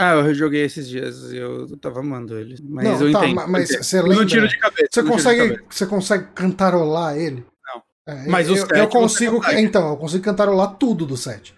Ah, 0.00 0.14
eu 0.14 0.22
rejoguei 0.22 0.64
esses 0.64 0.88
dias 0.88 1.30
e 1.30 1.36
eu 1.36 1.76
tava 1.76 2.00
amando 2.00 2.38
ele. 2.38 2.56
Mas 2.62 2.84
não, 2.84 3.06
eu 3.06 3.12
tá, 3.12 3.28
entendo. 3.28 3.48
Mas 3.50 3.68
você 3.68 4.00
lembra? 4.00 4.24
tiro 4.24 4.48
de 4.48 4.58
cabeça. 4.58 4.88
Você 4.90 5.02
consegue, 5.02 5.60
você 5.68 5.86
consegue 5.86 6.24
cantarolar 6.34 7.18
ele? 7.18 7.44
Não. 7.66 7.82
É, 8.14 8.26
mas 8.26 8.48
eu, 8.48 8.66
eu 8.74 8.88
consigo. 8.88 9.42
Então, 9.52 9.90
eu 9.90 9.96
consigo 9.98 10.24
cantarolar 10.24 10.76
tudo 10.76 11.04
do 11.04 11.18
set. 11.18 11.54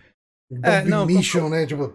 É, 0.61 0.83
não, 0.83 1.07
Mission, 1.07 1.49
né? 1.49 1.65
Tipo, 1.65 1.87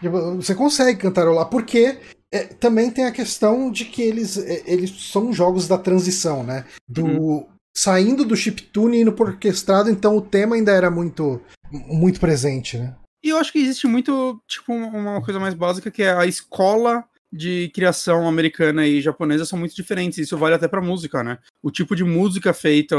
tipo, 0.00 0.36
você 0.36 0.54
consegue 0.56 0.98
cantarolar, 0.98 1.46
porque 1.46 1.98
é, 2.32 2.40
também 2.46 2.90
tem 2.90 3.06
a 3.06 3.12
questão 3.12 3.70
de 3.70 3.84
que 3.84 4.02
eles, 4.02 4.36
eles 4.66 4.90
são 5.12 5.32
jogos 5.32 5.68
da 5.68 5.78
transição, 5.78 6.42
né? 6.42 6.64
Do, 6.88 7.06
uhum. 7.06 7.46
Saindo 7.76 8.24
do 8.24 8.36
chiptune 8.36 8.98
e 8.98 9.00
indo 9.02 9.12
por 9.12 9.28
orquestrado, 9.28 9.88
então 9.88 10.16
o 10.16 10.20
tema 10.20 10.56
ainda 10.56 10.72
era 10.72 10.90
muito, 10.90 11.40
muito 11.70 12.20
presente, 12.20 12.76
né? 12.76 12.94
E 13.24 13.30
eu 13.30 13.38
acho 13.38 13.50
que 13.50 13.58
existe 13.58 13.86
muito, 13.86 14.38
tipo, 14.46 14.70
uma 14.70 15.22
coisa 15.22 15.40
mais 15.40 15.54
básica 15.54 15.90
que 15.90 16.02
é 16.02 16.12
a 16.12 16.26
escola 16.26 17.02
de 17.32 17.70
criação 17.74 18.28
americana 18.28 18.86
e 18.86 19.00
japonesa 19.00 19.46
são 19.46 19.58
muito 19.58 19.74
diferentes. 19.74 20.18
Isso 20.18 20.36
vale 20.36 20.54
até 20.54 20.68
para 20.68 20.82
música, 20.82 21.24
né? 21.24 21.38
O 21.62 21.70
tipo 21.70 21.96
de 21.96 22.04
música 22.04 22.52
feita 22.52 22.94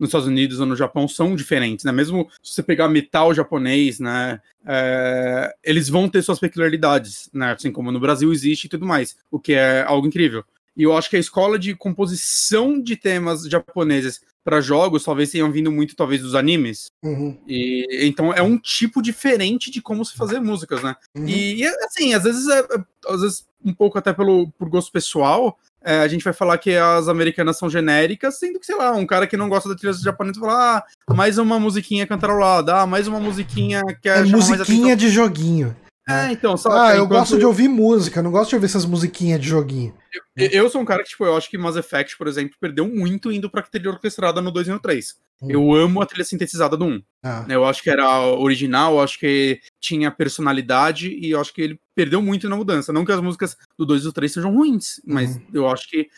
nos 0.00 0.08
Estados 0.08 0.26
Unidos 0.26 0.60
ou 0.60 0.66
no 0.66 0.74
Japão 0.74 1.06
são 1.06 1.36
diferentes, 1.36 1.84
né? 1.84 1.92
Mesmo 1.92 2.26
se 2.42 2.54
você 2.54 2.62
pegar 2.62 2.88
metal 2.88 3.34
japonês, 3.34 4.00
né? 4.00 4.40
É, 4.66 5.54
eles 5.62 5.90
vão 5.90 6.08
ter 6.08 6.22
suas 6.22 6.40
peculiaridades, 6.40 7.28
né? 7.32 7.52
Assim 7.52 7.70
como 7.70 7.92
no 7.92 8.00
Brasil 8.00 8.32
existe 8.32 8.64
e 8.64 8.68
tudo 8.70 8.86
mais, 8.86 9.14
o 9.30 9.38
que 9.38 9.52
é 9.52 9.84
algo 9.86 10.06
incrível. 10.06 10.42
E 10.74 10.84
eu 10.84 10.96
acho 10.96 11.10
que 11.10 11.16
a 11.16 11.20
escola 11.20 11.58
de 11.58 11.74
composição 11.74 12.80
de 12.80 12.96
temas 12.96 13.44
japoneses 13.44 14.22
para 14.46 14.60
jogos 14.60 15.02
talvez 15.02 15.32
tenham 15.32 15.50
vindo 15.50 15.72
muito 15.72 15.96
talvez 15.96 16.22
dos 16.22 16.36
animes. 16.36 16.86
Uhum. 17.02 17.36
E 17.48 18.06
então 18.06 18.32
é 18.32 18.40
um 18.40 18.56
tipo 18.56 19.02
diferente 19.02 19.72
de 19.72 19.82
como 19.82 20.04
se 20.04 20.16
fazer 20.16 20.38
músicas, 20.38 20.84
né? 20.84 20.94
Uhum. 21.16 21.26
E, 21.26 21.66
assim, 21.84 22.14
às 22.14 22.22
vezes 22.22 22.46
é, 22.46 22.60
é, 22.60 22.84
às 23.08 23.22
vezes 23.22 23.44
um 23.64 23.74
pouco 23.74 23.98
até 23.98 24.12
pelo 24.12 24.48
por 24.52 24.68
gosto 24.68 24.92
pessoal, 24.92 25.58
é, 25.82 25.98
a 25.98 26.06
gente 26.06 26.22
vai 26.22 26.32
falar 26.32 26.58
que 26.58 26.76
as 26.76 27.08
americanas 27.08 27.58
são 27.58 27.68
genéricas, 27.68 28.38
sendo 28.38 28.60
que, 28.60 28.66
sei 28.66 28.76
lá, 28.76 28.92
um 28.92 29.04
cara 29.04 29.26
que 29.26 29.36
não 29.36 29.48
gosta 29.48 29.68
da 29.68 29.74
trilha 29.74 29.92
japonesa 29.92 30.38
vai 30.38 30.48
falar, 30.48 30.84
ah, 31.08 31.14
mais 31.14 31.38
uma 31.38 31.58
musiquinha 31.58 32.06
cantarolada, 32.06 32.82
ah, 32.82 32.86
mais 32.86 33.08
uma 33.08 33.18
musiquinha 33.18 33.82
que 34.00 34.08
é, 34.08 34.18
é 34.18 34.22
musiquinha 34.22 34.94
de 34.94 35.08
joguinho. 35.08 35.74
É, 36.08 36.30
então, 36.30 36.56
sabe? 36.56 36.76
Ah, 36.76 36.96
eu 36.96 37.04
enquanto... 37.04 37.18
gosto 37.18 37.38
de 37.38 37.44
ouvir 37.44 37.68
música, 37.68 38.22
não 38.22 38.30
gosto 38.30 38.50
de 38.50 38.54
ouvir 38.54 38.66
essas 38.66 38.86
musiquinhas 38.86 39.40
de 39.40 39.48
joguinho. 39.48 39.92
Eu, 40.36 40.48
eu, 40.50 40.70
sou 40.70 40.80
um 40.80 40.84
cara 40.84 41.02
que, 41.02 41.08
tipo, 41.08 41.24
eu 41.24 41.36
acho 41.36 41.50
que 41.50 41.58
Mass 41.58 41.74
Effect, 41.74 42.16
por 42.16 42.28
exemplo, 42.28 42.56
perdeu 42.60 42.86
muito 42.86 43.32
indo 43.32 43.50
pra 43.50 43.62
trilha 43.62 43.90
orquestrada 43.90 44.40
no 44.40 44.52
2 44.52 44.68
e 44.68 44.70
no 44.70 44.78
3. 44.78 45.16
Hum. 45.42 45.46
Eu 45.50 45.74
amo 45.74 46.00
a 46.00 46.06
trilha 46.06 46.24
sintetizada 46.24 46.76
do 46.76 46.84
1. 46.84 47.02
Ah. 47.24 47.44
Eu 47.48 47.64
acho 47.64 47.82
que 47.82 47.90
era 47.90 48.20
original, 48.22 48.94
eu 48.94 49.00
acho 49.00 49.18
que 49.18 49.60
tinha 49.80 50.10
personalidade 50.10 51.08
e 51.08 51.32
eu 51.32 51.40
acho 51.40 51.52
que 51.52 51.60
ele 51.60 51.80
perdeu 51.92 52.22
muito 52.22 52.48
na 52.48 52.56
mudança. 52.56 52.92
Não 52.92 53.04
que 53.04 53.10
as 53.10 53.20
músicas 53.20 53.56
do 53.76 53.84
2 53.84 54.02
e 54.02 54.04
do 54.04 54.12
3 54.12 54.32
sejam 54.32 54.54
ruins, 54.54 55.00
mas 55.04 55.36
hum. 55.36 55.40
eu 55.52 55.68
acho 55.68 55.88
que 55.88 56.08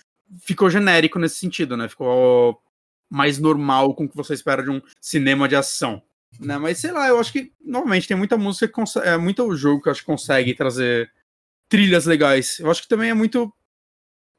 ficou 0.42 0.68
genérico 0.68 1.18
nesse 1.18 1.36
sentido, 1.36 1.78
né? 1.78 1.88
Ficou 1.88 2.60
mais 3.10 3.38
normal 3.38 3.94
com 3.94 4.04
o 4.04 4.08
que 4.08 4.16
você 4.16 4.34
espera 4.34 4.62
de 4.62 4.70
um 4.70 4.82
cinema 5.00 5.48
de 5.48 5.56
ação. 5.56 6.02
Né? 6.38 6.58
Mas 6.58 6.78
sei 6.78 6.92
lá, 6.92 7.08
eu 7.08 7.18
acho 7.18 7.32
que 7.32 7.52
normalmente 7.60 8.08
tem 8.08 8.16
muita 8.16 8.36
música 8.36 8.70
é 9.02 9.16
muito 9.16 9.54
jogo 9.56 9.82
que 9.82 9.88
eu 9.88 9.92
acho 9.92 10.00
que 10.02 10.06
consegue 10.06 10.54
trazer 10.54 11.10
trilhas 11.68 12.06
legais. 12.06 12.58
Eu 12.58 12.70
acho 12.70 12.82
que 12.82 12.88
também 12.88 13.10
é 13.10 13.14
muito 13.14 13.52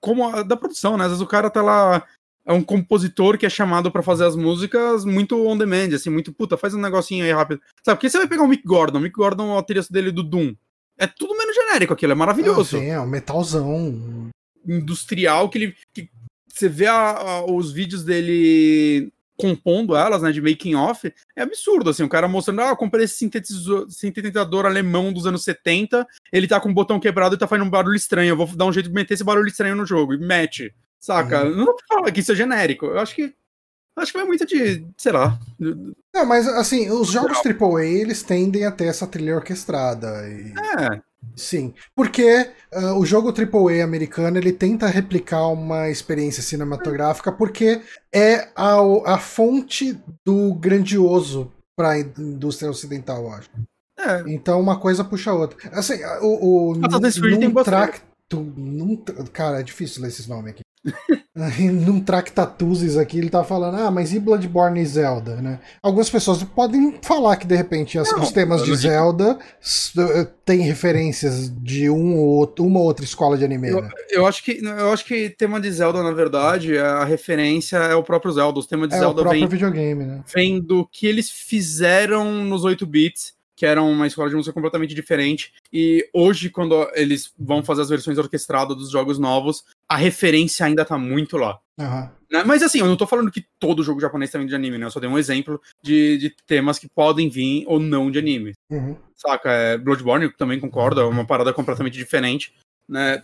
como 0.01 0.27
a 0.27 0.43
da 0.43 0.55
produção, 0.55 0.97
né? 0.97 1.05
Às 1.05 1.11
vezes 1.11 1.23
o 1.23 1.27
cara 1.27 1.49
tá 1.49 1.61
lá 1.61 2.05
é 2.45 2.53
um 2.53 2.63
compositor 2.63 3.37
que 3.37 3.45
é 3.45 3.49
chamado 3.49 3.91
para 3.91 4.01
fazer 4.01 4.25
as 4.25 4.35
músicas 4.35 5.05
muito 5.05 5.45
on 5.45 5.57
demand, 5.57 5.93
assim, 5.93 6.09
muito 6.09 6.33
puta, 6.33 6.57
faz 6.57 6.73
um 6.73 6.81
negocinho 6.81 7.23
aí 7.23 7.31
rápido. 7.31 7.61
Sabe? 7.83 7.97
Porque 7.97 8.09
você 8.09 8.17
vai 8.17 8.27
pegar 8.27 8.43
o 8.43 8.47
Mick 8.47 8.63
Gordon, 8.65 8.97
o 8.97 9.01
Mick 9.01 9.15
Gordon, 9.15 9.57
a 9.57 9.61
trilha 9.61 9.85
dele 9.89 10.11
do 10.11 10.23
Doom. 10.23 10.55
É 10.97 11.05
tudo 11.05 11.37
menos 11.37 11.55
genérico 11.55 11.93
aquilo, 11.93 12.11
é 12.11 12.15
maravilhoso. 12.15 12.77
sim, 12.77 12.87
é 12.87 12.99
um 12.99 13.05
metalzão 13.05 14.29
industrial 14.67 15.49
que 15.49 15.57
ele 15.57 15.75
que 15.93 16.09
você 16.51 16.67
vê 16.67 16.87
a, 16.87 17.11
a, 17.11 17.45
os 17.45 17.71
vídeos 17.71 18.03
dele 18.03 19.13
compondo 19.39 19.95
elas, 19.95 20.21
né, 20.21 20.31
de 20.31 20.41
making 20.41 20.75
off, 20.75 21.11
é 21.35 21.41
absurdo, 21.41 21.89
assim, 21.89 22.03
o 22.03 22.09
cara 22.09 22.27
mostrando, 22.27 22.61
ah, 22.61 22.69
eu 22.69 22.75
comprei 22.75 23.05
esse 23.05 23.15
sintetizador, 23.15 23.89
sintetizador 23.89 24.65
alemão 24.65 25.13
dos 25.13 25.25
anos 25.25 25.43
70, 25.43 26.05
ele 26.31 26.47
tá 26.47 26.59
com 26.59 26.69
o 26.69 26.73
botão 26.73 26.99
quebrado 26.99 27.35
e 27.35 27.37
tá 27.37 27.47
fazendo 27.47 27.65
um 27.65 27.69
barulho 27.69 27.95
estranho, 27.95 28.29
eu 28.29 28.37
vou 28.37 28.47
dar 28.47 28.65
um 28.65 28.73
jeito 28.73 28.89
de 28.89 28.95
meter 28.95 29.13
esse 29.13 29.23
barulho 29.23 29.47
estranho 29.47 29.75
no 29.75 29.85
jogo, 29.85 30.13
e 30.13 30.17
mete, 30.17 30.73
saca? 30.99 31.45
Uhum. 31.45 31.55
Não 31.55 31.75
falar 31.87 32.11
que 32.11 32.19
isso 32.19 32.33
é 32.33 32.35
genérico, 32.35 32.87
eu 32.87 32.99
acho 32.99 33.15
que 33.15 33.33
acho 33.95 34.13
que 34.13 34.17
vai 34.17 34.27
muito 34.27 34.45
de, 34.45 34.85
sei 34.97 35.11
lá... 35.11 35.37
Não, 36.13 36.25
mas, 36.25 36.47
assim, 36.47 36.89
os 36.89 37.09
jogos 37.09 37.37
AAA, 37.45 37.83
eles 37.85 38.23
tendem 38.23 38.65
a 38.65 38.71
ter 38.71 38.85
essa 38.85 39.05
trilha 39.05 39.35
orquestrada 39.35 40.27
e... 40.27 40.53
É, 40.79 41.01
Sim, 41.35 41.73
porque 41.95 42.49
uh, 42.73 42.97
o 42.97 43.05
jogo 43.05 43.33
AAA 43.33 43.83
americano 43.83 44.37
ele 44.37 44.51
tenta 44.51 44.87
replicar 44.87 45.47
uma 45.47 45.89
experiência 45.89 46.41
cinematográfica 46.43 47.31
porque 47.31 47.81
é 48.13 48.49
a, 48.55 48.77
a 49.05 49.17
fonte 49.17 49.97
do 50.25 50.53
grandioso 50.55 51.51
para 51.77 51.91
a 51.91 51.99
indústria 51.99 52.69
ocidental, 52.69 53.23
eu 53.23 53.31
acho. 53.31 53.49
É. 53.97 54.23
Então 54.27 54.59
uma 54.59 54.79
coisa 54.79 55.03
puxa 55.03 55.31
a 55.31 55.35
outra. 55.35 55.57
Assim, 55.71 55.95
o, 56.21 56.71
o 56.71 56.75
num 56.75 57.53
tracto, 57.63 58.41
num, 58.55 58.95
cara, 59.31 59.59
é 59.59 59.63
difícil 59.63 60.01
ler 60.01 60.09
esses 60.09 60.27
nomes 60.27 60.51
aqui. 60.51 60.61
Num 61.71 61.99
Tractatuzes 61.99 62.97
aqui, 62.97 63.17
ele 63.17 63.29
tá 63.29 63.43
falando, 63.43 63.75
ah, 63.75 63.91
mas 63.91 64.13
e 64.13 64.19
Bloodborne 64.19 64.79
e 64.81 64.85
Zelda, 64.85 65.41
né? 65.41 65.59
Algumas 65.81 66.09
pessoas 66.09 66.43
podem 66.43 66.99
falar 67.01 67.37
que 67.37 67.45
de 67.45 67.55
repente 67.55 67.97
as, 67.97 68.11
não, 68.11 68.21
os 68.21 68.31
temas 68.31 68.63
de 68.63 68.75
Zelda 68.75 69.37
eh, 69.97 70.27
têm 70.45 70.61
referências 70.61 71.49
de 71.61 71.89
um 71.89 72.17
ou 72.17 72.27
outro, 72.27 72.65
uma 72.65 72.79
ou 72.79 72.85
outra 72.85 73.03
escola 73.03 73.37
de 73.37 73.45
anime. 73.45 73.69
Eu, 73.69 73.81
né? 73.81 73.89
eu, 74.09 74.25
acho 74.25 74.43
que 74.43 74.59
eu 74.63 74.91
acho 74.91 75.05
que 75.05 75.29
tema 75.29 75.59
de 75.59 75.71
Zelda, 75.71 76.01
na 76.01 76.11
verdade, 76.11 76.77
a 76.77 77.03
referência 77.03 77.77
é 77.77 77.95
o 77.95 78.03
próprio 78.03 78.31
Zelda. 78.31 78.59
Os 78.59 78.67
temas 78.67 78.89
de 78.89 78.95
é 78.95 78.99
Zelda 78.99 79.21
o 79.21 79.23
próprio 79.23 79.41
vem, 79.41 79.49
videogame, 79.49 80.05
né? 80.05 80.23
vem 80.33 80.59
do 80.59 80.85
que 80.85 81.07
eles 81.07 81.29
fizeram 81.29 82.43
nos 82.45 82.63
8 82.63 82.85
bits 82.85 83.39
que 83.59 83.65
era 83.65 83.83
uma 83.83 84.07
escola 84.07 84.29
de 84.29 84.37
música 84.37 84.53
completamente 84.53 84.95
diferente. 84.95 85.51
E 85.71 86.07
hoje, 86.13 86.49
quando 86.49 86.89
eles 86.93 87.33
vão 87.37 87.61
fazer 87.61 87.81
as 87.81 87.89
versões 87.89 88.17
orquestradas 88.17 88.77
dos 88.77 88.89
jogos 88.89 89.19
novos, 89.19 89.65
a 89.89 89.97
referência 89.97 90.65
ainda 90.65 90.85
tá 90.85 90.97
muito 90.97 91.35
lá. 91.35 91.59
Uhum. 91.79 92.09
Mas 92.45 92.61
assim, 92.61 92.79
eu 92.79 92.85
não 92.85 92.95
tô 92.95 93.07
falando 93.07 93.31
que 93.31 93.43
todo 93.57 93.83
jogo 93.83 93.99
japonês 93.99 94.29
tá 94.29 94.37
vindo 94.37 94.49
de 94.49 94.55
anime, 94.55 94.77
né? 94.77 94.85
Eu 94.85 94.91
só 94.91 94.99
dei 94.99 95.09
um 95.09 95.17
exemplo 95.17 95.59
de, 95.81 96.17
de 96.17 96.29
temas 96.45 96.77
que 96.77 96.87
podem 96.87 97.27
vir 97.27 97.63
ou 97.67 97.79
não 97.79 98.11
de 98.11 98.19
anime. 98.19 98.53
Uhum. 98.69 98.95
Saca? 99.15 99.49
É, 99.49 99.77
Bloodborne 99.77 100.31
também 100.37 100.59
concordo, 100.59 101.01
é 101.01 101.05
uma 101.05 101.25
parada 101.25 101.51
completamente 101.51 101.97
diferente. 101.97 102.53
Né? 102.87 103.21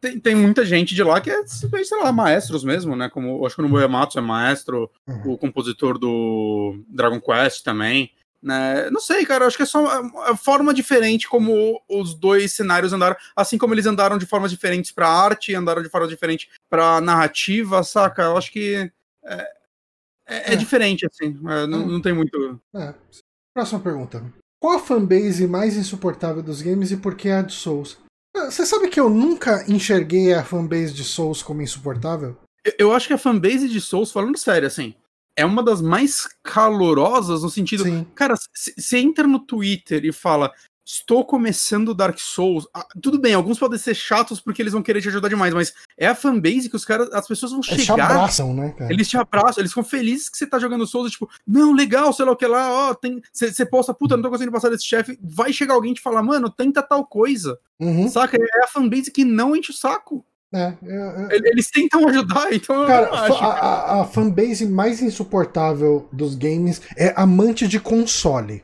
Tem, 0.00 0.18
tem 0.18 0.34
muita 0.34 0.64
gente 0.64 0.94
de 0.94 1.02
lá 1.02 1.20
que 1.20 1.30
é, 1.30 1.46
sei 1.46 1.98
lá, 1.98 2.10
maestros 2.12 2.64
mesmo, 2.64 2.96
né? 2.96 3.10
Como 3.10 3.44
acho 3.44 3.56
que 3.56 3.60
o 3.60 3.64
Nobuo 3.64 3.80
Yamato 3.80 4.18
é 4.18 4.22
maestro, 4.22 4.90
uhum. 5.06 5.32
o 5.32 5.38
compositor 5.38 5.98
do 5.98 6.82
Dragon 6.88 7.20
Quest 7.20 7.62
também. 7.62 8.10
Né? 8.44 8.90
Não 8.90 9.00
sei, 9.00 9.24
cara, 9.24 9.46
acho 9.46 9.56
que 9.56 9.62
é 9.62 9.66
só 9.66 9.86
a 10.26 10.36
forma 10.36 10.74
diferente 10.74 11.26
como 11.26 11.80
os 11.88 12.12
dois 12.12 12.52
cenários 12.52 12.92
andaram, 12.92 13.16
assim 13.34 13.56
como 13.56 13.72
eles 13.72 13.86
andaram 13.86 14.18
de 14.18 14.26
formas 14.26 14.50
diferentes 14.50 14.92
para 14.92 15.08
arte, 15.08 15.54
andaram 15.54 15.82
de 15.82 15.88
forma 15.88 16.06
diferente 16.06 16.50
para 16.68 17.00
narrativa, 17.00 17.82
saca? 17.82 18.24
Eu 18.24 18.36
acho 18.36 18.52
que 18.52 18.92
é, 19.24 19.34
é, 20.28 20.50
é, 20.50 20.52
é. 20.52 20.56
diferente, 20.56 21.06
assim, 21.06 21.28
é, 21.48 21.66
não, 21.66 21.84
hum. 21.84 21.86
não, 21.86 22.02
tem 22.02 22.12
muito. 22.12 22.60
É. 22.74 22.94
Próxima 23.54 23.80
pergunta. 23.80 24.22
Qual 24.60 24.76
a 24.76 24.80
fanbase 24.80 25.46
mais 25.46 25.74
insuportável 25.74 26.42
dos 26.42 26.60
games 26.60 26.90
e 26.90 26.98
por 26.98 27.14
que 27.14 27.30
a 27.30 27.40
de 27.40 27.54
Souls? 27.54 27.96
Ah, 28.36 28.50
você 28.50 28.66
sabe 28.66 28.88
que 28.88 29.00
eu 29.00 29.08
nunca 29.08 29.64
enxerguei 29.66 30.34
a 30.34 30.44
fanbase 30.44 30.92
de 30.92 31.04
Souls 31.04 31.42
como 31.42 31.62
insuportável? 31.62 32.36
Eu, 32.62 32.72
eu 32.78 32.92
acho 32.92 33.06
que 33.06 33.14
a 33.14 33.18
fanbase 33.18 33.70
de 33.70 33.80
Souls, 33.80 34.12
falando 34.12 34.36
sério, 34.36 34.66
assim, 34.66 34.94
é 35.36 35.44
uma 35.44 35.62
das 35.62 35.80
mais 35.80 36.28
calorosas 36.42 37.42
no 37.42 37.50
sentido. 37.50 37.84
Sim. 37.84 38.06
Cara, 38.14 38.34
você 38.54 38.98
entra 38.98 39.26
no 39.26 39.38
Twitter 39.38 40.04
e 40.04 40.12
fala. 40.12 40.52
estou 40.86 41.24
começando 41.24 41.94
Dark 41.94 42.18
Souls. 42.18 42.68
Ah, 42.74 42.86
tudo 43.00 43.18
bem, 43.18 43.32
alguns 43.34 43.58
podem 43.58 43.78
ser 43.78 43.94
chatos 43.94 44.38
porque 44.38 44.60
eles 44.60 44.72
vão 44.74 44.82
querer 44.82 45.00
te 45.00 45.08
ajudar 45.08 45.28
demais, 45.28 45.54
mas 45.54 45.72
é 45.96 46.06
a 46.06 46.14
fanbase 46.14 46.68
que 46.68 46.76
os 46.76 46.84
caras, 46.84 47.10
as 47.12 47.26
pessoas 47.26 47.52
vão 47.52 47.62
Eles 47.66 47.84
chegar. 47.84 47.94
te 47.94 48.00
abraçam, 48.12 48.54
né, 48.54 48.74
cara? 48.76 48.92
Eles 48.92 49.08
te 49.08 49.16
abraçam, 49.16 49.62
eles 49.62 49.70
ficam 49.72 49.82
felizes 49.84 50.28
que 50.28 50.36
você 50.36 50.46
tá 50.46 50.58
jogando 50.58 50.86
Souls, 50.86 51.10
tipo, 51.10 51.28
não, 51.46 51.72
legal, 51.72 52.12
sei 52.12 52.26
lá 52.26 52.32
o 52.32 52.36
que 52.36 52.46
lá, 52.46 52.90
ó, 52.90 52.94
tem. 52.94 53.22
Você 53.32 53.64
posta, 53.64 53.94
puta, 53.94 54.16
não 54.16 54.22
tô 54.22 54.30
conseguindo 54.30 54.52
passar 54.52 54.68
desse 54.68 54.84
chefe. 54.84 55.18
Vai 55.22 55.52
chegar 55.52 55.74
alguém 55.74 55.92
e 55.92 55.94
te 55.94 56.02
falar, 56.02 56.22
mano, 56.22 56.50
tenta 56.50 56.82
tal 56.82 57.06
coisa. 57.06 57.58
Uhum. 57.80 58.08
Saca? 58.08 58.36
É 58.36 58.64
a 58.64 58.68
fanbase 58.68 59.10
que 59.10 59.24
não 59.24 59.56
enche 59.56 59.70
o 59.70 59.74
saco. 59.74 60.24
É, 60.54 60.72
eu- 60.82 60.94
eu- 60.94 61.30
Ele- 61.32 61.48
Eles 61.48 61.68
tentam 61.70 62.06
ajudar, 62.08 62.52
então 62.52 62.82
eu 62.82 62.86
Cara, 62.86 63.06
não 63.06 63.14
acho. 63.14 63.32
a, 63.44 63.46
a- 63.48 64.00
a 64.02 64.04
fanbase 64.04 64.66
mais 64.66 65.02
insuportável 65.02 66.08
dos 66.12 66.34
games 66.36 66.80
é 66.96 67.12
amante 67.16 67.66
de 67.66 67.80
console. 67.80 68.62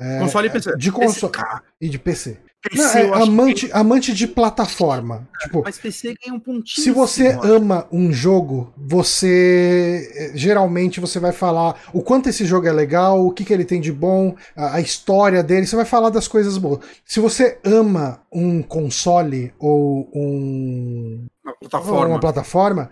É. 0.00 0.18
Console 0.18 0.48
e 0.48 0.50
PC. 0.50 0.76
De 0.76 0.90
console. 0.90 1.32
PC, 1.32 1.62
E 1.80 1.88
de 1.88 1.98
PC. 2.00 2.38
PC, 2.70 2.82
Não, 2.82 2.90
é 2.98 3.06
eu 3.08 3.14
acho 3.14 3.22
amante, 3.24 3.70
amante 3.72 4.14
de 4.14 4.26
plataforma. 4.26 5.28
Tipo, 5.42 5.58
que- 5.58 5.64
Mas 5.64 5.78
PC 5.78 6.14
ganha 6.22 6.34
um 6.36 6.40
pontinho. 6.40 6.84
se 6.84 6.90
você 6.90 7.28
assim, 7.28 7.38
ó. 7.50 7.56
ama 7.56 7.86
um 7.92 8.12
jogo, 8.12 8.72
você 8.76 10.10
eh, 10.14 10.32
geralmente 10.34 11.00
você 11.00 11.18
vai 11.18 11.32
falar 11.32 11.74
o 11.92 12.02
quanto 12.02 12.28
esse 12.28 12.44
jogo 12.44 12.66
é 12.66 12.72
legal, 12.72 13.24
o 13.24 13.30
que, 13.32 13.44
que 13.44 13.52
ele 13.52 13.64
tem 13.64 13.80
de 13.80 13.92
bom, 13.92 14.34
a, 14.56 14.76
a 14.76 14.80
história 14.80 15.42
dele, 15.42 15.66
você 15.66 15.76
vai 15.76 15.84
falar 15.84 16.10
das 16.10 16.26
coisas 16.28 16.56
boas. 16.58 16.80
Se 17.04 17.20
você 17.20 17.58
ama 17.64 18.20
um 18.32 18.62
console 18.62 19.52
ou 19.58 20.08
um 20.14 21.26
Uma 21.44 21.54
plataforma. 21.60 22.06
uma 22.06 22.20
plataforma, 22.20 22.90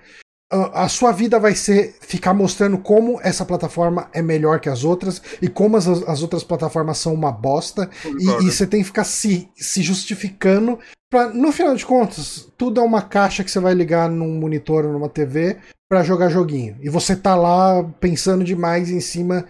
a 0.52 0.88
sua 0.88 1.12
vida 1.12 1.38
vai 1.38 1.54
ser 1.54 1.94
ficar 2.00 2.34
mostrando 2.34 2.76
como 2.78 3.18
essa 3.22 3.44
plataforma 3.44 4.08
é 4.12 4.20
melhor 4.20 4.60
que 4.60 4.68
as 4.68 4.84
outras 4.84 5.22
e 5.40 5.48
como 5.48 5.76
as, 5.76 5.86
as 5.86 6.22
outras 6.22 6.44
plataformas 6.44 6.98
são 6.98 7.14
uma 7.14 7.32
bosta. 7.32 7.88
E, 8.04 8.46
e 8.46 8.50
você 8.50 8.66
tem 8.66 8.80
que 8.80 8.86
ficar 8.86 9.04
se, 9.04 9.48
se 9.56 9.82
justificando 9.82 10.78
pra, 11.12 11.28
no 11.28 11.52
final 11.52 11.74
de 11.74 11.84
contas, 11.84 12.48
tudo 12.56 12.80
é 12.80 12.84
uma 12.84 13.02
caixa 13.02 13.44
que 13.44 13.50
você 13.50 13.60
vai 13.60 13.74
ligar 13.74 14.08
num 14.08 14.38
monitor 14.38 14.86
ou 14.86 14.92
numa 14.92 15.10
TV 15.10 15.58
pra 15.90 16.02
jogar 16.02 16.30
joguinho. 16.30 16.76
E 16.80 16.88
você 16.88 17.14
tá 17.14 17.34
lá 17.34 17.84
pensando 18.00 18.42
demais 18.42 18.90
em 18.90 18.98
cima, 18.98 19.44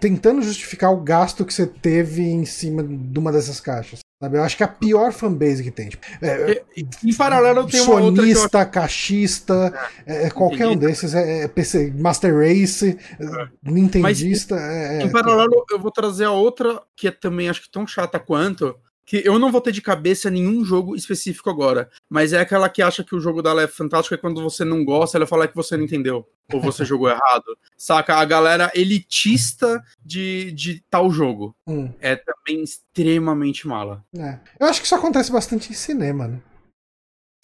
tentando 0.00 0.42
justificar 0.42 0.92
o 0.92 1.00
gasto 1.00 1.44
que 1.44 1.54
você 1.54 1.68
teve 1.68 2.22
em 2.22 2.44
cima 2.44 2.82
de 2.82 3.16
uma 3.16 3.30
dessas 3.30 3.60
caixas. 3.60 4.00
Sabe? 4.24 4.38
Eu 4.38 4.42
acho 4.42 4.56
que 4.56 4.62
é 4.62 4.66
a 4.66 4.68
pior 4.68 5.12
fanbase 5.12 5.62
que 5.62 5.70
tem. 5.70 5.90
Tipo, 5.90 6.06
é, 6.22 6.62
Em 7.04 7.14
paralelo 7.14 7.66
tem 7.66 7.80
uma 7.82 8.00
outra 8.00 8.26
eu 8.26 8.66
caixista, 8.66 9.72
é, 10.06 10.26
é 10.26 10.30
qualquer 10.30 10.66
um 10.66 10.76
desses, 10.76 11.14
é, 11.14 11.42
é 11.44 11.48
PC, 11.48 11.92
Master 11.94 12.34
Race, 12.34 12.98
é, 13.20 13.48
Nintendista, 13.62 14.56
é, 14.56 15.02
Em 15.02 15.10
paralelo, 15.10 15.64
eu 15.70 15.78
vou 15.78 15.90
trazer 15.90 16.24
a 16.24 16.30
outra 16.30 16.80
que 16.96 17.08
é 17.08 17.10
também 17.10 17.50
acho 17.50 17.62
que 17.62 17.70
tão 17.70 17.86
chata 17.86 18.18
quanto. 18.18 18.74
Que 19.06 19.22
eu 19.24 19.38
não 19.38 19.52
vou 19.52 19.60
ter 19.60 19.70
de 19.72 19.82
cabeça 19.82 20.30
nenhum 20.30 20.64
jogo 20.64 20.96
específico 20.96 21.50
agora. 21.50 21.90
Mas 22.08 22.32
é 22.32 22.40
aquela 22.40 22.68
que 22.70 22.80
acha 22.80 23.04
que 23.04 23.14
o 23.14 23.20
jogo 23.20 23.42
dela 23.42 23.62
é 23.62 23.66
fantástico 23.66 24.14
e 24.14 24.18
quando 24.18 24.42
você 24.42 24.64
não 24.64 24.82
gosta, 24.84 25.18
ela 25.18 25.26
fala 25.26 25.46
que 25.46 25.54
você 25.54 25.76
não 25.76 25.84
entendeu. 25.84 26.26
Ou 26.52 26.60
você 26.60 26.84
jogou 26.86 27.08
errado. 27.10 27.56
Saca? 27.76 28.16
A 28.16 28.24
galera 28.24 28.70
elitista 28.74 29.84
de, 30.04 30.52
de 30.52 30.82
tal 30.88 31.10
jogo. 31.10 31.54
hum, 31.66 31.92
É 32.00 32.16
também 32.16 32.62
extremamente 32.62 33.68
mala. 33.68 34.02
é. 34.16 34.40
Eu 34.58 34.66
acho 34.68 34.80
que 34.80 34.86
isso 34.86 34.94
acontece 34.94 35.30
bastante 35.30 35.70
em 35.70 35.74
cinema, 35.74 36.26
né? 36.26 36.40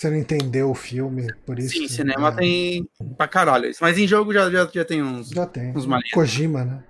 Você 0.01 0.09
não 0.09 0.17
entendeu 0.17 0.71
o 0.71 0.75
filme, 0.75 1.27
por 1.45 1.59
isso. 1.59 1.75
Sim, 1.75 1.83
que- 1.83 1.89
cinema 1.93 2.29
é, 2.29 2.35
tem 2.37 2.89
pra 3.19 3.29
caralho. 3.29 3.67
isso. 3.69 3.81
Mas 3.83 3.99
em 3.99 4.09
jogo 4.09 4.33
já, 4.33 4.51
já, 4.51 4.67
já 4.73 4.83
tem 4.83 5.03
uns. 5.03 5.29
Já 5.29 5.45
tem. 5.47 5.77
uns 5.77 5.85
malinhos. 5.85 6.13
Kojima, 6.15 6.65
né? 6.65 6.85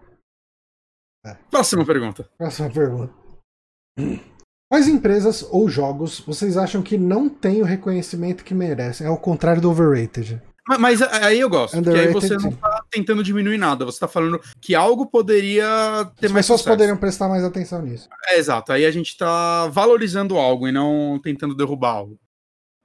Próxima 1.50 1.84
pergunta. 1.84 2.30
Próxima 2.38 2.70
pergunta. 2.70 3.12
Quais 4.70 4.86
empresas 4.86 5.44
ou 5.50 5.68
jogos 5.68 6.20
vocês 6.20 6.56
acham 6.56 6.80
que 6.80 6.96
não 6.96 7.28
têm 7.28 7.60
o 7.60 7.64
reconhecimento 7.64 8.44
que 8.44 8.54
merecem? 8.54 9.06
É 9.06 9.10
o 9.10 9.16
contrário 9.16 9.60
do 9.60 9.68
overrated. 9.70 10.40
Mas, 10.68 10.78
mas 10.78 11.02
aí 11.02 11.40
eu 11.40 11.50
gosto. 11.50 11.82
Porque 11.82 11.98
aí 11.98 12.12
você 12.12 12.34
não 12.34 12.52
sim. 12.52 12.56
tá 12.56 12.84
tentando 12.88 13.24
diminuir 13.24 13.58
nada. 13.58 13.84
Você 13.84 13.98
tá 13.98 14.06
falando 14.06 14.40
que 14.60 14.72
algo 14.76 15.06
poderia 15.06 15.66
ter 16.20 16.26
As 16.26 16.32
mais 16.32 16.44
pessoas 16.46 16.60
sucesso. 16.60 16.76
poderiam 16.76 16.96
prestar 16.96 17.28
mais 17.28 17.42
atenção 17.42 17.82
nisso. 17.82 18.08
É, 18.28 18.38
exato. 18.38 18.72
Aí 18.72 18.84
a 18.86 18.90
gente 18.92 19.16
tá 19.18 19.66
valorizando 19.66 20.36
algo 20.38 20.68
e 20.68 20.72
não 20.72 21.18
tentando 21.20 21.56
derrubar 21.56 21.90
algo. 21.94 22.16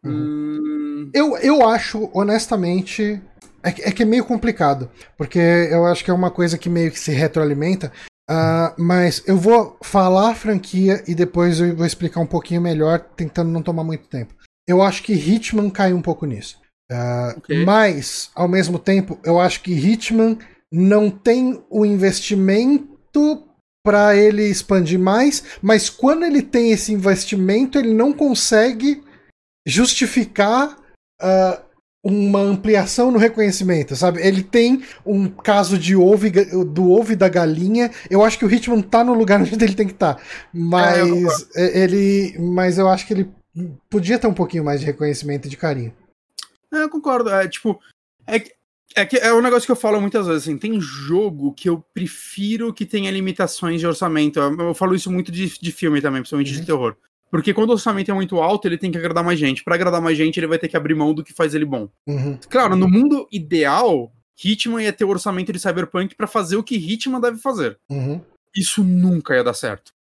Uhum. 0.04 0.12
Hum, 0.12 1.12
Eu, 1.14 1.38
eu 1.38 1.68
acho, 1.70 2.10
honestamente, 2.16 3.22
é, 3.62 3.72
que- 3.72 3.82
é 3.84 3.92
que 3.92 4.02
é 4.02 4.06
meio 4.06 4.26
complicado, 4.26 4.90
porque 5.18 5.38
eu 5.40 5.86
acho 5.86 6.04
que 6.04 6.10
é 6.10 6.14
uma 6.14 6.32
coisa 6.32 6.58
que 6.58 6.70
meio 6.70 6.90
que 6.92 7.00
se 7.00 7.12
retroalimenta. 7.12 7.92
Ah, 8.30 8.74
mas 8.78 9.24
eu 9.28 9.38
vou 9.38 9.78
falar 9.84 10.32
a 10.32 10.36
franquia 10.36 11.04
e 11.08 11.14
depois 11.14 11.60
eu 11.60 11.76
vou 11.76 11.86
explicar 11.86 12.20
um 12.20 12.28
pouquinho 12.28 12.62
melhor, 12.62 13.00
tentando 13.16 13.52
não 13.52 13.62
tomar 13.62 13.84
muito 13.84 14.08
tempo. 14.08 14.34
Eu 14.68 14.82
acho 14.82 15.04
que 15.04 15.14
Hitman 15.14 15.70
cai 15.70 15.94
um 15.94 16.02
pouco 16.02 16.26
nisso. 16.26 16.60
Ah, 16.92 17.34
Ok. 17.38 17.64
Mas, 17.64 18.32
ao 18.36 18.48
mesmo 18.48 18.80
tempo, 18.80 19.20
eu 19.24 19.40
acho 19.40 19.62
que 19.62 19.74
Hitman 19.74 20.38
não 20.72 21.10
tem 21.10 21.64
o 21.70 21.86
investimento 21.86 23.44
para 23.86 24.16
ele 24.16 24.44
expandir 24.44 25.00
mais, 25.00 25.44
mas 25.62 25.90
quando 25.92 26.26
ele 26.26 26.42
tem 26.42 26.72
esse 26.72 26.92
investimento, 26.92 27.78
ele 27.78 27.94
não 27.94 28.12
consegue 28.12 29.04
justificar 29.68 30.76
ah, 31.22 31.62
uma 32.08 32.40
ampliação 32.40 33.10
no 33.10 33.18
reconhecimento, 33.18 33.96
sabe? 33.96 34.22
Ele 34.22 34.44
tem 34.44 34.84
um 35.04 35.28
caso 35.28 35.76
de 35.76 35.96
ovo 35.96 36.28
do 36.64 36.92
ovo 36.92 37.14
e 37.14 37.16
da 37.16 37.28
galinha. 37.28 37.90
Eu 38.12 38.24
acho 38.24 38.38
que 38.38 38.46
o 38.46 38.52
Hitman 38.54 38.80
tá 38.84 39.04
no 39.04 39.16
lugar 39.16 39.42
onde 39.42 39.56
ele 39.64 39.74
tem 39.74 39.88
que 39.88 39.94
estar, 39.94 40.22
mas 40.54 40.98
É, 40.98 41.02
eu 41.02 41.28
é, 41.56 41.80
ele, 41.84 42.38
mas 42.38 42.78
eu 42.78 42.88
acho 42.88 43.08
que 43.08 43.14
ele 43.14 43.30
podia 43.90 44.20
ter 44.20 44.28
um 44.28 44.34
pouquinho 44.36 44.64
mais 44.64 44.80
de 44.82 44.86
reconhecimento 44.86 45.48
e 45.48 45.50
de 45.50 45.58
carinho. 45.58 45.92
é, 46.72 46.84
eu 46.84 46.90
concordo. 46.90 47.30
É 47.32 47.48
tipo. 47.48 47.80
É, 48.28 48.40
que- 48.40 48.52
é, 48.96 49.06
que 49.06 49.18
é 49.18 49.34
um 49.34 49.42
negócio 49.42 49.66
que 49.66 49.72
eu 49.72 49.76
falo 49.76 50.00
muitas 50.00 50.28
vezes. 50.28 50.44
Assim, 50.44 50.58
tem 50.60 50.80
jogo 50.80 51.54
que 51.54 51.68
eu 51.68 51.84
prefiro 51.94 52.72
que 52.74 52.86
tenha 52.86 53.10
limitações 53.10 53.80
de 53.82 53.88
orçamento. 53.88 54.40
Eu, 54.40 54.56
eu 54.60 54.74
falo 54.76 54.94
isso 54.94 55.12
muito 55.12 55.32
de, 55.32 55.48
de 55.60 55.72
filme 55.72 56.02
também, 56.02 56.22
principalmente 56.22 56.54
Uhum. 56.54 56.60
de 56.60 56.66
terror. 56.68 56.96
Porque 57.32 57.54
quando 57.54 57.70
o 57.70 57.74
orçamento 57.74 58.12
é 58.12 58.14
muito 58.14 58.40
alto, 58.40 58.68
ele 58.68 58.78
tem 58.78 58.92
que 58.92 58.98
agradar 58.98 59.24
mais 59.24 59.40
gente. 59.40 59.64
Pra 59.64 59.76
agradar 59.76 60.02
mais 60.02 60.18
gente, 60.18 60.40
ele 60.40 60.48
vai 60.48 60.58
ter 60.58 60.68
que 60.68 60.78
abrir 60.78 60.96
mão 60.96 61.14
do 61.14 61.24
que 61.24 61.34
faz 61.34 61.54
ele 61.54 61.66
bom. 61.66 61.90
Uhum. 62.08 62.38
Claro, 62.50 62.76
no 62.76 62.88
mundo 62.88 63.28
ideal, 63.32 64.12
Hitman 64.42 64.84
ia 64.84 64.94
ter 64.94 65.06
o 65.06 65.10
orçamento 65.10 65.52
de 65.52 65.60
Cyberpunk 65.60 66.16
pra 66.16 66.28
fazer 66.28 66.56
o 66.56 66.64
que 66.64 66.76
Hitman 66.76 67.20
deve 67.20 67.38
fazer. 67.38 67.78
Uhum. 67.90 68.22
Isso 68.56 68.84
nunca 68.84 69.36
ia 69.36 69.44
dar 69.44 69.54
certo. 69.54 69.94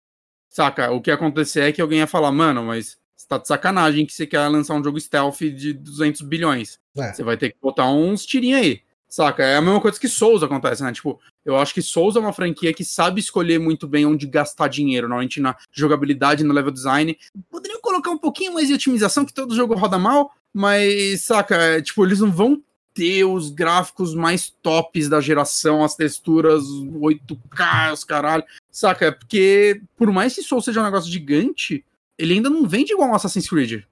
Saca? 0.48 0.90
O 0.92 1.01
que 1.01 1.10
ia 1.10 1.14
acontecer 1.14 1.62
é 1.62 1.72
que 1.72 1.80
alguém 1.80 1.98
ia 1.98 2.06
falar, 2.06 2.30
mano, 2.30 2.62
mas 2.62 2.96
você 3.16 3.26
tá 3.26 3.38
de 3.38 3.48
sacanagem 3.48 4.06
que 4.06 4.12
você 4.12 4.26
quer 4.26 4.46
lançar 4.46 4.74
um 4.74 4.84
jogo 4.84 5.01
stealth 5.01 5.38
de 5.38 5.72
200 5.72 6.20
bilhões. 6.22 6.78
É. 6.96 7.12
Você 7.12 7.24
vai 7.24 7.36
ter 7.36 7.51
que 7.51 7.56
botar 7.60 7.90
uns 7.90 8.24
tirinhos 8.24 8.60
aí. 8.60 8.80
Saca? 9.09 9.42
É 9.42 9.56
a 9.56 9.62
mesma 9.62 9.80
coisa 9.80 9.98
que 9.98 10.09
Souls 10.09 10.42
acontece, 10.42 10.82
né? 10.82 10.92
Tipo, 10.92 11.18
eu 11.44 11.56
acho 11.56 11.74
que 11.74 11.82
Souls 11.82 12.16
é 12.16 12.20
uma 12.20 12.32
franquia 12.32 12.72
que 12.72 12.84
sabe 12.84 13.20
escolher 13.20 13.58
muito 13.58 13.86
bem 13.86 14.06
onde 14.06 14.26
gastar 14.26 14.68
dinheiro, 14.68 15.08
normalmente 15.08 15.40
na 15.40 15.56
jogabilidade, 15.70 16.44
no 16.44 16.54
level 16.54 16.72
design. 16.72 17.16
Poderiam 17.50 17.80
colocar 17.80 18.10
um 18.10 18.18
pouquinho 18.18 18.54
mais 18.54 18.68
de 18.68 18.74
otimização, 18.74 19.24
que 19.24 19.34
todo 19.34 19.54
jogo 19.54 19.74
roda 19.74 19.98
mal, 19.98 20.32
mas, 20.52 21.22
saca? 21.22 21.56
É, 21.56 21.82
tipo, 21.82 22.04
eles 22.04 22.20
não 22.20 22.32
vão 22.32 22.62
ter 22.94 23.24
os 23.24 23.50
gráficos 23.50 24.14
mais 24.14 24.48
tops 24.62 25.08
da 25.08 25.20
geração, 25.20 25.84
as 25.84 25.96
texturas 25.96 26.62
8K, 26.62 27.92
os 27.92 28.04
caralho. 28.04 28.44
Saca? 28.70 29.06
É 29.06 29.10
Porque, 29.10 29.82
por 29.96 30.10
mais 30.12 30.34
que 30.34 30.42
Souls 30.42 30.64
seja 30.64 30.80
um 30.80 30.84
negócio 30.84 31.10
gigante, 31.10 31.84
ele 32.16 32.34
ainda 32.34 32.48
não 32.48 32.66
vende 32.66 32.92
igual 32.92 33.10
um 33.10 33.14
Assassin's 33.14 33.48
Creed. 33.48 33.82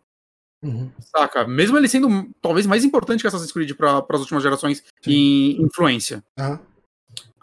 Uhum. 0.63 0.89
Saca? 1.01 1.45
Mesmo 1.45 1.77
ele 1.77 1.89
sendo 1.89 2.31
talvez 2.41 2.65
mais 2.65 2.85
importante 2.85 3.21
que 3.21 3.27
Assassin's 3.27 3.51
Creed 3.51 3.73
para 3.75 3.99
as 4.09 4.21
últimas 4.21 4.45
gerações 4.45 4.85
em 5.05 5.61
influência. 5.61 6.23
Aham. 6.39 6.61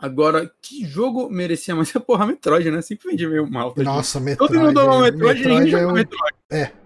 Agora, 0.02 0.50
que 0.62 0.86
jogo 0.86 1.30
merecia 1.30 1.76
mais? 1.76 1.92
Porra, 1.92 2.26
Metroid, 2.26 2.72
né? 2.72 2.82
Sempre 2.82 3.10
vendi 3.10 3.28
meio 3.28 3.50
mal. 3.50 3.72
tadinho. 3.74 3.94
Nossa, 3.94 4.20
Metroid. 4.20 4.54
Todo 4.54 4.66
mundo 4.66 4.80
ama 4.80 5.02
Metroid, 5.02 5.40
Metroid 5.40 5.48
ninguém 5.48 5.68
é 5.68 5.80
joga 5.80 5.88
um- 5.88 5.94
Metroid. 5.94 6.36
Metro- 6.52 6.78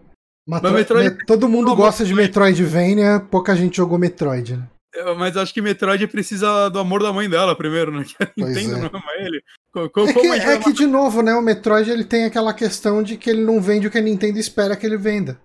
Mas 0.47 0.61
Metroid- 0.73 1.15
Me- 1.17 1.25
Todo 1.25 1.47
mundo 1.49 1.75
gosta 1.75 2.03
de 2.03 2.13
Metroidvania, 2.13 3.19
pouca 3.31 3.55
gente 3.55 3.77
jogou 3.77 3.97
Metroid, 3.99 4.57
né? 4.57 4.67
Eu- 4.95 5.15
Mas 5.15 5.37
acho 5.37 5.53
que 5.53 5.61
Metroid 5.61 6.05
precisa 6.07 6.69
do 6.69 6.79
amor 6.79 7.01
da 7.01 7.13
mãe 7.13 7.29
dela 7.29 7.55
primeiro, 7.55 7.91
né? 7.91 8.03
Que 8.35 8.41
Pois 8.41 8.55
Nintendo 8.55 8.75
é. 8.75 8.79
não 8.79 8.99
ama 8.99 9.11
ele. 9.19 9.41
Co- 9.71 9.89
co- 9.89 10.07
É 10.07 10.13
Como 10.13 10.31
que, 10.31 10.39
gente 10.39 10.47
é 10.49 10.59
que, 10.59 10.73
de 10.73 10.85
novo, 10.87 11.21
né, 11.21 11.33
o 11.33 11.41
Metroid 11.41 11.89
ele 11.89 12.03
tem 12.03 12.25
aquela 12.25 12.53
questão 12.53 13.01
de 13.01 13.15
que 13.17 13.29
ele 13.29 13.43
não 13.43 13.61
vende 13.61 13.87
o 13.87 13.91
que 13.91 13.97
a 13.97 14.01
Nintendo 14.01 14.37
espera 14.37 14.75
que 14.75 14.85
ele 14.85 14.97
venda. 14.97 15.39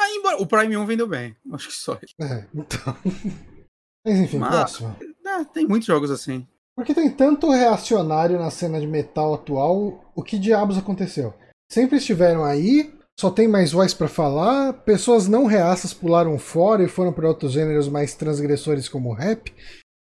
Ah, 0.00 0.08
embora- 0.10 0.36
O 0.42 0.46
Prime 0.46 0.76
1 0.76 0.86
vendeu 0.86 1.06
bem. 1.06 1.34
Acho 1.52 1.68
que 1.68 1.74
só. 1.74 1.98
É, 2.20 2.44
então. 2.54 2.96
Mas 4.04 4.16
enfim, 4.18 4.38
Mas- 4.38 4.50
próximo. 4.50 4.96
É, 5.28 5.44
tem 5.44 5.66
muitos 5.66 5.86
jogos 5.86 6.10
assim. 6.10 6.46
Porque 6.76 6.94
tem 6.94 7.10
tanto 7.10 7.50
reacionário 7.50 8.38
na 8.38 8.50
cena 8.50 8.80
de 8.80 8.86
metal 8.86 9.34
atual, 9.34 10.04
o 10.14 10.22
que 10.22 10.38
diabos 10.38 10.78
aconteceu? 10.78 11.34
Sempre 11.70 11.98
estiveram 11.98 12.44
aí, 12.44 12.94
só 13.18 13.30
tem 13.30 13.48
mais 13.48 13.72
voz 13.72 13.92
pra 13.92 14.06
falar, 14.08 14.72
pessoas 14.84 15.26
não 15.26 15.44
reaças 15.46 15.92
pularam 15.92 16.38
fora 16.38 16.84
e 16.84 16.88
foram 16.88 17.12
para 17.12 17.26
outros 17.28 17.52
gêneros 17.52 17.88
mais 17.88 18.14
transgressores 18.14 18.88
como 18.88 19.10
o 19.10 19.14
rap. 19.14 19.52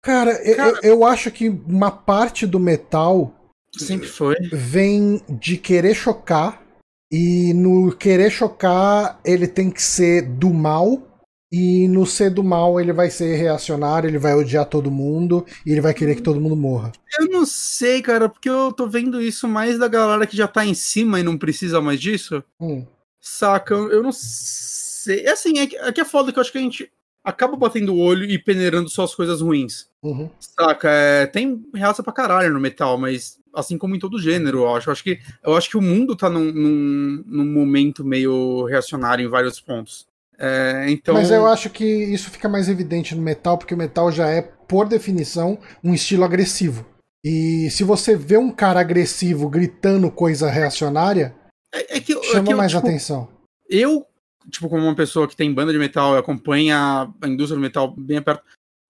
Cara, 0.05 0.32
eu- 0.47 0.57
Cara- 0.57 0.78
Eu, 0.82 0.90
eu 0.99 1.05
acho 1.05 1.31
que 1.31 1.49
uma 1.49 1.90
parte 1.90 2.47
do 2.47 2.61
metal 2.61 3.35
Sempre 3.77 4.07
foi. 4.07 4.36
vem 4.53 5.23
de 5.28 5.57
querer 5.57 5.95
chocar. 5.95 6.62
E 7.11 7.55
no 7.55 7.90
querer 7.97 8.31
chocar, 8.31 9.19
ele 9.24 9.49
tem 9.49 9.70
que 9.70 9.82
ser 9.82 10.20
do 10.20 10.51
mal. 10.51 11.01
E 11.50 11.88
no 11.88 12.04
ser 12.04 12.30
do 12.30 12.44
mal, 12.44 12.78
ele 12.78 12.92
vai 12.92 13.08
ser 13.08 13.34
reacionário, 13.36 14.08
ele 14.08 14.18
vai 14.18 14.34
odiar 14.34 14.66
todo 14.66 14.90
mundo. 14.90 15.46
E 15.64 15.72
ele 15.72 15.80
vai 15.80 15.94
querer 15.94 16.14
que 16.14 16.22
todo 16.22 16.40
mundo 16.40 16.54
morra. 16.54 16.92
Eu 17.18 17.26
não 17.26 17.46
sei, 17.46 18.02
cara, 18.02 18.28
porque 18.28 18.48
eu 18.50 18.72
tô 18.72 18.86
vendo 18.86 19.20
isso 19.20 19.48
mais 19.48 19.78
da 19.78 19.88
galera 19.88 20.26
que 20.26 20.36
já 20.36 20.46
tá 20.46 20.64
em 20.64 20.74
cima 20.74 21.18
e 21.18 21.22
não 21.22 21.38
precisa 21.38 21.80
mais 21.80 21.98
disso. 22.00 22.44
Hum. 22.60 22.84
Saca? 23.20 23.74
Eu 23.74 24.02
não 24.02 24.12
sei. 24.12 25.24
É 25.24 25.32
assim, 25.32 25.58
é 25.58 25.66
que, 25.66 25.76
é 25.76 25.92
que 25.92 26.00
é 26.00 26.04
foda 26.04 26.32
que 26.32 26.38
eu 26.38 26.40
acho 26.42 26.52
que 26.52 26.58
a 26.58 26.62
gente 26.62 26.90
acaba 27.24 27.56
batendo 27.56 27.94
o 27.94 27.98
olho 27.98 28.24
e 28.24 28.38
peneirando 28.38 28.88
só 28.88 29.04
as 29.04 29.14
coisas 29.14 29.40
ruins. 29.40 29.88
Uhum. 30.02 30.30
Saca? 30.38 30.88
É, 30.90 31.26
tem 31.26 31.64
reaça 31.74 32.02
pra 32.02 32.12
caralho 32.12 32.52
no 32.52 32.60
metal, 32.60 32.98
mas 32.98 33.38
assim 33.54 33.76
como 33.76 33.94
em 33.94 33.98
todo 33.98 34.20
gênero, 34.20 34.58
eu 34.58 34.74
acho. 34.74 34.88
Eu 34.88 34.92
acho 34.92 35.04
que, 35.04 35.18
eu 35.42 35.56
acho 35.56 35.70
que 35.70 35.76
o 35.76 35.82
mundo 35.82 36.14
tá 36.16 36.30
num, 36.30 36.52
num, 36.52 37.24
num 37.26 37.46
momento 37.46 38.04
meio 38.04 38.64
reacionário 38.64 39.24
em 39.24 39.28
vários 39.28 39.60
pontos. 39.60 40.07
É, 40.39 40.86
então. 40.89 41.15
Mas 41.15 41.31
eu 41.31 41.47
acho 41.47 41.69
que 41.69 41.85
isso 41.85 42.31
fica 42.31 42.48
mais 42.48 42.69
evidente 42.69 43.15
no 43.15 43.23
metal, 43.23 43.59
porque 43.59 43.74
o 43.74 43.78
metal 43.78 44.12
já 44.12 44.28
é, 44.28 44.40
por 44.40 44.86
definição, 44.86 45.59
um 45.82 45.93
estilo 45.93 46.24
agressivo. 46.24 46.86
E 47.24 47.69
se 47.70 47.82
você 47.82 48.15
vê 48.16 48.36
um 48.36 48.51
cara 48.51 48.78
agressivo 48.81 49.48
gritando 49.48 50.10
coisa 50.10 50.48
reacionária, 50.48 51.35
é, 51.74 51.97
é 51.97 52.01
que, 52.01 52.12
é 52.12 52.23
chama 52.23 52.47
que 52.47 52.52
eu, 52.52 52.56
mais 52.56 52.70
tipo, 52.70 52.86
atenção. 52.86 53.28
eu, 53.69 54.06
tipo, 54.48 54.69
como 54.69 54.85
uma 54.85 54.94
pessoa 54.94 55.27
que 55.27 55.36
tem 55.36 55.52
banda 55.52 55.73
de 55.73 55.78
metal 55.78 56.15
e 56.15 56.19
acompanha 56.19 57.12
a 57.20 57.28
indústria 57.28 57.56
do 57.56 57.62
metal 57.62 57.93
bem 57.97 58.23
perto, 58.23 58.43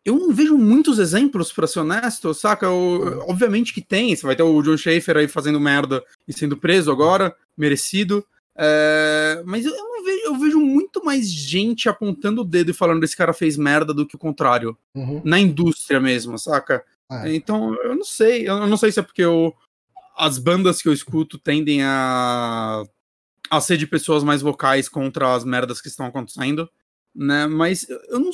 eu 0.04 0.18
não 0.18 0.32
vejo 0.32 0.56
muitos 0.56 0.98
exemplos, 0.98 1.52
pra 1.52 1.66
ser 1.66 1.80
honesto, 1.80 2.32
saca? 2.34 2.66
Eu- 2.66 3.24
obviamente 3.28 3.74
que 3.74 3.80
tem, 3.82 4.14
você 4.14 4.26
vai 4.26 4.36
ter 4.36 4.42
o 4.42 4.62
John 4.62 4.76
Schaefer 4.76 5.16
aí 5.16 5.28
fazendo 5.28 5.58
merda 5.58 6.02
e 6.26 6.32
sendo 6.32 6.56
preso 6.56 6.90
agora, 6.90 7.34
merecido. 7.56 8.24
É, 8.60 9.40
mas 9.46 9.64
eu, 9.64 9.72
eu 9.72 10.04
vejo, 10.04 10.20
eu 10.24 10.34
vejo 10.34 10.60
muito 10.60 11.04
mais 11.04 11.30
gente 11.30 11.88
apontando 11.88 12.40
o 12.40 12.44
dedo 12.44 12.72
e 12.72 12.74
falando 12.74 13.04
esse 13.04 13.16
cara 13.16 13.32
fez 13.32 13.56
merda 13.56 13.94
do 13.94 14.04
que 14.04 14.16
o 14.16 14.18
contrário. 14.18 14.76
Uhum. 14.96 15.22
Na 15.24 15.38
indústria 15.38 16.00
mesmo, 16.00 16.36
saca? 16.36 16.84
É. 17.10 17.34
Então, 17.34 17.74
eu 17.84 17.94
não 17.94 18.04
sei. 18.04 18.48
Eu 18.48 18.66
não 18.66 18.76
sei 18.76 18.90
se 18.90 18.98
é 18.98 19.02
porque 19.02 19.22
eu, 19.22 19.54
as 20.16 20.38
bandas 20.38 20.82
que 20.82 20.88
eu 20.88 20.92
escuto 20.92 21.38
tendem 21.38 21.84
a, 21.84 22.82
a 23.48 23.60
ser 23.60 23.76
de 23.76 23.86
pessoas 23.86 24.24
mais 24.24 24.42
vocais 24.42 24.88
contra 24.88 25.34
as 25.34 25.44
merdas 25.44 25.80
que 25.80 25.86
estão 25.86 26.06
acontecendo, 26.06 26.68
né? 27.14 27.46
Mas 27.46 27.88
eu 27.88 28.18
não, 28.18 28.30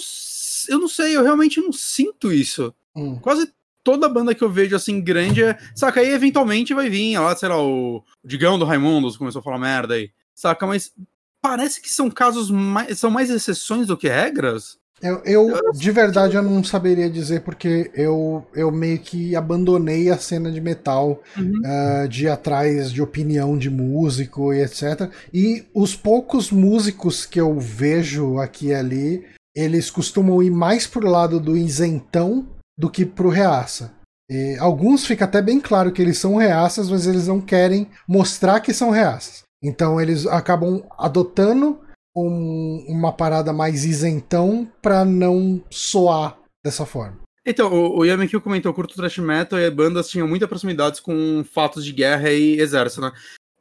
eu 0.70 0.78
não 0.78 0.88
sei, 0.88 1.16
eu 1.16 1.22
realmente 1.22 1.60
não 1.60 1.72
sinto 1.72 2.32
isso. 2.32 2.74
Hum. 2.96 3.18
Quase 3.20 3.52
toda 3.84 4.08
banda 4.08 4.34
que 4.34 4.42
eu 4.42 4.50
vejo 4.50 4.74
assim 4.74 5.00
grande 5.00 5.44
é. 5.44 5.58
Saca? 5.74 6.00
Aí 6.00 6.10
eventualmente 6.10 6.74
vai 6.74 6.88
vir, 6.88 7.18
lá, 7.18 7.36
sei 7.36 7.48
lá, 7.48 7.62
o 7.62 8.02
Digão 8.24 8.58
do 8.58 8.64
Raimundos 8.64 9.16
começou 9.16 9.40
a 9.40 9.42
falar 9.42 9.58
merda 9.58 9.94
aí. 9.94 10.10
Saca? 10.34 10.66
Mas 10.66 10.92
parece 11.40 11.80
que 11.80 11.90
são 11.90 12.10
casos 12.10 12.50
mais. 12.50 12.98
são 12.98 13.10
mais 13.10 13.30
exceções 13.30 13.86
do 13.86 13.96
que 13.96 14.08
regras. 14.08 14.78
Eu, 15.02 15.20
eu, 15.24 15.72
de 15.72 15.90
verdade, 15.90 16.34
eu 16.34 16.42
não 16.42 16.64
saberia 16.64 17.10
dizer 17.10 17.42
porque 17.42 17.90
eu, 17.94 18.46
eu 18.54 18.70
meio 18.70 18.98
que 18.98 19.36
abandonei 19.36 20.08
a 20.08 20.16
cena 20.16 20.50
de 20.50 20.62
metal, 20.62 21.20
ah, 21.66 22.06
de 22.08 22.24
ir 22.24 22.28
atrás 22.28 22.90
de 22.90 23.02
opinião 23.02 23.58
de 23.58 23.68
músico 23.68 24.54
e 24.54 24.62
etc. 24.62 25.10
E 25.32 25.64
os 25.74 25.94
poucos 25.94 26.50
músicos 26.50 27.26
que 27.26 27.40
eu 27.40 27.58
vejo 27.58 28.38
aqui 28.38 28.68
e 28.68 28.74
ali, 28.74 29.26
eles 29.54 29.90
costumam 29.90 30.42
ir 30.42 30.50
mais 30.50 30.86
pro 30.86 31.06
lado 31.06 31.38
do 31.38 31.54
isentão 31.54 32.46
do 32.76 32.90
que 32.90 33.04
pro 33.04 33.28
reaça. 33.28 33.92
E 34.30 34.56
alguns 34.58 35.06
fica 35.06 35.24
até 35.26 35.42
bem 35.42 35.60
claro 35.60 35.92
que 35.92 36.00
eles 36.00 36.18
são 36.18 36.36
reaças, 36.36 36.88
mas 36.90 37.06
eles 37.06 37.28
não 37.28 37.40
querem 37.40 37.88
mostrar 38.08 38.60
que 38.60 38.72
são 38.72 38.90
reaças. 38.90 39.42
Então 39.62 40.00
eles 40.00 40.26
acabam 40.26 40.82
adotando 40.98 41.80
um- 42.16 42.84
uma 42.88 43.12
parada 43.12 43.52
mais 43.52 43.84
isentão 43.84 44.70
pra 44.80 45.04
não 45.04 45.62
soar 45.70 46.38
dessa 46.64 46.86
forma. 46.86 47.18
Então, 47.46 47.70
o, 47.70 47.98
o 47.98 48.04
Yamekil 48.04 48.40
comentou, 48.40 48.72
curto 48.72 48.94
thrash 48.94 49.18
metal 49.18 49.58
e 49.58 49.70
bandas 49.70 50.08
tinham 50.08 50.26
muita 50.26 50.48
proximidade 50.48 51.02
com 51.02 51.44
fatos 51.52 51.84
de 51.84 51.92
guerra 51.92 52.30
e 52.32 52.58
exército, 52.58 53.02
né? 53.02 53.12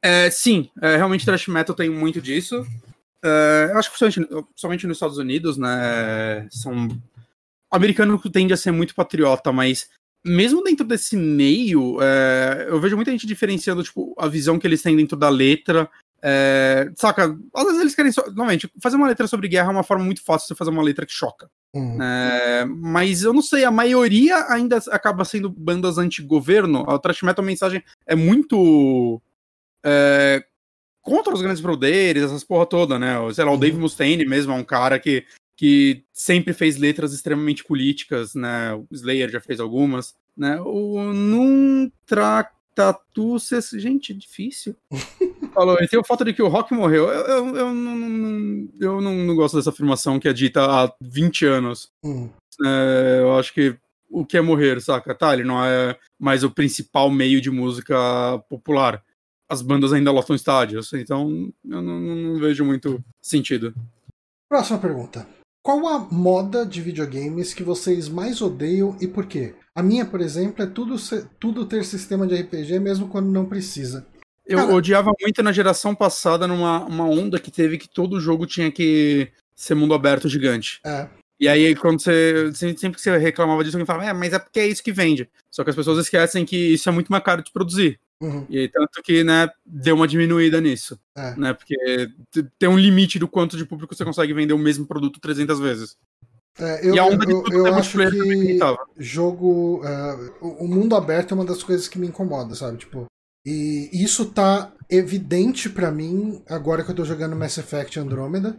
É, 0.02 0.30
sim, 0.30 0.70
é, 0.82 0.96
realmente 0.96 1.26
thrash 1.26 1.48
metal 1.48 1.76
tem 1.76 1.90
muito 1.90 2.22
disso. 2.22 2.66
É, 3.24 3.72
acho 3.76 3.92
que 3.92 3.98
somente, 4.56 4.88
nos 4.88 4.98
Estados 4.98 5.18
Unidos, 5.18 5.58
né? 5.58 6.48
São... 6.50 6.88
O 7.74 7.76
americano 7.76 8.20
tende 8.32 8.54
a 8.54 8.58
ser 8.58 8.72
muito 8.72 8.94
patriota, 8.94 9.52
mas 9.52 9.90
mesmo 10.24 10.64
dentro 10.64 10.86
desse 10.86 11.18
meio, 11.18 11.98
é, 12.02 12.68
eu 12.70 12.80
vejo 12.80 12.96
muita 12.96 13.12
gente 13.12 13.26
diferenciando 13.26 13.84
tipo, 13.84 14.14
a 14.18 14.28
visão 14.28 14.60
que 14.60 14.68
eles 14.68 14.82
têm 14.82 14.96
dentro 14.96 15.18
da 15.18 15.28
letra. 15.28 15.90
É, 16.22 16.90
saca? 16.96 17.36
Às 17.54 17.64
vezes 17.66 17.82
eles 17.82 17.96
querem. 17.96 18.12
Só, 18.12 18.26
normalmente, 18.28 18.72
fazer 18.82 18.96
uma 18.96 19.08
letra 19.08 19.28
sobre 19.28 19.48
guerra 19.48 19.70
é 19.70 19.72
uma 19.72 19.84
forma 19.84 20.06
muito 20.06 20.24
fácil 20.24 20.54
de 20.54 20.58
fazer 20.58 20.70
uma 20.70 20.84
letra 20.84 21.06
que 21.06 21.12
choca. 21.12 21.50
Hum. 21.74 22.02
É, 22.02 22.64
mas 22.66 23.24
eu 23.24 23.34
não 23.34 23.42
sei, 23.42 23.66
a 23.66 23.72
maioria 23.72 24.46
ainda 24.50 24.78
acaba 24.92 25.26
sendo 25.26 25.50
bandas 25.50 25.98
anti-governo. 25.98 26.90
A 26.90 27.00
thrash 27.00 27.24
metal 27.24 27.44
mensagem 27.44 27.84
é 28.06 28.16
muito 28.16 29.20
é, 29.84 30.46
contra 31.02 31.34
os 31.34 31.42
grandes 31.42 31.62
poderes, 31.62 32.24
essas 32.24 32.44
porra 32.44 32.66
toda, 32.66 32.98
né? 32.98 33.16
Sei 33.34 33.44
lá, 33.44 33.52
o 33.52 33.56
Uhum. 33.56 33.60
Dave 33.60 33.78
Mustaine 33.78 34.26
mesmo 34.26 34.54
é 34.54 34.56
um 34.56 34.64
cara 34.64 34.98
que, 34.98 35.26
que 35.64 36.04
sempre 36.12 36.52
fez 36.52 36.76
letras 36.76 37.14
extremamente 37.14 37.64
políticas, 37.64 38.36
né? 38.36 38.74
O 38.74 38.86
Slayer 38.92 39.30
já 39.30 39.40
fez 39.40 39.62
algumas, 39.62 40.14
né? 40.36 40.60
O 40.60 41.02
Num 41.14 41.90
Tatu, 42.76 43.38
gente, 43.78 44.14
difícil. 44.14 44.76
Falou, 45.54 45.78
e 45.82 45.88
tem 45.88 45.98
o 45.98 46.04
fato 46.04 46.26
de 46.26 46.34
que 46.34 46.44
o 46.44 46.50
Rock 46.50 46.74
morreu. 46.74 47.08
Eu, 47.08 47.26
eu, 47.28 47.56
eu 47.56 47.74
não, 47.74 47.96
não- 47.96 48.70
eu 48.78 49.00
não, 49.00 49.14
não 49.16 49.36
gosto 49.38 49.56
dessa 49.56 49.70
afirmação 49.70 50.20
que 50.20 50.28
é 50.28 50.34
dita 50.34 50.66
há 50.66 50.94
20 51.00 51.46
anos. 51.46 51.90
Hum. 52.04 52.30
É, 52.66 53.20
eu 53.22 53.34
acho 53.40 53.54
que 53.54 53.78
o 54.10 54.26
que 54.26 54.36
é 54.36 54.42
morrer, 54.42 54.82
saca? 54.82 55.16
Tá, 55.16 55.34
ele 55.34 55.46
não 55.46 55.64
é 55.64 55.98
mais 56.20 56.44
o 56.44 56.52
principal 56.52 57.10
meio 57.10 57.40
de 57.40 57.50
música 57.50 57.96
popular. 58.50 59.02
As 59.48 59.62
bandas 59.62 59.94
ainda 59.94 60.12
lotam 60.12 60.36
estádios, 60.36 60.92
então 60.92 61.54
eu 61.64 61.82
não, 61.82 62.02
não- 62.02 62.16
não 62.16 62.40
vejo 62.40 62.66
muito 62.66 63.02
sentido. 63.22 63.74
Próxima 64.50 64.78
pergunta. 64.80 65.26
Qual 65.64 65.88
a 65.88 66.00
moda 66.12 66.66
de 66.66 66.82
videogames 66.82 67.54
que 67.54 67.64
vocês 67.64 68.10
mais 68.10 68.42
odeiam 68.42 68.98
e 69.00 69.08
por 69.08 69.26
quê? 69.26 69.56
A 69.74 69.82
minha, 69.82 70.06
por 70.06 70.20
exemplo, 70.20 70.62
é 70.62 70.68
tudo, 70.68 71.00
ser- 71.00 71.26
tudo 71.40 71.66
ter 71.66 71.86
sistema 71.86 72.28
de 72.28 72.36
RPG 72.36 72.80
mesmo 72.80 73.08
quando 73.08 73.32
não 73.32 73.46
precisa. 73.46 74.06
Eu 74.46 74.58
Cara- 74.58 74.74
odiava 74.76 75.14
muito 75.22 75.42
na 75.42 75.54
geração 75.54 75.96
passada, 75.96 76.46
numa 76.46 76.84
uma 76.84 77.06
onda 77.06 77.40
que 77.40 77.50
teve 77.50 77.78
que 77.78 77.88
todo 77.88 78.20
jogo 78.20 78.46
tinha 78.46 78.70
que 78.70 79.30
ser 79.56 79.74
mundo 79.74 79.94
aberto 79.94 80.28
gigante. 80.28 80.82
É. 80.86 81.08
E 81.40 81.48
aí, 81.48 81.74
quando 81.76 82.02
você. 82.02 82.52
Sempre 82.54 82.78
sempre 82.78 82.96
que 82.98 83.02
você 83.02 83.18
reclamava 83.18 83.64
disso, 83.64 83.78
alguém 83.78 83.86
falava, 83.86 84.06
é, 84.10 84.14
mas 84.14 84.34
é 84.34 84.40
porque 84.40 84.60
é 84.60 84.68
isso 84.68 84.84
que 84.84 84.92
vende. 84.92 85.30
Só 85.50 85.64
que 85.64 85.70
as 85.70 85.76
pessoas 85.76 85.98
esquecem 85.98 86.46
que 86.46 86.74
isso 86.74 86.88
é 86.90 86.92
muito 86.92 87.10
mais 87.10 87.24
caro 87.24 87.42
de 87.42 87.52
produzir. 87.54 88.00
Uhum. 88.24 88.46
E 88.50 88.70
tanto 88.70 89.04
que, 89.04 89.22
né, 89.24 89.50
deu 89.66 89.96
uma 89.96 90.08
diminuída 90.08 90.62
nisso. 90.62 90.98
É. 91.16 91.36
Né, 91.36 91.54
porque 91.54 91.76
tem 92.58 92.70
um 92.70 92.78
limite 92.78 93.20
do 93.20 93.28
quanto 93.28 93.58
de 93.58 93.66
público 93.66 93.94
você 93.94 94.06
consegue 94.06 94.34
vender 94.34 94.54
o 94.54 94.58
mesmo 94.58 94.88
produto 94.88 95.20
300 95.20 95.60
vezes. 95.60 95.98
É, 96.58 96.88
eu, 96.88 96.96
e 96.96 97.00
a 97.00 97.06
onda 97.06 97.30
eu, 97.30 97.44
tudo 97.44 97.58
eu 97.58 97.68
é 97.68 97.72
acho 97.72 97.98
que 97.98 98.60
jogo. 98.98 99.82
é, 99.84 100.32
o 100.40 100.68
mundo 100.68 100.96
aberto 100.96 101.32
é 101.32 101.36
uma 101.36 101.46
das 101.46 101.64
coisas 101.64 101.88
que 101.88 102.00
me 102.00 102.08
incomoda, 102.08 102.56
sabe? 102.56 102.78
Tipo. 102.78 103.06
E 103.46 103.90
isso 103.92 104.28
tá 104.28 104.72
evidente 104.90 105.70
pra 105.70 105.92
mim 105.92 106.42
agora 106.48 106.82
que 106.82 106.92
eu 106.92 106.96
tô 106.96 107.04
jogando 107.04 107.36
Mass 107.36 107.58
Effect 107.58 108.00
Andromeda. 108.00 108.56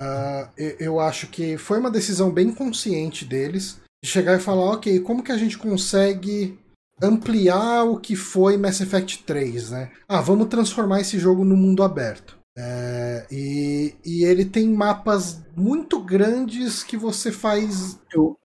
Ah, 0.00 0.50
eu, 0.56 0.76
eu 0.80 1.00
acho 1.00 1.28
que 1.28 1.56
foi 1.56 1.78
uma 1.78 1.90
decisão 1.90 2.32
bem 2.32 2.52
consciente 2.52 3.24
deles 3.24 3.80
de 4.02 4.10
chegar 4.10 4.36
e 4.36 4.42
falar, 4.42 4.72
ok, 4.72 4.98
como 5.00 5.22
que 5.22 5.30
a 5.30 5.36
gente 5.36 5.56
consegue 5.56 6.58
ampliar 7.02 7.84
o 7.84 7.98
que 7.98 8.16
foi 8.16 8.56
Mass 8.56 8.80
Effect 8.80 9.24
3, 9.24 9.70
né? 9.70 9.90
Ah, 10.08 10.20
vamos 10.20 10.48
transformar 10.48 11.00
esse 11.00 11.18
jogo 11.18 11.44
no 11.44 11.56
mundo 11.56 11.82
aberto. 11.82 12.38
É, 12.56 13.26
e, 13.32 13.94
e 14.04 14.24
ele 14.24 14.44
tem 14.44 14.68
mapas 14.68 15.42
muito 15.56 16.00
grandes 16.00 16.84
que 16.84 16.96
você 16.96 17.32
faz 17.32 17.98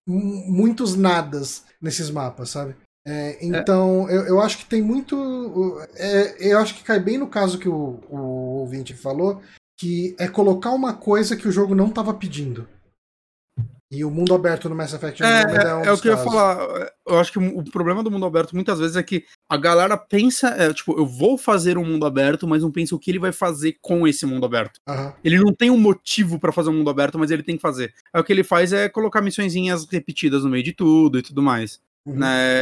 muitos 0.06 0.96
nadas 0.96 1.64
nesses 1.80 2.10
mapas, 2.10 2.50
sabe? 2.50 2.74
É, 3.06 3.38
então, 3.40 4.08
Eu, 4.10 4.26
eu 4.26 4.40
acho 4.40 4.58
que 4.58 4.66
tem 4.66 4.82
muito. 4.82 5.78
é, 5.94 6.52
eu 6.52 6.58
acho 6.58 6.74
que 6.74 6.84
cai 6.84 6.98
bem 6.98 7.18
no 7.18 7.28
caso 7.28 7.58
que 7.58 7.68
o, 7.68 8.00
o 8.10 8.18
ouvinte 8.60 8.94
falou, 8.94 9.40
que 9.78 10.14
é 10.18 10.28
colocar 10.28 10.72
uma 10.72 10.92
coisa 10.92 11.36
que 11.36 11.48
o 11.48 11.52
jogo 11.52 11.74
não 11.74 11.88
estava 11.88 12.12
pedindo. 12.12 12.68
E 13.92 14.04
o 14.04 14.10
mundo 14.10 14.32
aberto 14.32 14.68
no 14.68 14.74
Mass 14.76 14.92
Effect 14.92 15.20
É, 15.20 15.26
Andromeda 15.26 15.68
é, 15.68 15.74
um 15.74 15.84
é 15.84 15.92
o 15.92 15.98
que 15.98 16.06
eu 16.06 16.12
ia 16.12 16.16
casos. 16.16 16.32
falar. 16.32 16.92
Eu 17.06 17.18
acho 17.18 17.32
que 17.32 17.38
o 17.40 17.64
problema 17.64 18.04
do 18.04 18.10
mundo 18.10 18.24
aberto 18.24 18.54
muitas 18.54 18.78
vezes 18.78 18.96
é 18.96 19.02
que 19.02 19.24
a 19.48 19.56
galera 19.56 19.96
pensa, 19.96 20.48
é, 20.50 20.72
tipo, 20.72 20.96
eu 20.96 21.04
vou 21.04 21.36
fazer 21.36 21.76
um 21.76 21.84
mundo 21.84 22.06
aberto, 22.06 22.46
mas 22.46 22.62
não 22.62 22.70
pensa 22.70 22.94
o 22.94 22.98
que 23.00 23.10
ele 23.10 23.18
vai 23.18 23.32
fazer 23.32 23.78
com 23.80 24.06
esse 24.06 24.24
mundo 24.24 24.46
aberto. 24.46 24.78
Aham. 24.88 25.12
Ele 25.24 25.38
não 25.38 25.52
tem 25.52 25.70
um 25.70 25.76
motivo 25.78 26.38
pra 26.38 26.52
fazer 26.52 26.70
um 26.70 26.74
mundo 26.74 26.88
aberto, 26.90 27.18
mas 27.18 27.32
ele 27.32 27.42
tem 27.42 27.56
que 27.56 27.62
fazer. 27.62 27.92
Aí 28.12 28.20
o 28.20 28.24
que 28.24 28.32
ele 28.32 28.44
faz 28.44 28.72
é 28.72 28.88
colocar 28.88 29.20
missõezinhas 29.20 29.84
repetidas 29.90 30.44
no 30.44 30.50
meio 30.50 30.62
de 30.62 30.72
tudo 30.72 31.18
e 31.18 31.22
tudo 31.22 31.42
mais. 31.42 31.80
uhum. 32.06 32.14
né? 32.14 32.60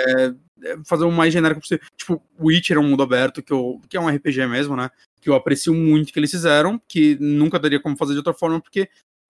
É, 0.64 0.76
fazer 0.86 1.04
o 1.04 1.12
mais 1.12 1.32
genérico 1.32 1.60
possível. 1.60 1.84
Tipo, 1.96 2.20
Witcher 2.40 2.76
é 2.78 2.80
um 2.80 2.88
mundo 2.88 3.02
aberto, 3.02 3.42
que, 3.42 3.52
eu, 3.52 3.80
que 3.88 3.96
é 3.96 4.00
um 4.00 4.08
RPG 4.08 4.46
mesmo, 4.46 4.74
né? 4.74 4.90
Que 5.20 5.28
eu 5.28 5.34
aprecio 5.34 5.72
muito 5.72 6.12
que 6.12 6.18
eles 6.18 6.30
fizeram, 6.30 6.80
que 6.88 7.16
nunca 7.20 7.58
daria 7.60 7.78
como 7.78 7.96
fazer 7.96 8.12
de 8.14 8.18
outra 8.18 8.32
forma, 8.32 8.60
porque 8.60 8.88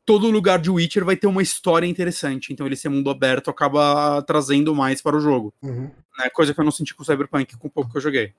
todo 0.08 0.30
lugar 0.30 0.58
de 0.58 0.70
Witcher 0.70 1.04
vai 1.04 1.16
ter 1.16 1.26
uma 1.26 1.42
história 1.42 1.86
interessante. 1.86 2.50
Então 2.50 2.64
ele 2.64 2.76
ser 2.76 2.88
mundo 2.88 3.10
aberto 3.10 3.50
acaba 3.50 4.22
trazendo 4.22 4.74
mais 4.74 5.02
para 5.02 5.14
o 5.14 5.20
jogo. 5.20 5.52
Uhum. 5.62 5.90
Né? 6.18 6.30
Coisa 6.32 6.54
que 6.54 6.58
eu 6.58 6.64
não 6.64 6.72
senti 6.72 6.94
com 6.94 7.02
o 7.02 7.04
Cyberpunk 7.04 7.58
com 7.58 7.68
o 7.68 7.70
pouco 7.70 7.90
que 7.90 7.98
eu 7.98 8.00
joguei. 8.00 8.32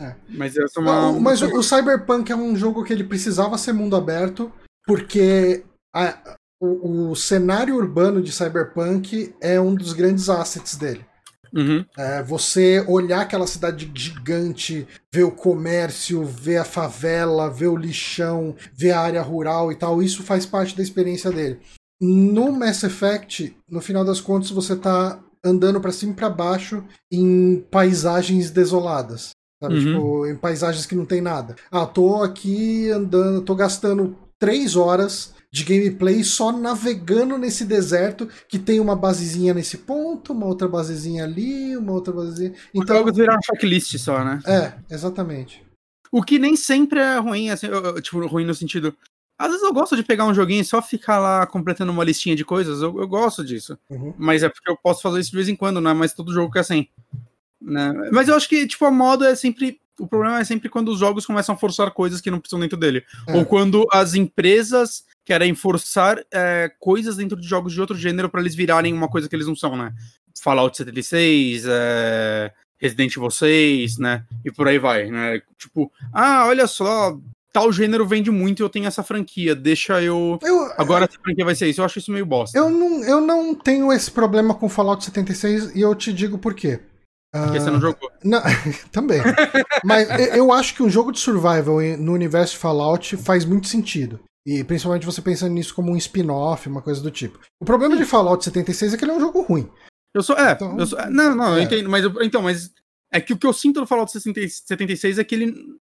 É. 0.00 0.14
Mas 0.26 0.56
essa 0.56 0.80
é 0.80 0.82
uma. 0.82 1.00
Não, 1.02 1.20
mas 1.20 1.42
o, 1.42 1.58
o, 1.58 1.62
Cyberpunk 1.62 2.32
é 2.32 2.34
um 2.34 2.56
jogo 2.56 2.82
que 2.82 2.92
ele 2.92 3.04
precisava 3.04 3.58
ser 3.58 3.74
mundo 3.74 3.94
aberto, 3.94 4.50
porque 4.86 5.62
a, 5.94 6.36
o, 6.58 7.10
o, 7.10 7.14
cenário 7.14 7.76
urbano 7.76 8.22
de 8.22 8.32
Cyberpunk 8.32 9.34
é 9.42 9.60
um 9.60 9.74
dos 9.74 9.92
grandes 9.92 10.30
assets 10.30 10.74
dele. 10.74 11.04
Uhum. 11.54 11.84
É, 11.96 12.22
você 12.22 12.84
olhar 12.88 13.20
aquela 13.20 13.46
cidade 13.46 13.90
gigante, 13.94 14.86
ver 15.12 15.22
o 15.22 15.30
comércio, 15.30 16.24
ver 16.24 16.58
a 16.58 16.64
favela, 16.64 17.48
ver 17.48 17.68
o 17.68 17.76
lixão, 17.76 18.56
ver 18.74 18.90
a 18.90 19.00
área 19.00 19.22
rural 19.22 19.70
e 19.70 19.76
tal, 19.76 20.02
isso 20.02 20.22
faz 20.22 20.44
parte 20.44 20.76
da 20.76 20.82
experiência 20.82 21.30
dele. 21.30 21.60
No 22.00 22.50
Mass 22.50 22.82
Effect, 22.82 23.56
no 23.70 23.80
final 23.80 24.04
das 24.04 24.20
contas, 24.20 24.50
você 24.50 24.74
tá 24.74 25.20
andando 25.44 25.80
para 25.80 25.92
cima 25.92 26.12
e 26.12 26.16
para 26.16 26.28
baixo 26.28 26.82
em 27.10 27.64
paisagens 27.70 28.50
desoladas. 28.50 29.30
Sabe? 29.62 29.74
Uhum. 29.76 29.84
Tipo, 29.84 30.26
em 30.26 30.36
paisagens 30.36 30.86
que 30.86 30.96
não 30.96 31.06
tem 31.06 31.20
nada. 31.20 31.54
Ah, 31.70 31.86
tô 31.86 32.22
aqui 32.22 32.90
andando, 32.90 33.42
tô 33.42 33.54
gastando 33.54 34.16
três 34.38 34.74
horas 34.74 35.33
de 35.54 35.62
gameplay 35.62 36.24
só 36.24 36.50
navegando 36.50 37.38
nesse 37.38 37.64
deserto 37.64 38.28
que 38.48 38.58
tem 38.58 38.80
uma 38.80 38.96
basezinha 38.96 39.54
nesse 39.54 39.78
ponto, 39.78 40.32
uma 40.32 40.46
outra 40.46 40.66
basezinha 40.66 41.22
ali, 41.22 41.76
uma 41.76 41.92
outra 41.92 42.12
basezinha. 42.12 42.54
Então, 42.74 42.96
jogos 42.96 43.16
virar 43.16 43.38
um 43.38 43.42
checklist 43.42 43.96
só, 43.98 44.24
né? 44.24 44.40
É, 44.44 44.72
exatamente. 44.92 45.64
O 46.10 46.24
que 46.24 46.40
nem 46.40 46.56
sempre 46.56 46.98
é 46.98 47.18
ruim, 47.18 47.50
assim, 47.50 47.68
tipo, 48.02 48.26
ruim 48.26 48.44
no 48.44 48.52
sentido. 48.52 48.96
Às 49.38 49.46
vezes 49.46 49.62
eu 49.62 49.72
gosto 49.72 49.94
de 49.94 50.02
pegar 50.02 50.26
um 50.26 50.34
joguinho 50.34 50.62
e 50.62 50.64
só 50.64 50.82
ficar 50.82 51.20
lá 51.20 51.46
completando 51.46 51.92
uma 51.92 52.02
listinha 52.02 52.34
de 52.34 52.44
coisas, 52.44 52.82
eu, 52.82 52.98
eu 52.98 53.06
gosto 53.06 53.44
disso. 53.44 53.78
Uhum. 53.88 54.12
Mas 54.18 54.42
é 54.42 54.48
porque 54.48 54.68
eu 54.68 54.76
posso 54.76 55.02
fazer 55.02 55.20
isso 55.20 55.30
de 55.30 55.36
vez 55.36 55.48
em 55.48 55.54
quando, 55.54 55.80
não 55.80 55.92
é 55.92 55.94
mais 55.94 56.12
todo 56.12 56.34
jogo 56.34 56.50
que 56.50 56.58
é 56.58 56.62
assim. 56.62 56.88
Né? 57.62 57.92
Mas 58.10 58.26
eu 58.26 58.34
acho 58.34 58.48
que, 58.48 58.66
tipo, 58.66 58.84
a 58.84 58.90
moda 58.90 59.30
é 59.30 59.36
sempre 59.36 59.80
o 60.00 60.08
problema 60.08 60.40
é 60.40 60.44
sempre 60.44 60.68
quando 60.68 60.88
os 60.88 60.98
jogos 60.98 61.24
começam 61.24 61.54
a 61.54 61.58
forçar 61.58 61.88
coisas 61.92 62.20
que 62.20 62.28
não 62.28 62.40
precisam 62.40 62.58
dentro 62.58 62.76
dele. 62.76 63.04
É. 63.28 63.36
Ou 63.36 63.44
quando 63.44 63.86
as 63.92 64.14
empresas 64.14 65.04
querem 65.24 65.54
forçar 65.54 66.22
é, 66.32 66.70
coisas 66.78 67.16
dentro 67.16 67.40
de 67.40 67.46
jogos 67.46 67.72
de 67.72 67.80
outro 67.80 67.96
gênero 67.96 68.28
para 68.28 68.40
eles 68.40 68.54
virarem 68.54 68.92
uma 68.92 69.08
coisa 69.08 69.28
que 69.28 69.34
eles 69.34 69.46
não 69.46 69.56
são, 69.56 69.76
né? 69.76 69.92
Fallout 70.40 70.76
76, 70.76 71.64
é, 71.66 72.52
Resident 72.78 73.16
Evil 73.16 73.30
6, 73.30 73.98
né? 73.98 74.24
E 74.44 74.52
por 74.52 74.68
aí 74.68 74.78
vai, 74.78 75.10
né? 75.10 75.40
Tipo, 75.58 75.90
ah, 76.12 76.46
olha 76.46 76.66
só, 76.66 77.18
tal 77.52 77.72
gênero 77.72 78.06
vende 78.06 78.30
muito 78.30 78.60
e 78.60 78.62
eu 78.64 78.68
tenho 78.68 78.86
essa 78.86 79.02
franquia, 79.02 79.54
deixa 79.54 80.02
eu. 80.02 80.38
eu 80.42 80.72
Agora 80.76 81.04
essa 81.04 81.18
franquia 81.18 81.44
vai 81.44 81.54
ser 81.54 81.68
isso. 81.68 81.80
Eu 81.80 81.84
acho 81.84 81.98
isso 81.98 82.12
meio 82.12 82.26
bosta. 82.26 82.58
Eu 82.58 82.68
não, 82.68 83.04
eu 83.04 83.20
não 83.20 83.54
tenho 83.54 83.92
esse 83.92 84.10
problema 84.10 84.54
com 84.54 84.68
Fallout 84.68 85.04
76 85.04 85.74
e 85.74 85.80
eu 85.80 85.94
te 85.94 86.12
digo 86.12 86.36
por 86.36 86.52
quê. 86.52 86.80
Porque 87.32 87.58
você 87.58 87.70
não 87.70 87.78
ah, 87.78 87.80
jogou. 87.80 88.10
Não, 88.22 88.40
também. 88.92 89.20
Mas 89.84 90.08
eu 90.36 90.52
acho 90.52 90.74
que 90.74 90.82
um 90.82 90.90
jogo 90.90 91.10
de 91.10 91.18
survival 91.18 91.80
no 91.98 92.12
universo 92.12 92.56
Fallout 92.56 93.16
faz 93.16 93.44
muito 93.44 93.66
sentido. 93.66 94.20
E 94.46 94.62
principalmente 94.62 95.06
você 95.06 95.22
pensando 95.22 95.52
nisso 95.52 95.74
como 95.74 95.90
um 95.90 95.96
spin-off, 95.96 96.68
uma 96.68 96.82
coisa 96.82 97.00
do 97.00 97.10
tipo. 97.10 97.40
O 97.60 97.64
problema 97.64 97.96
de 97.96 98.04
Fallout 98.04 98.44
76 98.44 98.92
é 98.92 98.96
que 98.96 99.04
ele 99.04 99.12
é 99.12 99.14
um 99.14 99.20
jogo 99.20 99.40
ruim. 99.42 99.70
Eu 100.14 100.22
sou. 100.22 100.36
É, 100.36 100.52
então, 100.52 100.78
eu 100.78 100.86
sou, 100.86 100.98
não, 101.10 101.34
não, 101.34 101.56
é. 101.56 101.58
eu 101.58 101.62
entendo. 101.62 101.88
Mas 101.88 102.04
eu, 102.04 102.22
então, 102.22 102.42
mas 102.42 102.70
é 103.10 103.20
que 103.20 103.32
o 103.32 103.38
que 103.38 103.46
eu 103.46 103.52
sinto 103.52 103.80
do 103.80 103.86
Fallout 103.86 104.12
76 104.12 105.18
é 105.18 105.24
que 105.24 105.34
ele. 105.34 105.54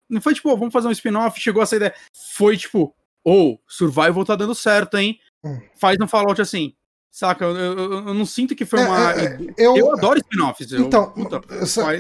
Não 0.10 0.20
foi 0.20 0.34
tipo, 0.34 0.50
oh, 0.50 0.58
vamos 0.58 0.74
fazer 0.74 0.88
um 0.88 0.92
spin-off, 0.92 1.40
chegou 1.40 1.62
essa 1.62 1.76
ideia. 1.76 1.94
Foi 2.34 2.58
tipo, 2.58 2.96
ou 3.24 3.54
oh, 3.54 3.60
Survival 3.68 4.26
tá 4.26 4.36
dando 4.36 4.56
certo, 4.56 4.98
hein? 4.98 5.20
Hum. 5.44 5.60
Faz 5.80 5.98
um 6.02 6.08
Fallout 6.08 6.42
assim. 6.42 6.74
Saca? 7.12 7.46
Eu, 7.46 7.56
eu, 7.56 7.94
eu, 8.08 8.14
não 8.14 8.26
sinto 8.26 8.56
que 8.56 8.66
foi 8.66 8.80
é, 8.80 8.86
uma. 8.86 9.12
É, 9.14 9.26
é 9.26 9.54
eu, 9.58 9.78
eu 9.78 9.94
adoro 9.94 10.20
spin-offs. 10.20 10.72
Então, 10.72 11.12
puta, 11.12 11.42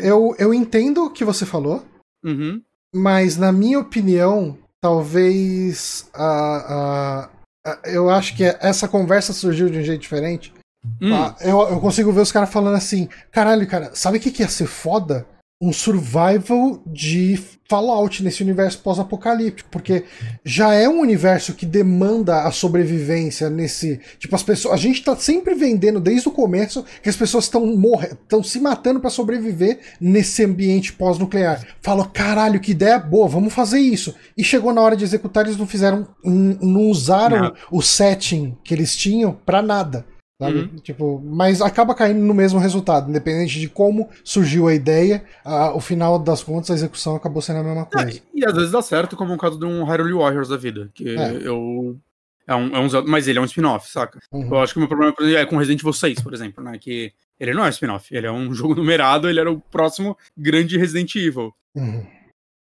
eu, 0.04 0.36
eu 0.38 0.54
entendo 0.54 1.06
o 1.06 1.10
que 1.12 1.26
você 1.26 1.46
falou, 1.46 1.86
uhum. 2.24 2.62
mas 2.94 3.38
na 3.38 3.52
minha 3.52 3.80
opinião, 3.80 4.58
talvez. 4.82 6.10
Uh, 6.16 7.26
uh, 7.26 7.80
eu 7.86 8.10
acho 8.10 8.36
que 8.36 8.44
essa 8.44 8.88
conversa 8.88 9.34
surgiu 9.34 9.70
de 9.70 9.80
um 9.80 9.84
jeito 9.84 10.02
diferente. 10.02 10.54
Hum. 11.02 11.14
Uh, 11.14 11.36
eu, 11.42 11.60
eu 11.70 11.80
consigo 11.80 12.12
ver 12.12 12.22
os 12.22 12.32
caras 12.32 12.52
falando 12.52 12.76
assim: 12.76 13.10
caralho, 13.32 13.68
cara, 13.68 13.92
sabe 13.94 14.18
o 14.18 14.22
que, 14.22 14.32
que 14.32 14.44
ia 14.44 14.50
ser 14.50 14.68
foda? 14.68 15.26
Um 15.62 15.74
survival 15.74 16.82
de 16.86 17.38
Fallout 17.68 18.24
nesse 18.24 18.42
universo 18.42 18.80
pós-apocalíptico, 18.80 19.70
porque 19.70 20.06
já 20.44 20.74
é 20.74 20.90
um 20.90 21.02
universo 21.02 21.54
que 21.54 21.66
demanda 21.66 22.44
a 22.44 22.52
sobrevivência 22.52 23.48
nesse, 23.48 24.00
tipo 24.18 24.34
as 24.36 24.42
pessoas, 24.42 24.74
a 24.74 24.78
gente 24.78 25.04
tá 25.04 25.16
sempre 25.16 25.54
vendendo 25.54 26.00
desde 26.00 26.28
o 26.28 26.32
começo 26.32 26.84
que 27.04 27.10
as 27.10 27.16
pessoas 27.16 27.44
estão 27.44 27.66
morrendo, 27.76 28.18
estão 28.24 28.42
se 28.42 28.60
matando 28.60 29.00
para 29.00 29.12
sobreviver 29.12 29.80
nesse 30.02 30.44
ambiente 30.44 30.94
pós-nuclear. 30.94 31.64
Falou, 31.82 32.06
caralho, 32.06 32.60
que 32.60 32.72
ideia 32.72 32.98
boa, 32.98 33.28
vamos 33.28 33.54
fazer 33.54 33.80
isso. 33.80 34.16
E 34.36 34.44
chegou 34.44 34.74
na 34.74 34.82
hora 34.82 34.96
de 34.96 35.04
executar, 35.04 35.46
eles 35.46 35.58
não 35.58 35.68
fizeram, 35.68 36.08
não 36.24 36.88
usaram 36.88 37.40
não. 37.40 37.54
o 37.70 37.82
setting 37.82 38.58
que 38.64 38.74
eles 38.74 38.96
tinham 38.96 39.38
para 39.46 39.62
nada. 39.62 40.06
Sabe? 40.42 40.60
Uhum. 40.60 40.76
Tipo, 40.78 41.22
mas 41.22 41.62
acaba 41.62 41.94
caindo 41.94 42.22
no 42.22 42.34
mesmo 42.34 42.60
resultado, 42.60 43.10
independente 43.10 43.60
de 43.60 43.68
como 43.68 44.10
surgiu 44.24 44.70
a 44.70 44.74
ideia, 44.74 45.26
a, 45.44 45.74
o 45.76 45.82
final 45.82 46.18
das 46.18 46.42
contas, 46.42 46.72
a 46.72 46.76
execução 46.76 47.16
acabou 47.16 47.42
sendo 47.42 47.60
a 47.60 47.64
mesma 47.64 47.82
é, 47.82 47.86
coisa. 47.86 48.18
É, 48.20 48.22
e, 48.34 48.46
às 48.46 48.54
vezes 48.54 48.72
dá 48.72 48.82
certo, 48.82 49.18
como 49.18 49.32
no 49.32 49.38
caso 49.38 49.60
de 49.60 49.66
um 49.66 49.84
Hyrule 49.84 50.14
Warriors 50.14 50.48
da 50.48 50.56
vida, 50.56 50.90
que 50.94 51.10
é. 51.10 51.42
eu. 51.46 52.00
É 52.48 52.56
um, 52.56 52.76
é 52.76 52.80
um, 52.80 52.88
mas 53.06 53.28
ele 53.28 53.38
é 53.38 53.42
um 53.42 53.46
spin-off, 53.46 53.92
saca? 53.92 54.18
Uhum. 54.32 54.48
Eu 54.48 54.60
acho 54.60 54.74
que 54.74 54.80
o 54.80 54.82
meu 54.82 54.88
problema 54.88 55.14
é 55.38 55.46
com 55.46 55.58
Resident 55.58 55.82
Evil 55.82 55.94
6, 55.94 56.22
por 56.22 56.34
exemplo, 56.34 56.64
né? 56.64 56.80
Que 56.80 57.14
ele 57.40 57.54
não 57.54 57.64
é 57.64 57.68
um 57.68 57.72
spin-off, 57.72 58.16
ele 58.16 58.26
é 58.26 58.32
um 58.32 58.52
jogo 58.56 58.74
numerado, 58.74 59.30
ele 59.30 59.42
era 59.42 59.52
o 59.52 59.60
próximo 59.60 60.18
grande 60.36 60.78
Resident 60.78 61.14
Evil. 61.16 61.54
Uhum. 61.76 62.08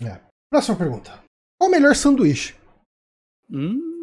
É. 0.02 0.20
Próxima 0.50 0.76
pergunta. 0.76 1.12
Qual 1.58 1.70
o 1.70 1.72
melhor 1.72 1.94
sanduíche? 1.94 2.54
Hum. 3.50 3.97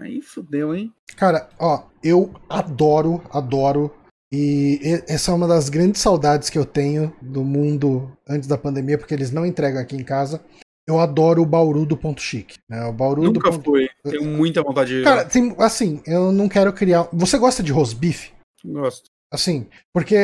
Aí 0.00 0.20
fudeu, 0.22 0.74
hein? 0.74 0.92
Cara, 1.16 1.48
ó, 1.58 1.84
eu 2.02 2.32
adoro, 2.48 3.22
adoro. 3.30 3.92
E 4.32 4.80
essa 5.08 5.30
é 5.30 5.34
uma 5.34 5.48
das 5.48 5.68
grandes 5.68 6.02
saudades 6.02 6.50
que 6.50 6.58
eu 6.58 6.66
tenho 6.66 7.14
do 7.22 7.42
mundo 7.42 8.12
antes 8.28 8.46
da 8.46 8.58
pandemia, 8.58 8.98
porque 8.98 9.14
eles 9.14 9.30
não 9.30 9.46
entregam 9.46 9.80
aqui 9.80 9.96
em 9.96 10.04
casa. 10.04 10.42
Eu 10.86 11.00
adoro 11.00 11.42
o 11.42 11.46
Bauru 11.46 11.84
do 11.84 11.96
Ponto 11.96 12.20
Chique. 12.20 12.56
Né? 12.68 12.84
O 12.84 12.92
Bauru 12.92 13.22
Nunca 13.22 13.50
do 13.50 13.56
ponto... 13.56 13.70
fui. 13.70 13.88
Tenho 14.04 14.24
muita 14.24 14.62
vontade 14.62 14.98
de. 14.98 15.04
Cara, 15.04 15.24
tem, 15.24 15.54
assim, 15.58 16.00
eu 16.06 16.32
não 16.32 16.48
quero 16.48 16.72
criar. 16.72 17.08
Você 17.12 17.38
gosta 17.38 17.62
de 17.62 17.72
rosbife? 17.72 18.32
Gosto. 18.64 19.10
Assim, 19.30 19.66
porque 19.92 20.16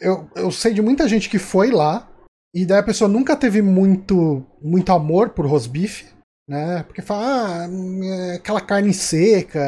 eu, 0.00 0.28
eu 0.34 0.50
sei 0.50 0.72
de 0.72 0.80
muita 0.80 1.06
gente 1.06 1.28
que 1.28 1.38
foi 1.38 1.70
lá 1.70 2.10
e 2.54 2.64
daí 2.64 2.78
a 2.78 2.82
pessoa 2.82 3.08
nunca 3.08 3.36
teve 3.36 3.60
muito, 3.60 4.46
muito 4.62 4.90
amor 4.92 5.30
por 5.30 5.46
rosbife 5.46 6.06
né? 6.48 6.82
Porque 6.84 7.02
fala, 7.02 7.64
ah, 7.64 7.68
é 8.04 8.36
aquela 8.36 8.60
carne 8.60 8.94
seca, 8.94 9.60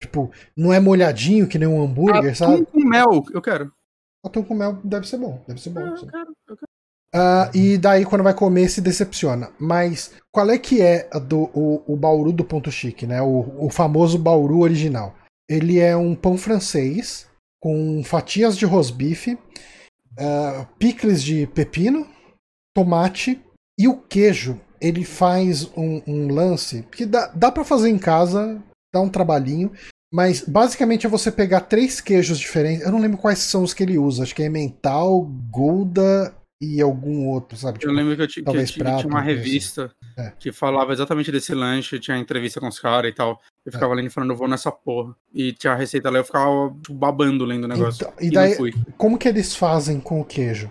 tipo, 0.00 0.30
não 0.56 0.72
é 0.72 0.80
molhadinho 0.80 1.46
que 1.46 1.58
nem 1.58 1.68
um 1.68 1.82
hambúrguer, 1.82 2.32
atum 2.32 2.34
sabe? 2.34 2.66
com 2.66 2.80
mel, 2.80 3.24
eu 3.32 3.42
quero. 3.42 3.72
Atum 4.24 4.42
com 4.42 4.54
mel 4.54 4.78
deve 4.82 5.06
ser 5.06 5.18
bom, 5.18 5.44
deve 5.46 5.60
ser 5.60 5.70
bom. 5.70 5.80
Ah, 5.80 5.94
eu 6.00 6.06
quero, 6.06 6.36
eu 6.48 6.56
quero. 6.56 6.76
Uh, 7.14 7.48
e 7.54 7.78
daí 7.78 8.04
quando 8.04 8.24
vai 8.24 8.34
comer 8.34 8.68
se 8.68 8.80
decepciona. 8.80 9.50
Mas 9.58 10.12
qual 10.30 10.50
é 10.50 10.58
que 10.58 10.82
é 10.82 11.08
do, 11.20 11.50
o, 11.54 11.82
o 11.86 11.96
Bauru 11.96 12.32
do 12.32 12.44
Ponto 12.44 12.70
Chique, 12.70 13.06
né? 13.06 13.22
O, 13.22 13.66
o 13.66 13.70
famoso 13.70 14.18
Bauru 14.18 14.60
original. 14.60 15.14
Ele 15.48 15.78
é 15.78 15.96
um 15.96 16.14
pão 16.14 16.36
francês 16.36 17.26
com 17.60 18.02
fatias 18.04 18.58
de 18.58 18.66
rosbife, 18.66 19.34
uh, 19.34 20.66
picles 20.78 21.22
de 21.22 21.46
pepino, 21.46 22.06
tomate 22.74 23.40
e 23.78 23.88
o 23.88 23.96
queijo 23.96 24.60
ele 24.80 25.04
faz 25.04 25.70
um, 25.76 26.02
um 26.06 26.32
lance 26.32 26.84
que 26.90 27.06
dá, 27.06 27.30
dá 27.34 27.50
para 27.50 27.64
fazer 27.64 27.88
em 27.88 27.98
casa, 27.98 28.62
dá 28.92 29.00
um 29.00 29.08
trabalhinho, 29.08 29.72
mas 30.12 30.40
basicamente 30.40 31.06
é 31.06 31.10
você 31.10 31.30
pegar 31.30 31.60
três 31.62 32.00
queijos 32.00 32.38
diferentes. 32.38 32.84
Eu 32.84 32.92
não 32.92 33.00
lembro 33.00 33.18
quais 33.18 33.38
são 33.40 33.62
os 33.62 33.74
que 33.74 33.82
ele 33.82 33.98
usa. 33.98 34.22
Acho 34.22 34.34
que 34.34 34.42
é 34.42 34.48
mental, 34.48 35.22
Gouda 35.50 36.34
e 36.60 36.80
algum 36.80 37.26
outro, 37.26 37.56
sabe? 37.56 37.78
Tipo, 37.78 37.90
eu 37.90 37.94
lembro 37.94 38.16
que 38.16 38.22
eu, 38.22 38.26
que, 38.26 38.42
que 38.42 38.78
prato, 38.78 39.00
tinha 39.00 39.10
uma 39.10 39.20
revista 39.20 39.90
é. 40.16 40.32
que 40.38 40.50
falava 40.52 40.92
exatamente 40.92 41.30
desse 41.30 41.54
lanche, 41.54 42.00
tinha 42.00 42.16
entrevista 42.16 42.60
com 42.60 42.68
os 42.68 42.78
caras 42.78 43.10
e 43.10 43.14
tal. 43.14 43.40
Eu 43.64 43.72
ficava 43.72 43.92
é. 43.92 43.96
lendo 43.96 44.10
falando, 44.10 44.30
eu 44.30 44.36
vou 44.36 44.48
nessa 44.48 44.72
porra. 44.72 45.14
E 45.34 45.52
tinha 45.52 45.74
a 45.74 45.76
receita 45.76 46.08
lá, 46.08 46.18
eu 46.18 46.24
ficava 46.24 46.70
tipo, 46.82 46.94
babando 46.94 47.44
lendo 47.44 47.64
o 47.64 47.68
negócio. 47.68 48.06
Então, 48.06 48.26
e, 48.26 48.30
daí, 48.30 48.56
como 48.96 49.18
que 49.18 49.28
eles 49.28 49.54
fazem 49.54 50.00
com 50.00 50.20
o 50.20 50.24
queijo? 50.24 50.70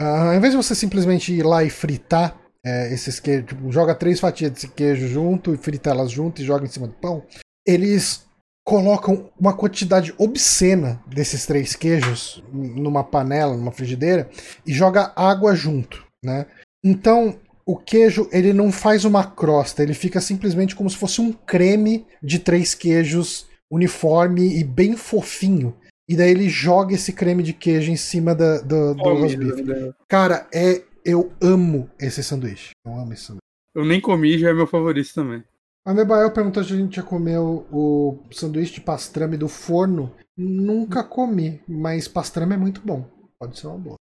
Uh, 0.00 0.04
ao 0.04 0.34
invés 0.34 0.52
de 0.52 0.56
você 0.56 0.74
simplesmente 0.74 1.32
ir 1.32 1.44
lá 1.44 1.64
e 1.64 1.70
fritar, 1.70 2.36
é, 2.64 2.92
esses 2.92 3.20
queijos, 3.20 3.48
tipo, 3.48 3.70
joga 3.70 3.94
três 3.94 4.18
fatias 4.18 4.50
desse 4.50 4.68
queijo 4.68 5.06
junto 5.06 5.52
e 5.52 5.56
frita 5.56 5.90
elas 5.90 6.10
junto 6.10 6.40
e 6.40 6.44
joga 6.44 6.64
em 6.64 6.70
cima 6.70 6.86
do 6.86 6.94
pão. 6.94 7.22
Eles 7.66 8.24
colocam 8.64 9.30
uma 9.38 9.52
quantidade 9.52 10.14
obscena 10.16 11.00
desses 11.06 11.44
três 11.44 11.76
queijos 11.76 12.42
numa 12.50 13.04
panela, 13.04 13.54
numa 13.56 13.72
frigideira 13.72 14.30
e 14.66 14.72
joga 14.72 15.12
água 15.14 15.54
junto, 15.54 16.02
né? 16.24 16.46
Então, 16.82 17.38
o 17.66 17.76
queijo 17.76 18.28
ele 18.32 18.52
não 18.52 18.72
faz 18.72 19.04
uma 19.04 19.24
crosta, 19.24 19.82
ele 19.82 19.94
fica 19.94 20.20
simplesmente 20.20 20.74
como 20.74 20.88
se 20.88 20.96
fosse 20.96 21.20
um 21.20 21.32
creme 21.32 22.06
de 22.22 22.38
três 22.38 22.74
queijos 22.74 23.46
uniforme 23.70 24.58
e 24.58 24.64
bem 24.64 24.96
fofinho. 24.96 25.76
E 26.08 26.16
daí 26.16 26.30
ele 26.30 26.48
joga 26.48 26.94
esse 26.94 27.12
creme 27.12 27.42
de 27.42 27.52
queijo 27.52 27.90
em 27.90 27.96
cima 27.96 28.34
da, 28.34 28.60
do, 28.60 28.94
do 28.94 29.02
Oh. 29.04 29.94
Cara, 30.06 30.46
é, 30.52 30.82
eu 31.04 31.32
amo 31.40 31.90
esse 32.00 32.22
sanduíche. 32.22 32.70
Eu 32.84 32.92
amo 32.94 33.12
esse 33.12 33.24
sanduíche. 33.24 33.40
Eu 33.74 33.84
nem 33.84 34.00
comi, 34.00 34.38
já 34.38 34.50
é 34.50 34.54
meu 34.54 34.66
favorito 34.66 35.12
também. 35.14 35.44
A 35.84 35.92
Mebael 35.92 36.32
perguntou 36.32 36.64
se 36.64 36.72
a 36.72 36.76
gente 36.76 36.96
já 36.96 37.02
comeu 37.02 37.66
o 37.70 38.18
sanduíche 38.32 38.74
de 38.74 38.80
pastrame 38.80 39.36
do 39.36 39.48
forno. 39.48 40.14
Nunca 40.36 41.04
comi, 41.04 41.60
mas 41.68 42.08
pastrame 42.08 42.54
é 42.54 42.58
muito 42.58 42.80
bom. 42.80 43.04
Pode 43.38 43.58
ser 43.58 43.66
uma 43.66 43.78
boa. 43.78 43.96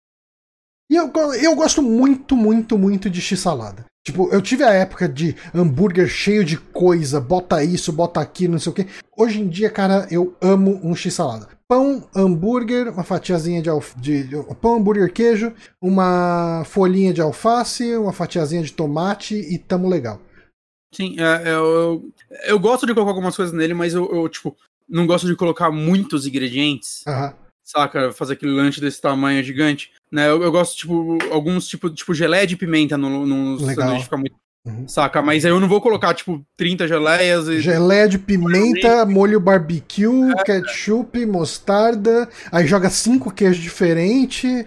E 0.91 0.95
eu, 0.97 1.09
eu 1.41 1.55
gosto 1.55 1.81
muito, 1.81 2.35
muito, 2.35 2.77
muito 2.77 3.09
de 3.09 3.21
x-salada. 3.21 3.85
Tipo, 4.05 4.27
eu 4.29 4.41
tive 4.41 4.65
a 4.65 4.73
época 4.73 5.07
de 5.07 5.37
hambúrguer 5.55 6.09
cheio 6.09 6.43
de 6.43 6.57
coisa, 6.57 7.21
bota 7.21 7.63
isso, 7.63 7.93
bota 7.93 8.19
aquilo, 8.19 8.53
não 8.53 8.59
sei 8.59 8.71
o 8.73 8.75
quê. 8.75 8.87
Hoje 9.15 9.39
em 9.39 9.47
dia, 9.47 9.69
cara, 9.69 10.05
eu 10.11 10.35
amo 10.41 10.81
um 10.83 10.93
x-salada. 10.93 11.47
Pão, 11.65 12.05
hambúrguer, 12.13 12.91
uma 12.91 13.05
fatiazinha 13.05 13.61
de, 13.61 13.69
alf 13.69 13.95
de, 13.95 14.27
pão, 14.59 14.75
hambúrguer, 14.75 15.13
queijo, 15.13 15.53
uma 15.81 16.63
folhinha 16.65 17.13
de 17.13 17.21
alface, 17.21 17.95
uma 17.95 18.11
fatiazinha 18.11 18.61
de 18.61 18.73
tomate 18.73 19.35
e 19.35 19.57
tamo 19.57 19.87
legal. 19.87 20.19
Sim, 20.93 21.15
é, 21.17 21.51
é, 21.51 21.53
eu, 21.53 22.11
eu 22.47 22.59
gosto 22.59 22.85
de 22.85 22.93
colocar 22.93 23.11
algumas 23.11 23.37
coisas 23.37 23.55
nele, 23.55 23.73
mas 23.73 23.93
eu, 23.93 24.13
eu, 24.13 24.27
tipo, 24.27 24.57
não 24.89 25.07
gosto 25.07 25.25
de 25.25 25.37
colocar 25.37 25.71
muitos 25.71 26.27
ingredientes, 26.27 27.01
Aham. 27.07 27.33
Saca? 27.71 28.11
Fazer 28.11 28.33
aquele 28.33 28.51
lanche 28.51 28.81
desse 28.81 29.01
tamanho 29.01 29.43
gigante. 29.43 29.91
Né? 30.11 30.29
Eu, 30.29 30.43
eu 30.43 30.51
gosto, 30.51 30.77
tipo, 30.77 31.17
alguns, 31.31 31.67
tipo, 31.67 31.89
tipo 31.89 32.13
geleia 32.13 32.45
de 32.45 32.57
pimenta 32.57 32.97
no, 32.97 33.25
no 33.25 33.65
Legal. 33.65 33.85
sanduíche, 33.85 34.03
fica 34.03 34.17
muito. 34.17 34.35
Uhum. 34.63 34.87
Saca? 34.87 35.23
Mas 35.23 35.43
aí 35.43 35.49
eu 35.49 35.59
não 35.59 35.67
vou 35.67 35.81
colocar, 35.81 36.13
tipo, 36.13 36.45
30 36.55 36.87
geleias 36.87 37.47
e. 37.47 37.59
Geleia 37.61 38.07
de 38.07 38.19
pimenta, 38.19 39.05
molho 39.07 39.39
barbecue, 39.39 40.35
ketchup, 40.45 41.25
mostarda. 41.25 42.29
Aí 42.51 42.67
joga 42.67 42.87
cinco 42.91 43.33
queijos 43.33 43.57
diferentes. 43.57 44.65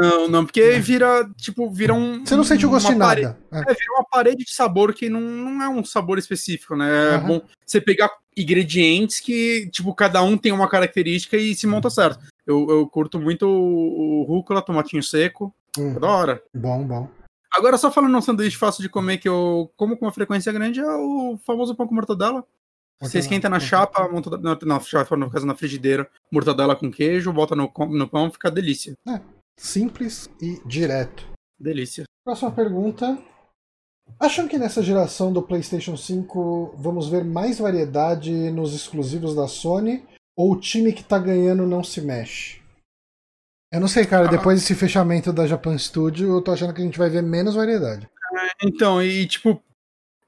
Não, 0.00 0.28
não, 0.28 0.44
porque 0.44 0.80
vira, 0.80 1.24
tipo, 1.36 1.70
vira 1.70 1.94
um. 1.94 2.24
Você 2.26 2.34
não 2.34 2.42
sente 2.42 2.66
o 2.66 2.70
gosto 2.70 2.86
uma 2.86 2.92
de 2.94 2.98
nada. 2.98 3.38
É. 3.52 3.58
É, 3.58 3.62
vira 3.62 3.92
uma 3.96 4.04
parede 4.10 4.44
de 4.44 4.52
sabor 4.52 4.92
que 4.92 5.08
não, 5.08 5.20
não 5.20 5.62
é 5.62 5.68
um 5.68 5.84
sabor 5.84 6.18
específico, 6.18 6.74
né? 6.74 6.88
É 6.88 7.14
Aham. 7.14 7.26
bom 7.26 7.42
você 7.64 7.80
pegar 7.80 8.10
ingredientes 8.36 9.20
que, 9.20 9.68
tipo, 9.70 9.94
cada 9.94 10.20
um 10.22 10.36
tem 10.36 10.50
uma 10.50 10.68
característica 10.68 11.36
e 11.36 11.54
se 11.54 11.66
monta 11.66 11.90
certo. 11.90 12.18
Eu, 12.48 12.66
eu 12.70 12.88
curto 12.88 13.20
muito 13.20 13.46
o, 13.46 14.20
o 14.20 14.22
rúcula, 14.24 14.62
tomatinho 14.62 15.02
seco. 15.02 15.54
Hum, 15.78 15.94
É 15.96 16.00
da 16.00 16.08
hora. 16.08 16.42
bom, 16.54 16.82
bom. 16.86 17.08
Agora, 17.52 17.76
só 17.78 17.90
falando 17.90 18.16
um 18.16 18.20
sanduíche 18.22 18.56
fácil 18.56 18.82
de 18.82 18.88
comer 18.88 19.18
que 19.18 19.28
eu 19.28 19.70
como 19.76 19.96
com 19.96 20.06
uma 20.06 20.12
frequência 20.12 20.52
grande, 20.52 20.80
é 20.80 20.86
o 20.86 21.38
famoso 21.46 21.74
pão 21.74 21.86
com 21.86 21.94
mortadela. 21.94 22.44
Você 23.00 23.20
esquenta 23.20 23.48
na 23.48 23.56
Uhum. 23.56 23.60
chapa, 23.60 24.08
monta, 24.08 24.36
na, 24.38 24.58
na 24.60 24.80
chapa, 24.80 25.16
no 25.16 25.30
caso, 25.30 25.46
na 25.46 25.54
frigideira, 25.54 26.10
mortadela 26.32 26.74
com 26.74 26.90
queijo, 26.90 27.32
bota 27.32 27.54
no, 27.54 27.70
no 27.90 28.08
pão, 28.08 28.30
fica 28.30 28.50
delícia. 28.50 28.94
Simples 29.56 30.28
e 30.42 30.60
direto. 30.66 31.26
Delícia. 31.60 32.04
Próxima 32.24 32.50
pergunta. 32.50 33.18
Acham 34.18 34.48
que 34.48 34.58
nessa 34.58 34.82
geração 34.82 35.32
do 35.32 35.42
PlayStation 35.42 35.96
5 35.96 36.74
vamos 36.76 37.08
ver 37.08 37.24
mais 37.24 37.58
variedade 37.58 38.32
nos 38.50 38.74
exclusivos 38.74 39.34
da 39.34 39.46
Sony? 39.46 40.04
Ou 40.38 40.52
o 40.52 40.60
time 40.60 40.92
que 40.92 41.02
tá 41.02 41.18
ganhando 41.18 41.66
não 41.66 41.82
se 41.82 42.00
mexe? 42.00 42.60
Eu 43.72 43.80
não 43.80 43.88
sei, 43.88 44.06
cara. 44.06 44.26
Ah. 44.26 44.30
Depois 44.30 44.60
desse 44.60 44.72
fechamento 44.76 45.32
da 45.32 45.48
Japan 45.48 45.76
Studio, 45.76 46.28
eu 46.36 46.40
tô 46.40 46.52
achando 46.52 46.72
que 46.72 46.80
a 46.80 46.84
gente 46.84 46.96
vai 46.96 47.10
ver 47.10 47.22
menos 47.22 47.56
variedade. 47.56 48.08
Então, 48.62 49.02
e 49.02 49.26
tipo, 49.26 49.60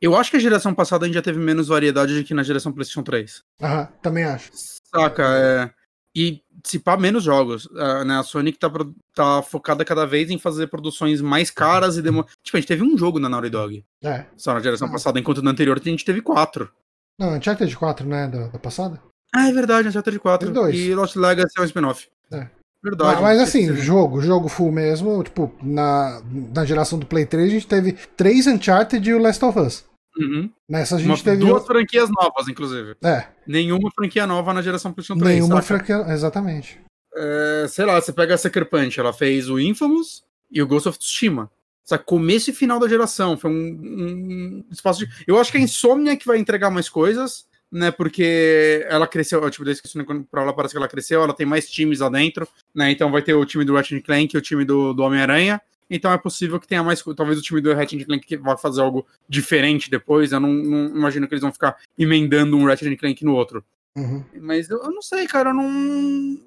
eu 0.00 0.16
acho 0.16 0.32
que 0.32 0.36
a 0.36 0.40
geração 0.40 0.74
passada 0.74 1.04
a 1.04 1.06
gente 1.06 1.14
já 1.14 1.22
teve 1.22 1.38
menos 1.38 1.68
variedade 1.68 2.18
do 2.18 2.24
que 2.24 2.34
na 2.34 2.42
geração 2.42 2.72
PlayStation 2.72 3.04
3. 3.04 3.44
Aham, 3.62 3.88
também 4.02 4.24
acho. 4.24 4.50
Saca? 4.52 5.22
É... 5.22 5.70
E 6.12 6.42
se 6.66 6.80
pá, 6.80 6.96
menos 6.96 7.22
jogos. 7.22 7.68
Ah, 7.76 8.04
né? 8.04 8.18
A 8.18 8.24
Sony 8.24 8.50
que 8.50 8.58
tá, 8.58 8.68
tá 9.14 9.42
focada 9.42 9.84
cada 9.84 10.04
vez 10.04 10.28
em 10.28 10.40
fazer 10.40 10.66
produções 10.66 11.20
mais 11.20 11.52
caras 11.52 11.96
e 11.96 12.02
demo... 12.02 12.26
Tipo, 12.42 12.56
a 12.56 12.60
gente 12.60 12.68
teve 12.68 12.82
um 12.82 12.98
jogo 12.98 13.20
na 13.20 13.28
Naughty 13.28 13.48
Dog. 13.48 13.84
É. 14.02 14.26
Só 14.36 14.52
na 14.54 14.60
geração 14.60 14.88
Ah. 14.88 14.90
passada, 14.90 15.20
enquanto 15.20 15.40
na 15.40 15.52
anterior 15.52 15.78
a 15.80 15.88
gente 15.88 16.04
teve 16.04 16.20
quatro. 16.20 16.68
Não, 17.16 17.36
Uncharted 17.36 17.76
4, 17.76 18.04
né? 18.08 18.26
Da, 18.26 18.48
da 18.48 18.58
passada? 18.58 19.00
Ah, 19.34 19.48
é 19.48 19.52
verdade, 19.52 19.88
Uncharted 19.88 20.18
4. 20.18 20.48
Teve 20.48 20.58
dois. 20.60 20.74
E 20.76 20.94
Lost 20.94 21.16
Legacy 21.16 21.52
é 21.58 21.60
um 21.60 21.64
spin-off. 21.64 22.08
É. 22.32 22.46
Verdade. 22.82 23.20
mas, 23.20 23.38
assim, 23.40 23.66
Sim. 23.68 23.76
jogo, 23.76 24.22
jogo 24.22 24.48
full 24.48 24.72
mesmo. 24.72 25.22
Tipo, 25.22 25.54
na, 25.62 26.22
na 26.54 26.64
geração 26.64 26.98
do 26.98 27.04
Play 27.06 27.26
3 27.26 27.48
a 27.48 27.50
gente 27.52 27.66
teve 27.66 27.92
três 28.16 28.46
Uncharted 28.46 29.08
e 29.08 29.14
o 29.14 29.18
Last 29.18 29.44
of 29.44 29.58
Us. 29.58 29.84
Uhum. 30.18 30.50
Nessa 30.68 30.96
a 30.96 30.98
gente 30.98 31.08
Uma- 31.08 31.18
teve. 31.18 31.36
Duas 31.44 31.66
franquias 31.66 32.08
novas, 32.10 32.48
inclusive. 32.48 32.96
É, 33.04 33.26
Nenhuma 33.46 33.90
franquia 33.94 34.26
nova 34.26 34.52
na 34.54 34.62
geração 34.62 34.92
PlayStation 34.92 35.20
3. 35.20 35.34
nenhuma 35.36 35.62
saca? 35.62 35.66
franquia. 35.84 36.12
Exatamente. 36.12 36.80
É, 37.14 37.66
sei 37.68 37.84
lá, 37.84 38.00
você 38.00 38.12
pega 38.12 38.34
a 38.34 38.38
Sucker 38.38 38.64
Punch, 38.68 38.98
ela 38.98 39.12
fez 39.12 39.48
o 39.50 39.58
Infamous 39.58 40.22
e 40.50 40.62
o 40.62 40.66
Ghost 40.66 40.88
of 40.88 40.98
Tsushima. 40.98 41.50
Sabe, 41.84 42.04
começo 42.04 42.50
e 42.50 42.52
final 42.54 42.78
da 42.78 42.88
geração. 42.88 43.36
Foi 43.36 43.50
um, 43.50 43.54
um 43.54 44.64
espaço 44.70 45.00
de. 45.04 45.10
Eu 45.26 45.38
acho 45.38 45.50
que 45.52 45.58
a 45.58 45.60
Insomnia 45.60 46.16
que 46.16 46.26
vai 46.26 46.38
entregar 46.38 46.70
mais 46.70 46.88
coisas, 46.88 47.44
né? 47.70 47.90
Porque 47.90 48.84
ela 48.88 49.06
cresceu, 49.06 49.48
tipo, 49.50 49.64
desde 49.64 49.82
que 49.82 49.88
pra 50.30 50.42
ela 50.42 50.52
parece 50.52 50.74
que 50.74 50.78
ela 50.78 50.88
cresceu, 50.88 51.22
ela 51.22 51.34
tem 51.34 51.46
mais 51.46 51.70
times 51.70 52.00
lá 52.00 52.08
dentro, 52.08 52.48
né? 52.74 52.90
Então 52.90 53.10
vai 53.10 53.22
ter 53.22 53.34
o 53.34 53.44
time 53.44 53.64
do 53.64 53.74
Ratchet 53.74 54.02
Clank 54.02 54.34
e 54.34 54.38
o 54.38 54.42
time 54.42 54.64
do, 54.64 54.92
do 54.92 55.02
Homem-Aranha. 55.02 55.60
Então 55.88 56.12
é 56.12 56.18
possível 56.18 56.60
que 56.60 56.68
tenha 56.68 56.84
mais. 56.84 57.02
Talvez 57.16 57.38
o 57.38 57.42
time 57.42 57.60
do 57.60 57.74
Ratchet 57.74 58.04
Clank 58.04 58.26
que 58.26 58.36
vai 58.36 58.56
fazer 58.56 58.80
algo 58.80 59.06
diferente 59.28 59.90
depois. 59.90 60.32
Eu 60.32 60.40
não, 60.40 60.52
não 60.52 60.96
imagino 60.96 61.26
que 61.26 61.34
eles 61.34 61.42
vão 61.42 61.52
ficar 61.52 61.76
emendando 61.98 62.56
um 62.56 62.64
Ratchet 62.64 62.96
Clank 62.96 63.24
no 63.24 63.34
outro. 63.34 63.64
Uhum. 63.96 64.24
Mas 64.40 64.70
eu, 64.70 64.78
eu 64.78 64.90
não 64.90 65.02
sei, 65.02 65.26
cara, 65.26 65.50
eu 65.50 65.54
não. 65.54 66.40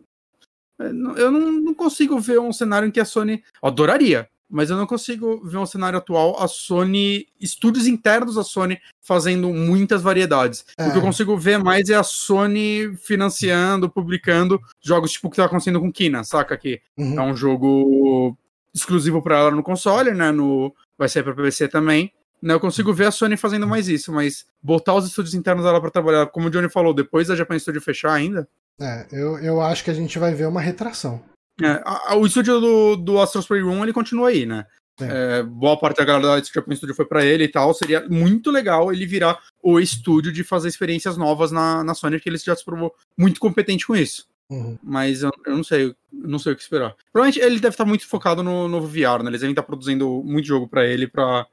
Eu 0.79 0.93
não, 0.93 1.17
eu 1.17 1.31
não, 1.31 1.51
não 1.51 1.73
consigo 1.73 2.19
ver 2.19 2.39
um 2.39 2.51
cenário 2.51 2.87
em 2.87 2.91
que 2.91 2.99
a 2.99 3.05
Sony. 3.05 3.43
eu 3.61 3.67
adoraria, 3.67 4.29
mas 4.53 4.69
eu 4.69 4.77
não 4.77 4.85
consigo 4.85 5.41
ver 5.43 5.57
um 5.57 5.65
cenário 5.65 5.97
atual, 5.97 6.39
a 6.39 6.47
Sony. 6.47 7.25
Estúdios 7.41 7.87
internos 7.87 8.35
da 8.35 8.43
Sony 8.43 8.79
fazendo 9.01 9.49
muitas 9.49 10.03
variedades. 10.03 10.63
É. 10.77 10.87
O 10.87 10.91
que 10.91 10.97
eu 10.99 11.01
consigo 11.01 11.35
ver 11.35 11.57
mais 11.57 11.89
é 11.89 11.95
a 11.95 12.03
Sony 12.03 12.95
financiando, 12.97 13.89
publicando 13.89 14.61
jogos 14.79 15.11
tipo 15.11 15.27
o 15.27 15.31
que 15.31 15.37
tá 15.37 15.45
acontecendo 15.45 15.79
com 15.79 15.91
Kina, 15.91 16.23
saca? 16.23 16.55
Que 16.55 16.79
Uhum. 16.95 17.19
é 17.19 17.21
um 17.23 17.35
jogo 17.35 18.37
exclusivo 18.73 19.21
para 19.23 19.39
ela 19.39 19.51
no 19.51 19.63
console, 19.63 20.11
né? 20.11 20.31
No, 20.31 20.73
vai 20.97 21.09
sair 21.09 21.23
para 21.23 21.33
PC 21.33 21.67
também. 21.67 22.11
Né, 22.41 22.53
eu 22.53 22.59
consigo 22.59 22.93
ver 22.93 23.05
a 23.05 23.11
Sony 23.11 23.37
fazendo 23.37 23.65
mais 23.65 23.87
isso, 23.87 24.11
mas 24.11 24.45
botar 24.61 24.93
os 24.93 25.07
estúdios 25.07 25.33
internos 25.33 25.63
dela 25.63 25.79
para 25.79 25.89
trabalhar, 25.89 26.27
como 26.27 26.47
o 26.47 26.49
Johnny 26.51 26.69
falou, 26.69 26.93
depois 26.93 27.29
da 27.29 27.35
Japan 27.37 27.57
Studio 27.57 27.81
fechar 27.81 28.11
ainda. 28.11 28.47
É, 28.79 29.07
eu, 29.13 29.39
eu 29.39 29.61
acho 29.61 29.83
que 29.83 29.89
a 29.89 29.93
gente 29.93 30.19
vai 30.19 30.33
ver 30.33 30.47
uma 30.47 30.59
retração. 30.59 31.23
É, 31.61 31.67
a- 31.85 32.11
a- 32.13 32.15
o 32.15 32.25
estúdio 32.25 32.59
do, 32.59 32.95
do 32.95 33.19
Astro's 33.21 33.45
Playroom 33.47 33.83
ele 33.83 33.93
continua 33.93 34.29
aí, 34.29 34.45
né? 34.45 34.65
Sim. 34.99 35.07
É, 35.09 35.41
boa 35.43 35.77
parte 35.79 35.97
da 35.97 36.05
galera 36.05 36.39
da 36.39 36.47
Japan 36.47 36.75
Studio 36.75 36.95
foi 36.95 37.05
para 37.05 37.25
ele 37.25 37.43
e 37.45 37.47
tal. 37.47 37.73
Seria 37.73 38.07
muito 38.09 38.51
legal 38.51 38.91
ele 38.93 39.05
virar 39.05 39.39
o 39.61 39.79
estúdio 39.79 40.31
de 40.31 40.43
fazer 40.43 40.67
experiências 40.67 41.17
novas 41.17 41.51
na, 41.51 41.83
na 41.83 41.93
Sony, 41.95 42.17
porque 42.17 42.29
ele 42.29 42.37
já 42.37 42.55
se 42.55 42.63
provou 42.63 42.93
muito 43.17 43.39
competente 43.39 43.87
com 43.87 43.95
isso. 43.95 44.27
Uhum. 44.51 44.77
Mas 44.83 45.23
eu, 45.23 45.31
eu 45.47 45.55
não 45.55 45.63
sei, 45.63 45.85
eu 45.87 45.95
não 46.11 46.37
sei 46.37 46.53
o 46.53 46.55
que 46.55 46.61
esperar. 46.61 46.95
Provavelmente 47.11 47.43
ele 47.43 47.59
deve 47.59 47.73
estar 47.73 47.85
muito 47.85 48.07
focado 48.07 48.43
no 48.43 48.67
novo 48.67 48.85
VR, 48.87 49.23
né? 49.23 49.29
Eles 49.29 49.41
devem 49.41 49.53
estar 49.53 49.63
produzindo 49.63 50.21
muito 50.23 50.45
jogo 50.47 50.67
pra 50.67 50.85
ele 50.85 51.07
pra 51.07 51.47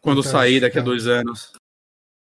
quando 0.00 0.20
Então, 0.20 0.32
sair 0.32 0.58
daqui 0.60 0.78
a 0.78 0.80
é. 0.80 0.84
dois 0.84 1.06
anos. 1.06 1.52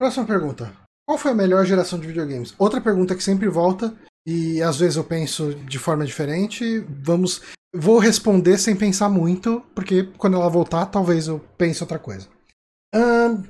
Próxima 0.00 0.26
pergunta. 0.26 0.72
Qual 1.06 1.18
foi 1.18 1.30
a 1.32 1.34
melhor 1.34 1.64
geração 1.64 1.98
de 1.98 2.06
videogames? 2.06 2.54
Outra 2.58 2.80
pergunta 2.80 3.14
que 3.14 3.22
sempre 3.22 3.48
volta 3.48 3.94
e 4.26 4.62
às 4.62 4.78
vezes 4.78 4.96
eu 4.96 5.04
penso 5.04 5.54
de 5.54 5.78
forma 5.78 6.04
diferente. 6.04 6.84
Vamos, 7.02 7.42
vou 7.74 7.98
responder 7.98 8.58
sem 8.58 8.76
pensar 8.76 9.08
muito, 9.08 9.62
porque 9.74 10.04
quando 10.18 10.36
ela 10.36 10.48
voltar, 10.48 10.86
talvez 10.86 11.26
eu 11.26 11.40
pense 11.56 11.82
outra 11.82 11.98
coisa. 11.98 12.28
Ahn, 12.92 13.44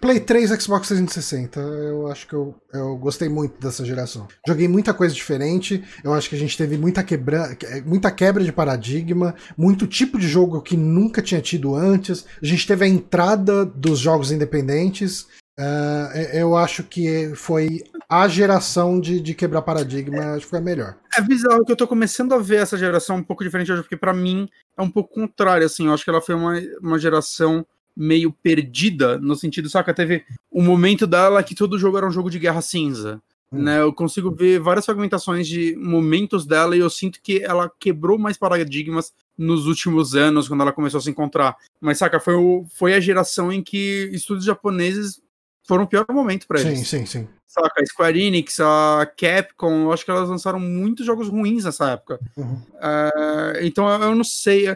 Play 0.00 0.20
3, 0.20 0.50
Xbox 0.60 0.88
360. 0.88 1.60
Eu 1.60 2.08
acho 2.08 2.26
que 2.26 2.34
eu, 2.34 2.54
eu 2.72 2.96
gostei 2.96 3.28
muito 3.28 3.60
dessa 3.60 3.84
geração. 3.84 4.26
Joguei 4.46 4.66
muita 4.66 4.92
coisa 4.92 5.14
diferente. 5.14 5.84
Eu 6.02 6.12
acho 6.12 6.28
que 6.28 6.34
a 6.34 6.38
gente 6.38 6.56
teve 6.56 6.76
muita, 6.76 7.02
quebra, 7.02 7.56
muita 7.84 8.10
quebra 8.10 8.42
de 8.42 8.52
paradigma, 8.52 9.34
muito 9.56 9.86
tipo 9.86 10.18
de 10.18 10.26
jogo 10.26 10.60
que 10.62 10.76
nunca 10.76 11.22
tinha 11.22 11.40
tido 11.40 11.74
antes. 11.74 12.24
A 12.42 12.46
gente 12.46 12.66
teve 12.66 12.84
a 12.84 12.88
entrada 12.88 13.64
dos 13.64 14.00
jogos 14.00 14.32
independentes. 14.32 15.26
Ah, 15.58 16.12
eu 16.32 16.56
acho 16.56 16.84
que 16.84 17.32
foi 17.34 17.82
a 18.08 18.26
geração 18.26 18.98
de, 18.98 19.20
de 19.20 19.34
quebrar 19.34 19.60
paradigma, 19.60 20.32
acho 20.32 20.46
que 20.46 20.50
foi 20.50 20.58
a 20.60 20.62
melhor. 20.62 20.96
É 21.16 21.20
bizarro 21.20 21.64
que 21.64 21.70
eu 21.70 21.76
tô 21.76 21.86
começando 21.86 22.32
a 22.32 22.38
ver 22.38 22.62
essa 22.62 22.78
geração 22.78 23.16
um 23.16 23.22
pouco 23.22 23.44
diferente 23.44 23.70
hoje, 23.70 23.82
porque 23.82 23.96
pra 23.96 24.14
mim 24.14 24.48
é 24.76 24.82
um 24.82 24.90
pouco 24.90 25.12
contrário, 25.12 25.66
assim. 25.66 25.86
Eu 25.86 25.92
acho 25.92 26.04
que 26.04 26.10
ela 26.10 26.22
foi 26.22 26.34
uma, 26.34 26.58
uma 26.80 26.98
geração 26.98 27.66
meio 27.94 28.32
perdida, 28.32 29.18
no 29.18 29.36
sentido, 29.36 29.68
saca? 29.68 29.92
Teve 29.92 30.24
um 30.50 30.62
momento 30.62 31.06
dela 31.06 31.42
que 31.42 31.54
todo 31.54 31.78
jogo 31.78 31.98
era 31.98 32.06
um 32.06 32.10
jogo 32.10 32.30
de 32.30 32.38
guerra 32.38 32.62
cinza. 32.62 33.20
Hum. 33.52 33.62
Né, 33.62 33.80
eu 33.80 33.92
consigo 33.92 34.30
ver 34.30 34.60
várias 34.60 34.84
fragmentações 34.84 35.48
de 35.48 35.74
momentos 35.76 36.44
dela 36.44 36.76
e 36.76 36.80
eu 36.80 36.90
sinto 36.90 37.18
que 37.22 37.42
ela 37.42 37.70
quebrou 37.80 38.18
mais 38.18 38.36
paradigmas 38.36 39.12
nos 39.38 39.66
últimos 39.66 40.14
anos, 40.14 40.48
quando 40.48 40.60
ela 40.60 40.72
começou 40.72 40.98
a 40.98 41.00
se 41.00 41.10
encontrar. 41.10 41.56
Mas, 41.80 41.98
saca, 41.98 42.20
foi, 42.20 42.34
o, 42.34 42.64
foi 42.74 42.94
a 42.94 43.00
geração 43.00 43.52
em 43.52 43.62
que 43.62 44.10
estudos 44.12 44.44
japoneses 44.44 45.20
foram 45.68 45.84
o 45.84 45.86
pior 45.86 46.06
momento 46.08 46.48
para 46.48 46.60
eles. 46.60 46.78
Sim, 46.78 46.84
sim, 46.84 47.06
sim. 47.06 47.28
Saca, 47.46 47.82
a 47.82 47.86
Square 47.86 48.20
Enix, 48.20 48.58
a 48.58 49.06
Capcom, 49.16 49.82
eu 49.82 49.92
acho 49.92 50.04
que 50.04 50.10
elas 50.10 50.28
lançaram 50.28 50.58
muitos 50.58 51.04
jogos 51.04 51.28
ruins 51.28 51.64
nessa 51.64 51.90
época. 51.90 52.18
Uhum. 52.36 52.54
Uh, 52.54 53.62
então 53.62 53.86
eu 54.02 54.14
não 54.14 54.24
sei. 54.24 54.74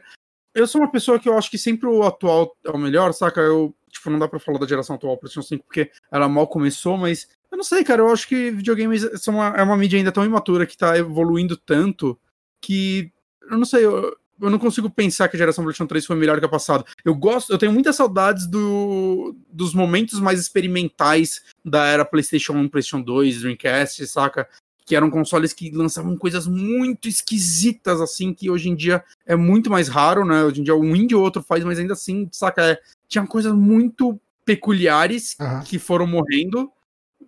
Eu 0.55 0.67
sou 0.67 0.83
uma 0.83 0.91
pessoa 0.91 1.19
que 1.19 1.29
eu 1.29 1.37
acho 1.37 1.51
que 1.51 1.57
sempre 1.57 1.89
o 1.89 2.03
atual 2.03 2.55
é 2.65 2.71
o 2.71 2.79
melhor, 2.79 3.13
saca? 3.15 3.41
Eu, 3.41 3.75
tipo, 3.91 4.11
não 4.11 4.19
dá 4.19 4.29
pra 4.29 4.39
falar 4.39 4.59
da 4.59 4.67
geração 4.67 4.97
atual 4.97 5.17
PlayStation 5.17 5.49
5 5.49 5.65
porque 5.65 5.91
ela 6.11 6.29
mal 6.29 6.47
começou, 6.47 6.99
mas 6.99 7.27
eu 7.51 7.57
não 7.57 7.65
sei, 7.65 7.83
cara. 7.85 8.03
Eu 8.03 8.13
acho 8.13 8.29
que 8.29 8.51
videogames 8.51 9.03
são 9.23 9.35
uma, 9.35 9.49
é 9.57 9.63
uma 9.63 9.77
mídia 9.77 9.99
ainda 9.99 10.13
tão 10.13 10.25
imatura 10.25 10.67
que 10.67 10.77
tá 10.77 10.97
evoluindo 10.99 11.57
tanto 11.57 12.19
que. 12.61 13.11
Eu 13.51 13.59
não 13.59 13.65
sei, 13.65 13.85
eu, 13.85 14.17
eu 14.43 14.51
não 14.51 14.59
consigo 14.59 14.91
pensar 14.91 15.29
que 15.29 15.37
a 15.37 15.39
geração 15.39 15.63
PlayStation 15.63 15.87
3 15.87 16.05
foi 16.05 16.17
melhor 16.17 16.39
que 16.41 16.45
a 16.45 16.49
passada. 16.49 16.85
Eu 17.05 17.15
gosto, 17.15 17.53
eu 17.53 17.59
tenho 17.59 17.73
muitas 17.73 17.95
saudades 17.95 18.47
do, 18.47 19.37
dos 19.51 19.73
momentos 19.73 20.19
mais 20.19 20.41
experimentais 20.41 21.43
da 21.65 21.87
era 21.87 22.05
PlayStation 22.05 22.55
1, 22.55 22.69
PlayStation 22.69 23.01
2, 23.01 23.41
Dreamcast, 23.41 24.07
saca? 24.09 24.49
Que 24.85 24.97
eram 24.97 25.09
consoles 25.09 25.53
que 25.53 25.71
lançavam 25.71 26.17
coisas 26.17 26.49
muito 26.49 27.09
esquisitas, 27.09 28.01
assim, 28.01 28.35
que 28.35 28.51
hoje 28.51 28.69
em 28.69 28.75
dia 28.75 29.05
é 29.25 29.37
muito 29.37 29.71
mais 29.71 29.87
raro, 29.87 30.25
né? 30.25 30.43
Hoje 30.43 30.61
em 30.61 30.65
dia 30.65 30.75
um 30.75 30.97
indie 30.97 31.15
ou 31.15 31.23
outro 31.23 31.41
faz, 31.41 31.63
mas 31.63 31.79
ainda 31.79 31.93
assim, 31.93 32.29
saca? 32.33 32.73
É, 32.73 32.79
tinha 33.09 33.25
coisas 33.25 33.55
muito 33.55 34.21
peculiares 34.45 35.37
uhum. 35.41 35.63
que 35.63 35.79
foram 35.79 36.07
morrendo 36.07 36.69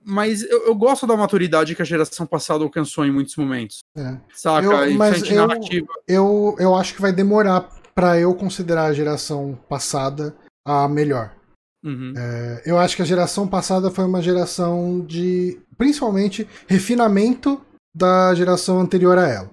mas 0.05 0.43
eu, 0.43 0.67
eu, 0.67 0.75
gosto 0.75 1.07
da 1.07 1.17
maturidade 1.17 1.75
que 1.75 1.83
a 1.83 1.85
geração 1.85 2.27
passada 2.27 2.63
alcançou 2.63 3.05
em 3.05 3.11
muitos 3.11 3.37
momentos. 3.37 3.79
É. 3.97 4.19
Saca? 4.35 4.67
Eu, 4.67 4.95
mas 4.95 5.23
eu, 5.23 5.47
narrativa. 5.47 5.93
Eu, 6.07 6.57
eu 6.59 6.75
acho 6.75 6.95
que 6.95 7.01
vai 7.01 7.13
demorar 7.13 7.69
para 7.95 8.19
eu 8.19 8.35
considerar 8.35 8.87
a 8.87 8.93
geração 8.93 9.59
passada 9.69 10.37
a 10.67 10.87
melhor. 10.89 11.35
Uhum. 11.85 12.13
É, 12.17 12.63
eu 12.67 12.79
acho 12.79 12.97
que 12.97 13.03
a 13.03 13.07
geração 13.07 13.47
passada 13.47 13.91
foi 13.91 14.05
uma 14.05 14.23
geração 14.23 15.01
de, 15.01 15.61
principalmente, 15.77 16.49
refinamento 16.67 17.61
da 17.95 18.35
geração 18.35 18.81
anterior 18.81 19.19
a 19.19 19.29
ela. 19.29 19.51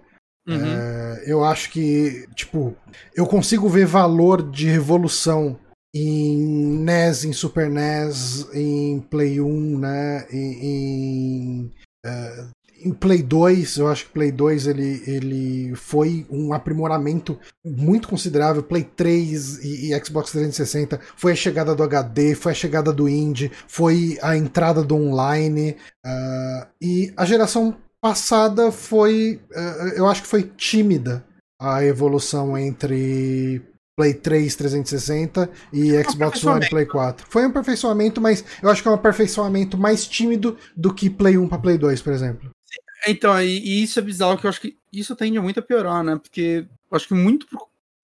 Uhum. 0.47 0.65
É, 0.65 1.23
eu 1.27 1.43
acho 1.43 1.69
que, 1.69 2.25
tipo, 2.35 2.75
eu 3.15 3.27
consigo 3.27 3.69
ver 3.69 3.85
valor 3.85 4.41
de 4.41 4.67
revolução 4.67 5.59
em 5.93 6.37
NES, 6.79 7.25
em 7.25 7.33
Super 7.33 7.69
NES, 7.69 8.47
em 8.53 8.99
Play 9.01 9.41
1, 9.41 9.77
né? 9.77 10.27
Em, 10.31 10.65
em, 10.65 11.71
uh, 12.05 12.49
em, 12.83 12.93
Play 12.93 13.21
2, 13.21 13.77
eu 13.77 13.89
acho 13.89 14.05
que 14.05 14.13
Play 14.13 14.31
2 14.31 14.67
ele, 14.67 15.03
ele 15.05 15.75
foi 15.75 16.25
um 16.29 16.53
aprimoramento 16.53 17.37
muito 17.65 18.07
considerável. 18.07 18.63
Play 18.63 18.83
3 18.83 19.63
e, 19.63 19.91
e 19.93 20.05
Xbox 20.05 20.31
360 20.31 20.99
foi 21.17 21.33
a 21.33 21.35
chegada 21.35 21.75
do 21.75 21.83
HD, 21.83 22.35
foi 22.35 22.53
a 22.53 22.55
chegada 22.55 22.93
do 22.93 23.09
Indie, 23.09 23.51
foi 23.67 24.17
a 24.21 24.37
entrada 24.37 24.83
do 24.83 24.95
online. 24.95 25.75
Uh, 26.05 26.67
e 26.81 27.13
a 27.17 27.25
geração 27.25 27.77
passada 27.99 28.71
foi, 28.71 29.41
uh, 29.51 29.87
eu 29.95 30.07
acho 30.07 30.21
que 30.21 30.27
foi 30.27 30.43
tímida 30.43 31.25
a 31.59 31.83
evolução 31.85 32.57
entre 32.57 33.61
Play 33.95 34.13
3 34.13 34.55
360 34.55 35.49
e 35.73 35.91
Xbox 36.03 36.43
One 36.43 36.67
Play 36.69 36.85
4. 36.85 37.25
Foi 37.29 37.43
um 37.43 37.49
aperfeiçoamento, 37.49 38.21
mas 38.21 38.43
eu 38.61 38.69
acho 38.69 38.81
que 38.81 38.87
é 38.87 38.91
um 38.91 38.95
aperfeiçoamento 38.95 39.77
mais 39.77 40.07
tímido 40.07 40.57
do 40.75 40.93
que 40.93 41.09
Play 41.09 41.37
1 41.37 41.47
para 41.47 41.59
Play 41.59 41.77
2, 41.77 42.01
por 42.01 42.13
exemplo. 42.13 42.51
Então, 43.07 43.39
e, 43.41 43.59
e, 43.59 43.83
isso 43.83 43.99
é 43.99 44.01
bizarro, 44.01 44.37
que 44.37 44.45
eu 44.45 44.49
acho 44.49 44.61
que 44.61 44.77
isso 44.93 45.15
tende 45.15 45.39
muito 45.39 45.59
a 45.59 45.63
piorar, 45.63 46.03
né? 46.03 46.15
Porque 46.17 46.65
eu 46.89 46.95
acho 46.95 47.07
que 47.07 47.13
muito. 47.13 47.47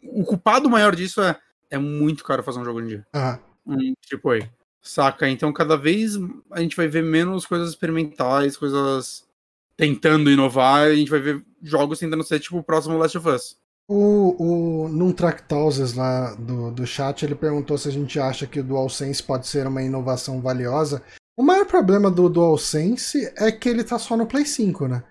O 0.04 0.24
culpado 0.24 0.70
maior 0.70 0.96
disso 0.96 1.22
é. 1.22 1.38
É 1.70 1.78
muito 1.78 2.24
caro 2.24 2.42
fazer 2.44 2.60
um 2.60 2.66
jogo 2.66 2.80
em 2.80 2.88
dia. 2.88 3.08
Ah. 3.12 3.40
Um, 3.66 3.94
tipo 4.02 4.30
aí. 4.30 4.50
Saca? 4.82 5.28
Então, 5.28 5.52
cada 5.52 5.76
vez 5.76 6.16
a 6.50 6.62
gente 6.62 6.78
vai 6.78 6.88
ver 6.88 7.04
menos 7.04 7.46
coisas 7.46 7.70
experimentais, 7.70 8.56
coisas 8.56 9.28
tentando 9.76 10.32
inovar, 10.32 10.88
a 10.88 10.96
gente 10.96 11.12
vai 11.12 11.20
ver 11.20 11.44
jogos 11.62 12.00
tentando 12.00 12.24
ser 12.24 12.40
tipo 12.40 12.58
o 12.58 12.64
próximo 12.64 12.98
Last 12.98 13.18
of 13.18 13.28
Us. 13.28 13.58
O, 13.90 14.36
o, 14.38 14.90
num 14.90 15.14
Tractoses 15.14 15.94
lá 15.94 16.36
do, 16.36 16.72
do 16.72 16.86
chat, 16.86 17.24
ele 17.24 17.36
perguntou 17.36 17.78
se 17.78 17.88
a 17.88 17.92
gente 17.92 18.20
acha 18.20 18.46
que 18.46 18.60
o 18.60 18.64
DualSense 18.64 19.24
pode 19.24 19.48
ser 19.48 19.66
uma 19.66 19.82
inovação 19.82 20.42
valiosa. 20.42 21.02
O 21.38 21.44
maior 21.44 21.66
problema 21.66 22.12
do 22.12 22.28
DualSense 22.28 23.32
é 23.38 23.52
que 23.52 23.70
ele 23.70 23.84
tá 23.84 23.98
só 23.98 24.18
no 24.18 24.26
Play 24.26 24.46
5, 24.46 24.88
né? 24.88 25.04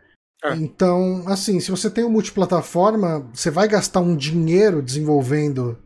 É. 0.44 0.54
Então, 0.54 1.24
assim, 1.26 1.58
se 1.60 1.70
você 1.70 1.90
tem 1.90 2.04
um 2.04 2.10
multiplataforma, 2.10 3.28
você 3.32 3.50
vai 3.50 3.66
gastar 3.66 4.00
um 4.00 4.14
dinheiro 4.14 4.82
desenvolvendo 4.82 5.78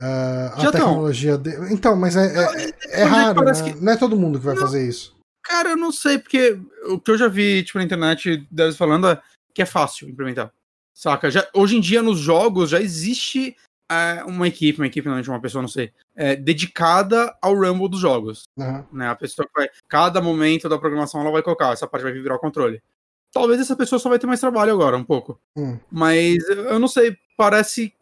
uh, 0.00 0.52
a 0.54 0.70
tecnologia 0.70 1.36
dele. 1.36 1.72
Então, 1.72 1.96
mas 1.96 2.16
é, 2.16 2.26
é, 2.26 2.70
é, 2.90 3.00
é 3.00 3.04
raro, 3.04 3.44
né? 3.44 3.52
Que... 3.52 3.74
Não 3.82 3.92
é 3.92 3.96
todo 3.96 4.16
mundo 4.16 4.38
que 4.38 4.44
vai 4.44 4.54
não, 4.54 4.62
fazer 4.62 4.86
isso. 4.86 5.16
Cara, 5.44 5.70
eu 5.70 5.76
não 5.76 5.90
sei, 5.90 6.18
porque 6.18 6.58
o 6.88 6.98
que 7.00 7.10
eu 7.10 7.18
já 7.18 7.28
vi, 7.28 7.62
tipo, 7.62 7.78
na 7.78 7.84
internet, 7.84 8.46
deles 8.50 8.76
falando 8.76 9.08
é 9.08 9.20
que 9.54 9.62
é 9.62 9.66
fácil 9.66 10.08
implementar. 10.08 10.52
Saca? 10.96 11.30
Já, 11.30 11.46
hoje 11.52 11.76
em 11.76 11.80
dia, 11.80 12.02
nos 12.02 12.18
jogos, 12.18 12.70
já 12.70 12.80
existe 12.80 13.54
é, 13.92 14.24
uma 14.24 14.48
equipe, 14.48 14.80
uma 14.80 14.86
equipe 14.86 15.06
não, 15.06 15.20
uma 15.20 15.40
pessoa, 15.40 15.60
não 15.60 15.68
sei, 15.68 15.92
é, 16.14 16.34
dedicada 16.34 17.36
ao 17.42 17.54
Rumble 17.54 17.90
dos 17.90 18.00
jogos. 18.00 18.44
Uhum. 18.56 18.82
Né? 18.90 19.06
A 19.06 19.14
pessoa 19.14 19.46
que 19.46 19.52
vai. 19.54 19.68
Cada 19.86 20.22
momento 20.22 20.70
da 20.70 20.78
programação 20.78 21.20
ela 21.20 21.30
vai 21.30 21.42
colocar, 21.42 21.74
essa 21.74 21.86
parte 21.86 22.02
vai 22.02 22.12
virar 22.12 22.36
o 22.36 22.40
controle. 22.40 22.82
Talvez 23.30 23.60
essa 23.60 23.76
pessoa 23.76 23.98
só 23.98 24.08
vai 24.08 24.18
ter 24.18 24.26
mais 24.26 24.40
trabalho 24.40 24.72
agora, 24.72 24.96
um 24.96 25.04
pouco. 25.04 25.38
Uhum. 25.54 25.78
Mas 25.92 26.38
eu 26.48 26.78
não 26.78 26.88
sei, 26.88 27.14
parece. 27.36 27.92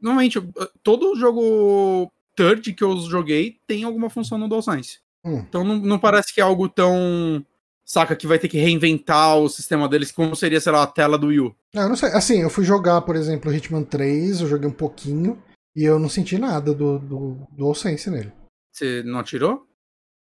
Normalmente, 0.00 0.40
todo 0.82 1.14
jogo 1.14 2.10
third 2.34 2.72
que 2.72 2.82
eu 2.82 2.96
joguei 3.02 3.60
tem 3.68 3.84
alguma 3.84 4.10
função 4.10 4.36
no 4.36 4.48
DualSense. 4.48 4.98
Uhum. 5.24 5.38
Então 5.38 5.62
não, 5.62 5.76
não 5.76 5.98
parece 6.00 6.34
que 6.34 6.40
é 6.40 6.44
algo 6.44 6.68
tão 6.68 7.46
saca, 7.84 8.16
que 8.16 8.26
vai 8.26 8.38
ter 8.38 8.48
que 8.48 8.58
reinventar 8.58 9.36
o 9.36 9.48
sistema 9.48 9.88
deles, 9.88 10.12
como 10.12 10.34
seria, 10.34 10.60
sei 10.60 10.72
lá, 10.72 10.82
a 10.82 10.86
tela 10.86 11.18
do 11.18 11.28
Wii 11.28 11.40
U. 11.40 11.56
eu 11.74 11.88
não 11.88 11.96
sei. 11.96 12.10
Assim, 12.10 12.40
eu 12.40 12.50
fui 12.50 12.64
jogar, 12.64 13.02
por 13.02 13.16
exemplo, 13.16 13.52
Hitman 13.52 13.84
3, 13.84 14.40
eu 14.40 14.48
joguei 14.48 14.68
um 14.68 14.72
pouquinho, 14.72 15.42
e 15.74 15.84
eu 15.84 15.98
não 15.98 16.08
senti 16.08 16.38
nada 16.38 16.72
do, 16.72 16.98
do, 16.98 16.98
do 16.98 17.48
DualSense 17.52 18.10
nele. 18.10 18.32
Você 18.72 19.02
não 19.02 19.18
atirou? 19.18 19.66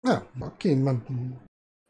É, 0.06 0.22
ok, 0.40 0.74
mas... 0.76 0.98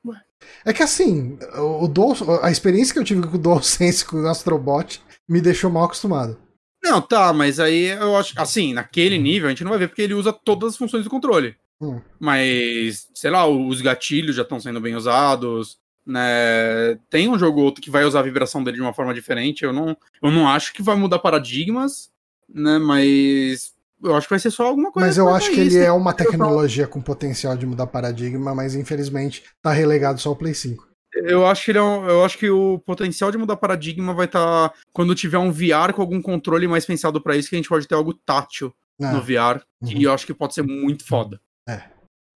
Ué. 0.06 0.20
É 0.64 0.72
que 0.72 0.82
assim, 0.82 1.38
o 1.56 1.86
Dual, 1.86 2.14
a 2.42 2.50
experiência 2.50 2.92
que 2.92 2.98
eu 2.98 3.04
tive 3.04 3.22
com 3.22 3.36
o 3.36 3.38
DualSense 3.38 4.04
com 4.04 4.16
o 4.16 4.28
Astrobot 4.28 5.00
me 5.28 5.40
deixou 5.40 5.70
mal 5.70 5.84
acostumado. 5.84 6.38
Não, 6.82 7.00
tá, 7.00 7.32
mas 7.32 7.60
aí 7.60 7.88
eu 7.88 8.16
acho. 8.16 8.32
Assim, 8.40 8.72
naquele 8.72 9.18
nível 9.18 9.46
a 9.46 9.50
gente 9.50 9.62
não 9.62 9.70
vai 9.70 9.78
ver 9.78 9.88
porque 9.88 10.02
ele 10.02 10.14
usa 10.14 10.32
todas 10.32 10.70
as 10.70 10.76
funções 10.76 11.04
do 11.04 11.10
controle. 11.10 11.54
Hum. 11.80 12.00
Mas, 12.18 13.08
sei 13.14 13.30
lá, 13.30 13.46
os 13.46 13.80
gatilhos 13.80 14.36
já 14.36 14.42
estão 14.42 14.60
sendo 14.60 14.80
bem 14.80 14.94
usados. 14.94 15.78
Né? 16.06 16.98
Tem 17.08 17.28
um 17.28 17.38
jogo 17.38 17.60
ou 17.60 17.66
outro 17.66 17.82
que 17.82 17.90
vai 17.90 18.04
usar 18.04 18.20
a 18.20 18.24
vibração 18.24 18.62
dele 18.62 18.76
de 18.76 18.82
uma 18.82 18.92
forma 18.92 19.14
diferente. 19.14 19.64
Eu 19.64 19.72
não, 19.72 19.96
eu 20.22 20.30
não 20.30 20.48
acho 20.48 20.72
que 20.72 20.82
vai 20.82 20.96
mudar 20.96 21.18
paradigmas, 21.18 22.10
né? 22.48 22.78
Mas 22.78 23.72
eu 24.02 24.14
acho 24.14 24.26
que 24.26 24.32
vai 24.32 24.40
ser 24.40 24.50
só 24.50 24.66
alguma 24.66 24.90
coisa. 24.90 25.06
Mas 25.06 25.18
eu 25.18 25.28
acho 25.28 25.50
que 25.50 25.60
ele 25.60 25.78
é 25.78 25.92
uma 25.92 26.12
tecnologia 26.14 26.86
com 26.86 27.00
potencial 27.00 27.56
de 27.56 27.66
mudar 27.66 27.86
paradigma, 27.86 28.54
mas 28.54 28.74
infelizmente 28.74 29.44
tá 29.62 29.72
relegado 29.72 30.20
só 30.20 30.30
ao 30.30 30.36
Play 30.36 30.54
5. 30.54 30.88
Eu 31.12 31.44
acho 31.46 31.64
que 31.64 31.72
ele 31.72 31.78
é 31.78 31.82
um, 31.82 32.08
eu 32.08 32.24
acho 32.24 32.38
que 32.38 32.48
o 32.48 32.78
potencial 32.78 33.30
de 33.30 33.38
mudar 33.38 33.56
paradigma 33.56 34.14
vai 34.14 34.26
estar 34.26 34.68
tá 34.68 34.74
quando 34.92 35.14
tiver 35.14 35.38
um 35.38 35.50
VR 35.50 35.92
com 35.94 36.00
algum 36.00 36.22
controle 36.22 36.68
mais 36.68 36.86
pensado 36.86 37.20
para 37.20 37.36
isso, 37.36 37.48
que 37.48 37.56
a 37.56 37.58
gente 37.58 37.68
pode 37.68 37.86
ter 37.86 37.94
algo 37.94 38.14
tátil 38.14 38.72
ah. 39.02 39.12
no 39.12 39.20
VR, 39.20 39.60
uhum. 39.82 39.88
que 39.88 40.02
eu 40.02 40.12
acho 40.12 40.24
que 40.24 40.32
pode 40.32 40.54
ser 40.54 40.62
muito 40.62 41.04
foda. 41.04 41.40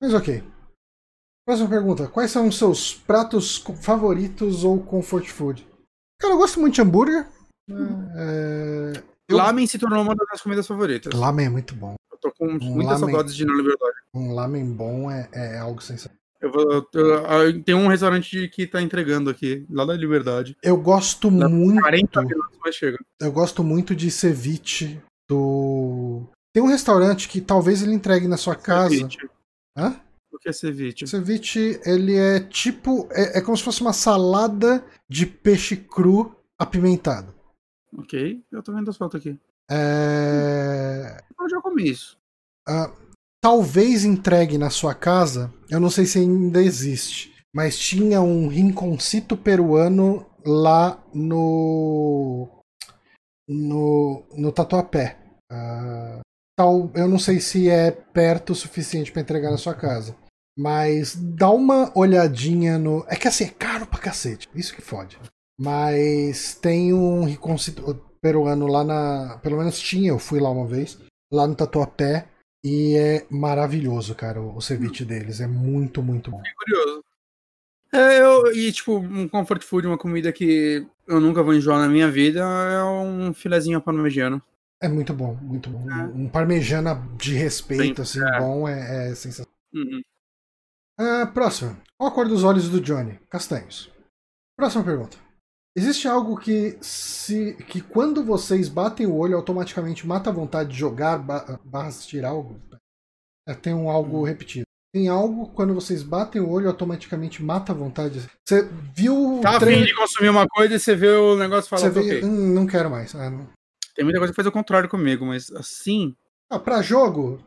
Mas 0.01 0.15
ok. 0.15 0.43
Próxima 1.47 1.69
pergunta. 1.69 2.09
Quais 2.09 2.31
são 2.31 2.49
os 2.49 2.57
seus 2.57 2.95
pratos 2.95 3.63
favoritos 3.83 4.65
ou 4.65 4.83
comfort 4.83 5.29
food? 5.29 5.67
Cara, 6.21 6.35
eu 6.35 6.39
gosto 6.39 6.61
muito 6.61 6.75
de 6.75 6.81
hambúrguer. 6.81 7.27
Né? 7.69 8.15
É... 8.17 9.03
Eu... 9.29 9.37
Lamen 9.37 9.67
se 9.67 9.79
tornou 9.79 10.03
uma 10.03 10.15
das 10.15 10.27
minhas 10.27 10.43
comidas 10.43 10.67
favoritas. 10.67 11.13
Lamen 11.13 11.47
é 11.47 11.51
muito 11.51 11.75
bom. 11.75 11.95
Eu 12.11 12.19
tô 12.19 12.33
com 12.33 12.47
um 12.47 12.59
muitas 12.59 13.01
lamen... 13.01 13.15
saudades 13.15 13.35
de 13.35 13.45
Na 13.45 13.55
Liberdade. 13.55 13.97
Um 14.15 14.33
lamen 14.33 14.73
bom 14.73 15.11
é, 15.11 15.29
é 15.33 15.59
algo 15.59 15.83
sensacional. 15.83 16.19
Eu, 16.41 16.53
vou, 16.53 16.89
eu, 16.93 17.07
eu, 17.07 17.63
tem 17.63 17.75
um 17.75 17.89
restaurante 17.89 18.49
que 18.49 18.67
tá 18.67 18.83
entregando 18.83 19.31
aqui, 19.31 19.67
lá 19.71 19.85
da 19.87 19.95
Liberdade. 19.95 20.57
Eu 20.63 20.77
gosto 20.77 21.31
muito. 21.31 21.81
40 21.81 22.23
minutos, 22.23 22.59
mas 22.63 22.75
chega. 22.75 22.99
Eu 23.19 23.33
gosto 23.33 23.65
muito 23.65 23.97
de 23.97 24.11
ceviche 24.11 25.01
do 25.29 26.27
tem 26.55 26.63
um 26.63 26.69
restaurante 26.69 27.29
que 27.29 27.41
talvez 27.41 27.83
ele 27.83 27.93
entregue 27.93 28.29
na 28.29 28.37
sua 28.37 28.55
casa. 28.55 28.95
Ceviche. 28.95 29.29
Hã? 29.77 30.01
O 30.33 30.39
que 30.39 30.49
é 30.49 30.53
ceviche? 30.53 31.07
Ceviche, 31.07 31.81
ele 31.85 32.17
é 32.17 32.41
tipo. 32.41 33.09
É, 33.13 33.39
é 33.39 33.41
como 33.41 33.57
se 33.57 33.63
fosse 33.63 33.81
uma 33.81 33.93
salada 33.93 34.85
de 35.09 35.27
peixe 35.27 35.77
cru 35.77 36.35
apimentado. 36.59 37.35
Ok, 37.97 38.43
eu 38.51 38.63
tô 38.63 38.73
vendo 38.73 38.91
as 38.91 38.97
fotos 38.97 39.21
aqui. 39.21 39.39
É. 39.71 41.23
Eu 41.39 41.49
já 41.49 41.61
comi 41.61 41.89
isso. 41.89 42.19
Uh, 42.69 42.93
talvez 43.41 44.05
entregue 44.05 44.59
na 44.59 44.71
sua 44.71 44.95
casa. 44.95 45.53
Eu 45.71 45.79
não 45.79 45.91
sei 45.91 46.05
se 46.07 46.19
ainda 46.19 46.63
existe. 46.63 47.33
mas 47.55 47.79
tinha 47.79 48.21
um 48.21 48.49
rinconcito 48.49 49.37
peruano 49.37 50.27
lá 50.45 51.01
no. 51.15 52.49
no, 53.49 54.25
no 54.37 54.53
Tatuapé. 54.53 55.17
Uh, 55.53 56.24
tal, 56.57 56.91
eu 56.95 57.09
não 57.09 57.19
sei 57.19 57.41
se 57.41 57.69
é 57.69 57.91
perto 57.91 58.51
o 58.51 58.55
suficiente 58.55 59.13
para 59.13 59.23
entregar 59.23 59.51
na 59.51 59.59
sua 59.59 59.75
casa. 59.75 60.17
Mas 60.57 61.17
dá 61.17 61.51
uma 61.51 61.91
olhadinha 61.99 62.79
no. 62.79 63.05
É 63.09 63.17
que 63.17 63.27
assim, 63.27 63.45
é 63.45 63.51
caro 63.51 63.87
pra 63.87 63.99
cacete. 63.99 64.49
Isso 64.55 64.75
que 64.75 64.81
fode. 64.81 65.19
Mas 65.59 66.55
tem 66.55 66.93
um 66.93 67.25
rinconcito 67.25 67.95
peruano 68.21 68.67
lá 68.67 68.85
na. 68.85 69.39
Pelo 69.43 69.59
menos 69.59 69.79
tinha, 69.81 70.11
eu 70.11 70.19
fui 70.19 70.39
lá 70.39 70.51
uma 70.51 70.67
vez. 70.67 70.99
Lá 71.33 71.47
no 71.47 71.57
Tatuapé. 71.57 72.29
E 72.65 72.97
é 72.97 73.27
maravilhoso, 73.29 74.15
cara, 74.15 74.41
o 74.41 74.61
ceviche 74.61 75.05
deles. 75.05 75.41
É 75.41 75.47
muito, 75.47 76.03
muito 76.03 76.31
bom. 76.31 76.39
Fiquei 76.39 76.55
curioso. 76.55 77.05
É, 77.93 78.21
eu, 78.21 78.53
e 78.53 78.73
tipo, 78.73 78.97
um 78.97 79.29
comfort 79.29 79.63
food, 79.63 79.87
uma 79.87 79.99
comida 79.99 80.33
que 80.33 80.85
eu 81.07 81.21
nunca 81.21 81.43
vou 81.43 81.55
enjoar 81.55 81.79
na 81.79 81.89
minha 81.89 82.11
vida, 82.11 82.41
é 82.41 82.83
um 82.83 83.33
filezinho 83.35 83.81
parmegiano. 83.81 84.43
É 84.83 84.89
muito 84.89 85.15
bom, 85.15 85.35
muito 85.37 85.71
bom. 85.71 85.91
É. 85.91 86.05
Um 86.07 86.29
parmegiana 86.29 86.95
de 87.17 87.35
respeito, 87.35 88.05
Sim, 88.05 88.21
assim, 88.21 88.35
é. 88.35 88.39
bom, 88.39 88.69
é, 88.69 89.11
é 89.11 89.15
sensacional. 89.15 89.53
Uhum. 89.73 90.03
Uh, 91.01 91.33
próximo. 91.33 91.77
Qual 91.99 92.11
a 92.11 92.15
cor 92.15 92.29
dos 92.29 92.45
olhos 92.45 92.69
do 92.69 92.81
Johnny? 92.81 93.19
Castanhos. 93.29 93.91
Próxima 94.57 94.85
pergunta. 94.85 95.17
Existe 95.77 96.07
algo 96.07 96.37
que 96.37 96.79
se 96.81 97.55
que 97.69 97.81
quando 97.81 98.23
vocês 98.25 98.69
batem 98.69 99.07
o 99.07 99.17
olho 99.17 99.37
automaticamente 99.37 100.07
mata 100.07 100.31
a 100.31 100.33
vontade 100.33 100.71
de 100.71 100.79
jogar 100.79 101.19
barra 101.19 101.89
assistir 101.89 102.25
algo? 102.25 102.61
É, 103.49 103.55
tem 103.55 103.75
um 103.75 103.91
algo 103.91 104.21
hum. 104.21 104.23
repetido. 104.23 104.65
Tem 104.95 105.09
algo 105.09 105.49
quando 105.49 105.75
vocês 105.75 106.05
batem 106.05 106.41
o 106.41 106.49
olho 106.49 106.69
automaticamente 106.69 107.43
mata 107.43 107.73
a 107.73 107.75
vontade. 107.75 108.25
Você 108.47 108.63
viu. 108.95 109.41
Tá 109.43 109.59
treino... 109.59 109.83
afim 109.83 109.91
de 109.91 109.97
consumir 109.97 110.29
uma 110.29 110.47
coisa 110.47 110.77
e 110.77 110.79
você 110.79 110.95
vê 110.95 111.09
o 111.09 111.37
negócio 111.37 111.69
falando. 111.69 111.93
Você 111.93 112.01
vê, 112.01 112.19
okay. 112.19 112.25
hum, 112.25 112.55
não 112.55 112.65
quero 112.65 112.89
mais. 112.89 113.13
Ah, 113.17 113.29
não. 113.29 113.49
Tem 113.95 114.05
muita 114.05 114.19
coisa 114.19 114.33
que 114.33 114.37
faz 114.37 114.47
o 114.47 114.53
contrário 114.53 114.89
comigo, 114.89 115.25
mas 115.25 115.51
assim. 115.53 116.15
Ah, 116.51 116.59
pra 116.59 116.83
jogo. 116.83 117.41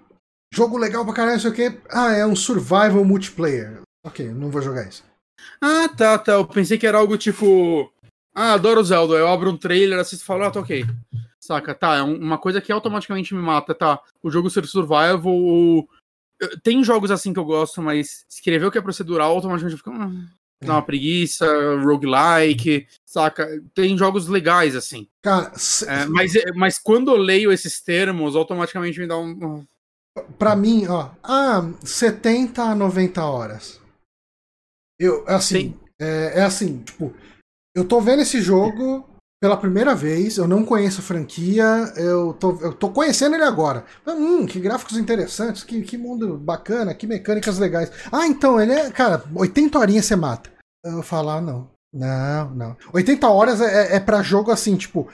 Jogo 0.53 0.77
legal 0.77 1.03
pra 1.03 1.13
caralho, 1.13 1.35
não 1.35 1.41
sei 1.41 1.51
o 1.51 1.53
quê. 1.53 1.81
Ah, 1.89 2.13
é 2.13 2.25
um 2.25 2.35
survival 2.35 3.03
multiplayer. 3.03 3.81
Ok, 4.05 4.25
não 4.29 4.49
vou 4.49 4.61
jogar 4.61 4.87
isso. 4.87 5.03
Ah, 5.61 5.89
tá, 5.89 6.17
tá. 6.17 6.33
Eu 6.33 6.47
pensei 6.47 6.77
que 6.77 6.87
era 6.87 6.97
algo 6.97 7.17
tipo. 7.17 7.91
Ah, 8.33 8.53
adoro 8.53 8.83
Zelda. 8.83 9.15
Eu 9.15 9.27
abro 9.27 9.51
um 9.51 9.57
trailer, 9.57 9.99
assisto 9.99 10.23
e 10.23 10.25
falo, 10.25 10.43
ah, 10.43 10.51
tá 10.51 10.59
ok. 10.59 10.85
Saca? 11.39 11.73
Tá, 11.73 11.95
é 11.95 12.01
uma 12.01 12.37
coisa 12.37 12.61
que 12.61 12.71
automaticamente 12.71 13.33
me 13.33 13.41
mata, 13.41 13.73
tá? 13.73 13.99
O 14.21 14.29
jogo 14.29 14.49
ser 14.49 14.65
survival, 14.65 15.33
ou... 15.33 15.87
Tem 16.61 16.83
jogos 16.83 17.09
assim 17.09 17.33
que 17.33 17.39
eu 17.39 17.45
gosto, 17.45 17.81
mas 17.81 18.25
escrever 18.29 18.65
o 18.65 18.71
que 18.71 18.77
é 18.77 18.81
procedural, 18.81 19.31
automaticamente 19.31 19.77
fica. 19.77 19.89
Hum, 19.89 20.27
dá 20.63 20.73
uma 20.73 20.81
preguiça, 20.81 21.45
roguelike, 21.83 22.87
saca? 23.05 23.47
Tem 23.73 23.97
jogos 23.97 24.27
legais 24.27 24.75
assim. 24.75 25.07
Cara, 25.21 25.51
se... 25.57 25.87
é, 25.87 26.05
mas, 26.05 26.33
mas 26.55 26.79
quando 26.79 27.11
eu 27.11 27.17
leio 27.17 27.51
esses 27.51 27.81
termos, 27.81 28.35
automaticamente 28.35 28.99
me 28.99 29.07
dá 29.07 29.17
um. 29.17 29.65
Pra 30.39 30.55
mim, 30.55 30.87
ó, 30.87 31.11
ah, 31.21 31.61
70 31.83 32.63
a 32.63 32.75
90 32.75 33.23
horas. 33.23 33.79
Eu, 34.99 35.23
assim, 35.27 35.79
é, 35.99 36.39
é, 36.39 36.43
assim, 36.43 36.81
tipo, 36.81 37.13
eu 37.75 37.87
tô 37.87 38.01
vendo 38.01 38.23
esse 38.23 38.41
jogo 38.41 39.07
pela 39.39 39.57
primeira 39.57 39.93
vez, 39.93 40.37
eu 40.37 40.47
não 40.47 40.65
conheço 40.65 40.99
a 40.99 41.03
franquia, 41.03 41.65
eu 41.95 42.33
tô, 42.33 42.57
eu 42.59 42.73
tô 42.73 42.89
conhecendo 42.89 43.35
ele 43.35 43.43
agora. 43.43 43.85
Hum, 44.07 44.45
que 44.45 44.59
gráficos 44.59 44.97
interessantes, 44.97 45.63
que, 45.63 45.81
que 45.81 45.97
mundo 45.97 46.37
bacana, 46.37 46.93
que 46.93 47.05
mecânicas 47.05 47.59
legais. 47.59 47.91
Ah, 48.11 48.25
então, 48.25 48.59
ele 48.59 48.73
é, 48.73 48.89
cara, 48.89 49.23
80 49.35 49.77
horinhas 49.77 50.05
você 50.05 50.15
mata. 50.15 50.49
Eu 50.83 51.03
falo, 51.03 51.29
ah, 51.29 51.41
não. 51.41 51.69
Não, 51.93 52.49
não. 52.51 52.77
80 52.93 53.27
horas 53.29 53.61
é, 53.61 53.95
é, 53.95 53.99
pra 53.99 54.21
jogo 54.21 54.51
assim, 54.51 54.75
tipo. 54.75 55.07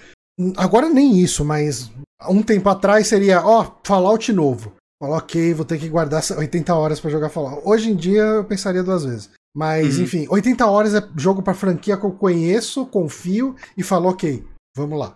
Agora 0.57 0.89
nem 0.89 1.19
isso, 1.19 1.45
mas 1.45 1.91
um 2.27 2.41
tempo 2.41 2.67
atrás 2.69 3.07
seria, 3.07 3.45
ó, 3.45 3.75
Fallout 3.83 4.31
novo. 4.31 4.73
Fala, 5.01 5.17
ok, 5.17 5.53
vou 5.53 5.65
ter 5.65 5.77
que 5.77 5.89
guardar 5.89 6.23
80 6.35 6.73
horas 6.73 6.99
para 6.99 7.11
jogar 7.11 7.29
Fallout. 7.29 7.61
Hoje 7.65 7.91
em 7.91 7.95
dia 7.95 8.21
eu 8.21 8.45
pensaria 8.45 8.81
duas 8.81 9.03
vezes. 9.03 9.29
Mas, 9.53 9.97
uhum. 9.97 10.03
enfim, 10.03 10.25
80 10.29 10.65
horas 10.65 10.95
é 10.95 11.09
jogo 11.15 11.43
pra 11.43 11.53
franquia 11.53 11.95
que 11.95 12.05
eu 12.05 12.11
conheço, 12.11 12.85
confio 12.87 13.55
e 13.77 13.83
falo, 13.83 14.09
ok, 14.09 14.43
vamos 14.75 14.97
lá. 14.97 15.15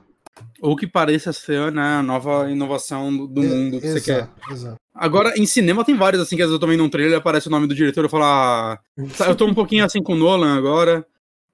Ou 0.62 0.76
que 0.76 0.86
pareça 0.86 1.34
ser 1.34 1.72
né, 1.72 1.98
a 1.98 2.04
nova 2.04 2.50
inovação 2.50 3.26
do, 3.28 3.44
é, 3.44 3.48
mundo 3.48 3.80
que 3.80 3.88
exato, 3.88 4.00
você 4.00 4.14
quer. 4.14 4.30
Exato. 4.52 4.76
Agora, 4.94 5.34
em 5.38 5.46
cinema 5.46 5.84
tem 5.84 5.96
vários, 5.96 6.22
assim, 6.22 6.36
que 6.36 6.42
às 6.42 6.50
vezes 6.50 6.54
eu 6.54 6.60
tô 6.60 6.68
vendo 6.68 6.84
um 6.84 6.90
trailer 6.90 7.18
aparece 7.18 7.48
o 7.48 7.52
nome 7.52 7.68
do 7.68 7.74
diretor 7.74 8.02
e 8.02 8.06
eu 8.06 8.10
falo, 8.10 8.24
ah, 8.24 8.80
eu 9.28 9.36
tô 9.36 9.46
um 9.46 9.54
pouquinho 9.54 9.84
assim 9.84 10.02
com 10.02 10.14
o 10.14 10.18
Nolan 10.18 10.56
agora. 10.56 11.06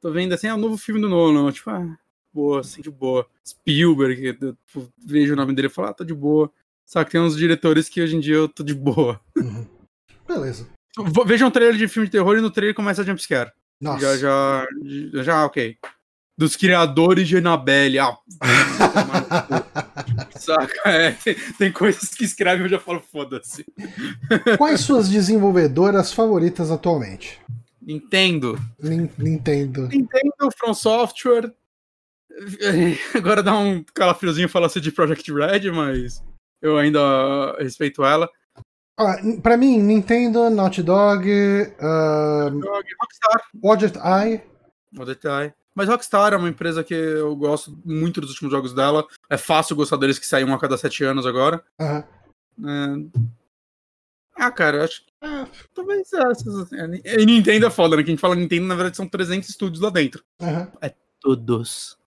Tô 0.01 0.11
vendo 0.11 0.33
assim, 0.33 0.47
é 0.47 0.53
o 0.53 0.57
novo 0.57 0.77
filme 0.77 0.99
do 0.99 1.07
Nolan. 1.07 1.51
Tipo, 1.51 1.69
ah, 1.69 1.97
boa, 2.33 2.59
assim, 2.59 2.81
de 2.81 2.91
boa. 2.91 3.25
Spielberg, 3.45 4.37
eu 4.41 4.57
vejo 5.05 5.33
o 5.33 5.37
nome 5.37 5.53
dele 5.53 5.67
e 5.67 5.71
falo, 5.71 5.89
ah, 5.89 5.93
tô 5.93 6.03
de 6.03 6.13
boa. 6.13 6.51
Só 6.85 7.03
que 7.03 7.11
tem 7.11 7.21
uns 7.21 7.37
diretores 7.37 7.87
que 7.87 8.01
hoje 8.01 8.15
em 8.15 8.19
dia 8.19 8.35
eu 8.35 8.49
tô 8.49 8.63
de 8.63 8.73
boa. 8.73 9.19
Uhum. 9.37 9.65
Beleza. 10.27 10.67
Veja 11.25 11.45
um 11.45 11.51
trailer 11.51 11.75
de 11.75 11.87
filme 11.87 12.07
de 12.07 12.11
terror 12.11 12.37
e 12.37 12.41
no 12.41 12.51
trailer 12.51 12.75
começa 12.75 13.01
a 13.01 13.05
jumpscare. 13.05 13.51
Nossa. 13.81 14.17
Já, 14.17 14.65
já, 15.13 15.23
já, 15.23 15.45
ok. 15.45 15.77
Dos 16.37 16.55
criadores 16.55 17.27
de 17.27 17.37
Annabelle. 17.37 17.99
Ah, 17.99 18.17
saca? 20.39 20.89
É, 20.89 21.15
tem, 21.57 21.71
coisas 21.71 22.09
que 22.09 22.23
escrevem 22.23 22.61
e 22.61 22.65
eu 22.65 22.69
já 22.69 22.79
falo, 22.79 22.99
foda-se. 22.99 23.65
Quais 24.57 24.81
suas 24.81 25.09
desenvolvedoras 25.09 26.11
favoritas 26.13 26.71
atualmente? 26.71 27.39
Nintendo. 27.81 28.59
Nintendo. 28.81 29.87
Nintendo, 29.87 30.49
From 30.57 30.73
Software. 30.73 31.53
Agora 33.13 33.43
dá 33.43 33.57
um 33.57 33.83
calafriozinho 33.93 34.49
falar 34.49 34.67
assim 34.67 34.79
de 34.79 34.91
Project 34.91 35.31
Red, 35.31 35.71
mas 35.71 36.23
eu 36.61 36.77
ainda 36.77 37.55
respeito 37.59 38.03
ela. 38.03 38.29
Ah, 38.97 39.15
pra 39.41 39.57
mim, 39.57 39.79
Nintendo, 39.79 40.49
Naughty 40.49 40.83
Dog, 40.83 41.27
uh, 41.27 42.51
Dog 42.51 42.87
Rockstar. 43.01 44.23
Eye. 44.23 44.43
Wadget 44.95 45.25
Eye. 45.25 45.53
Mas 45.73 45.89
Rockstar 45.89 46.33
é 46.33 46.37
uma 46.37 46.49
empresa 46.49 46.83
que 46.83 46.93
eu 46.93 47.35
gosto 47.35 47.75
muito 47.83 48.21
dos 48.21 48.29
últimos 48.31 48.51
jogos 48.51 48.73
dela. 48.73 49.07
É 49.29 49.37
fácil 49.37 49.75
gostar 49.75 49.97
deles 49.97 50.19
que 50.19 50.27
saem 50.27 50.45
um 50.45 50.53
a 50.53 50.59
cada 50.59 50.77
sete 50.77 51.03
anos 51.03 51.25
agora. 51.25 51.63
Uhum. 51.79 52.03
É... 52.69 53.23
Ah, 54.35 54.51
cara, 54.51 54.83
acho 54.83 55.03
que. 55.03 55.11
É, 55.21 55.47
talvez 55.73 56.13
essas. 56.13 56.55
Assim. 56.55 57.01
É, 57.03 57.19
e 57.19 57.25
Nintendo 57.25 57.65
é 57.65 57.71
foda, 57.71 57.95
né? 57.95 58.03
Que 58.03 58.09
a 58.09 58.11
gente 58.11 58.21
fala 58.21 58.35
Nintendo, 58.35 58.67
na 58.67 58.75
verdade, 58.75 58.97
são 58.97 59.07
300 59.07 59.49
estúdios 59.49 59.81
lá 59.81 59.89
dentro. 59.89 60.23
Uhum. 60.39 60.67
É 60.81 60.93
todos. 61.19 61.97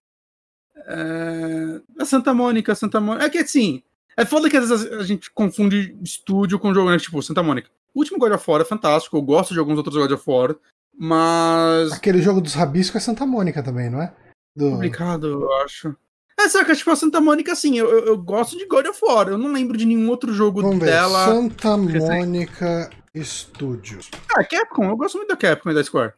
É... 0.87 1.81
A 1.99 2.05
Santa 2.05 2.33
Mônica, 2.33 2.75
Santa 2.75 3.01
Mônica. 3.01 3.27
É 3.27 3.31
que 3.31 3.39
assim, 3.39 3.83
é 4.17 4.25
foda 4.25 4.49
que 4.49 4.57
às 4.57 4.69
vezes 4.69 4.93
a 4.93 5.03
gente 5.03 5.31
confunde 5.31 5.97
estúdio 6.03 6.59
com 6.59 6.73
jogo, 6.73 6.91
né? 6.91 6.99
Tipo, 6.99 7.23
Santa 7.23 7.43
Mônica. 7.43 7.71
O 7.95 8.01
último 8.01 8.19
God 8.19 8.33
of 8.33 8.51
War 8.51 8.61
é 8.61 8.65
fantástico, 8.65 9.17
eu 9.17 9.23
gosto 9.23 9.53
de 9.53 9.61
alguns 9.61 9.79
outros 9.79 9.97
God 9.97 10.11
of 10.11 10.25
War, 10.27 10.57
mas. 10.97 11.93
Aquele 11.93 12.23
jogo 12.23 12.41
dos 12.41 12.55
rabiscos 12.55 12.97
é 12.97 13.05
Santa 13.05 13.27
Mônica 13.27 13.63
também, 13.63 13.91
não 13.91 14.01
é? 14.01 14.15
Do... 14.55 14.71
Complicado, 14.71 15.27
eu 15.27 15.53
acho. 15.65 15.95
É, 16.39 16.49
saca, 16.49 16.75
tipo, 16.75 16.91
a 16.91 16.97
Santa 16.97 17.21
Mônica, 17.21 17.53
assim, 17.53 17.79
eu, 17.79 17.89
eu, 17.89 18.07
eu, 18.07 18.19
gosto 18.19 18.59
de 18.59 18.67
God 18.67 18.87
of 18.87 19.01
War, 19.03 19.29
eu 19.29 19.39
não 19.39 19.53
lembro 19.53 19.77
de 19.77 19.87
nenhum 19.87 20.09
outro 20.11 20.33
jogo 20.35 20.61
Vamos 20.61 20.81
dela. 20.81 21.27
Ver. 21.27 21.33
Santa 21.33 21.77
Mônica 21.77 22.91
Studios. 23.17 24.11
Ah, 24.35 24.45
Capcom, 24.45 24.85
eu 24.85 24.97
gosto 24.97 25.17
muito 25.17 25.29
da 25.29 25.37
Capcom 25.37 25.71
e 25.71 25.75
da 25.75 25.83
Square. 25.83 26.13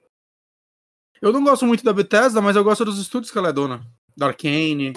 Eu 1.23 1.33
não 1.33 1.43
gosto 1.43 1.65
muito 1.67 1.85
da 1.85 1.93
Bethesda, 1.93 2.41
mas 2.41 2.57
eu 2.57 2.65
gosto 2.65 2.85
dos 2.85 2.99
estúdios 2.99 3.31
que 3.31 3.39
ela 3.39 3.49
é 3.49 3.53
dona. 3.53 3.85
Da 4.17 4.27
Arkane. 4.27 4.93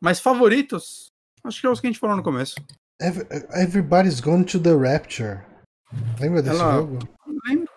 Mas 0.00 0.20
favoritos? 0.20 1.09
Acho 1.44 1.60
que 1.60 1.66
é 1.66 1.70
os 1.70 1.80
que 1.80 1.86
a 1.86 1.90
gente 1.90 1.98
falou 1.98 2.16
no 2.16 2.22
começo. 2.22 2.54
Everybody's 3.00 4.20
Gone 4.20 4.44
to 4.44 4.60
the 4.60 4.74
Rapture. 4.74 5.40
Lembra 6.20 6.42
desse 6.42 6.60
ela... 6.60 6.74
jogo? 6.74 6.98
Lembro. 7.46 7.70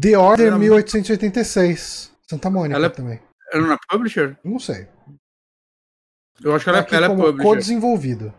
The 0.00 0.16
Order 0.16 0.48
ela... 0.48 0.58
1886. 0.58 2.12
Santa 2.28 2.48
Mônica 2.48 2.76
ela 2.76 2.86
é... 2.86 2.90
também. 2.90 3.20
Ela 3.52 3.66
não 3.66 3.72
é 3.74 3.78
publisher? 3.88 4.38
Não 4.42 4.58
sei. 4.58 4.88
Eu 6.40 6.54
acho 6.54 6.64
que 6.64 6.70
ela, 6.70 6.78
é, 6.78 6.86
ela 6.90 7.06
é 7.06 7.08
publisher. 7.08 7.42
Co-desenvolvido. 7.42 8.34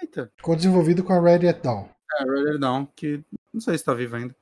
Eita. 0.00 0.32
Co-desenvolvido 0.42 1.04
com 1.04 1.12
a 1.12 1.20
Ready 1.20 1.48
at 1.48 1.62
Dawn. 1.62 1.88
É, 2.18 2.24
Ready 2.24 2.50
at 2.54 2.60
Dawn, 2.60 2.86
que 2.96 3.22
não 3.52 3.60
sei 3.60 3.78
se 3.78 3.84
tá 3.84 3.94
viva 3.94 4.16
ainda. 4.16 4.34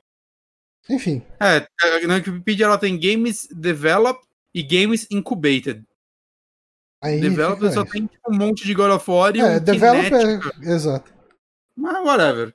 Enfim. 0.89 1.23
É, 1.41 1.67
na 2.07 2.15
Wikipedia 2.15 2.67
ela 2.67 2.79
tem 2.79 2.99
Games 2.99 3.49
Developed 3.51 4.25
e 4.55 4.63
Games 4.63 5.07
Incubated. 5.11 5.85
Aí 7.05 7.21
developer 7.21 7.71
só 7.71 7.85
tem 7.85 8.07
tipo, 8.07 8.33
um 8.33 8.39
monte 8.39 8.65
de 8.65 8.73
God 8.73 8.91
of 8.93 9.11
War 9.11 9.37
e 9.37 9.41
é, 9.41 9.57
um 9.57 9.61
developer, 9.61 10.41
exato. 10.63 11.13
Mas 11.77 12.03
whatever. 12.03 12.55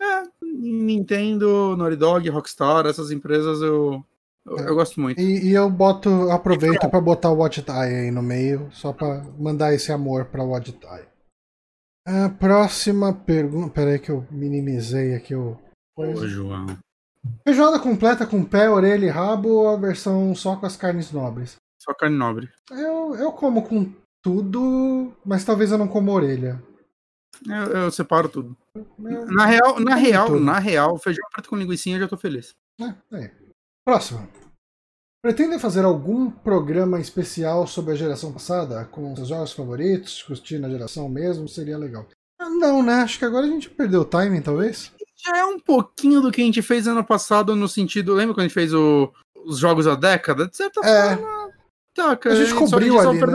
É, 0.00 0.22
Nintendo, 0.40 1.76
Naughty 1.76 1.96
Dog, 1.96 2.28
Rockstar, 2.28 2.86
essas 2.86 3.10
empresas 3.10 3.60
eu, 3.60 4.04
eu, 4.46 4.58
é. 4.58 4.68
eu 4.68 4.74
gosto 4.76 5.00
muito. 5.00 5.20
E, 5.20 5.48
e, 5.48 5.52
eu 5.52 5.68
boto, 5.68 6.30
aproveito 6.30 6.88
para 6.88 7.00
botar 7.00 7.30
o 7.30 7.38
Watch 7.38 7.64
aí 7.68 8.12
no 8.12 8.22
meio, 8.22 8.68
só 8.72 8.92
para 8.92 9.24
mandar 9.36 9.74
esse 9.74 9.90
amor 9.90 10.26
para 10.26 10.44
Watch 10.44 10.70
Tie. 10.70 11.08
A 12.06 12.28
próxima 12.28 13.12
pergunta. 13.12 13.72
Peraí 13.72 13.98
que 13.98 14.10
eu 14.10 14.24
minimizei 14.30 15.14
aqui 15.14 15.34
o. 15.34 15.58
Ô, 15.96 16.14
João. 16.26 16.78
Feijoada 17.42 17.80
completa 17.80 18.26
com 18.26 18.44
pé, 18.44 18.68
orelha 18.68 19.06
e 19.06 19.08
rabo 19.08 19.48
ou 19.48 19.68
a 19.70 19.76
versão 19.76 20.34
só 20.34 20.54
com 20.54 20.66
as 20.66 20.76
carnes 20.76 21.10
nobres? 21.10 21.56
Só 21.84 21.92
carne 21.94 22.16
nobre. 22.16 22.48
Eu, 22.70 23.14
eu 23.16 23.32
como 23.32 23.62
com 23.68 23.92
tudo, 24.22 25.12
mas 25.24 25.44
talvez 25.44 25.70
eu 25.70 25.78
não 25.78 25.86
como 25.88 26.12
orelha. 26.12 26.62
Eu, 27.46 27.82
eu 27.82 27.90
separo 27.90 28.28
tudo. 28.28 28.56
Eu- 28.74 29.26
Na 29.26 29.44
real, 29.44 29.78
na 29.80 29.94
real, 29.94 30.26
tudo. 30.28 30.40
na 30.40 30.58
real, 30.58 30.96
feijão 30.98 31.28
preto 31.32 31.48
com 31.50 31.56
linguiça 31.56 31.90
eu 31.90 31.98
já 32.00 32.08
tô 32.08 32.16
feliz. 32.16 32.54
É, 32.80 32.94
aí. 33.16 33.30
Próximo. 33.86 34.26
Pretendem 35.22 35.58
fazer 35.58 35.84
algum 35.84 36.30
programa 36.30 37.00
especial 37.00 37.66
sobre 37.66 37.92
a 37.92 37.96
geração 37.96 38.32
passada? 38.32 38.84
Com 38.86 39.14
seus 39.16 39.28
jogos 39.28 39.52
favoritos? 39.52 40.12
Discutir 40.14 40.58
na 40.58 40.68
geração 40.68 41.08
mesmo? 41.08 41.48
Seria 41.48 41.78
legal. 41.78 42.06
Ah, 42.38 42.48
Não, 42.48 42.82
né? 42.82 42.94
Acho 43.02 43.18
que 43.18 43.24
agora 43.24 43.46
a 43.46 43.48
gente 43.48 43.70
perdeu 43.70 44.02
o 44.02 44.04
timing, 44.04 44.42
talvez. 44.42 44.92
Já 45.24 45.38
é 45.38 45.44
um 45.44 45.58
pouquinho 45.58 46.20
do 46.20 46.30
que 46.30 46.42
a 46.42 46.44
gente 46.44 46.60
fez 46.60 46.86
ano 46.86 47.02
passado 47.04 47.56
no 47.56 47.68
sentido. 47.68 48.12
Lembra 48.14 48.34
quando 48.34 48.40
a 48.44 48.48
gente 48.48 48.54
fez 48.54 48.74
o- 48.74 49.10
os 49.46 49.58
jogos 49.58 49.86
da 49.86 49.94
década? 49.94 50.46
De 50.46 50.56
certa 50.56 50.80
É. 50.86 51.16
forma. 51.16 51.53
Tá, 51.94 52.16
cara. 52.16 52.34
A 52.34 52.38
gente 52.38 52.50
só- 52.50 52.58
cobriu 52.58 52.98
ali, 52.98 53.18
né? 53.20 53.26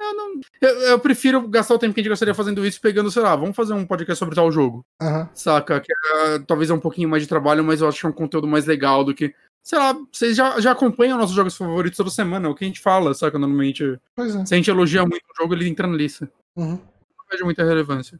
Eu, 0.00 0.14
não- 0.16 0.40
eu- 0.60 0.80
eu 0.88 0.98
prefiro 0.98 1.46
gastar 1.48 1.74
o 1.74 1.78
tempo 1.78 1.94
que 1.94 2.00
a 2.00 2.02
gente 2.02 2.10
gostaria 2.10 2.34
fazendo 2.34 2.66
isso 2.66 2.80
pegando, 2.80 3.10
sei 3.10 3.22
lá, 3.22 3.36
vamos 3.36 3.54
fazer 3.54 3.72
um 3.72 3.86
podcast 3.86 4.18
sobre 4.18 4.34
tal 4.34 4.50
jogo. 4.50 4.84
Aham. 5.00 5.28
Saca? 5.34 5.80
Que 5.80 5.92
é, 5.92 6.38
talvez 6.40 6.70
é 6.70 6.74
um 6.74 6.80
pouquinho 6.80 7.08
mais 7.08 7.22
de 7.22 7.28
trabalho, 7.28 7.62
mas 7.62 7.80
eu 7.80 7.88
acho 7.88 8.00
que 8.00 8.06
é 8.06 8.08
um 8.08 8.12
conteúdo 8.12 8.46
mais 8.48 8.66
legal 8.66 9.04
do 9.04 9.14
que. 9.14 9.32
Sei 9.64 9.78
lá, 9.78 9.96
vocês 10.12 10.36
já, 10.36 10.58
já 10.60 10.72
acompanham 10.72 11.16
nossos 11.16 11.36
jogos 11.36 11.56
favoritos 11.56 11.96
toda 11.96 12.10
semana, 12.10 12.48
o 12.48 12.54
que 12.54 12.64
a 12.64 12.66
gente 12.66 12.80
fala, 12.80 13.14
saca? 13.14 13.38
Normalmente. 13.38 13.96
Pois 14.16 14.34
é. 14.34 14.44
Se 14.44 14.54
a 14.54 14.56
gente 14.56 14.68
elogia 14.70 15.02
muito 15.02 15.22
o 15.22 15.40
jogo, 15.40 15.54
ele 15.54 15.68
entra 15.68 15.86
na 15.86 15.96
lista. 15.96 16.28
Uhum. 16.56 16.70
Não 16.72 17.24
vejo 17.30 17.44
muita 17.44 17.62
relevância. 17.64 18.18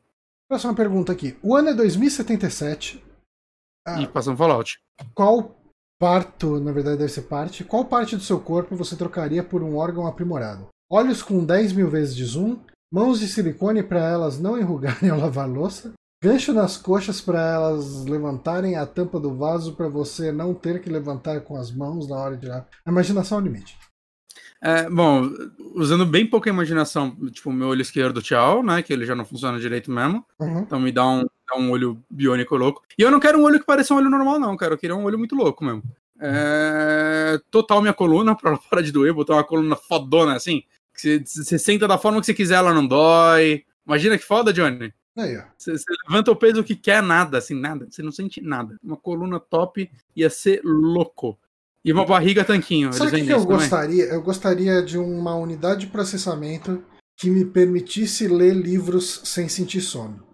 Próxima 0.48 0.74
pergunta 0.74 1.10
aqui. 1.10 1.36
O 1.42 1.56
ano 1.56 1.70
é 1.70 1.74
2077. 1.74 3.02
Ah. 3.86 4.00
E 4.00 4.06
passando 4.06 4.36
Fallout. 4.36 4.80
Qual 5.14 5.56
parto, 6.02 6.58
na 6.58 6.72
verdade 6.72 6.98
deve 6.98 7.12
ser 7.12 7.22
parte, 7.22 7.62
qual 7.62 7.84
parte 7.84 8.16
do 8.16 8.22
seu 8.24 8.40
corpo 8.40 8.74
você 8.74 8.96
trocaria 8.96 9.40
por 9.40 9.62
um 9.62 9.76
órgão 9.76 10.04
aprimorado? 10.04 10.66
Olhos 10.90 11.22
com 11.22 11.44
10 11.44 11.74
mil 11.74 11.88
vezes 11.88 12.16
de 12.16 12.24
zoom, 12.24 12.56
mãos 12.92 13.20
de 13.20 13.28
silicone 13.28 13.84
para 13.84 14.00
elas 14.00 14.40
não 14.40 14.58
enrugarem 14.58 15.10
ao 15.10 15.20
lavar 15.20 15.48
louça, 15.48 15.92
gancho 16.20 16.52
nas 16.52 16.76
coxas 16.76 17.20
para 17.20 17.40
elas 17.40 18.04
levantarem 18.04 18.74
a 18.74 18.84
tampa 18.84 19.20
do 19.20 19.36
vaso 19.36 19.76
para 19.76 19.88
você 19.88 20.32
não 20.32 20.52
ter 20.52 20.82
que 20.82 20.90
levantar 20.90 21.42
com 21.42 21.56
as 21.56 21.70
mãos 21.70 22.08
na 22.08 22.16
hora 22.16 22.34
de 22.34 22.40
tirar. 22.40 22.66
A 22.84 22.90
imaginação 22.90 23.38
é 23.38 23.40
o 23.40 23.44
limite. 23.44 23.78
É, 24.60 24.90
bom, 24.90 25.30
usando 25.76 26.04
bem 26.04 26.28
pouca 26.28 26.50
imaginação, 26.50 27.14
tipo, 27.30 27.52
meu 27.52 27.68
olho 27.68 27.82
esquerdo, 27.82 28.20
tchau, 28.20 28.62
né? 28.62 28.82
Que 28.82 28.92
ele 28.92 29.06
já 29.06 29.14
não 29.14 29.24
funciona 29.24 29.58
direito 29.58 29.90
mesmo. 29.90 30.24
Uhum. 30.40 30.60
Então 30.60 30.80
me 30.80 30.90
dá 30.90 31.06
um, 31.06 31.26
dá 31.52 31.58
um 31.60 31.70
olho 31.70 32.02
biônico 32.10 32.56
louco. 32.56 32.82
E 32.98 33.02
eu 33.02 33.10
não 33.10 33.20
quero 33.20 33.38
um 33.38 33.42
olho 33.42 33.60
que 33.60 33.66
pareça 33.66 33.92
um 33.94 33.98
olho 33.98 34.10
normal, 34.10 34.38
não, 34.38 34.56
cara. 34.56 34.74
Eu 34.74 34.78
queria 34.78 34.96
um 34.96 35.04
olho 35.04 35.18
muito 35.18 35.34
louco 35.34 35.64
mesmo. 35.64 35.82
É, 36.20 37.40
total 37.50 37.80
minha 37.80 37.92
coluna, 37.92 38.34
pra 38.36 38.50
ela 38.50 38.60
parar 38.70 38.82
de 38.82 38.92
doer, 38.92 39.12
botar 39.12 39.34
uma 39.34 39.44
coluna 39.44 39.76
fodona 39.76 40.34
assim. 40.34 40.62
Que 40.94 41.22
você, 41.24 41.58
senta 41.58 41.88
da 41.88 41.98
forma 41.98 42.20
que 42.20 42.26
você 42.26 42.34
quiser, 42.34 42.56
ela 42.56 42.74
não 42.74 42.86
dói. 42.86 43.64
Imagina 43.86 44.18
que 44.18 44.24
foda, 44.24 44.52
Johnny. 44.52 44.92
Você, 45.58 45.74
levanta 46.08 46.30
o 46.30 46.36
peso 46.36 46.64
que 46.64 46.76
quer, 46.76 47.02
nada, 47.02 47.38
assim, 47.38 47.58
nada. 47.58 47.86
Você 47.90 48.02
não 48.02 48.12
sente 48.12 48.40
nada. 48.40 48.76
Uma 48.82 48.96
coluna 48.96 49.40
top 49.40 49.90
ia 50.14 50.30
ser 50.30 50.60
louco. 50.64 51.38
E 51.84 51.92
uma 51.92 52.04
barriga 52.04 52.44
tanquinho. 52.44 52.92
Sabe 52.92 53.20
o 53.20 53.24
que, 53.24 53.32
eu 53.32 53.40
também. 53.40 53.58
gostaria? 53.58 54.04
Eu 54.04 54.22
gostaria 54.22 54.82
de 54.82 54.96
uma 54.96 55.34
unidade 55.34 55.86
de 55.86 55.86
processamento 55.88 56.82
que 57.16 57.28
me 57.28 57.44
permitisse 57.44 58.28
ler 58.28 58.54
livros 58.54 59.20
sem 59.24 59.48
sentir 59.48 59.80
sono. 59.80 60.31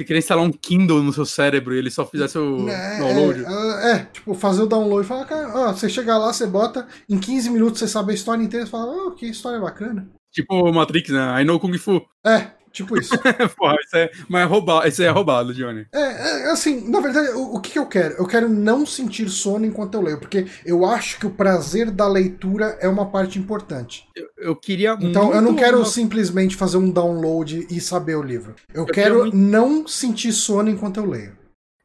Você 0.00 0.04
queria 0.04 0.20
instalar 0.20 0.42
um 0.42 0.50
Kindle 0.50 1.02
no 1.02 1.12
seu 1.12 1.26
cérebro 1.26 1.74
e 1.74 1.78
ele 1.78 1.90
só 1.90 2.06
fizesse 2.06 2.38
o 2.38 2.66
É, 2.70 2.98
download. 2.98 3.44
É, 3.44 3.90
é, 3.92 3.98
tipo, 4.10 4.32
fazer 4.32 4.62
o 4.62 4.66
download 4.66 5.04
e 5.04 5.06
falar, 5.06 5.26
cara, 5.26 5.52
ó, 5.54 5.72
você 5.74 5.90
chega 5.90 6.16
lá, 6.16 6.32
você 6.32 6.46
bota, 6.46 6.88
em 7.06 7.18
15 7.18 7.50
minutos 7.50 7.80
você 7.80 7.86
sabe 7.86 8.12
a 8.12 8.14
história 8.14 8.42
inteira 8.42 8.64
e 8.64 8.68
fala, 8.68 8.90
oh, 8.90 9.10
que 9.10 9.26
história 9.26 9.60
bacana. 9.60 10.08
Tipo 10.32 10.54
o 10.54 10.72
Matrix, 10.72 11.10
né? 11.10 11.42
I 11.42 11.44
know 11.44 11.60
Kung 11.60 11.76
Fu. 11.76 12.00
É, 12.26 12.46
tipo 12.72 12.98
isso. 12.98 13.12
Porra, 13.56 13.76
isso 13.84 13.96
é, 13.96 14.10
mas 14.28 14.42
é 14.42 14.44
roubado, 14.44 14.88
isso 14.88 15.02
é 15.02 15.08
roubado, 15.08 15.54
Johnny. 15.54 15.86
é, 15.92 16.00
é, 16.00 16.50
assim, 16.50 16.88
na 16.88 17.00
verdade, 17.00 17.30
o, 17.30 17.56
o 17.56 17.60
que, 17.60 17.78
eu 17.78 17.86
quero? 17.86 18.14
Eu 18.14 18.26
quero 18.26 18.48
não 18.48 18.84
sentir 18.86 19.28
sono 19.28 19.64
enquanto 19.66 19.94
eu 19.94 20.02
leio, 20.02 20.18
porque 20.18 20.46
eu 20.64 20.84
acho 20.86 21.18
que 21.18 21.26
o 21.26 21.30
prazer 21.30 21.90
da 21.90 22.06
leitura 22.08 22.76
é 22.80 22.88
uma 22.88 23.06
parte 23.10 23.38
importante. 23.38 24.04
Eu, 24.16 24.28
eu 24.38 24.56
queria 24.56 24.96
Então, 25.00 25.34
eu 25.34 25.40
não 25.42 25.54
quero 25.54 25.78
uma- 25.78 25.84
simplesmente 25.86 26.56
fazer 26.56 26.76
um 26.76 26.90
download 26.90 27.66
e 27.70 27.80
saber 27.80 28.16
o 28.16 28.22
livro. 28.22 28.54
Eu, 28.72 28.86
queria 28.86 29.02
quero 29.04 29.18
muito- 29.20 29.36
não 29.36 29.86
sentir 29.86 30.32
sono 30.32 30.70
enquanto 30.70 30.98
eu 30.98 31.06
leio. 31.06 31.36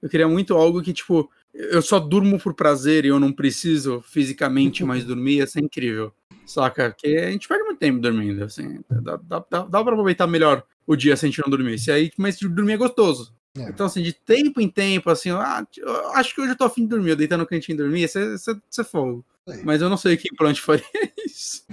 Eu 0.02 0.10
queria 0.10 0.28
muito 0.28 0.54
algo 0.54 0.82
que, 0.84 0.94
tipo, 0.94 1.30
eu 1.54 1.82
só 1.82 2.00
durmo 2.00 2.38
por 2.40 2.54
prazer 2.54 3.06
e 3.06 3.08
eu 3.08 3.20
não 3.20 3.32
preciso 3.32 4.04
fisicamente 4.08 4.84
mais 4.86 5.04
dormir, 5.04 5.38
ia 5.38 5.48
ser 5.48 5.62
incrível. 5.62 6.12
Saca? 6.46 6.92
Que 6.92 7.18
a 7.18 7.32
gente 7.32 7.48
perde 7.48 7.64
muito 7.64 7.80
tempo 7.80 8.00
dormindo, 8.00 8.44
assim. 8.44 8.80
Dá, 8.90 9.18
dá, 9.18 9.46
dá, 9.50 9.64
dá 9.64 9.84
pra 9.84 9.94
aproveitar 9.94 10.28
melhor 10.28 10.64
o 10.86 10.96
dia 10.96 11.16
sem 11.16 11.28
a 11.28 11.32
gente 11.32 11.42
não 11.44 11.50
dormir. 11.50 11.80
Se 11.80 11.92
aí, 11.92 12.12
mas 12.18 12.38
dormir 12.38 12.74
é 12.74 12.78
gostoso. 12.78 13.34
É. 13.58 13.70
Então, 13.70 13.86
assim, 13.86 14.02
de 14.02 14.12
tempo 14.14 14.60
em 14.60 14.70
tempo, 14.70 15.10
assim, 15.10 15.32
ah, 15.32 15.66
eu 15.78 16.08
acho 16.12 16.36
que 16.36 16.42
hoje 16.42 16.52
eu 16.52 16.58
tô 16.58 16.66
afim 16.66 16.82
de 16.82 16.90
dormir, 16.90 17.12
eu 17.12 17.16
deitar 17.16 17.38
no 17.38 17.48
cantinho 17.48 17.76
e 17.76 17.78
dormir, 17.78 18.04
isso 18.04 18.20
é, 18.20 18.36
é- 18.36 18.82
é 18.82 18.84
fogo. 18.84 19.26
Aí. 19.48 19.62
Mas 19.64 19.82
eu 19.82 19.90
não 19.90 19.96
sei 19.98 20.18
que 20.18 20.28
implante 20.32 20.60
faria 20.60 20.84
isso. 21.26 21.66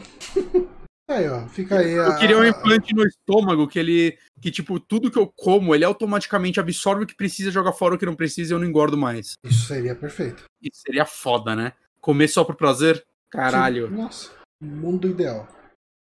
Aí, 1.09 1.29
ó, 1.29 1.47
fica 1.49 1.79
aí 1.79 1.99
a... 1.99 2.05
Eu 2.05 2.17
queria 2.17 2.39
um 2.39 2.45
implante 2.45 2.95
no 2.95 3.05
estômago 3.05 3.67
que 3.67 3.79
ele. 3.79 4.17
Que, 4.41 4.51
tipo, 4.51 4.79
tudo 4.79 5.11
que 5.11 5.19
eu 5.19 5.27
como, 5.27 5.75
ele 5.75 5.85
automaticamente 5.85 6.61
absorve 6.61 7.05
o 7.05 7.07
que 7.07 7.15
precisa, 7.17 7.51
joga 7.51 7.73
fora 7.73 7.95
o 7.95 7.99
que 7.99 8.07
não 8.07 8.15
precisa 8.15 8.53
e 8.53 8.55
eu 8.55 8.59
não 8.59 8.67
engordo 8.67 8.97
mais. 8.97 9.35
Isso 9.45 9.67
seria 9.67 9.95
perfeito. 9.95 10.45
Isso 10.63 10.81
seria 10.87 11.05
foda, 11.05 11.55
né? 11.55 11.73
Comer 12.01 12.29
só 12.29 12.45
por 12.45 12.55
prazer? 12.55 13.05
Caralho. 13.31 13.89
Sim. 13.89 13.95
Nossa, 13.95 14.31
mundo 14.63 15.09
ideal. 15.09 15.49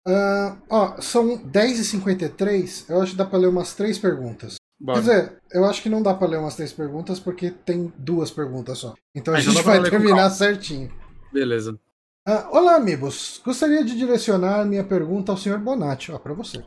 Ah, 0.06 0.58
ó, 0.70 1.02
são 1.02 1.38
10h53. 1.38 2.90
Eu 2.90 3.02
acho 3.02 3.12
que 3.12 3.18
dá 3.18 3.26
pra 3.26 3.40
ler 3.40 3.48
umas 3.48 3.74
três 3.74 3.98
perguntas. 3.98 4.56
Bora. 4.80 5.00
Quer 5.00 5.08
dizer, 5.08 5.42
eu 5.52 5.66
acho 5.66 5.82
que 5.82 5.90
não 5.90 6.02
dá 6.02 6.14
pra 6.14 6.28
ler 6.28 6.40
umas 6.40 6.56
três 6.56 6.74
perguntas 6.74 7.20
porque 7.20 7.52
tem 7.52 7.94
duas 7.98 8.32
perguntas 8.32 8.80
só. 8.80 8.96
Então 9.14 9.34
a 9.34 9.40
então 9.40 9.54
gente 9.54 9.64
vai 9.64 9.82
terminar 9.84 10.30
certinho. 10.32 10.92
Beleza. 11.32 11.80
Ah, 12.26 12.50
olá, 12.52 12.76
amigos. 12.76 13.40
Gostaria 13.44 13.84
de 13.84 13.96
direcionar 13.96 14.66
minha 14.66 14.84
pergunta 14.84 15.32
ao 15.32 15.38
Sr. 15.38 15.60
Bonatti. 15.60 16.12
Ó, 16.12 16.18
pra 16.18 16.34
você. 16.34 16.64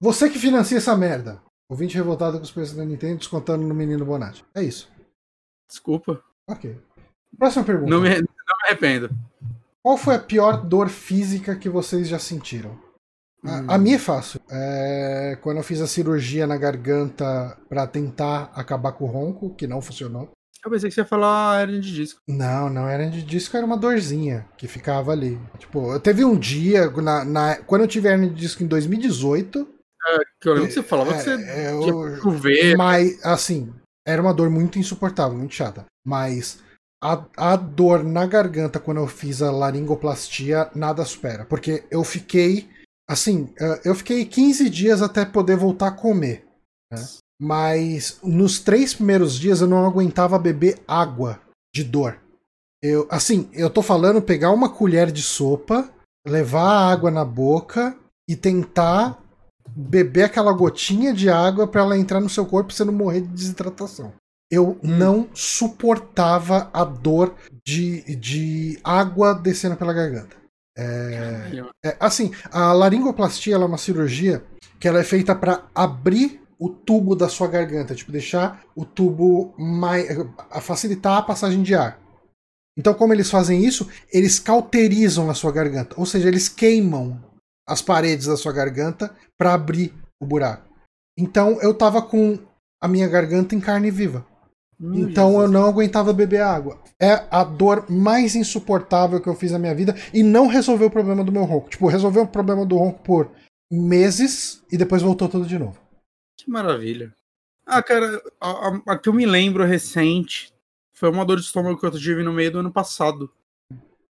Você 0.00 0.30
que 0.30 0.38
financia 0.38 0.78
essa 0.78 0.96
merda. 0.96 1.40
Ouvinte 1.68 1.96
revoltado 1.96 2.38
com 2.38 2.44
os 2.44 2.50
preços 2.50 2.76
da 2.76 2.84
Nintendo 2.84 3.18
descontando 3.18 3.66
no 3.66 3.74
menino 3.74 4.04
Bonatti. 4.04 4.44
É 4.54 4.62
isso. 4.62 4.90
Desculpa. 5.68 6.22
Ok. 6.46 6.78
Próxima 7.38 7.64
pergunta. 7.64 7.90
Não 7.90 8.00
me, 8.00 8.08
não 8.10 8.16
me 8.16 8.66
arrependo. 8.66 9.10
Qual 9.84 9.96
foi 9.96 10.14
a 10.14 10.18
pior 10.20 10.64
dor 10.64 10.88
física 10.88 11.56
que 11.56 11.68
vocês 11.68 12.08
já 12.08 12.18
sentiram? 12.18 12.78
A, 13.44 13.56
Hum. 13.60 13.64
a 13.68 13.78
minha 13.78 13.96
é 13.96 13.98
fácil. 13.98 14.40
É 14.50 15.36
quando 15.42 15.56
eu 15.56 15.62
fiz 15.64 15.80
a 15.80 15.86
cirurgia 15.86 16.46
na 16.46 16.56
garganta 16.56 17.56
pra 17.68 17.86
tentar 17.86 18.52
acabar 18.54 18.92
com 18.92 19.04
o 19.04 19.08
ronco, 19.08 19.54
que 19.54 19.66
não 19.66 19.80
funcionou. 19.80 20.30
Eu 20.64 20.70
pensei 20.70 20.88
que 20.88 20.94
você 20.94 21.00
ia 21.00 21.04
falar 21.04 21.60
hernia 21.62 21.80
de 21.80 21.92
disco. 21.92 22.20
Não, 22.28 22.70
não 22.70 22.88
era 22.88 23.10
de 23.10 23.20
disco, 23.20 23.56
era 23.56 23.66
uma 23.66 23.76
dorzinha 23.76 24.46
que 24.56 24.68
ficava 24.68 25.10
ali. 25.10 25.36
Tipo, 25.58 25.92
eu 25.92 25.98
teve 25.98 26.24
um 26.24 26.38
dia, 26.38 26.88
na, 26.88 27.24
na- 27.24 27.56
quando 27.56 27.80
eu 27.82 27.88
tive 27.88 28.08
hernia 28.08 28.30
de 28.30 28.36
disco 28.36 28.62
em 28.62 28.68
2018, 28.68 29.68
Que 30.40 30.48
eu 30.48 30.52
lembro 30.54 30.68
que 30.68 30.74
você 30.74 30.82
falava 30.84 31.10
é, 31.12 31.14
que 31.16 31.22
você 31.24 31.30
é, 31.44 31.72
eu, 31.72 32.16
chover. 32.22 32.76
Mas, 32.76 33.24
assim, 33.24 33.72
era 34.06 34.22
uma 34.22 34.32
dor 34.32 34.48
muito 34.50 34.78
insuportável, 34.78 35.36
muito 35.36 35.54
chata. 35.54 35.84
Mas 36.06 36.60
a, 37.02 37.56
dor 37.56 38.04
na 38.04 38.24
garganta 38.24 38.78
quando 38.78 38.98
eu 38.98 39.08
fiz 39.08 39.42
a 39.42 39.50
laringoplastia, 39.50 40.70
nada 40.74 41.04
supera. 41.04 41.44
Porque 41.44 41.84
eu 41.90 42.04
fiquei, 42.04 42.68
assim, 43.10 43.52
eh, 43.58 43.80
eu 43.84 43.94
fiquei 43.94 44.24
15 44.24 44.70
dias 44.70 45.02
até 45.02 45.24
poder 45.24 45.56
voltar 45.56 45.88
a 45.88 45.92
comer. 45.92 46.46
né? 46.92 47.04
Mas 47.40 48.20
nos 48.22 48.60
três 48.60 48.94
primeiros 48.94 49.34
dias 49.34 49.60
eu 49.60 49.66
não 49.66 49.84
aguentava 49.84 50.38
beber 50.38 50.78
água 50.86 51.40
de 51.74 51.82
dor. 51.82 52.20
Eu, 52.80 53.08
assim, 53.10 53.50
eu 53.52 53.68
tô 53.68 53.82
falando 53.82 54.22
pegar 54.22 54.52
uma 54.52 54.68
colher 54.68 55.10
de 55.10 55.22
sopa, 55.22 55.90
levar 56.26 56.62
a 56.62 56.92
água 56.92 57.10
na 57.10 57.24
boca 57.24 57.96
e 58.28 58.36
tentar 58.36 59.20
beber 59.74 60.24
aquela 60.24 60.52
gotinha 60.52 61.12
de 61.12 61.28
água 61.28 61.66
para 61.66 61.80
ela 61.80 61.98
entrar 61.98 62.20
no 62.20 62.28
seu 62.28 62.46
corpo 62.46 62.70
e 62.70 62.74
você 62.74 62.84
não 62.84 62.92
morrer 62.92 63.22
de 63.22 63.28
desidratação. 63.28 64.12
Eu 64.52 64.78
não 64.82 65.30
suportava 65.32 66.70
a 66.74 66.84
dor 66.84 67.34
de, 67.66 68.02
de 68.16 68.78
água 68.84 69.34
descendo 69.34 69.76
pela 69.76 69.94
garganta. 69.94 70.36
É, 70.76 71.64
é, 71.84 71.96
assim, 71.98 72.32
a 72.50 72.72
laringoplastia 72.72 73.54
é 73.54 73.58
uma 73.58 73.78
cirurgia 73.78 74.44
que 74.78 74.86
ela 74.86 75.00
é 75.00 75.04
feita 75.04 75.34
para 75.34 75.64
abrir 75.74 76.42
o 76.58 76.68
tubo 76.68 77.16
da 77.16 77.28
sua 77.28 77.48
garganta, 77.48 77.94
tipo 77.94 78.12
deixar 78.12 78.62
o 78.76 78.84
tubo 78.84 79.54
mais 79.58 80.06
a 80.50 80.60
facilitar 80.60 81.18
a 81.18 81.22
passagem 81.22 81.62
de 81.62 81.74
ar. 81.74 81.98
Então, 82.78 82.94
como 82.94 83.12
eles 83.12 83.30
fazem 83.30 83.64
isso, 83.64 83.88
eles 84.12 84.38
cauterizam 84.38 85.28
a 85.28 85.34
sua 85.34 85.50
garganta, 85.50 85.98
ou 85.98 86.06
seja, 86.06 86.28
eles 86.28 86.48
queimam 86.48 87.22
as 87.68 87.82
paredes 87.82 88.26
da 88.26 88.36
sua 88.36 88.52
garganta 88.52 89.14
para 89.36 89.54
abrir 89.54 89.92
o 90.20 90.26
buraco. 90.26 90.68
Então, 91.18 91.60
eu 91.60 91.74
tava 91.74 92.00
com 92.00 92.38
a 92.82 92.88
minha 92.88 93.08
garganta 93.08 93.54
em 93.54 93.60
carne 93.60 93.90
viva. 93.90 94.26
Então 94.82 95.30
Jesus. 95.30 95.44
eu 95.44 95.48
não 95.48 95.66
aguentava 95.66 96.12
beber 96.12 96.42
água. 96.42 96.82
É 96.98 97.24
a 97.30 97.44
dor 97.44 97.88
mais 97.88 98.34
insuportável 98.34 99.20
que 99.20 99.28
eu 99.28 99.34
fiz 99.34 99.52
na 99.52 99.58
minha 99.58 99.74
vida 99.74 99.94
e 100.12 100.22
não 100.22 100.48
resolveu 100.48 100.88
o 100.88 100.90
problema 100.90 101.22
do 101.22 101.30
meu 101.30 101.44
ronco. 101.44 101.70
Tipo, 101.70 101.86
resolveu 101.86 102.24
o 102.24 102.28
problema 102.28 102.66
do 102.66 102.76
ronco 102.76 103.00
por 103.02 103.30
meses 103.70 104.62
e 104.72 104.76
depois 104.76 105.02
voltou 105.02 105.28
tudo 105.28 105.46
de 105.46 105.58
novo. 105.58 105.80
Que 106.36 106.50
maravilha. 106.50 107.14
Ah, 107.64 107.82
cara, 107.82 108.20
a, 108.40 108.50
a, 108.50 108.82
a 108.88 108.98
que 108.98 109.08
eu 109.08 109.12
me 109.12 109.24
lembro 109.24 109.64
recente 109.64 110.52
foi 110.92 111.08
uma 111.08 111.24
dor 111.24 111.38
de 111.38 111.44
estômago 111.44 111.78
que 111.78 111.86
eu 111.86 111.90
tive 111.92 112.22
no 112.22 112.32
meio 112.32 112.50
do 112.50 112.58
ano 112.58 112.72
passado. 112.72 113.30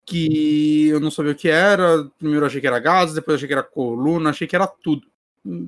Que 0.05 0.89
eu 0.89 0.99
não 0.99 1.11
sabia 1.11 1.33
o 1.33 1.37
que 1.37 1.49
era. 1.49 2.05
Primeiro 2.19 2.45
achei 2.45 2.61
que 2.61 2.67
era 2.67 2.79
gases, 2.79 3.15
depois 3.15 3.37
achei 3.37 3.47
que 3.47 3.55
era 3.55 3.63
coluna, 3.63 4.31
achei 4.31 4.49
que 4.49 4.57
era 4.57 4.67
tudo. 4.67 5.07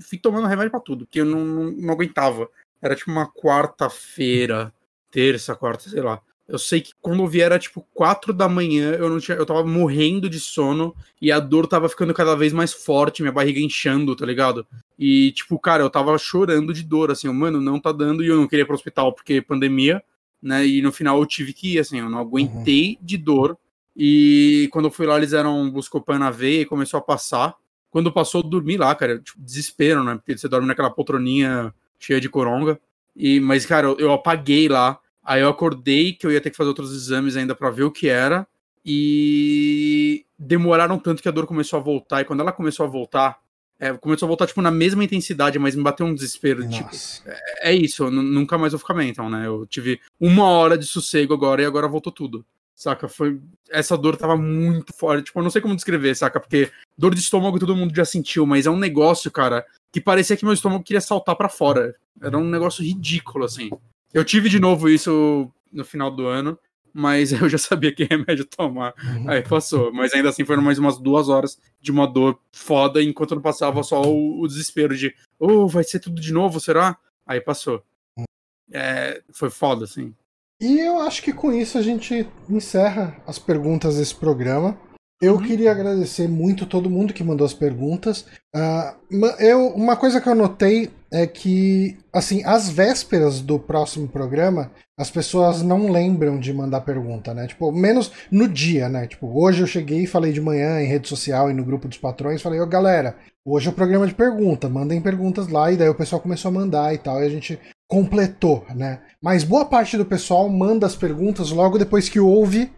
Fiquei 0.01 0.19
tomando 0.19 0.49
remédio 0.49 0.71
pra 0.71 0.81
tudo, 0.81 1.05
porque 1.07 1.21
eu 1.21 1.25
não, 1.25 1.45
não, 1.45 1.71
não 1.71 1.95
aguentava. 1.95 2.49
Era 2.81 2.97
tipo 2.97 3.11
uma 3.11 3.31
quarta-feira, 3.31 4.74
terça, 5.15 5.55
quarta, 5.55 5.89
sei 5.89 6.03
lá. 6.03 6.21
Eu 6.47 6.59
sei 6.59 6.81
que 6.83 6.93
quando 7.01 7.23
eu 7.23 7.27
vi 7.27 7.41
era 7.41 7.59
tipo 7.59 7.87
quatro 7.95 8.33
da 8.33 8.49
manhã, 8.49 8.91
eu 8.93 9.09
não 9.09 9.19
tinha, 9.19 9.39
eu 9.39 9.47
tava 9.47 9.65
morrendo 9.65 10.29
de 10.29 10.39
sono 10.39 10.95
e 11.23 11.33
a 11.33 11.41
dor 11.41 11.67
tava 11.67 11.89
ficando 11.89 12.13
cada 12.13 12.35
vez 12.35 12.53
mais 12.53 12.73
forte, 12.73 13.23
minha 13.23 13.33
barriga 13.33 13.61
inchando, 13.61 14.15
tá 14.15 14.27
ligado? 14.27 14.67
E 14.99 15.33
tipo, 15.33 15.59
cara, 15.59 15.83
eu 15.83 15.89
tava 15.89 16.19
chorando 16.19 16.75
de 16.75 16.83
dor, 16.83 17.11
assim, 17.11 17.29
mano, 17.29 17.63
não 17.63 17.81
tá 17.81 17.93
dando 17.93 18.23
e 18.23 18.27
eu 18.27 18.37
não 18.37 18.47
queria 18.47 18.65
ir 18.65 18.67
pro 18.67 18.75
hospital 18.75 19.15
porque 19.15 19.41
pandemia, 19.41 20.03
né? 20.43 20.67
E 20.67 20.83
no 20.83 20.93
final 20.93 21.19
eu 21.19 21.25
tive 21.25 21.55
que 21.55 21.75
ir, 21.75 21.79
assim, 21.79 22.01
eu 22.01 22.11
não 22.11 22.19
aguentei 22.19 22.99
uhum. 23.01 23.07
de 23.07 23.17
dor. 23.17 23.57
E 23.97 24.69
quando 24.73 24.87
eu 24.87 24.91
fui 24.91 25.07
lá, 25.07 25.17
eles 25.17 25.33
eram 25.33 25.71
Buscopan 25.71 26.19
na 26.19 26.31
veia 26.31 26.63
e 26.63 26.67
começou 26.67 26.99
a 26.99 27.03
passar. 27.03 27.55
Quando 27.91 28.13
passou, 28.13 28.43
eu 28.43 28.49
dormi 28.49 28.77
lá, 28.77 28.95
cara, 28.95 29.19
tipo, 29.19 29.41
desespero, 29.41 30.05
né? 30.05 30.17
Porque 30.17 30.37
você 30.37 30.49
dorme 30.49 30.67
naquela 30.67 30.91
poltroninha 30.91 31.73
cheia 31.99 32.21
de 32.21 32.29
coronga. 32.29 32.79
E, 33.17 33.41
mas, 33.41 33.65
cara, 33.65 33.87
eu, 33.87 33.97
eu 33.99 34.13
apaguei 34.13 34.69
lá 34.69 34.99
Aí 35.25 35.41
eu 35.41 35.49
acordei 35.49 36.13
que 36.13 36.27
eu 36.27 36.33
ia 36.33 36.41
ter 36.41 36.51
que 36.51 36.57
fazer 36.57 36.69
outros 36.69 36.93
exames 36.93 37.37
ainda 37.37 37.55
para 37.55 37.71
ver 37.71 37.85
o 37.85 37.91
que 37.91 38.09
era. 38.09 38.47
E 38.85 40.27
demoraram 40.39 40.99
tanto 40.99 41.23
que 41.23 41.29
a 41.29 41.33
dor 41.33 41.47
começou 41.47 41.79
a 41.79 41.83
voltar. 41.83 42.21
E 42.21 42.25
quando 42.25 42.41
ela 42.41 42.53
começou 42.53 42.85
a 42.85 42.89
voltar, 42.89 43.39
é, 43.79 43.93
começou 43.95 44.27
a 44.27 44.29
voltar, 44.29 44.47
tipo, 44.47 44.61
na 44.61 44.71
mesma 44.71 45.03
intensidade, 45.03 45.59
mas 45.59 45.75
me 45.75 45.83
bateu 45.83 46.05
um 46.05 46.15
desespero. 46.15 46.69
Tipo, 46.69 46.91
é, 47.27 47.71
é, 47.71 47.75
isso, 47.75 48.11
nunca 48.11 48.59
mais 48.59 48.73
vou 48.73 48.79
ficar 48.79 48.95
bem, 48.95 49.09
então, 49.09 49.31
né? 49.31 49.47
Eu 49.47 49.67
tive 49.67 50.01
uma 50.21 50.45
hora 50.45 50.77
de 50.77 50.87
sossego 50.87 51.33
agora 51.33 51.63
e 51.63 51.65
agora 51.65 51.89
voltou 51.89 52.13
tudo. 52.13 52.45
Saca? 52.75 53.09
Foi. 53.09 53.41
Essa 53.71 53.97
dor 53.97 54.17
tava 54.17 54.37
muito 54.37 54.93
forte. 54.93 55.27
Tipo, 55.27 55.39
eu 55.39 55.43
não 55.45 55.51
sei 55.51 55.63
como 55.63 55.77
descrever, 55.77 56.15
saca? 56.15 56.41
Porque 56.41 56.71
dor 56.99 57.15
de 57.15 57.21
estômago 57.21 57.59
todo 57.59 57.77
mundo 57.77 57.95
já 57.95 58.05
sentiu, 58.05 58.45
mas 58.45 58.67
é 58.67 58.71
um 58.71 58.77
negócio, 58.77 59.31
cara, 59.31 59.65
que 59.93 60.01
parecia 60.01 60.37
que 60.37 60.45
meu 60.45 60.55
estômago 60.55 60.85
queria 60.85 61.01
saltar 61.01 61.37
para 61.37 61.49
fora. 61.49 61.95
Era 62.21 62.37
um 62.37 62.49
negócio 62.49 62.85
ridículo, 62.85 63.45
assim. 63.45 63.71
Eu 64.15 64.25
tive 64.25 64.49
de 64.49 64.61
novo 64.61 64.89
isso 64.89 65.51
no 65.73 65.85
final 65.85 66.09
do 66.09 66.27
ano, 66.27 66.57
mas 66.93 67.33
eu 67.35 67.49
já 67.49 67.59
sabia 67.59 67.93
que 67.93 68.05
remédio 68.05 68.45
tomar. 68.45 68.95
Uhum. 69.03 69.29
Aí 69.29 69.43
passou. 69.43 69.93
Mas 69.93 70.15
ainda 70.15 70.29
assim 70.29 70.45
foram 70.45 70.63
mais 70.63 70.79
umas 70.79 70.97
duas 70.99 71.29
horas 71.29 71.59
de 71.81 71.91
uma 71.91 72.07
dor 72.07 72.39
foda, 72.53 73.03
enquanto 73.03 73.35
não 73.35 73.43
passava 73.43 73.83
só 73.83 74.01
o, 74.03 74.41
o 74.41 74.47
desespero 74.47 74.97
de, 74.97 75.13
oh, 75.39 75.67
vai 75.67 75.83
ser 75.83 75.99
tudo 75.99 76.21
de 76.21 76.33
novo, 76.33 76.61
será? 76.61 76.97
Aí 77.27 77.41
passou. 77.41 77.83
Uhum. 78.17 78.25
É, 78.73 79.21
foi 79.33 79.51
foda, 79.51 79.85
assim. 79.85 80.15
E 80.61 80.79
eu 80.79 81.01
acho 81.01 81.21
que 81.23 81.33
com 81.33 81.53
isso 81.53 81.77
a 81.77 81.83
gente 81.83 82.27
encerra 82.49 83.21
as 83.27 83.39
perguntas 83.39 83.97
desse 83.97 84.15
programa. 84.15 84.79
Eu 85.23 85.35
uhum. 85.35 85.43
queria 85.43 85.71
agradecer 85.71 86.29
muito 86.29 86.67
todo 86.67 86.91
mundo 86.91 87.15
que 87.15 87.25
mandou 87.25 87.45
as 87.45 87.55
perguntas. 87.55 88.27
Uh, 88.55 89.27
eu, 89.39 89.69
uma 89.69 89.97
coisa 89.97 90.21
que 90.21 90.29
eu 90.29 90.35
notei 90.35 90.91
é 91.13 91.27
que, 91.27 91.97
assim, 92.13 92.43
às 92.45 92.69
vésperas 92.69 93.41
do 93.41 93.59
próximo 93.59 94.09
programa, 94.09 94.73
as 94.99 95.11
pessoas 95.11 95.63
não 95.63 95.91
lembram 95.91 96.39
de 96.39 96.53
mandar 96.53 96.81
pergunta, 96.81 97.33
né? 97.33 97.47
Tipo, 97.47 97.71
menos 97.71 98.11
no 98.31 98.49
dia, 98.49 98.89
né? 98.89 99.07
Tipo, 99.07 99.29
hoje 99.41 99.63
eu 99.63 99.67
cheguei 99.67 100.03
e 100.03 100.09
falei 100.09 100.33
de 100.33 100.41
manhã 100.41 100.81
em 100.81 100.89
rede 100.89 101.09
social 101.09 101.51
e 101.51 101.55
no 101.55 101.65
grupo 101.65 101.87
dos 101.87 101.99
patrões, 101.99 102.43
falei, 102.43 102.61
ô 102.61 102.67
galera, 102.67 103.17
hoje 103.45 103.69
é 103.69 103.71
o 103.71 103.75
programa 103.75 104.07
de 104.07 104.15
pergunta, 104.15 104.69
mandem 104.69 105.01
perguntas 105.01 105.49
lá, 105.49 105.71
e 105.71 105.77
daí 105.77 105.89
o 105.89 105.95
pessoal 105.95 106.21
começou 106.21 106.49
a 106.49 106.55
mandar 106.55 106.93
e 106.93 106.99
tal, 106.99 107.23
e 107.23 107.27
a 107.27 107.31
gente 107.31 107.59
completou, 107.89 108.65
né? 108.75 109.01
Mas 109.23 109.45
boa 109.45 109.65
parte 109.65 109.97
do 109.97 110.05
pessoal 110.05 110.49
manda 110.49 110.87
as 110.87 110.97
perguntas 110.97 111.51
logo 111.51 111.79
depois 111.79 112.09
que 112.09 112.19
ouve 112.19 112.73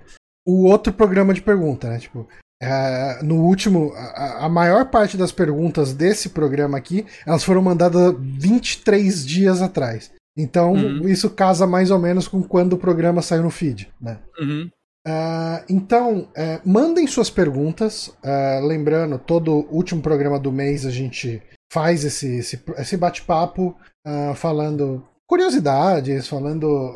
o 0.47 0.64
outro 0.64 0.93
programa 0.93 1.35
de 1.35 1.43
pergunta, 1.43 1.89
né? 1.89 1.98
Tipo, 1.98 2.27
é, 2.62 3.23
no 3.23 3.43
último, 3.43 3.93
a, 3.94 4.47
a, 4.47 4.48
maior 4.48 4.86
parte 4.86 5.16
das 5.16 5.31
perguntas 5.31 5.93
desse 5.93 6.31
programa 6.31 6.78
aqui, 6.78 7.05
elas 7.27 7.44
foram 7.44 7.60
mandadas 7.60 8.14
23 8.18 9.27
dias 9.27 9.60
atrás. 9.60 10.10
Então, 10.36 10.73
uhum. 10.73 11.09
isso 11.09 11.31
casa 11.31 11.66
mais 11.66 11.90
ou 11.90 11.98
menos 11.98 12.28
com 12.28 12.43
quando 12.43 12.74
o 12.74 12.78
programa 12.78 13.23
saiu 13.23 13.43
no 13.43 13.51
feed, 13.51 13.90
né? 14.01 14.18
Uhum. 14.39 14.70
Uh, 15.06 15.62
então, 15.68 16.28
uh, 16.36 16.68
mandem 16.68 17.06
suas 17.06 17.31
perguntas. 17.31 18.09
Uh, 18.09 18.66
lembrando, 18.66 19.18
todo 19.18 19.66
último 19.70 20.02
programa 20.02 20.39
do 20.39 20.51
mês 20.51 20.85
a 20.85 20.90
gente 20.90 21.40
faz 21.73 22.05
esse, 22.05 22.39
esse, 22.39 22.62
esse 22.78 22.97
bate-papo 22.97 23.77
falando 24.36 25.05
curiosidades, 25.27 26.28
falando 26.28 26.94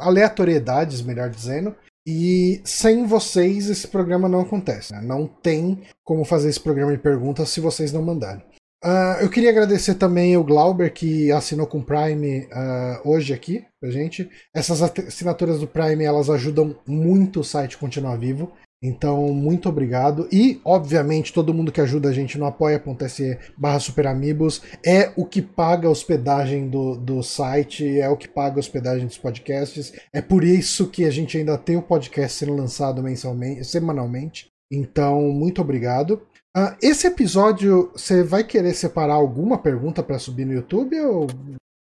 aleatoriedades, 0.00 1.02
melhor 1.02 1.28
dizendo. 1.28 1.76
E 2.10 2.62
sem 2.64 3.04
vocês 3.04 3.68
esse 3.68 3.86
programa 3.86 4.30
não 4.30 4.40
acontece. 4.40 4.94
Né? 4.94 5.02
Não 5.02 5.26
tem 5.26 5.82
como 6.02 6.24
fazer 6.24 6.48
esse 6.48 6.58
programa 6.58 6.90
de 6.90 6.96
perguntas 6.96 7.50
se 7.50 7.60
vocês 7.60 7.92
não 7.92 8.00
mandarem. 8.00 8.42
Uh, 8.82 9.20
eu 9.20 9.28
queria 9.28 9.50
agradecer 9.50 9.96
também 9.96 10.34
o 10.34 10.42
Glauber 10.42 10.90
que 10.90 11.30
assinou 11.30 11.66
com 11.66 11.80
o 11.80 11.84
Prime 11.84 12.46
uh, 12.46 13.10
hoje 13.10 13.34
aqui 13.34 13.62
pra 13.78 13.90
gente. 13.90 14.26
Essas 14.54 14.80
assinaturas 14.80 15.60
do 15.60 15.66
Prime 15.66 16.02
elas 16.02 16.30
ajudam 16.30 16.74
muito 16.86 17.40
o 17.40 17.44
site 17.44 17.76
continuar 17.76 18.16
vivo. 18.16 18.52
Então, 18.82 19.34
muito 19.34 19.68
obrigado. 19.68 20.28
E, 20.30 20.60
obviamente, 20.64 21.32
todo 21.32 21.52
mundo 21.52 21.72
que 21.72 21.80
ajuda 21.80 22.08
a 22.08 22.12
gente 22.12 22.38
no 22.38 22.46
apoia.se 22.46 23.38
barra 23.56 23.80
superamigos 23.80 24.62
é 24.86 25.12
o 25.16 25.24
que 25.24 25.42
paga 25.42 25.88
a 25.88 25.90
hospedagem 25.90 26.68
do, 26.68 26.96
do 26.96 27.22
site, 27.22 27.98
é 27.98 28.08
o 28.08 28.16
que 28.16 28.28
paga 28.28 28.56
a 28.56 28.60
hospedagem 28.60 29.06
dos 29.06 29.18
podcasts. 29.18 29.92
É 30.12 30.22
por 30.22 30.44
isso 30.44 30.88
que 30.88 31.04
a 31.04 31.10
gente 31.10 31.36
ainda 31.36 31.58
tem 31.58 31.76
o 31.76 31.82
podcast 31.82 32.38
sendo 32.38 32.54
lançado 32.54 33.02
mensalmente, 33.02 33.64
semanalmente. 33.64 34.48
Então, 34.70 35.22
muito 35.32 35.60
obrigado. 35.60 36.22
Uh, 36.56 36.76
esse 36.80 37.06
episódio, 37.06 37.90
você 37.92 38.22
vai 38.22 38.44
querer 38.44 38.74
separar 38.74 39.14
alguma 39.14 39.58
pergunta 39.58 40.02
para 40.02 40.18
subir 40.18 40.44
no 40.44 40.52
YouTube? 40.52 41.00
Ou... 41.00 41.26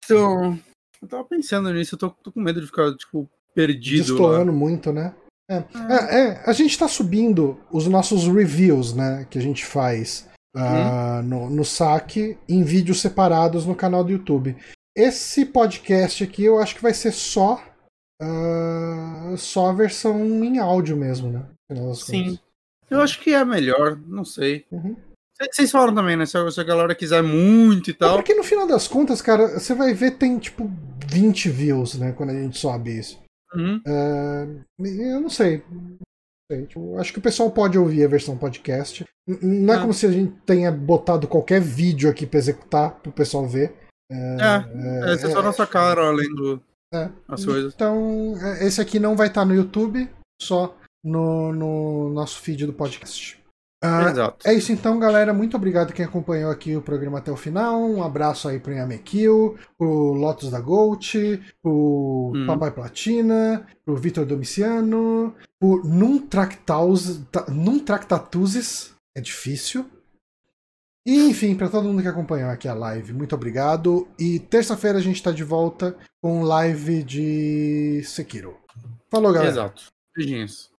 Então, 0.06 0.58
eu 1.02 1.08
tava 1.08 1.26
pensando 1.26 1.74
nisso, 1.74 1.96
eu 1.96 2.00
tô, 2.00 2.10
tô 2.10 2.32
com 2.32 2.40
medo 2.40 2.62
de 2.62 2.68
ficar, 2.68 2.96
tipo, 2.96 3.30
perdido. 3.54 4.06
Destoando 4.06 4.54
muito, 4.54 4.94
né? 4.94 5.14
É, 5.50 5.58
é, 5.58 6.20
é, 6.20 6.44
a 6.46 6.54
gente 6.54 6.72
está 6.72 6.88
subindo 6.88 7.60
os 7.72 7.88
nossos 7.88 8.28
reviews, 8.28 8.94
né? 8.94 9.28
Que 9.30 9.38
a 9.38 9.42
gente 9.42 9.66
faz 9.66 10.28
uh, 10.56 11.22
no, 11.24 11.50
no 11.50 11.64
saque 11.64 12.38
em 12.50 12.64
vídeos 12.64 13.02
separados 13.02 13.66
no 13.66 13.76
canal 13.76 14.04
do 14.04 14.12
YouTube. 14.12 14.56
Esse 14.96 15.46
podcast 15.46 16.24
aqui 16.24 16.44
eu 16.44 16.60
acho 16.60 16.76
que 16.76 16.82
vai 16.82 16.94
ser 16.94 17.12
só 17.12 17.64
uh, 18.22 19.38
só 19.38 19.70
a 19.70 19.74
versão 19.74 20.24
em 20.44 20.58
áudio 20.58 20.98
mesmo, 20.98 21.30
né? 21.30 21.46
Sim. 21.96 22.40
Eu 22.90 23.02
acho 23.02 23.20
que 23.20 23.34
é 23.34 23.44
melhor, 23.44 24.00
não 24.08 24.24
sei. 24.24 24.66
Uhum. 24.72 24.96
Vocês 25.52 25.72
falam 25.72 25.94
também, 25.94 26.16
né? 26.16 26.26
Se 26.26 26.38
a, 26.38 26.64
galera 26.64 26.96
quiser 26.96 27.22
muito 27.22 27.90
e 27.90 27.94
tal. 27.94 28.14
É 28.14 28.18
porque 28.18 28.34
no 28.34 28.44
final 28.44 28.66
das 28.66 28.88
contas, 28.88 29.22
cara, 29.22 29.60
você 29.60 29.74
vai 29.74 29.94
ver 29.94 30.12
tem 30.12 30.40
tipo 30.40 30.72
20 31.08 31.50
views, 31.50 31.96
né? 31.96 32.14
Quando 32.14 32.30
a 32.30 32.34
gente 32.34 32.58
sobe 32.58 32.98
isso. 32.98 33.25
Uhum. 33.54 33.82
Uh, 33.86 34.86
eu 34.86 35.22
não 35.22 35.30
sei. 35.30 35.64
Tipo, 36.68 36.98
acho 37.00 37.12
que 37.12 37.20
o 37.20 37.22
pessoal 37.22 37.50
pode 37.50 37.78
ouvir 37.78 38.04
a 38.04 38.08
versão 38.08 38.38
podcast. 38.38 39.06
Não 39.42 39.74
é 39.74 39.78
ah. 39.78 39.82
como 39.82 39.94
se 39.94 40.06
a 40.06 40.12
gente 40.12 40.34
tenha 40.46 40.72
botado 40.72 41.28
qualquer 41.28 41.60
vídeo 41.60 42.10
aqui 42.10 42.26
para 42.26 42.40
executar 42.40 42.92
para 43.00 43.10
o 43.10 43.14
pessoal 43.14 43.48
ver. 43.48 43.76
É, 44.12 44.16
é, 44.16 45.10
é, 45.10 45.14
é 45.14 45.18
só 45.18 45.42
nossa 45.42 45.66
cara 45.66 46.08
além 46.08 46.34
do. 46.36 46.62
É. 46.94 47.10
As 47.28 47.44
coisas. 47.44 47.74
Então, 47.74 48.36
é, 48.40 48.68
esse 48.68 48.80
aqui 48.80 49.00
não 49.00 49.16
vai 49.16 49.28
estar 49.28 49.44
no 49.44 49.56
YouTube, 49.56 50.08
só 50.40 50.78
no, 51.04 51.52
no 51.52 52.10
nosso 52.10 52.40
feed 52.40 52.66
do 52.66 52.74
podcast. 52.74 53.44
Uh, 53.86 54.10
Exato. 54.10 54.48
É 54.48 54.54
isso 54.54 54.72
então, 54.72 54.98
galera. 54.98 55.34
Muito 55.34 55.56
obrigado 55.56 55.94
quem 55.94 56.04
acompanhou 56.04 56.50
aqui 56.52 56.76
o 56.76 56.82
programa 56.82 57.20
até 57.20 57.32
o 57.32 57.38
final. 57.38 57.80
Um 57.82 58.02
abraço 58.02 58.48
aí 58.48 58.60
pro 58.60 58.74
Yamekil, 58.74 59.58
pro 59.78 60.14
Lotus 60.14 60.50
da 60.50 60.60
Gold, 60.60 61.42
pro 61.62 62.34
hum. 62.36 62.46
Papai 62.48 62.72
Platina, 62.72 63.68
pro 63.84 63.96
Vitor 63.96 64.26
Domiciano, 64.26 65.36
pro 65.60 65.84
Num 65.86 66.20
Tractatuzes. 67.80 68.94
É 69.16 69.22
difícil. 69.22 69.86
E, 71.08 71.30
enfim, 71.30 71.56
para 71.56 71.70
todo 71.70 71.88
mundo 71.88 72.02
que 72.02 72.08
acompanhou 72.08 72.50
aqui 72.50 72.68
a 72.68 72.74
live, 72.74 73.14
muito 73.14 73.36
obrigado. 73.36 74.08
E 74.18 74.40
terça-feira 74.40 74.98
a 74.98 75.02
gente 75.02 75.22
tá 75.22 75.32
de 75.32 75.44
volta 75.44 75.96
com 76.20 76.42
live 76.42 77.04
de 77.04 78.02
Sekiro. 78.04 78.58
Falou, 79.12 79.32
galera. 79.32 79.52
Exato. 79.52 79.84
Beijinhos. 80.16 80.72